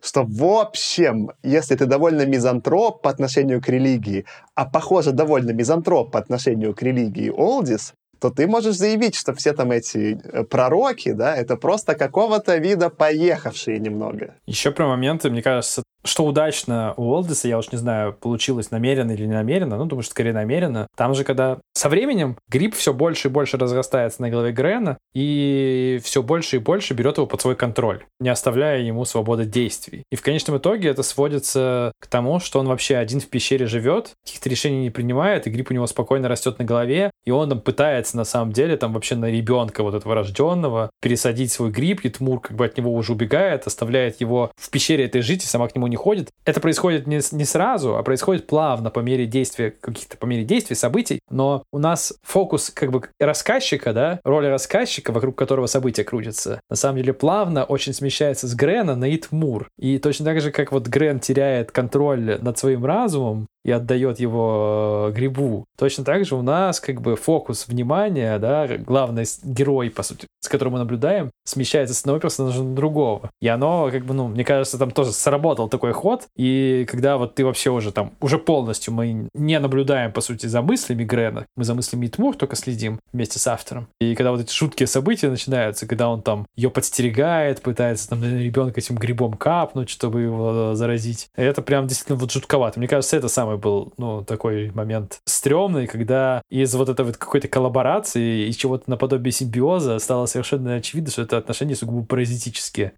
что 0.02 0.24
в 0.24 0.44
общем, 0.44 1.32
если 1.44 1.76
ты 1.76 1.86
довольно 1.86 2.26
мизантроп 2.26 3.02
по 3.02 3.10
отношению 3.10 3.62
к 3.62 3.70
религии, 3.70 4.26
а 4.56 4.66
похоже 4.66 5.12
довольно 5.12 5.52
мизантроп 5.52 6.12
по 6.12 6.20
отношению 6.20 6.74
к 6.74 6.82
религии 6.82 7.30
Олдис, 7.30 7.94
то 8.20 8.30
ты 8.30 8.48
можешь 8.48 8.76
заявить, 8.76 9.16
что 9.16 9.34
все 9.34 9.54
там 9.54 9.72
эти 9.72 10.20
э, 10.24 10.44
пророки, 10.44 11.12
да, 11.12 11.36
это 11.36 11.56
просто 11.56 11.96
какого-то 11.96 12.58
вида 12.58 12.90
поехавшие 12.90 13.80
немного. 13.80 14.36
Еще 14.46 14.72
про 14.72 14.88
моменты, 14.88 15.30
мне 15.30 15.42
кажется, 15.42 15.84
что 16.08 16.26
удачно 16.26 16.94
у 16.98 17.12
Олдиса, 17.14 17.48
я 17.48 17.58
уж 17.58 17.72
не 17.72 17.78
знаю, 17.78 18.14
получилось 18.14 18.72
намеренно 18.72 19.12
или 19.12 19.26
не 19.26 19.34
намеренно, 19.34 19.78
ну, 19.78 19.86
думаю, 19.86 20.04
что 20.04 20.12
скорее 20.12 20.34
намеренно. 20.34 20.88
Там 20.96 21.14
же, 21.14 21.24
когда 21.24 21.60
со 21.74 21.90
временем 21.90 22.38
гриб 22.50 22.74
все 22.76 22.94
больше 22.94 23.28
и 23.28 23.32
больше 23.32 23.58
разрастается 23.58 24.22
на 24.22 24.30
голове 24.30 24.52
Грена 24.52 24.98
и 25.14 26.00
все 26.04 26.24
больше 26.24 26.56
и 26.56 26.60
больше 26.60 26.94
берет 26.94 27.18
его 27.18 27.28
под 27.28 27.42
свой 27.42 27.56
контроль, 27.56 28.04
не 28.20 28.30
оставляя 28.30 28.80
ему 28.80 29.06
свободы 29.06 29.46
действий. 29.46 30.04
И 30.12 30.16
в 30.16 30.22
конечном 30.22 30.58
итоге 30.58 30.90
это 30.90 31.04
сводится 31.04 31.92
к 32.00 32.08
тому, 32.08 32.40
что 32.40 32.60
он 32.60 32.68
вообще 32.68 32.98
один 32.98 33.20
в 33.20 33.28
пещере 33.28 33.66
живет, 33.66 34.12
каких-то 34.26 34.50
решений 34.50 34.84
не 34.84 34.90
принимает, 34.90 35.46
и 35.46 35.50
гриб 35.50 35.72
у 35.72 35.74
него 35.74 35.88
спокойно 35.88 36.28
растет 36.28 36.60
на 36.60 36.66
голове, 36.66 37.12
и 37.26 37.32
он 37.32 37.50
там 37.50 37.62
пытается 37.62 38.18
на 38.18 38.24
самом 38.24 38.54
деле 38.54 38.78
там 38.78 38.94
вообще 38.94 39.16
на 39.16 39.30
ребенка 39.30 39.84
вот 39.84 39.94
этого 39.94 40.16
рожденного 40.16 40.90
пересадить 41.02 41.52
свой 41.52 41.72
гриб, 41.72 42.02
и 42.04 42.10
Тмур 42.10 42.40
как 42.40 42.56
бы 42.56 42.66
от 42.66 42.78
него 42.78 42.94
уже 42.94 43.12
убегает, 43.12 43.68
оставляет 43.68 44.22
его 44.22 44.52
в 44.56 44.70
пещере 44.70 45.06
этой 45.06 45.22
жить, 45.22 45.44
и 45.44 45.48
сама 45.48 45.68
к 45.68 45.76
нему 45.76 45.88
не 45.88 45.97
ходит. 45.98 46.30
Это 46.46 46.60
происходит 46.60 47.08
не, 47.08 47.20
не 47.32 47.46
сразу, 47.46 47.98
а 47.98 48.04
происходит 48.04 48.48
плавно 48.48 48.90
по 48.90 49.00
мере 49.00 49.26
действия 49.26 49.72
каких-то, 49.72 50.18
по 50.18 50.26
мере 50.26 50.44
действий, 50.44 50.76
событий, 50.76 51.20
но 51.30 51.64
у 51.72 51.80
нас 51.80 52.14
фокус 52.24 52.70
как 52.70 52.92
бы 52.92 53.02
рассказчика, 53.20 53.94
да, 53.94 54.20
роль 54.24 54.48
рассказчика, 54.48 55.12
вокруг 55.12 55.36
которого 55.38 55.66
события 55.66 56.04
крутятся, 56.04 56.62
на 56.70 56.76
самом 56.76 56.98
деле 56.98 57.14
плавно 57.14 57.64
очень 57.64 57.94
смещается 57.94 58.48
с 58.48 58.56
Грена 58.56 58.96
на 58.96 59.14
Итмур. 59.14 59.68
И 59.78 59.98
точно 60.00 60.26
так 60.26 60.42
же, 60.42 60.52
как 60.52 60.72
вот 60.72 60.88
Грен 60.88 61.20
теряет 61.20 61.72
контроль 61.72 62.40
над 62.42 62.58
своим 62.58 62.86
разумом, 62.86 63.48
и 63.64 63.72
отдает 63.72 64.20
его 64.20 65.08
э, 65.10 65.12
грибу. 65.14 65.66
Точно 65.78 66.04
так 66.04 66.26
же 66.26 66.36
у 66.36 66.42
нас 66.42 66.80
как 66.80 67.02
бы 67.02 67.16
фокус 67.16 67.68
внимания, 67.68 68.40
да, 68.40 68.68
главный 68.78 69.26
герой, 69.44 69.90
по 69.90 70.04
сути, 70.04 70.28
с 70.42 70.48
которым 70.48 70.74
мы 70.74 70.80
наблюдаем, 70.80 71.32
смещается 71.46 71.94
с 71.94 72.02
одного 72.02 72.20
персонажа 72.20 72.64
на 72.64 72.76
другого. 72.76 73.30
И 73.42 73.48
оно, 73.48 73.90
как 73.92 74.06
бы, 74.06 74.14
ну, 74.14 74.28
мне 74.28 74.44
кажется, 74.44 74.78
там 74.78 74.92
тоже 74.92 75.12
сработал 75.12 75.70
такой 75.70 75.94
ход. 75.94 76.28
И 76.36 76.86
когда 76.90 77.18
вот 77.18 77.36
ты 77.36 77.46
вообще 77.46 77.70
уже 77.70 77.92
там, 77.92 78.12
уже 78.22 78.38
полностью 78.38 78.94
мы 78.94 79.30
не 79.34 79.60
наблюдаем, 79.60 80.12
по 80.12 80.22
сути, 80.22 80.48
за 80.48 80.62
мыслями 80.62 81.04
Грена, 81.04 81.46
мы 81.56 81.64
за 81.64 81.74
мыслями 81.74 82.08
Тмур 82.08 82.36
только 82.36 82.56
следим 82.56 83.00
вместе 83.14 83.40
с 83.40 83.48
автором. 83.48 83.88
И 84.00 84.16
когда 84.16 84.32
вот 84.32 84.42
эти 84.42 84.54
жуткие 84.54 84.88
события 84.88 85.30
начинаются, 85.30 85.88
когда 85.88 86.10
он 86.10 86.22
там 86.22 86.46
ее 86.56 86.70
подстерегает, 86.70 87.62
пытается 87.62 88.10
там 88.10 88.24
ребенка 88.24 88.80
этим 88.80 88.96
грибом 88.96 89.34
капнуть, 89.34 89.90
чтобы 89.90 90.22
его 90.22 90.76
заразить, 90.76 91.30
это 91.36 91.62
прям 91.62 91.88
действительно 91.88 92.18
вот 92.18 92.32
жутковато. 92.32 92.80
Мне 92.80 92.88
кажется, 92.88 93.18
это 93.18 93.28
самое 93.28 93.47
был, 93.56 93.94
ну, 93.98 94.26
такой 94.26 94.72
момент 94.72 95.22
стрёмный, 95.24 95.88
когда 95.88 96.42
из 96.50 96.76
вот 96.76 96.90
этой 96.90 97.06
вот 97.06 97.16
какой-то 97.16 97.48
коллаборации, 97.48 98.50
из 98.50 98.58
чего-то 98.58 98.90
наподобие 98.90 99.32
симбиоза 99.32 99.98
стало 100.00 100.26
совершенно 100.26 100.76
очевидно, 100.76 101.12
что 101.12 101.22
это 101.22 101.38
отношения 101.38 101.76
сугубо 101.76 102.06
паразитические. 102.06 102.92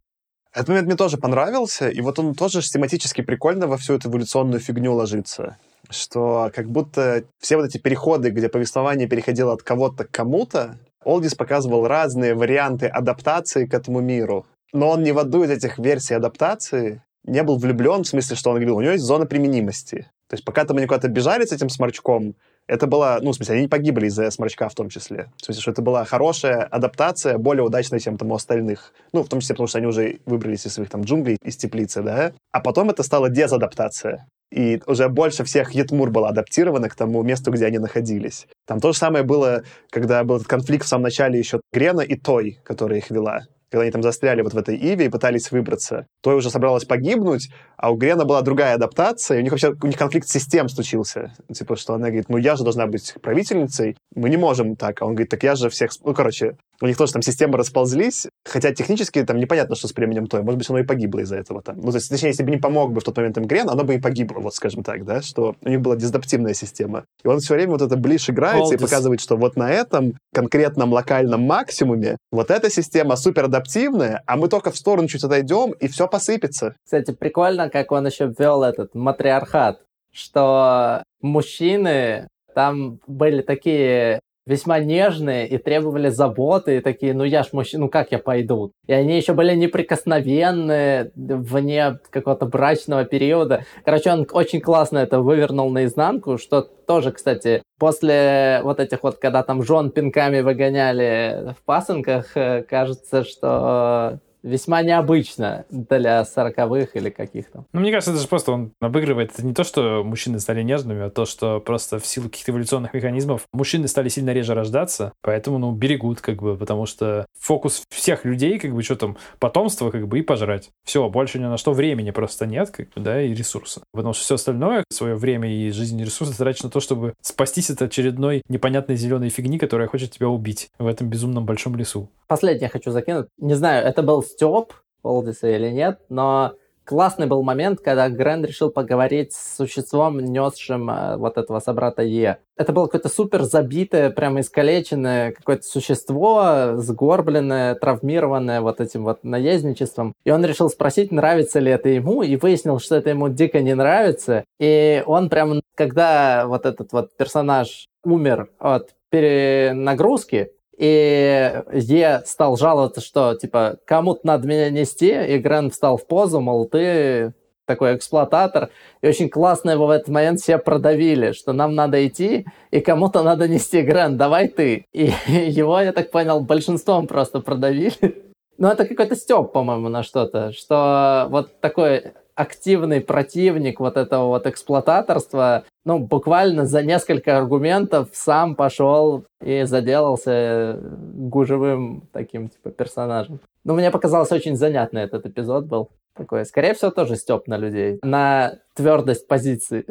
Этот 0.52 0.70
момент 0.70 0.88
мне 0.88 0.95
тоже 0.95 1.18
понравился, 1.18 1.89
и 1.89 2.02
вот 2.02 2.18
он 2.18 2.34
тоже 2.34 2.64
систематически 2.64 3.22
прикольно 3.22 3.68
во 3.68 3.78
всю 3.78 3.93
эту 3.93 4.10
эволюционную 4.10 4.60
фигню 4.60 4.93
ложится 4.93 5.58
что 5.89 6.52
как 6.54 6.70
будто 6.70 7.24
все 7.39 7.58
вот 7.58 7.66
эти 7.66 7.78
переходы, 7.78 8.30
где 8.30 8.50
повествование 8.50 9.08
переходило 9.08 9.54
от 9.54 9.64
кого-то 9.64 10.06
к 10.06 10.12
кому-то, 10.12 10.78
Олдис 11.04 11.36
показывал 11.36 11.88
разные 11.88 12.36
варианты 12.36 12.88
адаптации 12.88 13.66
к 13.66 13.74
этому 13.74 14.02
миру. 14.02 14.45
Но 14.74 14.89
он 14.89 15.04
ни 15.04 15.12
в 15.12 15.20
одну 15.20 15.43
из 15.43 15.50
этих 15.50 15.80
версий 15.80 16.14
адаптации 16.14 17.02
не 17.24 17.41
был 17.43 17.58
влюблен, 17.58 18.04
в 18.04 18.08
смысле, 18.08 18.36
что 18.36 18.52
он 18.52 18.58
говорил, 18.58 18.78
у 18.78 18.82
него 18.82 18.91
есть 18.91 19.04
зона 19.04 19.26
применимости. 19.26 20.08
То 20.30 20.36
есть 20.36 20.45
пока 20.45 20.63
там 20.63 20.77
они 20.77 20.86
куда-то 20.86 21.07
бежали 21.07 21.43
с 21.43 21.51
этим 21.51 21.69
сморчком, 21.69 22.36
это 22.67 22.86
была, 22.86 23.19
ну, 23.19 23.32
в 23.32 23.36
смысле, 23.36 23.55
они 23.55 23.63
не 23.63 23.67
погибли 23.67 24.05
из-за 24.07 24.30
сморчка 24.30 24.69
в 24.69 24.75
том 24.75 24.89
числе. 24.89 25.32
В 25.38 25.45
смысле, 25.45 25.61
что 25.61 25.71
это 25.71 25.82
была 25.82 26.05
хорошая 26.05 26.63
адаптация, 26.63 27.39
более 27.39 27.63
удачная, 27.63 27.99
чем 27.99 28.15
там 28.15 28.32
у 28.32 28.36
остальных. 28.36 28.93
Ну, 29.11 29.23
в 29.23 29.27
том 29.27 29.39
числе, 29.39 29.55
потому 29.55 29.67
что 29.67 29.80
они 29.80 29.88
уже 29.88 30.19
выбрались 30.27 30.67
из 30.67 30.73
своих 30.73 30.89
там 30.91 31.01
джунглей, 31.01 31.38
из 31.43 31.57
теплицы, 31.57 32.03
да. 32.03 32.32
А 32.51 32.59
потом 32.59 32.91
это 32.91 33.01
стала 33.01 33.30
дезадаптация. 33.30 34.27
и 34.51 34.82
уже 34.86 35.09
больше 35.09 35.43
всех 35.43 35.71
Етмур 35.71 36.11
была 36.11 36.30
адаптирована 36.30 36.89
к 36.89 36.95
тому 36.95 37.23
месту, 37.23 37.51
где 37.51 37.65
они 37.65 37.80
находились. 37.80 38.47
Там 38.67 38.80
то 38.80 38.91
же 38.91 38.97
самое 38.97 39.23
было, 39.23 39.63
когда 39.89 40.23
был 40.23 40.36
этот 40.38 40.47
конфликт 40.47 40.86
в 40.86 40.88
самом 40.88 41.03
начале 41.03 41.39
еще 41.39 41.61
Грена 41.73 42.01
и 42.01 42.15
Той, 42.15 42.59
которая 42.63 42.99
их 42.99 43.11
вела 43.11 43.45
когда 43.70 43.84
они 43.84 43.91
там 43.91 44.03
застряли 44.03 44.41
вот 44.41 44.53
в 44.53 44.57
этой 44.57 44.76
Иве 44.76 45.05
и 45.05 45.09
пытались 45.09 45.51
выбраться. 45.51 46.07
Той 46.22 46.36
уже 46.36 46.49
собралась 46.49 46.86
погибнуть, 46.86 47.49
а 47.78 47.91
у 47.91 47.95
Грена 47.95 48.26
была 48.26 48.41
другая 48.41 48.76
адаптация, 48.76 49.38
и 49.38 49.39
у 49.41 49.43
них 49.43 49.51
вообще 49.51 49.74
у 49.82 49.88
них 49.88 49.97
конфликт 49.97 50.28
систем 50.28 50.70
случился. 50.70 51.34
Типа, 51.53 51.76
что 51.76 51.93
она 51.93 52.07
говорит, 52.07 52.30
ну 52.30 52.38
я 52.38 52.55
же 52.55 52.63
должна 52.63 52.88
быть 52.88 53.15
правительницей, 53.22 53.97
мы 54.15 54.30
не 54.30 54.38
можем 54.38 54.76
так. 54.76 55.01
А 55.01 55.05
он 55.05 55.13
говорит, 55.13 55.30
так 55.30 55.43
я 55.43 55.55
же 55.55 55.70
всех... 55.70 55.91
Ну, 56.03 56.13
короче, 56.13 56.57
у 56.82 56.88
них 56.88 56.97
тоже 56.97 57.13
там 57.13 57.21
системы 57.21 57.57
расползлись, 57.57 58.27
хотя 58.45 58.73
технически 58.73 59.23
там 59.23 59.38
непонятно, 59.38 59.75
что 59.75 59.88
с 59.88 59.93
племенем 59.93 60.27
Той. 60.27 60.43
Может 60.43 60.57
быть, 60.57 60.69
оно 60.69 60.80
и 60.80 60.84
погибло 60.84 61.19
из-за 61.19 61.38
этого 61.38 61.61
там. 61.61 61.77
Ну, 61.77 61.91
то 61.91 61.97
есть, 61.97 62.09
точнее, 62.09 62.30
если 62.30 62.43
бы 62.43 62.51
не 62.51 62.57
помог 62.57 62.93
бы 62.93 63.01
в 63.01 63.03
тот 63.03 63.17
момент 63.17 63.38
им 63.38 63.45
Грен, 63.45 63.69
оно 63.69 63.84
бы 63.84 63.95
и 63.95 63.99
погибло, 63.99 64.39
вот 64.39 64.55
скажем 64.55 64.84
так, 64.84 65.05
да, 65.05 65.21
что 65.21 65.55
у 65.61 65.69
них 65.69 65.82
была 65.82 65.95
дезадаптивная 65.95 66.53
система. 66.53 67.05
И 67.23 67.27
он 67.27 67.39
все 67.39 67.55
время 67.55 67.73
вот 67.73 67.82
это 67.82 67.97
ближе 67.97 68.32
играется 68.32 68.75
All 68.75 68.77
и 68.77 68.80
показывает, 68.80 69.21
что 69.21 69.36
вот 69.38 69.55
на 69.55 69.69
этом 69.69 70.13
конкретном 70.34 70.93
локальном 70.93 71.41
максимуме 71.41 72.17
вот 72.32 72.51
эта 72.51 72.69
система 72.69 73.15
супер 73.15 73.45
адаптивная, 73.45 74.23
а 74.25 74.38
мы 74.38 74.47
только 74.47 74.71
в 74.71 74.77
сторону 74.77 75.07
чуть 75.07 75.23
отойдем, 75.23 75.71
и 75.71 75.88
все 75.88 76.07
посыпется. 76.07 76.75
Кстати, 76.86 77.11
прикольно, 77.11 77.69
как 77.69 77.91
он 77.91 78.05
еще 78.05 78.34
ввел 78.38 78.63
этот 78.63 78.95
матриархат, 78.95 79.82
что 80.13 81.03
мужчины 81.21 82.27
там 82.53 82.99
были 83.07 83.41
такие 83.41 84.19
весьма 84.50 84.80
нежные 84.80 85.47
и 85.47 85.60
требовали 85.60 86.10
заботы, 86.10 86.78
и 86.78 86.82
такие, 86.82 87.14
ну 87.14 87.24
я 87.24 87.43
ж 87.43 87.50
мужчина, 87.52 87.84
ну 87.84 87.89
как 87.89 88.12
я 88.12 88.18
пойду? 88.18 88.72
И 88.88 88.93
они 88.93 89.16
еще 89.16 89.34
были 89.34 89.54
неприкосновенные 89.54 91.12
вне 91.16 92.00
какого-то 92.10 92.47
брачного 92.47 93.06
периода. 93.06 93.64
Короче, 93.86 94.12
он 94.12 94.28
очень 94.32 94.60
классно 94.60 94.97
это 94.97 95.22
вывернул 95.22 95.70
наизнанку, 95.70 96.39
что 96.39 96.62
тоже, 96.62 97.12
кстати, 97.12 97.62
после 97.78 98.62
вот 98.64 98.80
этих 98.80 99.04
вот, 99.04 99.20
когда 99.20 99.43
там 99.43 99.62
жен 99.62 99.91
пинками 99.91 100.41
выгоняли 100.41 101.54
в 101.56 101.64
пасынках, 101.64 102.36
э, 102.36 102.64
кажется, 102.64 103.24
что 103.24 104.20
весьма 104.43 104.81
необычно 104.81 105.65
для 105.69 106.25
сороковых 106.25 106.95
или 106.95 107.09
каких-то. 107.09 107.65
Ну, 107.71 107.79
мне 107.79 107.91
кажется, 107.91 108.11
это 108.11 108.21
же 108.21 108.27
просто 108.27 108.51
он 108.51 108.71
обыгрывает. 108.79 109.31
Это 109.33 109.45
не 109.45 109.53
то, 109.53 109.63
что 109.63 110.03
мужчины 110.03 110.39
стали 110.39 110.61
нежными, 110.61 111.05
а 111.05 111.09
то, 111.09 111.25
что 111.25 111.59
просто 111.59 111.99
в 111.99 112.05
силу 112.05 112.29
каких-то 112.29 112.51
эволюционных 112.51 112.93
механизмов 112.93 113.43
мужчины 113.53 113.87
стали 113.87 114.09
сильно 114.09 114.31
реже 114.31 114.53
рождаться, 114.53 115.13
поэтому, 115.21 115.57
ну, 115.57 115.71
берегут, 115.71 116.21
как 116.21 116.41
бы, 116.41 116.57
потому 116.57 116.85
что 116.85 117.25
фокус 117.39 117.83
всех 117.89 118.25
людей, 118.25 118.59
как 118.59 118.73
бы, 118.73 118.83
что 118.83 118.95
там, 118.95 119.17
потомство, 119.39 119.91
как 119.91 120.07
бы, 120.07 120.19
и 120.19 120.21
пожрать. 120.21 120.69
Все, 120.83 121.07
больше 121.09 121.39
ни 121.39 121.43
на 121.43 121.57
что 121.57 121.71
времени 121.71 122.11
просто 122.11 122.45
нет, 122.45 122.69
как 122.69 122.89
бы, 122.89 123.01
да, 123.01 123.21
и 123.21 123.33
ресурса. 123.33 123.81
Потому 123.93 124.13
что 124.13 124.23
все 124.23 124.35
остальное, 124.35 124.83
свое 124.91 125.15
время 125.15 125.49
и 125.49 125.69
и 125.69 126.03
ресурсы 126.03 126.37
тратишь 126.37 126.63
на 126.63 126.69
то, 126.69 126.79
чтобы 126.79 127.13
спастись 127.21 127.69
от 127.69 127.81
очередной 127.81 128.41
непонятной 128.49 128.95
зеленой 128.95 129.29
фигни, 129.29 129.57
которая 129.57 129.87
хочет 129.87 130.11
тебя 130.11 130.27
убить 130.29 130.69
в 130.79 130.87
этом 130.87 131.09
безумном 131.09 131.45
большом 131.45 131.75
лесу. 131.75 132.09
Последнее 132.30 132.69
хочу 132.69 132.91
закинуть. 132.91 133.25
Не 133.39 133.55
знаю, 133.55 133.84
это 133.84 134.03
был 134.03 134.21
Степ 134.21 134.73
Олдиса 135.01 135.47
или 135.47 135.71
нет, 135.71 135.99
но 136.09 136.53
классный 136.84 137.25
был 137.25 137.41
момент, 137.41 137.80
когда 137.80 138.07
Грэнд 138.07 138.45
решил 138.45 138.69
поговорить 138.69 139.34
с 139.34 139.57
существом, 139.57 140.19
несшим 140.19 140.91
э, 140.91 141.17
вот 141.17 141.39
этого 141.39 141.59
собрата 141.59 142.03
Е. 142.03 142.38
Это 142.55 142.71
было 142.71 142.86
какое-то 142.86 143.09
супер 143.09 143.41
забитое, 143.41 144.11
прямо 144.11 144.41
искалеченное 144.41 145.32
какое-то 145.32 145.63
существо, 145.63 146.73
сгорбленное, 146.75 147.73
травмированное 147.73 148.61
вот 148.61 148.80
этим 148.80 149.05
вот 149.05 149.23
наездничеством. 149.23 150.13
И 150.23 150.30
он 150.30 150.45
решил 150.45 150.69
спросить, 150.69 151.11
нравится 151.11 151.59
ли 151.59 151.71
это 151.71 151.89
ему, 151.89 152.21
и 152.21 152.36
выяснил, 152.36 152.77
что 152.77 152.95
это 152.95 153.09
ему 153.09 153.30
дико 153.30 153.59
не 153.61 153.73
нравится. 153.73 154.43
И 154.59 155.03
он 155.07 155.30
прям, 155.30 155.61
когда 155.73 156.45
вот 156.45 156.67
этот 156.67 156.93
вот 156.93 157.09
персонаж 157.17 157.88
умер 158.03 158.49
от 158.59 158.93
перенагрузки, 159.09 160.51
и 160.80 161.61
Е 161.73 162.21
стал 162.25 162.55
жаловаться, 162.55 163.01
что, 163.01 163.36
типа, 163.36 163.77
кому-то 163.86 164.21
надо 164.23 164.47
меня 164.47 164.69
нести, 164.69 165.09
и 165.11 165.38
Грен 165.38 165.71
встал 165.71 165.97
в 165.97 166.07
позу, 166.07 166.39
мол, 166.39 166.65
ты 166.69 167.34
такой 167.65 167.95
эксплуататор, 167.95 168.69
и 169.01 169.07
очень 169.07 169.30
классно 169.30 169.71
его 169.71 169.86
в 169.86 169.91
этот 169.91 170.07
момент 170.07 170.39
все 170.39 170.57
продавили, 170.57 171.34
что 171.34 171.53
нам 171.53 171.75
надо 171.75 172.07
идти, 172.07 172.45
и 172.71 172.80
кому-то 172.80 173.23
надо 173.23 173.47
нести 173.47 173.82
Грен, 173.82 174.17
давай 174.17 174.47
ты. 174.47 174.86
И 174.93 175.11
его, 175.27 175.80
я 175.80 175.91
так 175.91 176.11
понял, 176.11 176.39
большинством 176.39 177.07
просто 177.07 177.39
продавили. 177.41 177.93
Ну, 178.61 178.67
это 178.67 178.84
какой-то 178.84 179.15
стёб, 179.15 179.53
по-моему, 179.53 179.88
на 179.88 180.03
что-то, 180.03 180.51
что 180.51 181.27
вот 181.30 181.61
такой 181.61 182.11
активный 182.39 183.01
противник 183.01 183.81
вот 183.81 183.97
этого 183.97 184.27
вот 184.27 184.47
эксплуататорства, 184.47 185.65
ну, 185.83 185.99
буквально 185.99 186.65
за 186.65 186.81
несколько 186.83 187.37
аргументов 187.37 188.09
сам 188.13 188.55
пошел 188.55 189.25
и 189.43 189.63
заделался 189.63 190.79
гужевым 190.81 192.03
таким, 192.13 192.47
типа, 192.47 192.71
персонажем. 192.71 193.41
Ну, 193.65 193.75
мне 193.75 193.91
показалось 193.91 194.31
очень 194.31 194.55
занятный 194.55 195.01
этот 195.01 195.25
эпизод 195.25 195.65
был. 195.65 195.89
Такой, 196.15 196.45
скорее 196.45 196.73
всего, 196.73 196.91
тоже 196.91 197.17
степ 197.17 197.47
на 197.47 197.57
людей, 197.57 197.99
на 198.03 198.55
твердость 198.73 199.27
позиции. 199.27 199.85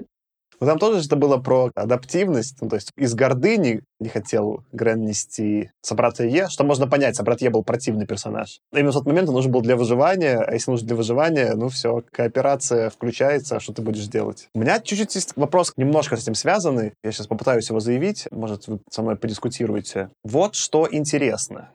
Но 0.61 0.67
там 0.67 0.79
тоже 0.79 1.05
это 1.05 1.17
было 1.17 1.37
про 1.37 1.71
адаптивность, 1.75 2.57
ну, 2.61 2.69
то 2.69 2.77
есть 2.77 2.91
из 2.97 3.15
гордыни 3.15 3.83
не 4.01 4.09
хотел 4.09 4.65
Грен 4.73 5.05
нести 5.05 5.71
собрата 5.83 6.25
Е, 6.25 6.49
что 6.49 6.65
можно 6.65 6.87
понять, 6.87 7.17
собрат 7.17 7.41
Е 7.41 7.51
был 7.51 7.63
противный 7.63 8.07
персонаж. 8.07 8.61
Именно 8.73 8.91
в 8.91 8.95
тот 8.95 9.07
момент 9.07 9.29
он 9.29 9.35
нужен 9.35 9.53
был 9.53 9.61
для 9.61 9.77
выживания, 9.77 10.39
а 10.39 10.53
если 10.53 10.71
нужен 10.71 10.87
для 10.87 10.97
выживания, 10.97 11.55
ну 11.55 11.69
все, 11.69 12.03
кооперация 12.11 12.91
включается, 12.91 13.57
а 13.57 13.61
что 13.61 13.73
ты 13.73 13.83
будешь 13.83 14.07
делать? 14.07 14.49
У 14.55 14.61
меня 14.61 14.81
чуть-чуть 14.81 15.15
есть 15.15 15.37
вопрос, 15.37 15.73
немножко 15.77 16.17
с 16.17 16.23
этим 16.23 16.35
связанный, 16.35 16.93
я 17.03 17.13
сейчас 17.13 17.27
попытаюсь 17.27 17.69
его 17.69 17.81
заявить, 17.81 18.27
может, 18.31 18.67
вы 18.67 18.81
со 18.91 19.03
мной 19.03 19.17
подискутируете. 19.17 20.11
Вот 20.25 20.55
что 20.55 20.89
интересно. 20.91 21.71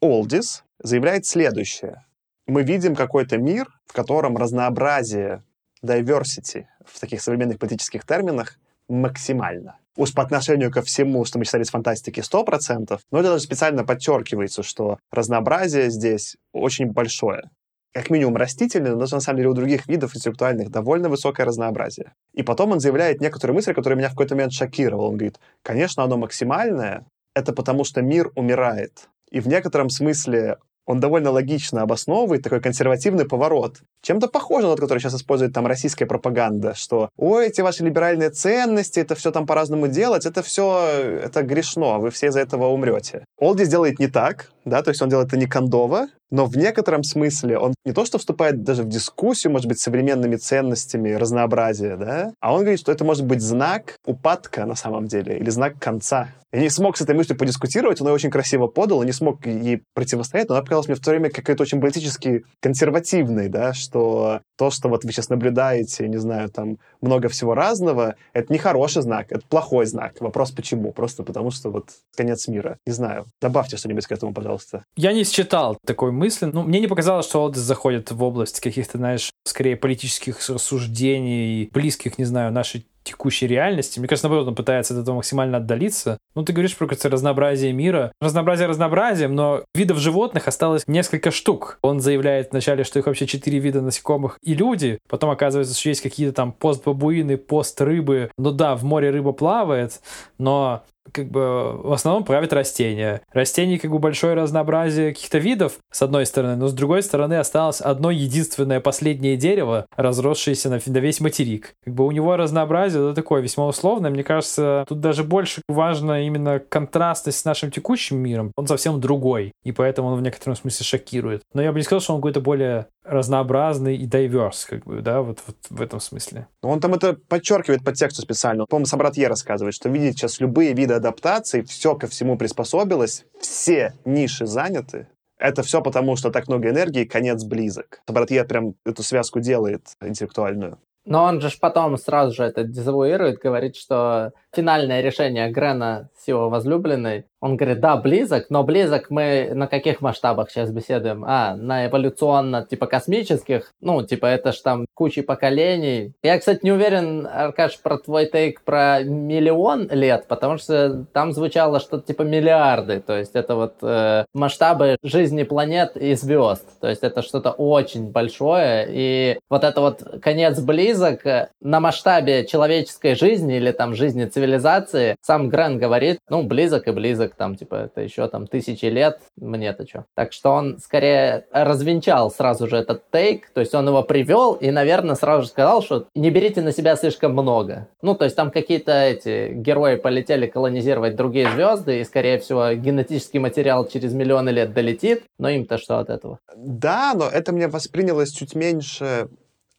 Олдис 0.00 0.64
заявляет 0.82 1.26
следующее. 1.26 2.04
Мы 2.46 2.62
видим 2.62 2.94
какой-то 2.94 3.36
мир, 3.36 3.66
в 3.86 3.92
котором 3.92 4.36
разнообразие 4.36 5.42
diversity 5.84 6.66
в 6.92 7.00
таких 7.00 7.20
современных 7.22 7.58
политических 7.58 8.04
терминах 8.04 8.58
максимально. 8.88 9.78
Уж 9.96 10.14
по 10.14 10.22
отношению 10.22 10.70
ко 10.70 10.82
всему, 10.82 11.24
что 11.24 11.38
мы 11.38 11.44
читали 11.44 11.64
с 11.64 11.70
фантастики, 11.70 12.20
100%, 12.20 12.98
но 13.10 13.18
это 13.18 13.30
даже 13.30 13.42
специально 13.42 13.84
подчеркивается, 13.84 14.62
что 14.62 14.98
разнообразие 15.10 15.90
здесь 15.90 16.36
очень 16.52 16.92
большое. 16.92 17.50
Как 17.92 18.10
минимум 18.10 18.36
растительное, 18.36 18.92
но 18.92 19.06
на 19.06 19.20
самом 19.20 19.38
деле 19.38 19.48
у 19.48 19.54
других 19.54 19.88
видов 19.88 20.14
интеллектуальных 20.14 20.70
довольно 20.70 21.08
высокое 21.08 21.46
разнообразие. 21.46 22.12
И 22.32 22.42
потом 22.42 22.72
он 22.72 22.80
заявляет 22.80 23.20
некоторые 23.20 23.54
мысли, 23.54 23.72
которые 23.72 23.96
меня 23.96 24.08
в 24.08 24.12
какой-то 24.12 24.34
момент 24.34 24.52
шокировал. 24.52 25.06
Он 25.06 25.16
говорит, 25.16 25.40
конечно, 25.62 26.04
оно 26.04 26.16
максимальное, 26.16 27.06
это 27.34 27.52
потому 27.52 27.84
что 27.84 28.02
мир 28.02 28.30
умирает. 28.36 29.08
И 29.30 29.40
в 29.40 29.48
некотором 29.48 29.90
смысле 29.90 30.58
он 30.88 31.00
довольно 31.00 31.30
логично 31.30 31.82
обосновывает 31.82 32.42
такой 32.42 32.62
консервативный 32.62 33.26
поворот. 33.26 33.82
Чем-то 34.00 34.26
похоже 34.28 34.66
на 34.66 34.72
тот, 34.72 34.80
который 34.80 35.00
сейчас 35.00 35.14
использует 35.14 35.52
там 35.52 35.66
российская 35.66 36.06
пропаганда, 36.06 36.74
что 36.74 37.10
«Ой, 37.18 37.48
эти 37.48 37.60
ваши 37.60 37.84
либеральные 37.84 38.30
ценности, 38.30 38.98
это 38.98 39.14
все 39.14 39.30
там 39.30 39.46
по-разному 39.46 39.88
делать, 39.88 40.24
это 40.24 40.42
все, 40.42 41.20
это 41.24 41.42
грешно, 41.42 41.98
вы 41.98 42.10
все 42.10 42.28
из-за 42.28 42.40
этого 42.40 42.68
умрете». 42.68 43.26
Олдис 43.38 43.68
делает 43.68 43.98
не 43.98 44.06
так, 44.06 44.50
да, 44.68 44.82
то 44.82 44.90
есть 44.90 45.02
он 45.02 45.08
делает 45.08 45.28
это 45.28 45.36
не 45.36 45.46
кондово, 45.46 46.08
но 46.30 46.46
в 46.46 46.56
некотором 46.56 47.02
смысле 47.02 47.58
он 47.58 47.74
не 47.84 47.92
то 47.92 48.04
что 48.04 48.18
вступает 48.18 48.62
даже 48.62 48.82
в 48.82 48.88
дискуссию, 48.88 49.52
может 49.52 49.66
быть, 49.66 49.80
с 49.80 49.82
современными 49.82 50.36
ценностями 50.36 51.12
разнообразия, 51.12 51.96
да, 51.96 52.32
а 52.40 52.52
он 52.52 52.60
говорит, 52.60 52.80
что 52.80 52.92
это 52.92 53.04
может 53.04 53.24
быть 53.24 53.40
знак 53.40 53.96
упадка 54.06 54.66
на 54.66 54.74
самом 54.74 55.06
деле, 55.06 55.38
или 55.38 55.50
знак 55.50 55.78
конца. 55.78 56.28
Я 56.50 56.60
не 56.60 56.70
смог 56.70 56.96
с 56.96 57.02
этой 57.02 57.14
мыслью 57.14 57.36
подискутировать, 57.36 58.00
он 58.00 58.08
ее 58.08 58.14
очень 58.14 58.30
красиво 58.30 58.68
подал, 58.68 59.02
и 59.02 59.06
не 59.06 59.12
смог 59.12 59.44
ей 59.46 59.82
противостоять, 59.94 60.48
но 60.48 60.54
она 60.54 60.62
показалась 60.62 60.88
мне 60.88 60.96
в 60.96 61.00
то 61.00 61.10
время 61.10 61.28
какой-то 61.28 61.62
очень 61.62 61.78
политически 61.78 62.44
консервативной, 62.60 63.48
да, 63.48 63.74
что 63.74 64.40
то, 64.56 64.70
что 64.70 64.88
вот 64.88 65.04
вы 65.04 65.12
сейчас 65.12 65.28
наблюдаете, 65.28 66.08
не 66.08 66.16
знаю, 66.16 66.48
там 66.48 66.78
много 67.02 67.28
всего 67.28 67.54
разного, 67.54 68.16
это 68.32 68.50
не 68.50 68.58
хороший 68.58 69.02
знак, 69.02 69.26
это 69.30 69.42
плохой 69.46 69.84
знак. 69.84 70.20
Вопрос 70.20 70.50
почему? 70.50 70.92
Просто 70.92 71.22
потому 71.22 71.50
что 71.50 71.70
вот 71.70 71.90
конец 72.16 72.48
мира. 72.48 72.78
Не 72.86 72.92
знаю. 72.92 73.26
Добавьте 73.42 73.76
что-нибудь 73.76 74.06
к 74.06 74.12
этому, 74.12 74.32
пожалуйста. 74.32 74.57
Я 74.96 75.12
не 75.12 75.24
считал 75.24 75.78
такой 75.84 76.12
мысли. 76.12 76.46
Ну, 76.46 76.62
мне 76.62 76.80
не 76.80 76.86
показалось, 76.86 77.26
что 77.26 77.42
Олдис 77.42 77.60
заходит 77.60 78.10
в 78.10 78.22
область 78.22 78.60
каких-то, 78.60 78.98
знаешь, 78.98 79.30
скорее 79.44 79.76
политических 79.76 80.38
рассуждений, 80.48 81.70
близких, 81.72 82.18
не 82.18 82.24
знаю, 82.24 82.52
нашей 82.52 82.86
текущей 83.08 83.46
реальности. 83.46 83.98
Мне 83.98 84.08
кажется, 84.08 84.28
наоборот, 84.28 84.48
он 84.48 84.54
пытается 84.54 84.94
от 84.94 85.00
этого 85.00 85.16
максимально 85.16 85.58
отдалиться. 85.58 86.18
Ну, 86.34 86.44
ты 86.44 86.52
говоришь 86.52 86.76
про 86.76 86.86
какое-то 86.86 87.08
разнообразие 87.08 87.72
мира. 87.72 88.12
Разнообразие 88.20 88.68
разнообразием, 88.68 89.34
но 89.34 89.64
видов 89.74 89.98
животных 89.98 90.46
осталось 90.46 90.84
несколько 90.86 91.30
штук. 91.30 91.78
Он 91.82 92.00
заявляет 92.00 92.50
вначале, 92.50 92.84
что 92.84 92.98
их 92.98 93.06
вообще 93.06 93.26
четыре 93.26 93.58
вида 93.60 93.80
насекомых 93.80 94.38
и 94.42 94.54
люди. 94.54 94.98
Потом 95.08 95.30
оказывается, 95.30 95.78
что 95.78 95.88
есть 95.88 96.02
какие-то 96.02 96.34
там 96.34 96.52
постбабуины, 96.52 97.38
пост-рыбы. 97.38 98.30
Ну 98.36 98.50
да, 98.50 98.76
в 98.76 98.84
море 98.84 99.10
рыба 99.10 99.32
плавает, 99.32 100.00
но 100.36 100.84
как 101.12 101.30
бы 101.30 101.76
в 101.82 101.92
основном 101.92 102.24
правят 102.24 102.52
растения. 102.52 103.22
Растений 103.32 103.78
как 103.78 103.90
бы 103.90 103.98
большое 103.98 104.34
разнообразие 104.34 105.12
каких-то 105.12 105.38
видов, 105.38 105.74
с 105.90 106.02
одной 106.02 106.26
стороны, 106.26 106.56
но 106.56 106.68
с 106.68 106.72
другой 106.72 107.02
стороны 107.02 107.34
осталось 107.34 107.80
одно 107.80 108.10
единственное 108.10 108.80
последнее 108.80 109.36
дерево, 109.36 109.86
разросшееся 109.96 110.70
на, 110.70 110.80
на 110.84 110.98
весь 110.98 111.20
материк. 111.20 111.74
Как 111.84 111.94
бы 111.94 112.06
у 112.06 112.10
него 112.10 112.36
разнообразие 112.36 113.02
это 113.02 113.14
такое 113.14 113.40
весьма 113.40 113.66
условное. 113.66 114.10
Мне 114.10 114.24
кажется, 114.24 114.84
тут 114.88 115.00
даже 115.00 115.24
больше 115.24 115.62
важно 115.68 116.26
именно 116.26 116.58
контрастность 116.58 117.38
с 117.38 117.44
нашим 117.44 117.70
текущим 117.70 118.18
миром. 118.18 118.52
Он 118.56 118.66
совсем 118.66 119.00
другой, 119.00 119.52
и 119.64 119.72
поэтому 119.72 120.08
он 120.08 120.18
в 120.18 120.22
некотором 120.22 120.56
смысле 120.56 120.84
шокирует. 120.84 121.42
Но 121.54 121.62
я 121.62 121.72
бы 121.72 121.78
не 121.78 121.84
сказал, 121.84 122.00
что 122.00 122.14
он 122.14 122.20
какой-то 122.20 122.40
более 122.40 122.86
разнообразный 123.08 123.96
и 123.96 124.06
diverse, 124.06 124.66
как 124.68 124.84
бы, 124.84 125.00
да, 125.00 125.22
вот, 125.22 125.42
вот 125.46 125.56
в 125.70 125.80
этом 125.80 126.00
смысле. 126.00 126.48
Он 126.62 126.80
там 126.80 126.94
это 126.94 127.14
подчеркивает 127.14 127.84
по 127.84 127.92
тексту 127.92 128.22
специально. 128.22 128.66
По-моему, 128.66 128.86
Собрат 128.86 129.16
Е 129.16 129.28
рассказывает, 129.28 129.74
что 129.74 129.88
видите 129.88 130.18
сейчас 130.18 130.40
любые 130.40 130.74
виды 130.74 130.94
адаптации, 130.94 131.62
все 131.62 131.94
ко 131.94 132.06
всему 132.06 132.36
приспособилось, 132.36 133.24
все 133.40 133.94
ниши 134.04 134.46
заняты, 134.46 135.08
это 135.38 135.62
все 135.62 135.80
потому, 135.80 136.16
что 136.16 136.30
так 136.30 136.48
много 136.48 136.68
энергии, 136.68 137.04
конец 137.04 137.44
близок. 137.44 138.00
Собрат 138.06 138.30
Е 138.30 138.44
прям 138.44 138.74
эту 138.84 139.02
связку 139.02 139.40
делает 139.40 139.82
интеллектуальную. 140.02 140.78
Но 141.08 141.24
он 141.24 141.40
же 141.40 141.48
потом 141.58 141.96
сразу 141.96 142.34
же 142.34 142.44
это 142.44 142.64
дезавуирует, 142.64 143.38
говорит, 143.38 143.76
что 143.76 144.32
финальное 144.54 145.00
решение 145.00 145.50
Грена 145.50 146.10
с 146.18 146.28
его 146.28 146.50
возлюбленной, 146.50 147.24
он 147.40 147.56
говорит, 147.56 147.80
да, 147.80 147.96
близок, 147.96 148.46
но 148.50 148.64
близок 148.64 149.10
мы 149.10 149.52
на 149.54 149.68
каких 149.68 150.00
масштабах 150.00 150.50
сейчас 150.50 150.70
беседуем? 150.70 151.24
А, 151.24 151.54
на 151.54 151.86
эволюционно, 151.86 152.66
типа, 152.66 152.86
космических, 152.86 153.72
ну, 153.80 154.04
типа, 154.04 154.26
это 154.26 154.50
ж 154.50 154.56
там 154.56 154.86
куча 154.94 155.22
поколений. 155.22 156.14
Я, 156.22 156.38
кстати, 156.38 156.60
не 156.64 156.72
уверен, 156.72 157.28
Аркаш, 157.32 157.78
про 157.80 157.98
твой 157.98 158.26
тейк 158.26 158.62
про 158.62 159.04
миллион 159.04 159.88
лет, 159.90 160.26
потому 160.26 160.58
что 160.58 161.06
там 161.12 161.32
звучало 161.32 161.78
что-то 161.78 162.08
типа 162.08 162.22
миллиарды, 162.22 163.00
то 163.00 163.16
есть 163.16 163.36
это 163.36 163.54
вот 163.54 163.74
э, 163.82 164.24
масштабы 164.34 164.96
жизни 165.04 165.44
планет 165.44 165.96
и 165.96 166.14
звезд, 166.14 166.64
то 166.80 166.88
есть 166.88 167.04
это 167.04 167.22
что-то 167.22 167.52
очень 167.52 168.10
большое, 168.10 168.86
и 168.90 169.38
вот 169.48 169.62
это 169.62 169.80
вот 169.80 170.02
конец 170.20 170.58
близок 170.58 170.97
на 170.98 171.80
масштабе 171.80 172.46
человеческой 172.46 173.14
жизни 173.14 173.56
или 173.56 173.72
там 173.72 173.94
жизни 173.94 174.24
цивилизации, 174.26 175.16
сам 175.20 175.48
Грен 175.48 175.78
говорит, 175.78 176.18
ну, 176.28 176.42
близок 176.42 176.88
и 176.88 176.92
близок, 176.92 177.34
там, 177.34 177.56
типа, 177.56 177.74
это 177.74 178.00
еще 178.00 178.28
там 178.28 178.46
тысячи 178.46 178.86
лет, 178.86 179.20
мне-то 179.36 179.86
что. 179.86 180.04
Так 180.14 180.32
что 180.32 180.50
он 180.50 180.78
скорее 180.78 181.46
развенчал 181.52 182.30
сразу 182.30 182.66
же 182.66 182.76
этот 182.76 183.02
тейк, 183.10 183.50
то 183.50 183.60
есть 183.60 183.74
он 183.74 183.88
его 183.88 184.02
привел 184.02 184.54
и, 184.54 184.70
наверное, 184.70 185.14
сразу 185.14 185.42
же 185.42 185.48
сказал, 185.48 185.82
что 185.82 186.06
не 186.14 186.30
берите 186.30 186.60
на 186.62 186.72
себя 186.72 186.96
слишком 186.96 187.32
много. 187.32 187.88
Ну, 188.02 188.14
то 188.14 188.24
есть 188.24 188.36
там 188.36 188.50
какие-то 188.50 188.92
эти 188.92 189.52
герои 189.52 189.96
полетели 189.96 190.46
колонизировать 190.46 191.16
другие 191.16 191.50
звезды, 191.50 192.00
и, 192.00 192.04
скорее 192.04 192.38
всего, 192.38 192.72
генетический 192.72 193.38
материал 193.38 193.86
через 193.86 194.12
миллионы 194.12 194.50
лет 194.50 194.72
долетит, 194.72 195.24
но 195.38 195.48
им-то 195.48 195.78
что 195.78 195.98
от 195.98 196.10
этого? 196.10 196.38
Да, 196.56 197.12
но 197.14 197.28
это 197.28 197.52
мне 197.52 197.68
воспринялось 197.68 198.30
чуть 198.30 198.54
меньше 198.54 199.28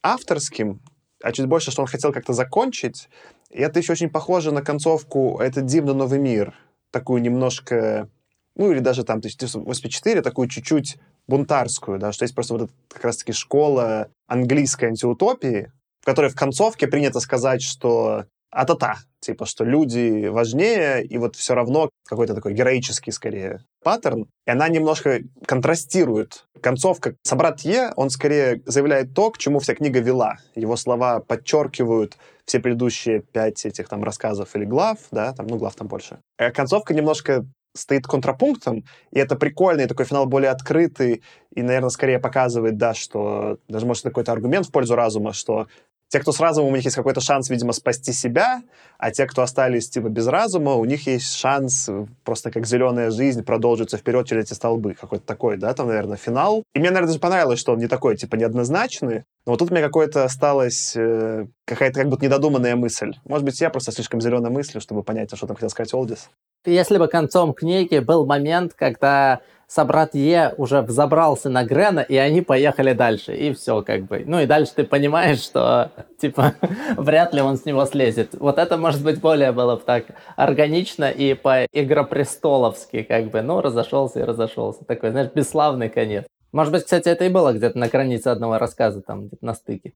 авторским, 0.02 0.80
а 1.22 1.32
чуть 1.32 1.46
больше, 1.46 1.70
что 1.70 1.82
он 1.82 1.88
хотел 1.88 2.12
как-то 2.12 2.32
закончить. 2.32 3.08
И 3.50 3.60
это 3.60 3.78
еще 3.78 3.92
очень 3.92 4.10
похоже 4.10 4.52
на 4.52 4.62
концовку 4.62 5.38
«Это 5.40 5.60
дивно 5.60 5.94
новый 5.94 6.18
мир». 6.18 6.54
Такую 6.90 7.22
немножко, 7.22 8.08
ну 8.56 8.70
или 8.72 8.80
даже 8.80 9.04
там 9.04 9.18
1984, 9.18 10.22
такую 10.22 10.48
чуть-чуть 10.48 10.98
бунтарскую, 11.26 11.98
да, 11.98 12.12
что 12.12 12.24
есть 12.24 12.34
просто 12.34 12.54
вот 12.54 12.62
эта 12.64 12.72
как 12.88 13.04
раз-таки 13.04 13.32
школа 13.32 14.08
английской 14.26 14.86
антиутопии, 14.86 15.72
в 16.00 16.04
которой 16.04 16.30
в 16.30 16.34
концовке 16.36 16.88
принято 16.88 17.20
сказать, 17.20 17.62
что 17.62 18.24
а-та-та, 18.50 18.96
типа, 19.20 19.46
что 19.46 19.64
люди 19.64 20.26
важнее, 20.26 21.04
и 21.04 21.18
вот 21.18 21.36
все 21.36 21.54
равно 21.54 21.90
какой-то 22.08 22.34
такой 22.34 22.52
героический, 22.52 23.12
скорее, 23.12 23.64
паттерн, 23.82 24.26
и 24.46 24.50
она 24.50 24.68
немножко 24.68 25.20
контрастирует. 25.46 26.46
Концовка 26.60 27.14
Собрат 27.22 27.60
Е, 27.60 27.92
он 27.96 28.10
скорее 28.10 28.62
заявляет 28.66 29.14
то, 29.14 29.30
к 29.30 29.38
чему 29.38 29.60
вся 29.60 29.74
книга 29.74 30.00
вела. 30.00 30.36
Его 30.54 30.76
слова 30.76 31.20
подчеркивают 31.20 32.18
все 32.44 32.58
предыдущие 32.58 33.20
пять 33.20 33.64
этих 33.64 33.88
там 33.88 34.02
рассказов 34.02 34.54
или 34.56 34.64
глав, 34.64 34.98
да, 35.10 35.32
там, 35.32 35.46
ну, 35.46 35.56
глав 35.56 35.74
там 35.76 35.86
больше. 35.86 36.18
А 36.36 36.50
концовка 36.50 36.94
немножко 36.94 37.46
стоит 37.74 38.06
контрапунктом, 38.06 38.84
и 39.12 39.18
это 39.18 39.36
прикольный 39.36 39.86
такой 39.86 40.04
финал 40.04 40.26
более 40.26 40.50
открытый, 40.50 41.22
и, 41.54 41.62
наверное, 41.62 41.90
скорее 41.90 42.18
показывает, 42.18 42.76
да, 42.76 42.94
что 42.94 43.58
даже, 43.68 43.86
может, 43.86 44.02
какой-то 44.02 44.32
аргумент 44.32 44.66
в 44.66 44.72
пользу 44.72 44.96
разума, 44.96 45.32
что 45.32 45.68
те, 46.10 46.18
кто 46.18 46.32
с 46.32 46.40
разумом, 46.40 46.72
у 46.72 46.76
них 46.76 46.84
есть 46.84 46.96
какой-то 46.96 47.20
шанс, 47.20 47.48
видимо, 47.50 47.72
спасти 47.72 48.12
себя, 48.12 48.62
а 48.98 49.12
те, 49.12 49.26
кто 49.26 49.42
остались, 49.42 49.88
типа, 49.88 50.08
без 50.08 50.26
разума, 50.26 50.74
у 50.74 50.84
них 50.84 51.06
есть 51.06 51.34
шанс 51.34 51.88
просто 52.24 52.50
как 52.50 52.66
зеленая 52.66 53.12
жизнь 53.12 53.44
продолжиться 53.44 53.96
вперед 53.96 54.26
через 54.26 54.46
эти 54.46 54.54
столбы. 54.54 54.94
Какой-то 55.00 55.24
такой, 55.24 55.56
да, 55.56 55.72
там, 55.72 55.86
наверное, 55.86 56.16
финал. 56.16 56.64
И 56.74 56.80
мне, 56.80 56.88
наверное, 56.90 57.08
даже 57.08 57.20
понравилось, 57.20 57.60
что 57.60 57.72
он 57.72 57.78
не 57.78 57.86
такой, 57.86 58.16
типа, 58.16 58.34
неоднозначный, 58.34 59.24
но 59.46 59.52
вот 59.52 59.58
тут 59.58 59.70
у 59.70 59.74
меня 59.74 59.84
какое-то 59.84 60.24
осталось, 60.24 60.94
э, 60.96 61.46
какая-то 61.64 62.00
как 62.00 62.08
будто 62.08 62.24
недодуманная 62.24 62.76
мысль. 62.76 63.14
Может 63.24 63.44
быть, 63.44 63.60
я 63.60 63.70
просто 63.70 63.92
слишком 63.92 64.20
зеленой 64.20 64.50
мыслю, 64.50 64.80
чтобы 64.80 65.02
понять, 65.02 65.34
что 65.34 65.46
там 65.46 65.56
хотел 65.56 65.70
сказать 65.70 65.94
Олдис. 65.94 66.28
Если 66.66 66.98
бы 66.98 67.08
концом 67.08 67.54
книги 67.54 68.00
был 68.00 68.26
момент, 68.26 68.74
когда 68.74 69.40
собрат 69.70 70.14
Е 70.14 70.52
уже 70.56 70.82
взобрался 70.82 71.48
на 71.48 71.64
Грена, 71.64 72.00
и 72.00 72.16
они 72.16 72.42
поехали 72.42 72.92
дальше, 72.92 73.34
и 73.34 73.52
все 73.52 73.82
как 73.82 74.06
бы. 74.06 74.24
Ну 74.26 74.40
и 74.40 74.46
дальше 74.46 74.72
ты 74.74 74.84
понимаешь, 74.84 75.40
что, 75.40 75.92
типа, 76.20 76.54
вряд 76.96 77.32
ли 77.32 77.40
он 77.40 77.56
с 77.56 77.64
него 77.64 77.86
слезет. 77.86 78.34
Вот 78.38 78.58
это, 78.58 78.76
может 78.76 79.02
быть, 79.02 79.20
более 79.20 79.52
было 79.52 79.76
бы 79.76 79.82
так 79.82 80.06
органично 80.36 81.08
и 81.08 81.34
по 81.34 81.64
игропрестоловски, 81.72 83.02
как 83.02 83.30
бы, 83.30 83.42
ну, 83.42 83.60
разошелся 83.60 84.20
и 84.20 84.24
разошелся. 84.24 84.84
Такой, 84.84 85.10
знаешь, 85.10 85.30
бесславный 85.32 85.88
конец. 85.88 86.24
Может 86.52 86.72
быть, 86.72 86.82
кстати, 86.82 87.08
это 87.08 87.24
и 87.26 87.28
было 87.28 87.52
где-то 87.52 87.78
на 87.78 87.86
границе 87.86 88.28
одного 88.28 88.58
рассказа, 88.58 89.02
там, 89.02 89.28
где-то 89.28 89.46
на 89.46 89.54
стыке. 89.54 89.92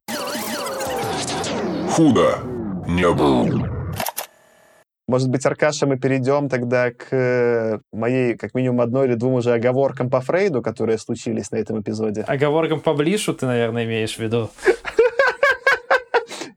Худо 1.90 2.38
не 2.86 3.10
было. 3.12 3.83
Может 5.06 5.28
быть, 5.28 5.44
Аркаша, 5.44 5.86
мы 5.86 5.98
перейдем 5.98 6.48
тогда 6.48 6.90
к 6.90 7.08
э, 7.10 7.78
моей, 7.92 8.36
как 8.36 8.54
минимум, 8.54 8.80
одной 8.80 9.06
или 9.06 9.14
двум 9.14 9.34
уже 9.34 9.52
оговоркам 9.52 10.08
по 10.08 10.20
Фрейду, 10.20 10.62
которые 10.62 10.96
случились 10.96 11.50
на 11.50 11.56
этом 11.56 11.80
эпизоде. 11.80 12.22
Оговоркам 12.22 12.80
по 12.80 12.94
Блишу 12.94 13.34
ты, 13.34 13.44
наверное, 13.44 13.84
имеешь 13.84 14.16
в 14.16 14.20
виду? 14.20 14.50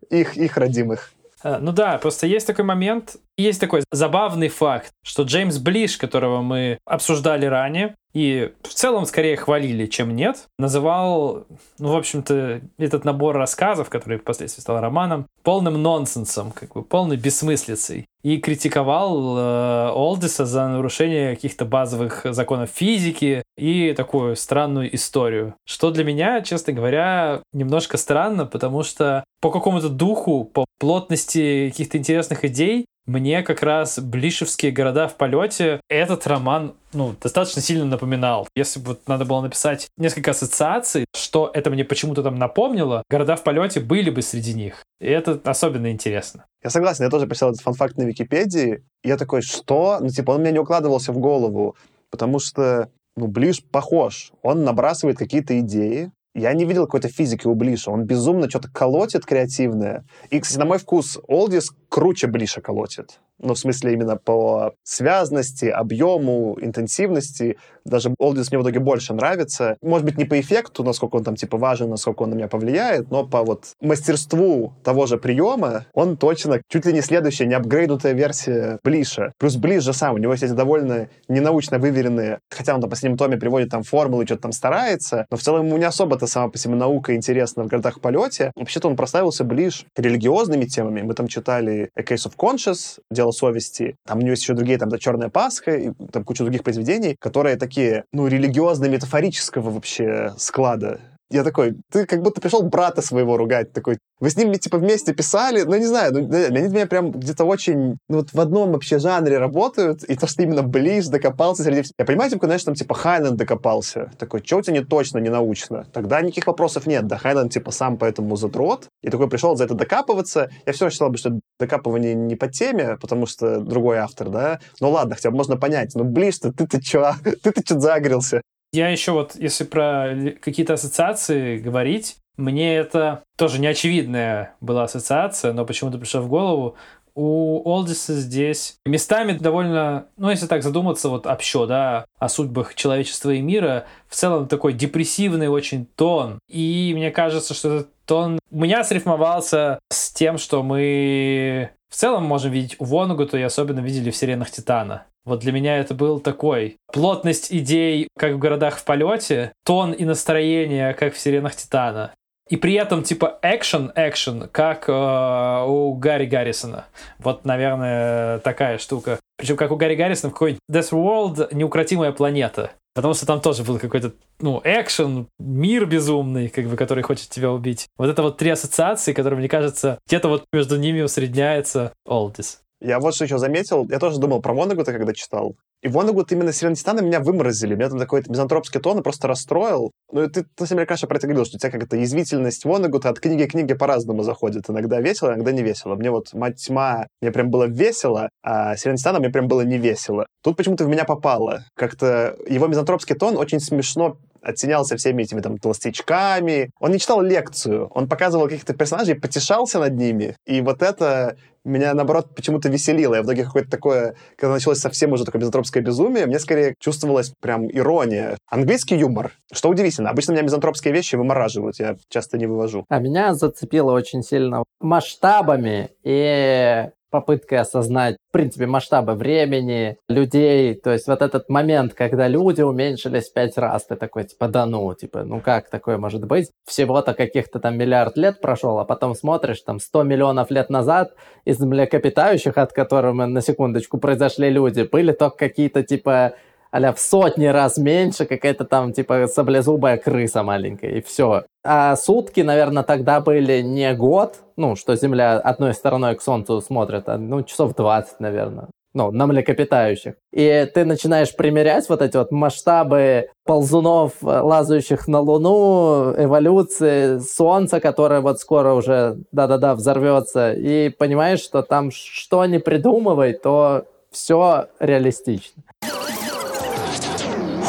Их, 0.10 0.38
их 0.38 0.56
родимых. 0.56 1.12
А, 1.44 1.60
ну 1.60 1.72
да, 1.72 1.98
просто 1.98 2.28
есть 2.28 2.48
такой 2.48 2.64
момент, 2.64 3.18
есть 3.38 3.60
такой 3.60 3.84
забавный 3.92 4.48
факт, 4.48 4.92
что 5.04 5.24
Джеймс 5.24 5.58
Блиш, 5.58 5.98
которого 5.98 6.42
мы 6.42 6.80
обсуждали 6.86 7.46
ранее, 7.46 7.96
и 8.14 8.52
в 8.64 8.74
целом 8.74 9.06
скорее 9.06 9.38
хвалили, 9.38 9.86
чем 9.86 10.16
нет, 10.16 10.48
называл, 10.58 11.46
ну, 11.78 11.92
в 11.92 11.96
общем-то, 11.96 12.62
этот 12.78 13.06
набор 13.06 13.36
рассказов, 13.36 13.90
который 13.90 14.18
впоследствии 14.18 14.62
стал 14.62 14.80
романом, 14.80 15.28
полным 15.44 15.82
нонсенсом, 15.82 16.52
как 16.52 16.74
бы 16.74 16.84
полной 16.84 17.18
бессмыслицей. 17.18 18.08
И 18.24 18.38
критиковал 18.38 19.38
э, 19.38 19.92
Олдиса 19.94 20.46
за 20.46 20.68
нарушение 20.68 21.36
каких-то 21.36 21.66
базовых 21.66 22.26
законов 22.26 22.72
физики 22.74 23.44
и 23.58 23.94
такую 23.96 24.36
странную 24.36 24.94
историю. 24.96 25.54
Что 25.66 25.92
для 25.92 26.04
меня, 26.04 26.42
честно 26.42 26.74
говоря, 26.74 27.42
немножко 27.54 27.98
странно, 27.98 28.46
потому 28.46 28.84
что 28.84 29.24
по 29.42 29.52
какому-то 29.52 29.90
духу, 29.90 30.44
по 30.44 30.66
плотности 30.80 31.70
каких-то 31.70 31.98
интересных 31.98 32.44
идей 32.46 32.88
мне 33.08 33.42
как 33.42 33.64
раз 33.64 34.00
Блишевские 34.00 34.72
города 34.72 35.08
в 35.08 35.16
полете 35.16 35.80
этот 35.90 36.28
роман 36.28 36.76
ну, 36.94 37.16
достаточно 37.22 37.62
сильно 37.62 37.86
напоминал. 37.86 38.48
Если 38.56 38.80
бы 38.80 38.88
вот 38.88 39.08
надо 39.08 39.26
было 39.26 39.42
написать 39.42 39.88
несколько 39.98 40.32
ассоциаций, 40.32 41.06
что 41.16 41.50
это 41.54 41.70
мне 41.70 41.86
почему-то 41.86 42.22
там 42.22 42.36
напомнило, 42.36 43.04
города 43.10 43.36
в 43.36 43.44
полете 43.44 43.80
были 43.80 44.10
бы 44.10 44.22
среди 44.22 44.54
них. 44.54 44.84
И 45.00 45.08
это 45.08 45.40
особенно 45.46 45.92
интересно. 45.92 46.46
Я 46.64 46.70
согласен, 46.70 47.06
я 47.06 47.10
тоже 47.10 47.28
прочитал 47.28 47.52
этот 47.52 47.62
фанфакт 47.62 47.98
на 47.98 48.04
Википедии, 48.04 48.84
я 49.04 49.18
такой, 49.18 49.42
что? 49.42 50.00
Ну, 50.02 50.10
типа, 50.10 50.32
он 50.32 50.42
мне 50.42 50.52
не 50.52 50.60
укладывался 50.60 51.14
в 51.14 51.20
голову, 51.20 51.76
потому 52.10 52.40
что, 52.40 52.90
ну, 53.16 53.28
Блиш 53.28 53.64
похож. 53.64 54.32
Он 54.42 54.64
набрасывает 54.64 55.18
какие-то 55.18 55.60
идеи, 55.60 56.12
я 56.38 56.54
не 56.54 56.66
видел 56.66 56.86
какой-то 56.86 57.10
физики 57.10 57.48
у 57.48 57.56
Блиша. 57.56 57.90
Он 57.90 58.04
безумно 58.04 58.48
что-то 58.50 58.70
колотит 58.70 59.26
креативное. 59.26 60.06
И, 60.30 60.40
кстати, 60.40 60.60
на 60.60 60.66
мой 60.66 60.78
вкус, 60.78 61.20
Олдис 61.28 61.72
круче 61.90 62.28
Блиша 62.28 62.62
колотит 62.62 63.20
ну, 63.40 63.54
в 63.54 63.60
смысле 63.60 63.94
именно 63.94 64.18
по 64.18 64.74
связности, 64.84 65.66
объему, 65.66 66.58
интенсивности. 66.62 67.58
Даже 67.86 68.14
Олдис 68.20 68.52
мне 68.52 68.60
в 68.60 68.64
итоге 68.64 68.80
больше 68.80 69.14
нравится. 69.14 69.78
Может 69.82 70.06
быть, 70.06 70.18
не 70.18 70.26
по 70.26 70.40
эффекту, 70.40 70.84
насколько 70.84 71.16
он 71.16 71.24
там, 71.24 71.36
типа, 71.36 71.58
важен, 71.58 71.90
насколько 71.90 72.24
он 72.24 72.32
на 72.32 72.36
меня 72.36 72.48
повлияет, 72.48 73.10
но 73.12 73.26
по 73.26 73.44
вот 73.44 73.66
мастерству 73.82 74.74
того 74.84 75.06
же 75.06 75.18
приема 75.18 75.86
он 75.94 76.18
точно 76.18 76.62
чуть 76.68 76.86
ли 76.86 76.94
не 76.94 77.02
следующая, 77.02 77.46
не 77.46 77.54
апгрейднутая 77.54 78.14
версия 78.14 78.80
Блиша. 78.84 79.34
Плюс 79.38 79.56
Блиш 79.56 79.84
же 79.84 79.94
сам, 79.94 80.16
у 80.16 80.18
него 80.18 80.34
есть 80.34 80.44
эти 80.44 80.52
довольно 80.52 81.10
ненаучно 81.28 81.80
выверенные, 81.80 82.40
хотя 82.50 82.76
он 82.76 82.82
там 82.82 82.90
по 82.90 82.92
последнем 82.92 83.18
томе 83.18 83.38
приводит 83.38 83.70
там 83.70 83.84
формулы, 83.84 84.26
что-то 84.26 84.44
там 84.44 84.52
старается, 84.52 85.26
но 85.30 85.38
в 85.38 85.42
целом 85.42 85.68
ему 85.68 85.78
не 85.78 85.86
особо-то 85.86 86.28
сама 86.28 86.50
по 86.50 86.58
себе 86.58 86.76
наука 86.76 87.16
интересна 87.16 87.64
в 87.64 87.68
городах 87.68 88.02
полете. 88.02 88.52
Вообще-то 88.56 88.88
он 88.88 88.96
прославился 88.96 89.44
Блиш 89.44 89.86
религиозными 89.96 90.66
темами. 90.66 91.02
Мы 91.02 91.14
там 91.14 91.28
читали 91.28 91.90
A 91.96 92.02
Case 92.02 92.28
of 92.28 92.34
Conscious, 92.38 93.00
дело 93.12 93.27
«Дело 93.28 93.32
совести». 93.32 93.96
Там 94.06 94.20
у 94.20 94.22
него 94.22 94.32
есть 94.32 94.44
еще 94.44 94.54
другие, 94.54 94.78
там, 94.78 94.90
да, 94.90 94.98
«Черная 94.98 95.30
Пасха», 95.30 95.76
и 95.76 95.92
там 96.12 96.24
куча 96.24 96.44
других 96.44 96.64
произведений, 96.64 97.16
которые 97.20 97.58
такие, 97.58 98.06
ну, 98.14 98.28
религиозно-метафорического 98.28 99.70
вообще 99.70 100.34
склада. 100.38 101.00
Я 101.30 101.44
такой, 101.44 101.76
ты 101.92 102.06
как 102.06 102.22
будто 102.22 102.40
пришел 102.40 102.64
брата 102.64 103.02
своего 103.02 103.36
ругать, 103.36 103.74
такой, 103.74 103.98
вы 104.20 104.30
с 104.30 104.38
ним, 104.38 104.54
типа, 104.54 104.78
вместе 104.78 105.14
писали, 105.14 105.64
ну, 105.64 105.76
не 105.76 105.86
знаю, 105.86 106.14
ну, 106.14 106.20
они 106.20 106.70
меня 106.70 106.88
прям 106.88 107.12
где-то 107.12 107.44
очень, 107.44 107.98
ну, 108.08 108.18
вот 108.18 108.34
в 108.34 108.40
одном 108.40 108.72
вообще 108.72 108.98
жанре 108.98 109.38
работают, 109.38 110.04
и 110.04 110.16
то, 110.16 110.26
что 110.26 110.42
именно 110.42 110.64
Близ 110.64 111.10
докопался 111.10 111.64
среди. 111.64 111.84
Я 112.00 112.06
понимаю, 112.06 112.32
типа, 112.32 112.46
знаешь, 112.46 112.64
там, 112.64 112.76
типа, 112.76 112.96
Хайнен 112.96 113.36
докопался. 113.36 114.12
Такой, 114.18 114.42
что 114.44 114.58
у 114.58 114.62
тебя 114.62 114.80
не 114.80 114.86
точно, 114.86 115.20
не 115.20 115.30
научно? 115.30 115.86
Тогда 115.94 116.22
никаких 116.22 116.48
вопросов 116.48 116.88
нет, 116.88 117.08
да, 117.08 117.18
Хайнен, 117.18 117.50
типа, 117.50 117.72
сам 117.72 117.98
поэтому 117.98 118.38
задрот, 118.38 118.88
и 119.04 119.10
такой 119.10 119.30
пришел 119.30 119.56
за 119.56 119.66
это 119.66 119.76
докапываться. 119.76 120.50
Я 120.66 120.74
все 120.74 120.86
равно 120.86 120.92
считал 120.92 121.10
бы, 121.10 121.18
что 121.18 121.40
докапывание 121.60 122.16
не 122.16 122.36
по 122.36 122.48
теме, 122.48 122.98
потому 123.02 123.26
что 123.26 123.60
другой 123.60 123.98
автор, 123.98 124.30
да. 124.30 124.60
Ну, 124.80 124.90
ладно, 124.90 125.16
хотя 125.16 125.30
бы 125.30 125.38
можно 125.38 125.58
понять, 125.58 125.92
ну, 125.94 126.06
Близ-то 126.06 126.54
ты-то 126.54 126.82
что? 126.82 127.16
Ты-то 127.44 127.62
что 127.64 127.80
загрелся? 127.80 128.42
Я 128.72 128.90
еще 128.90 129.12
вот, 129.12 129.36
если 129.36 129.64
про 129.64 130.16
какие-то 130.42 130.74
ассоциации 130.74 131.58
говорить, 131.58 132.18
мне 132.38 132.76
это 132.76 133.24
тоже 133.36 133.60
неочевидная 133.60 134.56
была 134.62 134.84
ассоциация, 134.84 135.54
но 135.54 135.66
почему-то 135.66 135.98
пришла 135.98 136.22
в 136.22 136.30
голову. 136.30 136.76
У 137.16 137.68
Олдиса 137.68 138.14
здесь 138.14 138.78
местами 138.86 139.32
довольно, 139.32 140.06
ну, 140.18 140.30
если 140.30 140.46
так 140.46 140.62
задуматься, 140.62 141.10
вот 141.10 141.26
общо, 141.26 141.66
да, 141.66 142.06
о 142.20 142.30
судьбах 142.30 142.76
человечества 142.76 143.32
и 143.32 143.42
мира, 143.42 143.88
в 144.08 144.14
целом 144.14 144.48
такой 144.48 144.74
депрессивный 144.74 145.48
очень 145.48 145.88
тон. 145.96 146.38
И 146.48 146.94
мне 146.96 147.10
кажется, 147.10 147.56
что 147.56 147.74
этот 147.74 147.90
тон 148.06 148.38
у 148.52 148.60
меня 148.60 148.84
срифмовался 148.84 149.80
с 149.90 150.12
тем, 150.12 150.38
что 150.38 150.62
мы 150.62 151.72
в 151.90 151.96
целом 151.96 152.24
можем 152.24 152.52
видеть 152.52 152.76
у 152.80 152.86
Вонугута 152.86 153.38
и 153.38 153.42
особенно 153.42 153.80
видели 153.80 154.12
в 154.12 154.16
«Сиренах 154.16 154.52
Титана». 154.52 155.06
Вот 155.26 155.40
для 155.40 155.52
меня 155.52 155.78
это 155.78 155.94
был 155.94 156.20
такой 156.20 156.78
плотность 156.92 157.52
идей, 157.52 158.08
как 158.18 158.34
в 158.34 158.40
«Городах 158.40 158.78
в 158.78 158.86
полете», 158.86 159.52
тон 159.66 159.92
и 159.92 160.06
настроение, 160.06 160.94
как 160.94 161.14
в 161.14 161.20
«Сиренах 161.20 161.56
Титана». 161.56 162.14
И 162.50 162.56
при 162.56 162.76
этом 162.76 163.04
типа 163.04 163.40
экшен, 163.42 163.92
экшен, 163.96 164.48
как 164.50 164.88
э, 164.88 165.66
у 165.68 165.94
Гарри 165.96 166.26
Гаррисона. 166.26 166.86
Вот, 167.20 167.44
наверное, 167.44 168.40
такая 168.40 168.78
штука. 168.78 169.20
Причем 169.38 169.56
как 169.56 169.72
у 169.72 169.76
Гарри 169.76 169.96
Гаррисона 169.96 170.32
какой-нибудь 170.34 170.62
Death 170.70 170.92
World 170.92 171.54
неукротимая 171.54 172.12
планета. 172.12 172.72
Потому 172.96 173.14
что 173.14 173.28
там 173.28 173.40
тоже 173.40 173.64
был 173.64 173.78
какой-то, 173.78 174.14
ну, 174.40 174.60
экшен, 174.64 175.28
мир 175.38 175.86
безумный, 175.86 176.50
как 176.50 176.66
бы, 176.66 176.76
который 176.76 177.04
хочет 177.04 177.30
тебя 177.30 177.52
убить. 177.52 177.88
Вот 177.96 178.10
это 178.10 178.24
вот 178.24 178.38
три 178.38 178.50
ассоциации, 178.50 179.14
которые, 179.14 179.38
мне 179.38 179.48
кажется, 179.48 180.00
где-то 180.08 180.30
вот 180.30 180.46
между 180.52 180.78
ними 180.78 181.02
усредняется 181.02 181.94
Олдис. 182.08 182.62
Я 182.80 183.00
вот 183.00 183.16
что 183.16 183.26
еще 183.26 183.38
заметил. 183.38 183.88
Я 183.90 184.00
тоже 184.00 184.20
думал 184.20 184.42
про 184.42 184.54
Вонагута, 184.54 184.94
когда 184.94 185.14
читал. 185.14 185.56
И 185.82 185.88
Вонагут 185.88 186.32
именно 186.32 186.52
Сирена 186.52 187.02
меня 187.02 187.20
выморозили. 187.20 187.76
Меня 187.76 187.90
там 187.90 188.00
такой 188.00 188.24
мизантропский 188.28 188.80
тон 188.80 189.04
просто 189.04 189.28
расстроил. 189.28 189.92
Ну, 190.12 190.24
и 190.24 190.28
ты, 190.28 190.44
ты 190.44 190.66
самом 190.66 190.80
деле, 190.80 190.86
конечно, 190.86 191.08
про 191.08 191.18
это 191.18 191.28
говорил, 191.28 191.46
что 191.46 191.58
у 191.58 191.60
тебя 191.60 191.72
как-то 191.72 191.98
язвительность 191.98 192.66
Вонагута 192.66 193.10
от 193.10 193.20
книги 193.20 193.46
к 193.46 193.52
книге 193.52 193.76
по-разному 193.76 194.24
заходит. 194.24 194.70
Иногда 194.70 195.00
весело, 195.00 195.34
иногда 195.34 195.52
не 195.52 195.64
весело. 195.64 195.96
Мне 195.96 196.12
вот 196.12 196.34
«Мать 196.34 196.58
тьма» 196.58 197.08
мне 197.22 197.32
прям 197.32 197.50
было 197.50 197.66
весело, 197.66 198.30
а 198.44 198.76
Сирена 198.76 199.20
мне 199.20 199.30
прям 199.30 199.48
было 199.48 199.62
не 199.62 199.78
весело. 199.78 200.26
Тут 200.44 200.58
почему-то 200.58 200.86
в 200.86 200.88
меня 200.88 201.04
попало. 201.04 201.66
Как-то 201.76 202.36
его 202.48 202.68
мизантропский 202.68 203.16
тон 203.16 203.38
очень 203.38 203.60
смешно 203.60 204.18
оттенялся 204.42 204.96
всеми 204.96 205.24
этими 205.24 205.42
там 205.42 205.58
толстячками. 205.58 206.72
Он 206.80 206.92
не 206.92 207.00
читал 207.00 207.22
лекцию, 207.22 207.88
он 207.94 208.08
показывал 208.08 208.46
каких-то 208.46 208.74
персонажей, 208.74 209.16
потешался 209.16 209.80
над 209.80 209.96
ними. 209.96 210.36
И 210.46 210.62
вот 210.62 210.82
это 210.82 211.38
меня, 211.68 211.94
наоборот, 211.94 212.36
почему-то 212.36 212.70
веселило. 212.70 213.16
Я 213.16 213.22
в 213.22 213.26
итоге 213.26 213.44
какое-то 213.44 213.70
такое, 213.70 214.16
когда 214.38 214.54
началось 214.54 214.80
совсем 214.80 215.12
уже 215.12 215.26
такое 215.26 215.40
мизантропское 215.40 215.84
безумие, 215.84 216.26
мне 216.26 216.40
скорее 216.40 216.76
чувствовалась 216.80 217.34
прям 217.42 217.70
ирония. 217.70 218.38
Английский 218.50 218.96
юмор, 218.98 219.34
что 219.52 219.70
удивительно. 219.70 220.10
Обычно 220.10 220.32
меня 220.34 220.44
мизантропские 220.44 220.94
вещи 220.94 221.16
вымораживают, 221.16 221.80
я 221.80 221.98
часто 222.10 222.38
не 222.38 222.48
вывожу. 222.48 222.86
А 222.90 223.00
меня 223.00 223.34
зацепило 223.34 223.92
очень 223.92 224.24
сильно 224.24 224.64
масштабами 224.80 225.90
и 226.04 226.90
попыткой 227.10 227.60
осознать, 227.60 228.18
в 228.30 228.32
принципе, 228.32 228.66
масштабы 228.66 229.14
времени, 229.14 229.98
людей. 230.08 230.76
То 230.76 230.92
есть 230.92 231.08
вот 231.08 231.22
этот 231.22 231.50
момент, 231.50 231.94
когда 231.94 232.28
люди 232.28 232.62
уменьшились 232.62 233.30
пять 233.30 233.58
раз, 233.58 233.86
ты 233.86 233.96
такой, 233.96 234.26
типа, 234.26 234.48
да 234.48 234.66
ну, 234.66 234.94
типа, 234.94 235.24
ну 235.24 235.42
как 235.42 235.70
такое 235.70 235.98
может 235.98 236.26
быть? 236.26 236.52
Всего-то 236.66 237.14
каких-то 237.14 237.60
там 237.60 237.78
миллиард 237.78 238.18
лет 238.18 238.42
прошел, 238.42 238.80
а 238.80 238.86
потом 238.86 239.16
смотришь, 239.16 239.62
там, 239.62 239.80
100 239.80 240.04
миллионов 240.04 240.52
лет 240.52 240.70
назад 240.70 241.14
из 241.46 241.60
млекопитающих, 241.60 242.58
от 242.58 242.74
которых, 242.74 243.14
на 243.16 243.42
секундочку, 243.42 243.98
произошли 243.98 244.50
люди, 244.50 244.82
были 244.82 245.12
только 245.12 245.38
какие-то, 245.38 245.84
типа, 245.84 246.34
а 246.72 246.94
в 246.94 247.00
сотни 247.00 247.46
раз 247.46 247.78
меньше, 247.78 248.26
какая-то 248.26 248.66
там, 248.66 248.94
типа, 248.94 249.28
саблезубая 249.28 249.98
крыса 249.98 250.44
маленькая, 250.44 250.92
и 250.92 251.02
все. 251.02 251.46
А 251.68 251.96
сутки, 251.98 252.42
наверное, 252.42 252.84
тогда 252.84 253.20
были 253.20 253.62
не 253.62 253.94
год, 253.94 254.36
ну, 254.56 254.76
что 254.76 254.96
Земля 254.96 255.38
одной 255.38 255.74
стороной 255.74 256.16
к 256.16 256.22
Солнцу 256.22 256.62
смотрит, 256.62 257.10
а, 257.10 257.18
ну, 257.18 257.44
часов 257.44 257.76
20, 257.76 258.20
наверное 258.20 258.68
ну, 258.94 259.12
на 259.12 259.28
млекопитающих. 259.28 260.16
И 260.34 260.72
ты 260.74 260.84
начинаешь 260.84 261.36
примерять 261.36 261.88
вот 261.88 262.02
эти 262.02 262.18
вот 262.18 262.32
масштабы 262.32 263.30
ползунов, 263.46 264.14
лазающих 264.24 265.08
на 265.08 265.20
Луну, 265.20 266.16
эволюции 266.18 267.20
Солнца, 267.20 267.80
которое 267.80 268.22
вот 268.22 268.40
скоро 268.40 268.74
уже, 268.74 269.20
да-да-да, 269.32 269.76
взорвется, 269.76 270.54
и 270.54 270.90
понимаешь, 270.90 271.42
что 271.42 271.62
там 271.62 271.92
что 271.92 272.44
не 272.46 272.58
придумывай, 272.58 273.34
то 273.34 273.86
все 274.10 274.66
реалистично 274.80 275.62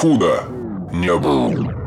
худо 0.00 0.44
не 0.92 1.12
был. 1.18 1.77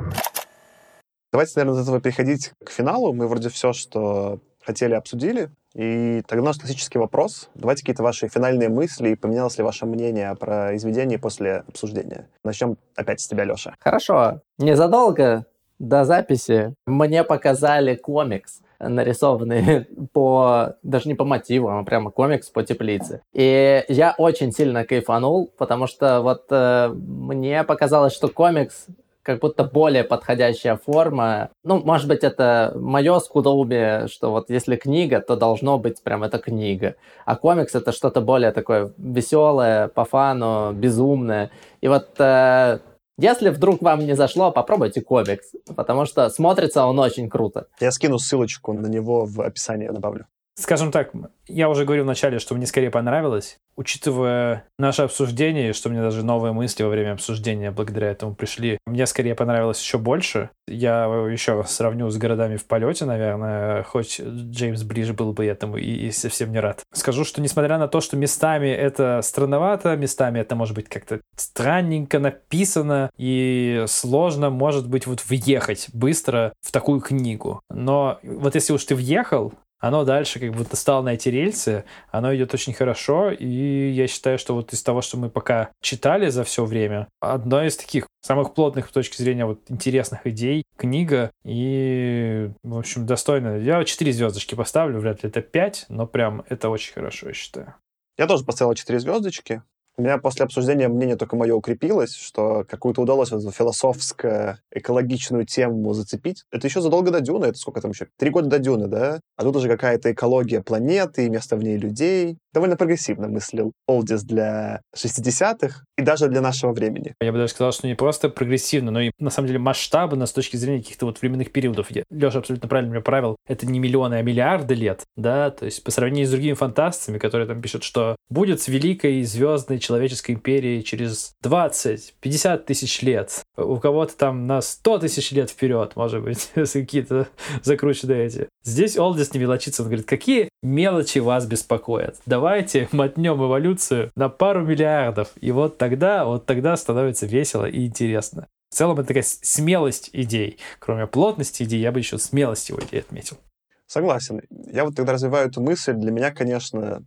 Давайте, 1.31 1.53
наверное, 1.55 1.79
от 1.79 1.87
этого 1.87 2.01
переходить 2.01 2.51
к 2.63 2.69
финалу. 2.71 3.13
Мы 3.13 3.27
вроде 3.27 3.49
все, 3.49 3.73
что 3.73 4.39
хотели, 4.61 4.93
обсудили. 4.93 5.49
И 5.73 6.21
тогда 6.27 6.43
у 6.43 6.45
нас 6.47 6.57
классический 6.57 6.99
вопрос. 6.99 7.49
Давайте 7.55 7.83
какие-то 7.83 8.03
ваши 8.03 8.27
финальные 8.27 8.67
мысли 8.67 9.09
и 9.09 9.15
поменялось 9.15 9.57
ли 9.57 9.63
ваше 9.63 9.85
мнение 9.85 10.35
про 10.35 10.67
произведение 10.67 11.17
после 11.17 11.63
обсуждения. 11.67 12.27
Начнем 12.43 12.77
опять 12.95 13.21
с 13.21 13.27
тебя, 13.27 13.45
Леша. 13.45 13.75
Хорошо. 13.79 14.41
Незадолго 14.57 15.45
до 15.79 16.03
записи 16.03 16.75
мне 16.85 17.23
показали 17.23 17.95
комикс 17.95 18.61
нарисованный 18.79 19.85
по, 20.13 20.75
даже 20.83 21.07
не 21.07 21.15
по 21.15 21.23
мотивам, 21.23 21.79
а 21.79 21.83
прямо 21.83 22.11
комикс 22.11 22.49
по 22.49 22.63
теплице. 22.63 23.21
И 23.33 23.83
я 23.87 24.15
очень 24.17 24.51
сильно 24.51 24.83
кайфанул, 24.85 25.51
потому 25.57 25.87
что 25.87 26.21
вот 26.21 26.45
э, 26.49 26.89
мне 26.89 27.63
показалось, 27.63 28.13
что 28.13 28.27
комикс 28.27 28.87
как 29.23 29.39
будто 29.39 29.63
более 29.63 30.03
подходящая 30.03 30.77
форма. 30.77 31.49
Ну, 31.63 31.81
может 31.83 32.07
быть, 32.07 32.23
это 32.23 32.73
мое 32.75 33.19
скудоумие, 33.19 34.07
что 34.07 34.31
вот 34.31 34.49
если 34.49 34.75
книга, 34.75 35.19
то 35.19 35.35
должно 35.35 35.77
быть 35.77 36.01
прям 36.03 36.23
это 36.23 36.39
книга. 36.39 36.95
А 37.25 37.35
комикс 37.35 37.75
это 37.75 37.91
что-то 37.91 38.21
более 38.21 38.51
такое 38.51 38.93
веселое, 38.97 39.87
по 39.87 40.05
фану, 40.05 40.73
безумное. 40.73 41.51
И 41.81 41.87
вот 41.87 42.09
э, 42.19 42.79
если 43.17 43.49
вдруг 43.49 43.81
вам 43.81 43.99
не 43.99 44.15
зашло, 44.15 44.51
попробуйте 44.51 45.01
комикс, 45.01 45.51
потому 45.75 46.05
что 46.05 46.29
смотрится 46.29 46.85
он 46.85 46.97
очень 46.99 47.29
круто. 47.29 47.67
Я 47.79 47.91
скину 47.91 48.17
ссылочку 48.17 48.73
на 48.73 48.87
него 48.87 49.25
в 49.25 49.41
описании, 49.41 49.87
добавлю. 49.87 50.25
Скажем 50.55 50.91
так, 50.91 51.11
я 51.47 51.69
уже 51.69 51.85
говорил 51.85 52.03
вначале, 52.03 52.39
что 52.39 52.55
мне 52.55 52.65
скорее 52.65 52.91
понравилось. 52.91 53.57
Учитывая 53.77 54.65
наше 54.77 55.03
обсуждение, 55.03 55.73
что 55.73 55.89
мне 55.89 56.01
даже 56.01 56.25
новые 56.25 56.51
мысли 56.51 56.83
во 56.83 56.89
время 56.89 57.13
обсуждения 57.13 57.71
благодаря 57.71 58.11
этому 58.11 58.35
пришли, 58.35 58.77
мне 58.85 59.07
скорее 59.07 59.33
понравилось 59.33 59.81
еще 59.81 59.97
больше. 59.97 60.49
Я 60.67 61.05
еще 61.05 61.63
сравню 61.65 62.09
с 62.09 62.17
городами 62.17 62.57
в 62.57 62.65
полете, 62.65 63.05
наверное, 63.05 63.83
хоть 63.83 64.19
Джеймс 64.19 64.83
ближе 64.83 65.13
был 65.13 65.31
бы 65.31 65.45
этому 65.45 65.77
и, 65.77 66.07
и 66.07 66.11
совсем 66.11 66.51
не 66.51 66.59
рад. 66.59 66.81
Скажу, 66.93 67.23
что 67.23 67.41
несмотря 67.41 67.77
на 67.77 67.87
то, 67.87 68.01
что 68.01 68.17
местами 68.17 68.67
это 68.67 69.21
странновато, 69.23 69.95
местами 69.95 70.39
это 70.39 70.55
может 70.55 70.75
быть 70.75 70.89
как-то 70.89 71.21
странненько 71.37 72.19
написано 72.19 73.09
и 73.17 73.85
сложно, 73.87 74.49
может 74.49 74.87
быть, 74.87 75.07
вот 75.07 75.23
въехать 75.27 75.87
быстро 75.93 76.53
в 76.61 76.71
такую 76.71 76.99
книгу. 76.99 77.61
Но 77.69 78.19
вот 78.23 78.55
если 78.55 78.73
уж 78.73 78.83
ты 78.83 78.95
въехал, 78.95 79.53
оно 79.81 80.05
дальше 80.05 80.39
как 80.39 80.53
будто 80.53 80.75
стало 80.75 81.01
на 81.01 81.15
эти 81.15 81.27
рельсы, 81.27 81.83
оно 82.11 82.33
идет 82.33 82.53
очень 82.53 82.73
хорошо, 82.73 83.31
и 83.31 83.89
я 83.89 84.07
считаю, 84.07 84.37
что 84.37 84.55
вот 84.55 84.71
из 84.71 84.81
того, 84.83 85.01
что 85.01 85.17
мы 85.17 85.29
пока 85.29 85.71
читали 85.81 86.29
за 86.29 86.43
все 86.43 86.63
время, 86.63 87.07
одно 87.19 87.63
из 87.63 87.75
таких 87.75 88.07
самых 88.21 88.53
плотных 88.53 88.87
с 88.87 88.91
точки 88.91 89.21
зрения 89.21 89.45
вот 89.45 89.59
интересных 89.69 90.25
идей 90.27 90.63
книга, 90.77 91.31
и, 91.43 92.51
в 92.63 92.77
общем, 92.77 93.05
достойно. 93.05 93.57
Я 93.57 93.83
4 93.83 94.13
звездочки 94.13 94.55
поставлю, 94.55 94.99
вряд 94.99 95.23
ли 95.23 95.29
это 95.29 95.41
5, 95.41 95.87
но 95.89 96.05
прям 96.07 96.45
это 96.47 96.69
очень 96.69 96.93
хорошо, 96.93 97.27
я 97.27 97.33
считаю. 97.33 97.75
Я 98.17 98.27
тоже 98.27 98.45
поставил 98.45 98.75
4 98.75 98.99
звездочки. 98.99 99.63
У 99.97 100.03
меня 100.03 100.17
после 100.17 100.45
обсуждения 100.45 100.87
мнение 100.87 101.17
только 101.17 101.35
мое 101.35 101.53
укрепилось, 101.53 102.15
что 102.15 102.65
какую-то 102.67 103.01
удалось 103.01 103.31
эту 103.31 103.51
философско-экологичную 103.51 105.45
тему 105.45 105.93
зацепить. 105.93 106.45
Это 106.51 106.67
еще 106.67 106.81
задолго 106.81 107.11
до 107.11 107.19
Дюны, 107.19 107.45
это 107.45 107.57
сколько 107.57 107.81
там 107.81 107.91
еще? 107.91 108.07
Три 108.17 108.29
года 108.29 108.47
до 108.47 108.59
Дюны, 108.59 108.87
да? 108.87 109.19
А 109.35 109.43
тут 109.43 109.55
уже 109.57 109.67
какая-то 109.67 110.11
экология 110.11 110.61
планеты, 110.61 111.29
место 111.29 111.57
в 111.57 111.63
ней 111.63 111.77
людей. 111.77 112.37
Довольно 112.53 112.75
прогрессивно 112.75 113.27
мыслил 113.27 113.71
Олдис 113.87 114.23
для 114.23 114.81
60-х 114.95 115.83
и 115.97 116.01
даже 116.01 116.27
для 116.27 116.41
нашего 116.41 116.73
времени. 116.73 117.13
Я 117.21 117.31
бы 117.31 117.37
даже 117.37 117.53
сказал, 117.53 117.71
что 117.71 117.87
не 117.87 117.95
просто 117.95 118.29
прогрессивно, 118.29 118.91
но 118.91 119.01
и 119.01 119.11
на 119.19 119.29
самом 119.29 119.47
деле 119.47 119.59
масштабно 119.59 120.25
с 120.25 120.33
точки 120.33 120.57
зрения 120.57 120.81
каких-то 120.81 121.05
вот 121.05 121.21
временных 121.21 121.51
периодов. 121.51 121.87
Леша 122.09 122.39
абсолютно 122.39 122.67
правильно 122.67 122.91
меня 122.91 123.01
правил. 123.01 123.37
Это 123.47 123.65
не 123.65 123.79
миллионы, 123.79 124.15
а 124.15 124.21
миллиарды 124.21 124.73
лет, 124.73 125.03
да, 125.15 125.49
то 125.51 125.65
есть 125.65 125.83
по 125.83 125.91
сравнению 125.91 126.27
с 126.27 126.31
другими 126.31 126.53
фантастами, 126.53 127.17
которые 127.17 127.47
там 127.47 127.61
пишут, 127.61 127.83
что 127.83 128.15
будет 128.29 128.61
с 128.61 128.67
великой 128.67 129.23
звездной 129.23 129.79
человеческой 129.79 130.31
империей 130.31 130.83
через 130.83 131.33
20-50 131.43 132.57
тысяч 132.59 133.01
лет. 133.01 133.41
У 133.57 133.77
кого-то 133.77 134.15
там 134.15 134.47
на 134.47 134.61
100 134.61 134.99
тысяч 134.99 135.31
лет 135.31 135.49
вперед, 135.49 135.95
может 135.95 136.23
быть, 136.23 136.51
какие-то 136.55 137.27
закрученные 137.63 138.25
эти. 138.25 138.49
Здесь 138.63 138.97
Олдис 138.97 139.33
не 139.33 139.39
мелочится, 139.39 139.83
он 139.83 139.89
говорит, 139.89 140.07
какие 140.07 140.49
мелочи 140.61 141.19
вас 141.19 141.45
беспокоят? 141.45 142.17
Давайте 142.41 142.89
мотнем 142.91 143.35
эволюцию 143.35 144.11
на 144.15 144.27
пару 144.27 144.65
миллиардов. 144.65 145.29
И 145.39 145.51
вот 145.51 145.77
тогда, 145.77 146.25
вот 146.25 146.47
тогда 146.47 146.75
становится 146.75 147.27
весело 147.27 147.65
и 147.69 147.85
интересно. 147.85 148.47
В 148.71 148.73
целом 148.73 148.97
это 148.97 149.09
такая 149.09 149.23
смелость 149.23 150.09
идей. 150.11 150.57
Кроме 150.79 151.05
плотности 151.05 151.61
идей, 151.61 151.79
я 151.79 151.91
бы 151.91 151.99
еще 151.99 152.17
смелость 152.17 152.69
его 152.69 152.79
идей 152.79 153.01
отметил. 153.01 153.37
Согласен. 153.85 154.41
Я 154.49 154.85
вот 154.85 154.95
тогда 154.95 155.13
развиваю 155.13 155.49
эту 155.49 155.61
мысль. 155.61 155.93
Для 155.93 156.09
меня, 156.09 156.31
конечно, 156.31 157.05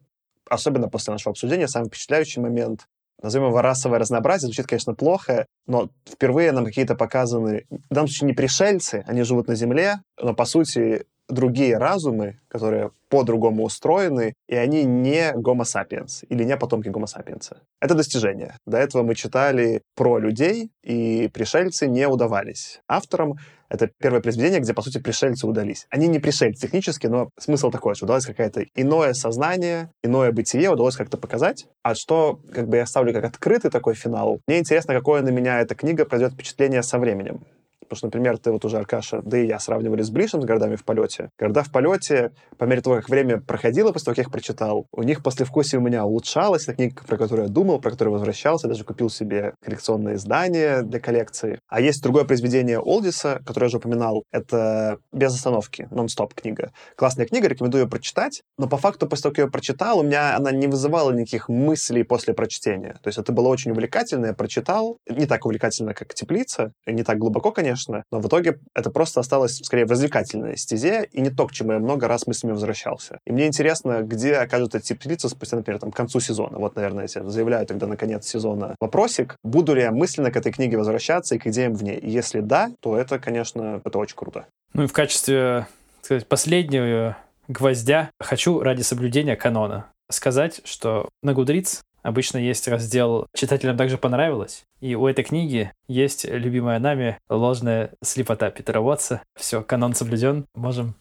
особенно 0.48 0.88
после 0.88 1.10
нашего 1.10 1.32
обсуждения, 1.32 1.66
самый 1.66 1.88
впечатляющий 1.88 2.40
момент 2.40 2.86
назовем 3.20 3.48
его 3.48 3.60
расовое 3.60 3.98
разнообразие, 3.98 4.46
звучит, 4.48 4.66
конечно, 4.66 4.94
плохо, 4.94 5.46
но 5.66 5.88
впервые 6.06 6.52
нам 6.52 6.64
какие-то 6.64 6.94
показаны, 6.94 7.64
в 7.70 7.94
данном 7.94 8.06
случае 8.08 8.28
не 8.28 8.34
пришельцы, 8.34 9.02
они 9.06 9.22
живут 9.22 9.48
на 9.48 9.54
Земле, 9.54 10.00
но, 10.20 10.34
по 10.34 10.44
сути, 10.44 11.06
другие 11.28 11.78
разумы, 11.78 12.40
которые 12.48 12.90
по-другому 13.08 13.64
устроены, 13.64 14.34
и 14.48 14.56
они 14.56 14.84
не 14.84 15.32
гомо 15.34 15.64
sapiens 15.64 16.24
или 16.28 16.44
не 16.44 16.56
потомки 16.56 16.88
гомо 16.88 17.06
sapiens. 17.06 17.56
Это 17.80 17.94
достижение. 17.94 18.56
До 18.66 18.76
этого 18.76 19.02
мы 19.02 19.14
читали 19.14 19.82
про 19.94 20.18
людей, 20.18 20.70
и 20.82 21.28
пришельцы 21.32 21.86
не 21.86 22.08
удавались. 22.08 22.80
Авторам 22.88 23.36
это 23.68 23.90
первое 23.98 24.20
произведение, 24.20 24.60
где, 24.60 24.74
по 24.74 24.82
сути, 24.82 24.98
пришельцы 24.98 25.46
удались. 25.46 25.86
Они 25.90 26.06
не 26.06 26.20
пришельцы 26.20 26.60
технически, 26.60 27.08
но 27.08 27.30
смысл 27.38 27.70
такой, 27.70 27.94
что 27.94 28.04
удалось 28.04 28.26
какое-то 28.26 28.64
иное 28.74 29.14
сознание, 29.14 29.90
иное 30.02 30.30
бытие 30.32 30.70
удалось 30.70 30.96
как-то 30.96 31.16
показать. 31.16 31.66
А 31.82 31.94
что, 31.94 32.40
как 32.52 32.68
бы 32.68 32.76
я 32.76 32.86
ставлю 32.86 33.12
как 33.12 33.24
открытый 33.24 33.70
такой 33.70 33.94
финал, 33.94 34.40
мне 34.46 34.58
интересно, 34.58 34.94
какое 34.94 35.22
на 35.22 35.30
меня 35.30 35.60
эта 35.60 35.74
книга 35.74 36.04
произведет 36.04 36.34
впечатление 36.34 36.82
со 36.82 36.98
временем. 36.98 37.44
Потому 37.84 37.96
что, 37.98 38.06
например, 38.06 38.38
ты 38.38 38.50
вот 38.50 38.64
уже, 38.64 38.78
Аркаша, 38.78 39.20
да 39.22 39.38
и 39.38 39.46
я 39.46 39.58
сравнивали 39.58 40.02
с 40.02 40.10
Блишем, 40.10 40.42
с 40.42 40.44
городами 40.44 40.76
в 40.76 40.84
полете. 40.84 41.30
Города 41.38 41.62
в 41.62 41.70
полете, 41.70 42.32
по 42.58 42.64
мере 42.64 42.80
того, 42.80 42.96
как 42.96 43.08
время 43.08 43.40
проходило 43.40 43.92
после 43.92 44.06
того, 44.06 44.12
как 44.12 44.18
я 44.18 44.22
их 44.24 44.32
прочитал, 44.32 44.86
у 44.92 45.02
них 45.02 45.22
послевкусие 45.22 45.78
у 45.78 45.82
меня 45.82 46.04
улучшалось. 46.04 46.64
Это 46.64 46.74
книга, 46.74 47.02
про 47.06 47.16
которую 47.16 47.48
я 47.48 47.52
думал, 47.52 47.80
про 47.80 47.90
которую 47.90 48.14
возвращался. 48.14 48.68
Даже 48.68 48.84
купил 48.84 49.10
себе 49.10 49.54
коллекционное 49.62 50.14
издание 50.14 50.82
для 50.82 51.00
коллекции. 51.00 51.58
А 51.68 51.80
есть 51.80 52.02
другое 52.02 52.24
произведение 52.24 52.78
Олдиса, 52.78 53.40
которое 53.46 53.66
я 53.66 53.68
уже 53.68 53.76
упоминал. 53.78 54.24
Это 54.32 54.98
«Без 55.12 55.34
остановки», 55.34 55.88
нон-стоп 55.90 56.34
книга. 56.34 56.72
Классная 56.96 57.26
книга, 57.26 57.48
рекомендую 57.48 57.84
ее 57.84 57.88
прочитать. 57.88 58.42
Но 58.58 58.68
по 58.68 58.76
факту, 58.76 59.06
после 59.06 59.24
того, 59.24 59.32
как 59.32 59.38
я 59.38 59.44
ее 59.44 59.50
прочитал, 59.50 59.98
у 59.98 60.02
меня 60.02 60.36
она 60.36 60.50
не 60.50 60.66
вызывала 60.66 61.10
никаких 61.10 61.48
мыслей 61.48 62.02
после 62.02 62.34
прочтения. 62.34 62.96
То 63.02 63.08
есть 63.08 63.18
это 63.18 63.32
было 63.32 63.48
очень 63.48 63.72
увлекательно, 63.72 64.26
я 64.26 64.32
прочитал. 64.32 64.98
Не 65.08 65.26
так 65.26 65.44
увлекательно, 65.44 65.94
как 65.94 66.14
«Теплица», 66.14 66.72
не 66.86 67.02
так 67.02 67.18
глубоко, 67.18 67.50
конечно, 67.52 67.83
конечно, 67.84 68.04
но 68.10 68.20
в 68.20 68.26
итоге 68.26 68.58
это 68.74 68.90
просто 68.90 69.20
осталось 69.20 69.58
скорее 69.58 69.86
в 69.86 69.90
развлекательной 69.90 70.56
стезе, 70.56 71.08
и 71.12 71.20
не 71.20 71.30
то, 71.30 71.46
к 71.46 71.52
чему 71.52 71.72
я 71.72 71.78
много 71.78 72.08
раз 72.08 72.26
мыслями 72.26 72.52
возвращался. 72.52 73.18
И 73.26 73.32
мне 73.32 73.46
интересно, 73.46 74.02
где 74.02 74.34
окажутся 74.34 74.78
эти 74.78 74.92
птицы 74.94 75.28
спустя, 75.28 75.56
например, 75.56 75.80
там, 75.80 75.90
к 75.90 75.96
концу 75.96 76.20
сезона. 76.20 76.58
Вот, 76.58 76.76
наверное, 76.76 77.08
я 77.12 77.24
заявляю 77.24 77.66
тогда 77.66 77.86
на 77.86 77.96
конец 77.96 78.26
сезона 78.26 78.74
вопросик. 78.80 79.36
Буду 79.42 79.74
ли 79.74 79.82
я 79.82 79.90
мысленно 79.90 80.30
к 80.30 80.36
этой 80.36 80.52
книге 80.52 80.76
возвращаться 80.76 81.34
и 81.34 81.38
к 81.38 81.46
идеям 81.46 81.74
в 81.74 81.82
ней? 81.82 81.96
И 81.96 82.10
если 82.10 82.40
да, 82.40 82.70
то 82.80 82.96
это, 82.96 83.18
конечно, 83.18 83.80
это 83.84 83.98
очень 83.98 84.16
круто. 84.16 84.46
Ну 84.72 84.84
и 84.84 84.86
в 84.86 84.92
качестве, 84.92 85.66
сказать, 86.02 86.26
последнего 86.26 87.16
гвоздя 87.48 88.10
хочу 88.20 88.60
ради 88.60 88.82
соблюдения 88.82 89.36
канона 89.36 89.86
сказать, 90.10 90.60
что 90.64 91.08
на 91.22 91.32
Гудриц 91.32 91.82
Обычно 92.04 92.36
есть 92.36 92.68
раздел 92.68 93.26
«Читателям 93.34 93.78
также 93.78 93.96
понравилось». 93.96 94.66
И 94.80 94.94
у 94.94 95.06
этой 95.06 95.24
книги 95.24 95.72
есть 95.88 96.26
любимая 96.26 96.78
нами 96.78 97.18
ложная 97.30 97.92
слепота 98.02 98.50
Питера 98.50 98.80
Уотса. 98.80 99.22
Все, 99.34 99.62
канон 99.62 99.94
соблюден, 99.94 100.44
можем 100.54 100.96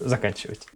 заканчивать. 0.00 0.66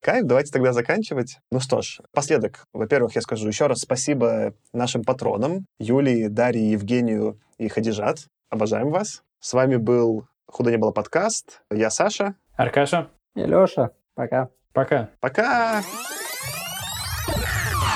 Кайф, 0.00 0.26
давайте 0.26 0.52
тогда 0.52 0.72
заканчивать. 0.72 1.38
Ну 1.50 1.58
что 1.58 1.82
ж, 1.82 1.98
последок. 2.12 2.64
Во-первых, 2.72 3.16
я 3.16 3.20
скажу 3.20 3.48
еще 3.48 3.66
раз 3.66 3.80
спасибо 3.80 4.54
нашим 4.72 5.02
патронам 5.02 5.66
Юлии, 5.80 6.28
Дарье, 6.28 6.70
Евгению 6.70 7.40
и 7.58 7.66
Хадижат. 7.66 8.28
Обожаем 8.48 8.90
вас. 8.90 9.24
С 9.40 9.54
вами 9.54 9.74
был 9.74 10.28
«Худо 10.46 10.70
не 10.70 10.76
было» 10.76 10.92
подкаст. 10.92 11.62
Я 11.72 11.90
Саша. 11.90 12.36
Аркаша. 12.54 13.08
И 13.34 13.40
Леша. 13.40 13.90
Пока. 14.14 14.50
Пока. 14.72 15.08
Пока. 15.18 15.82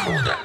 Худо 0.05 0.37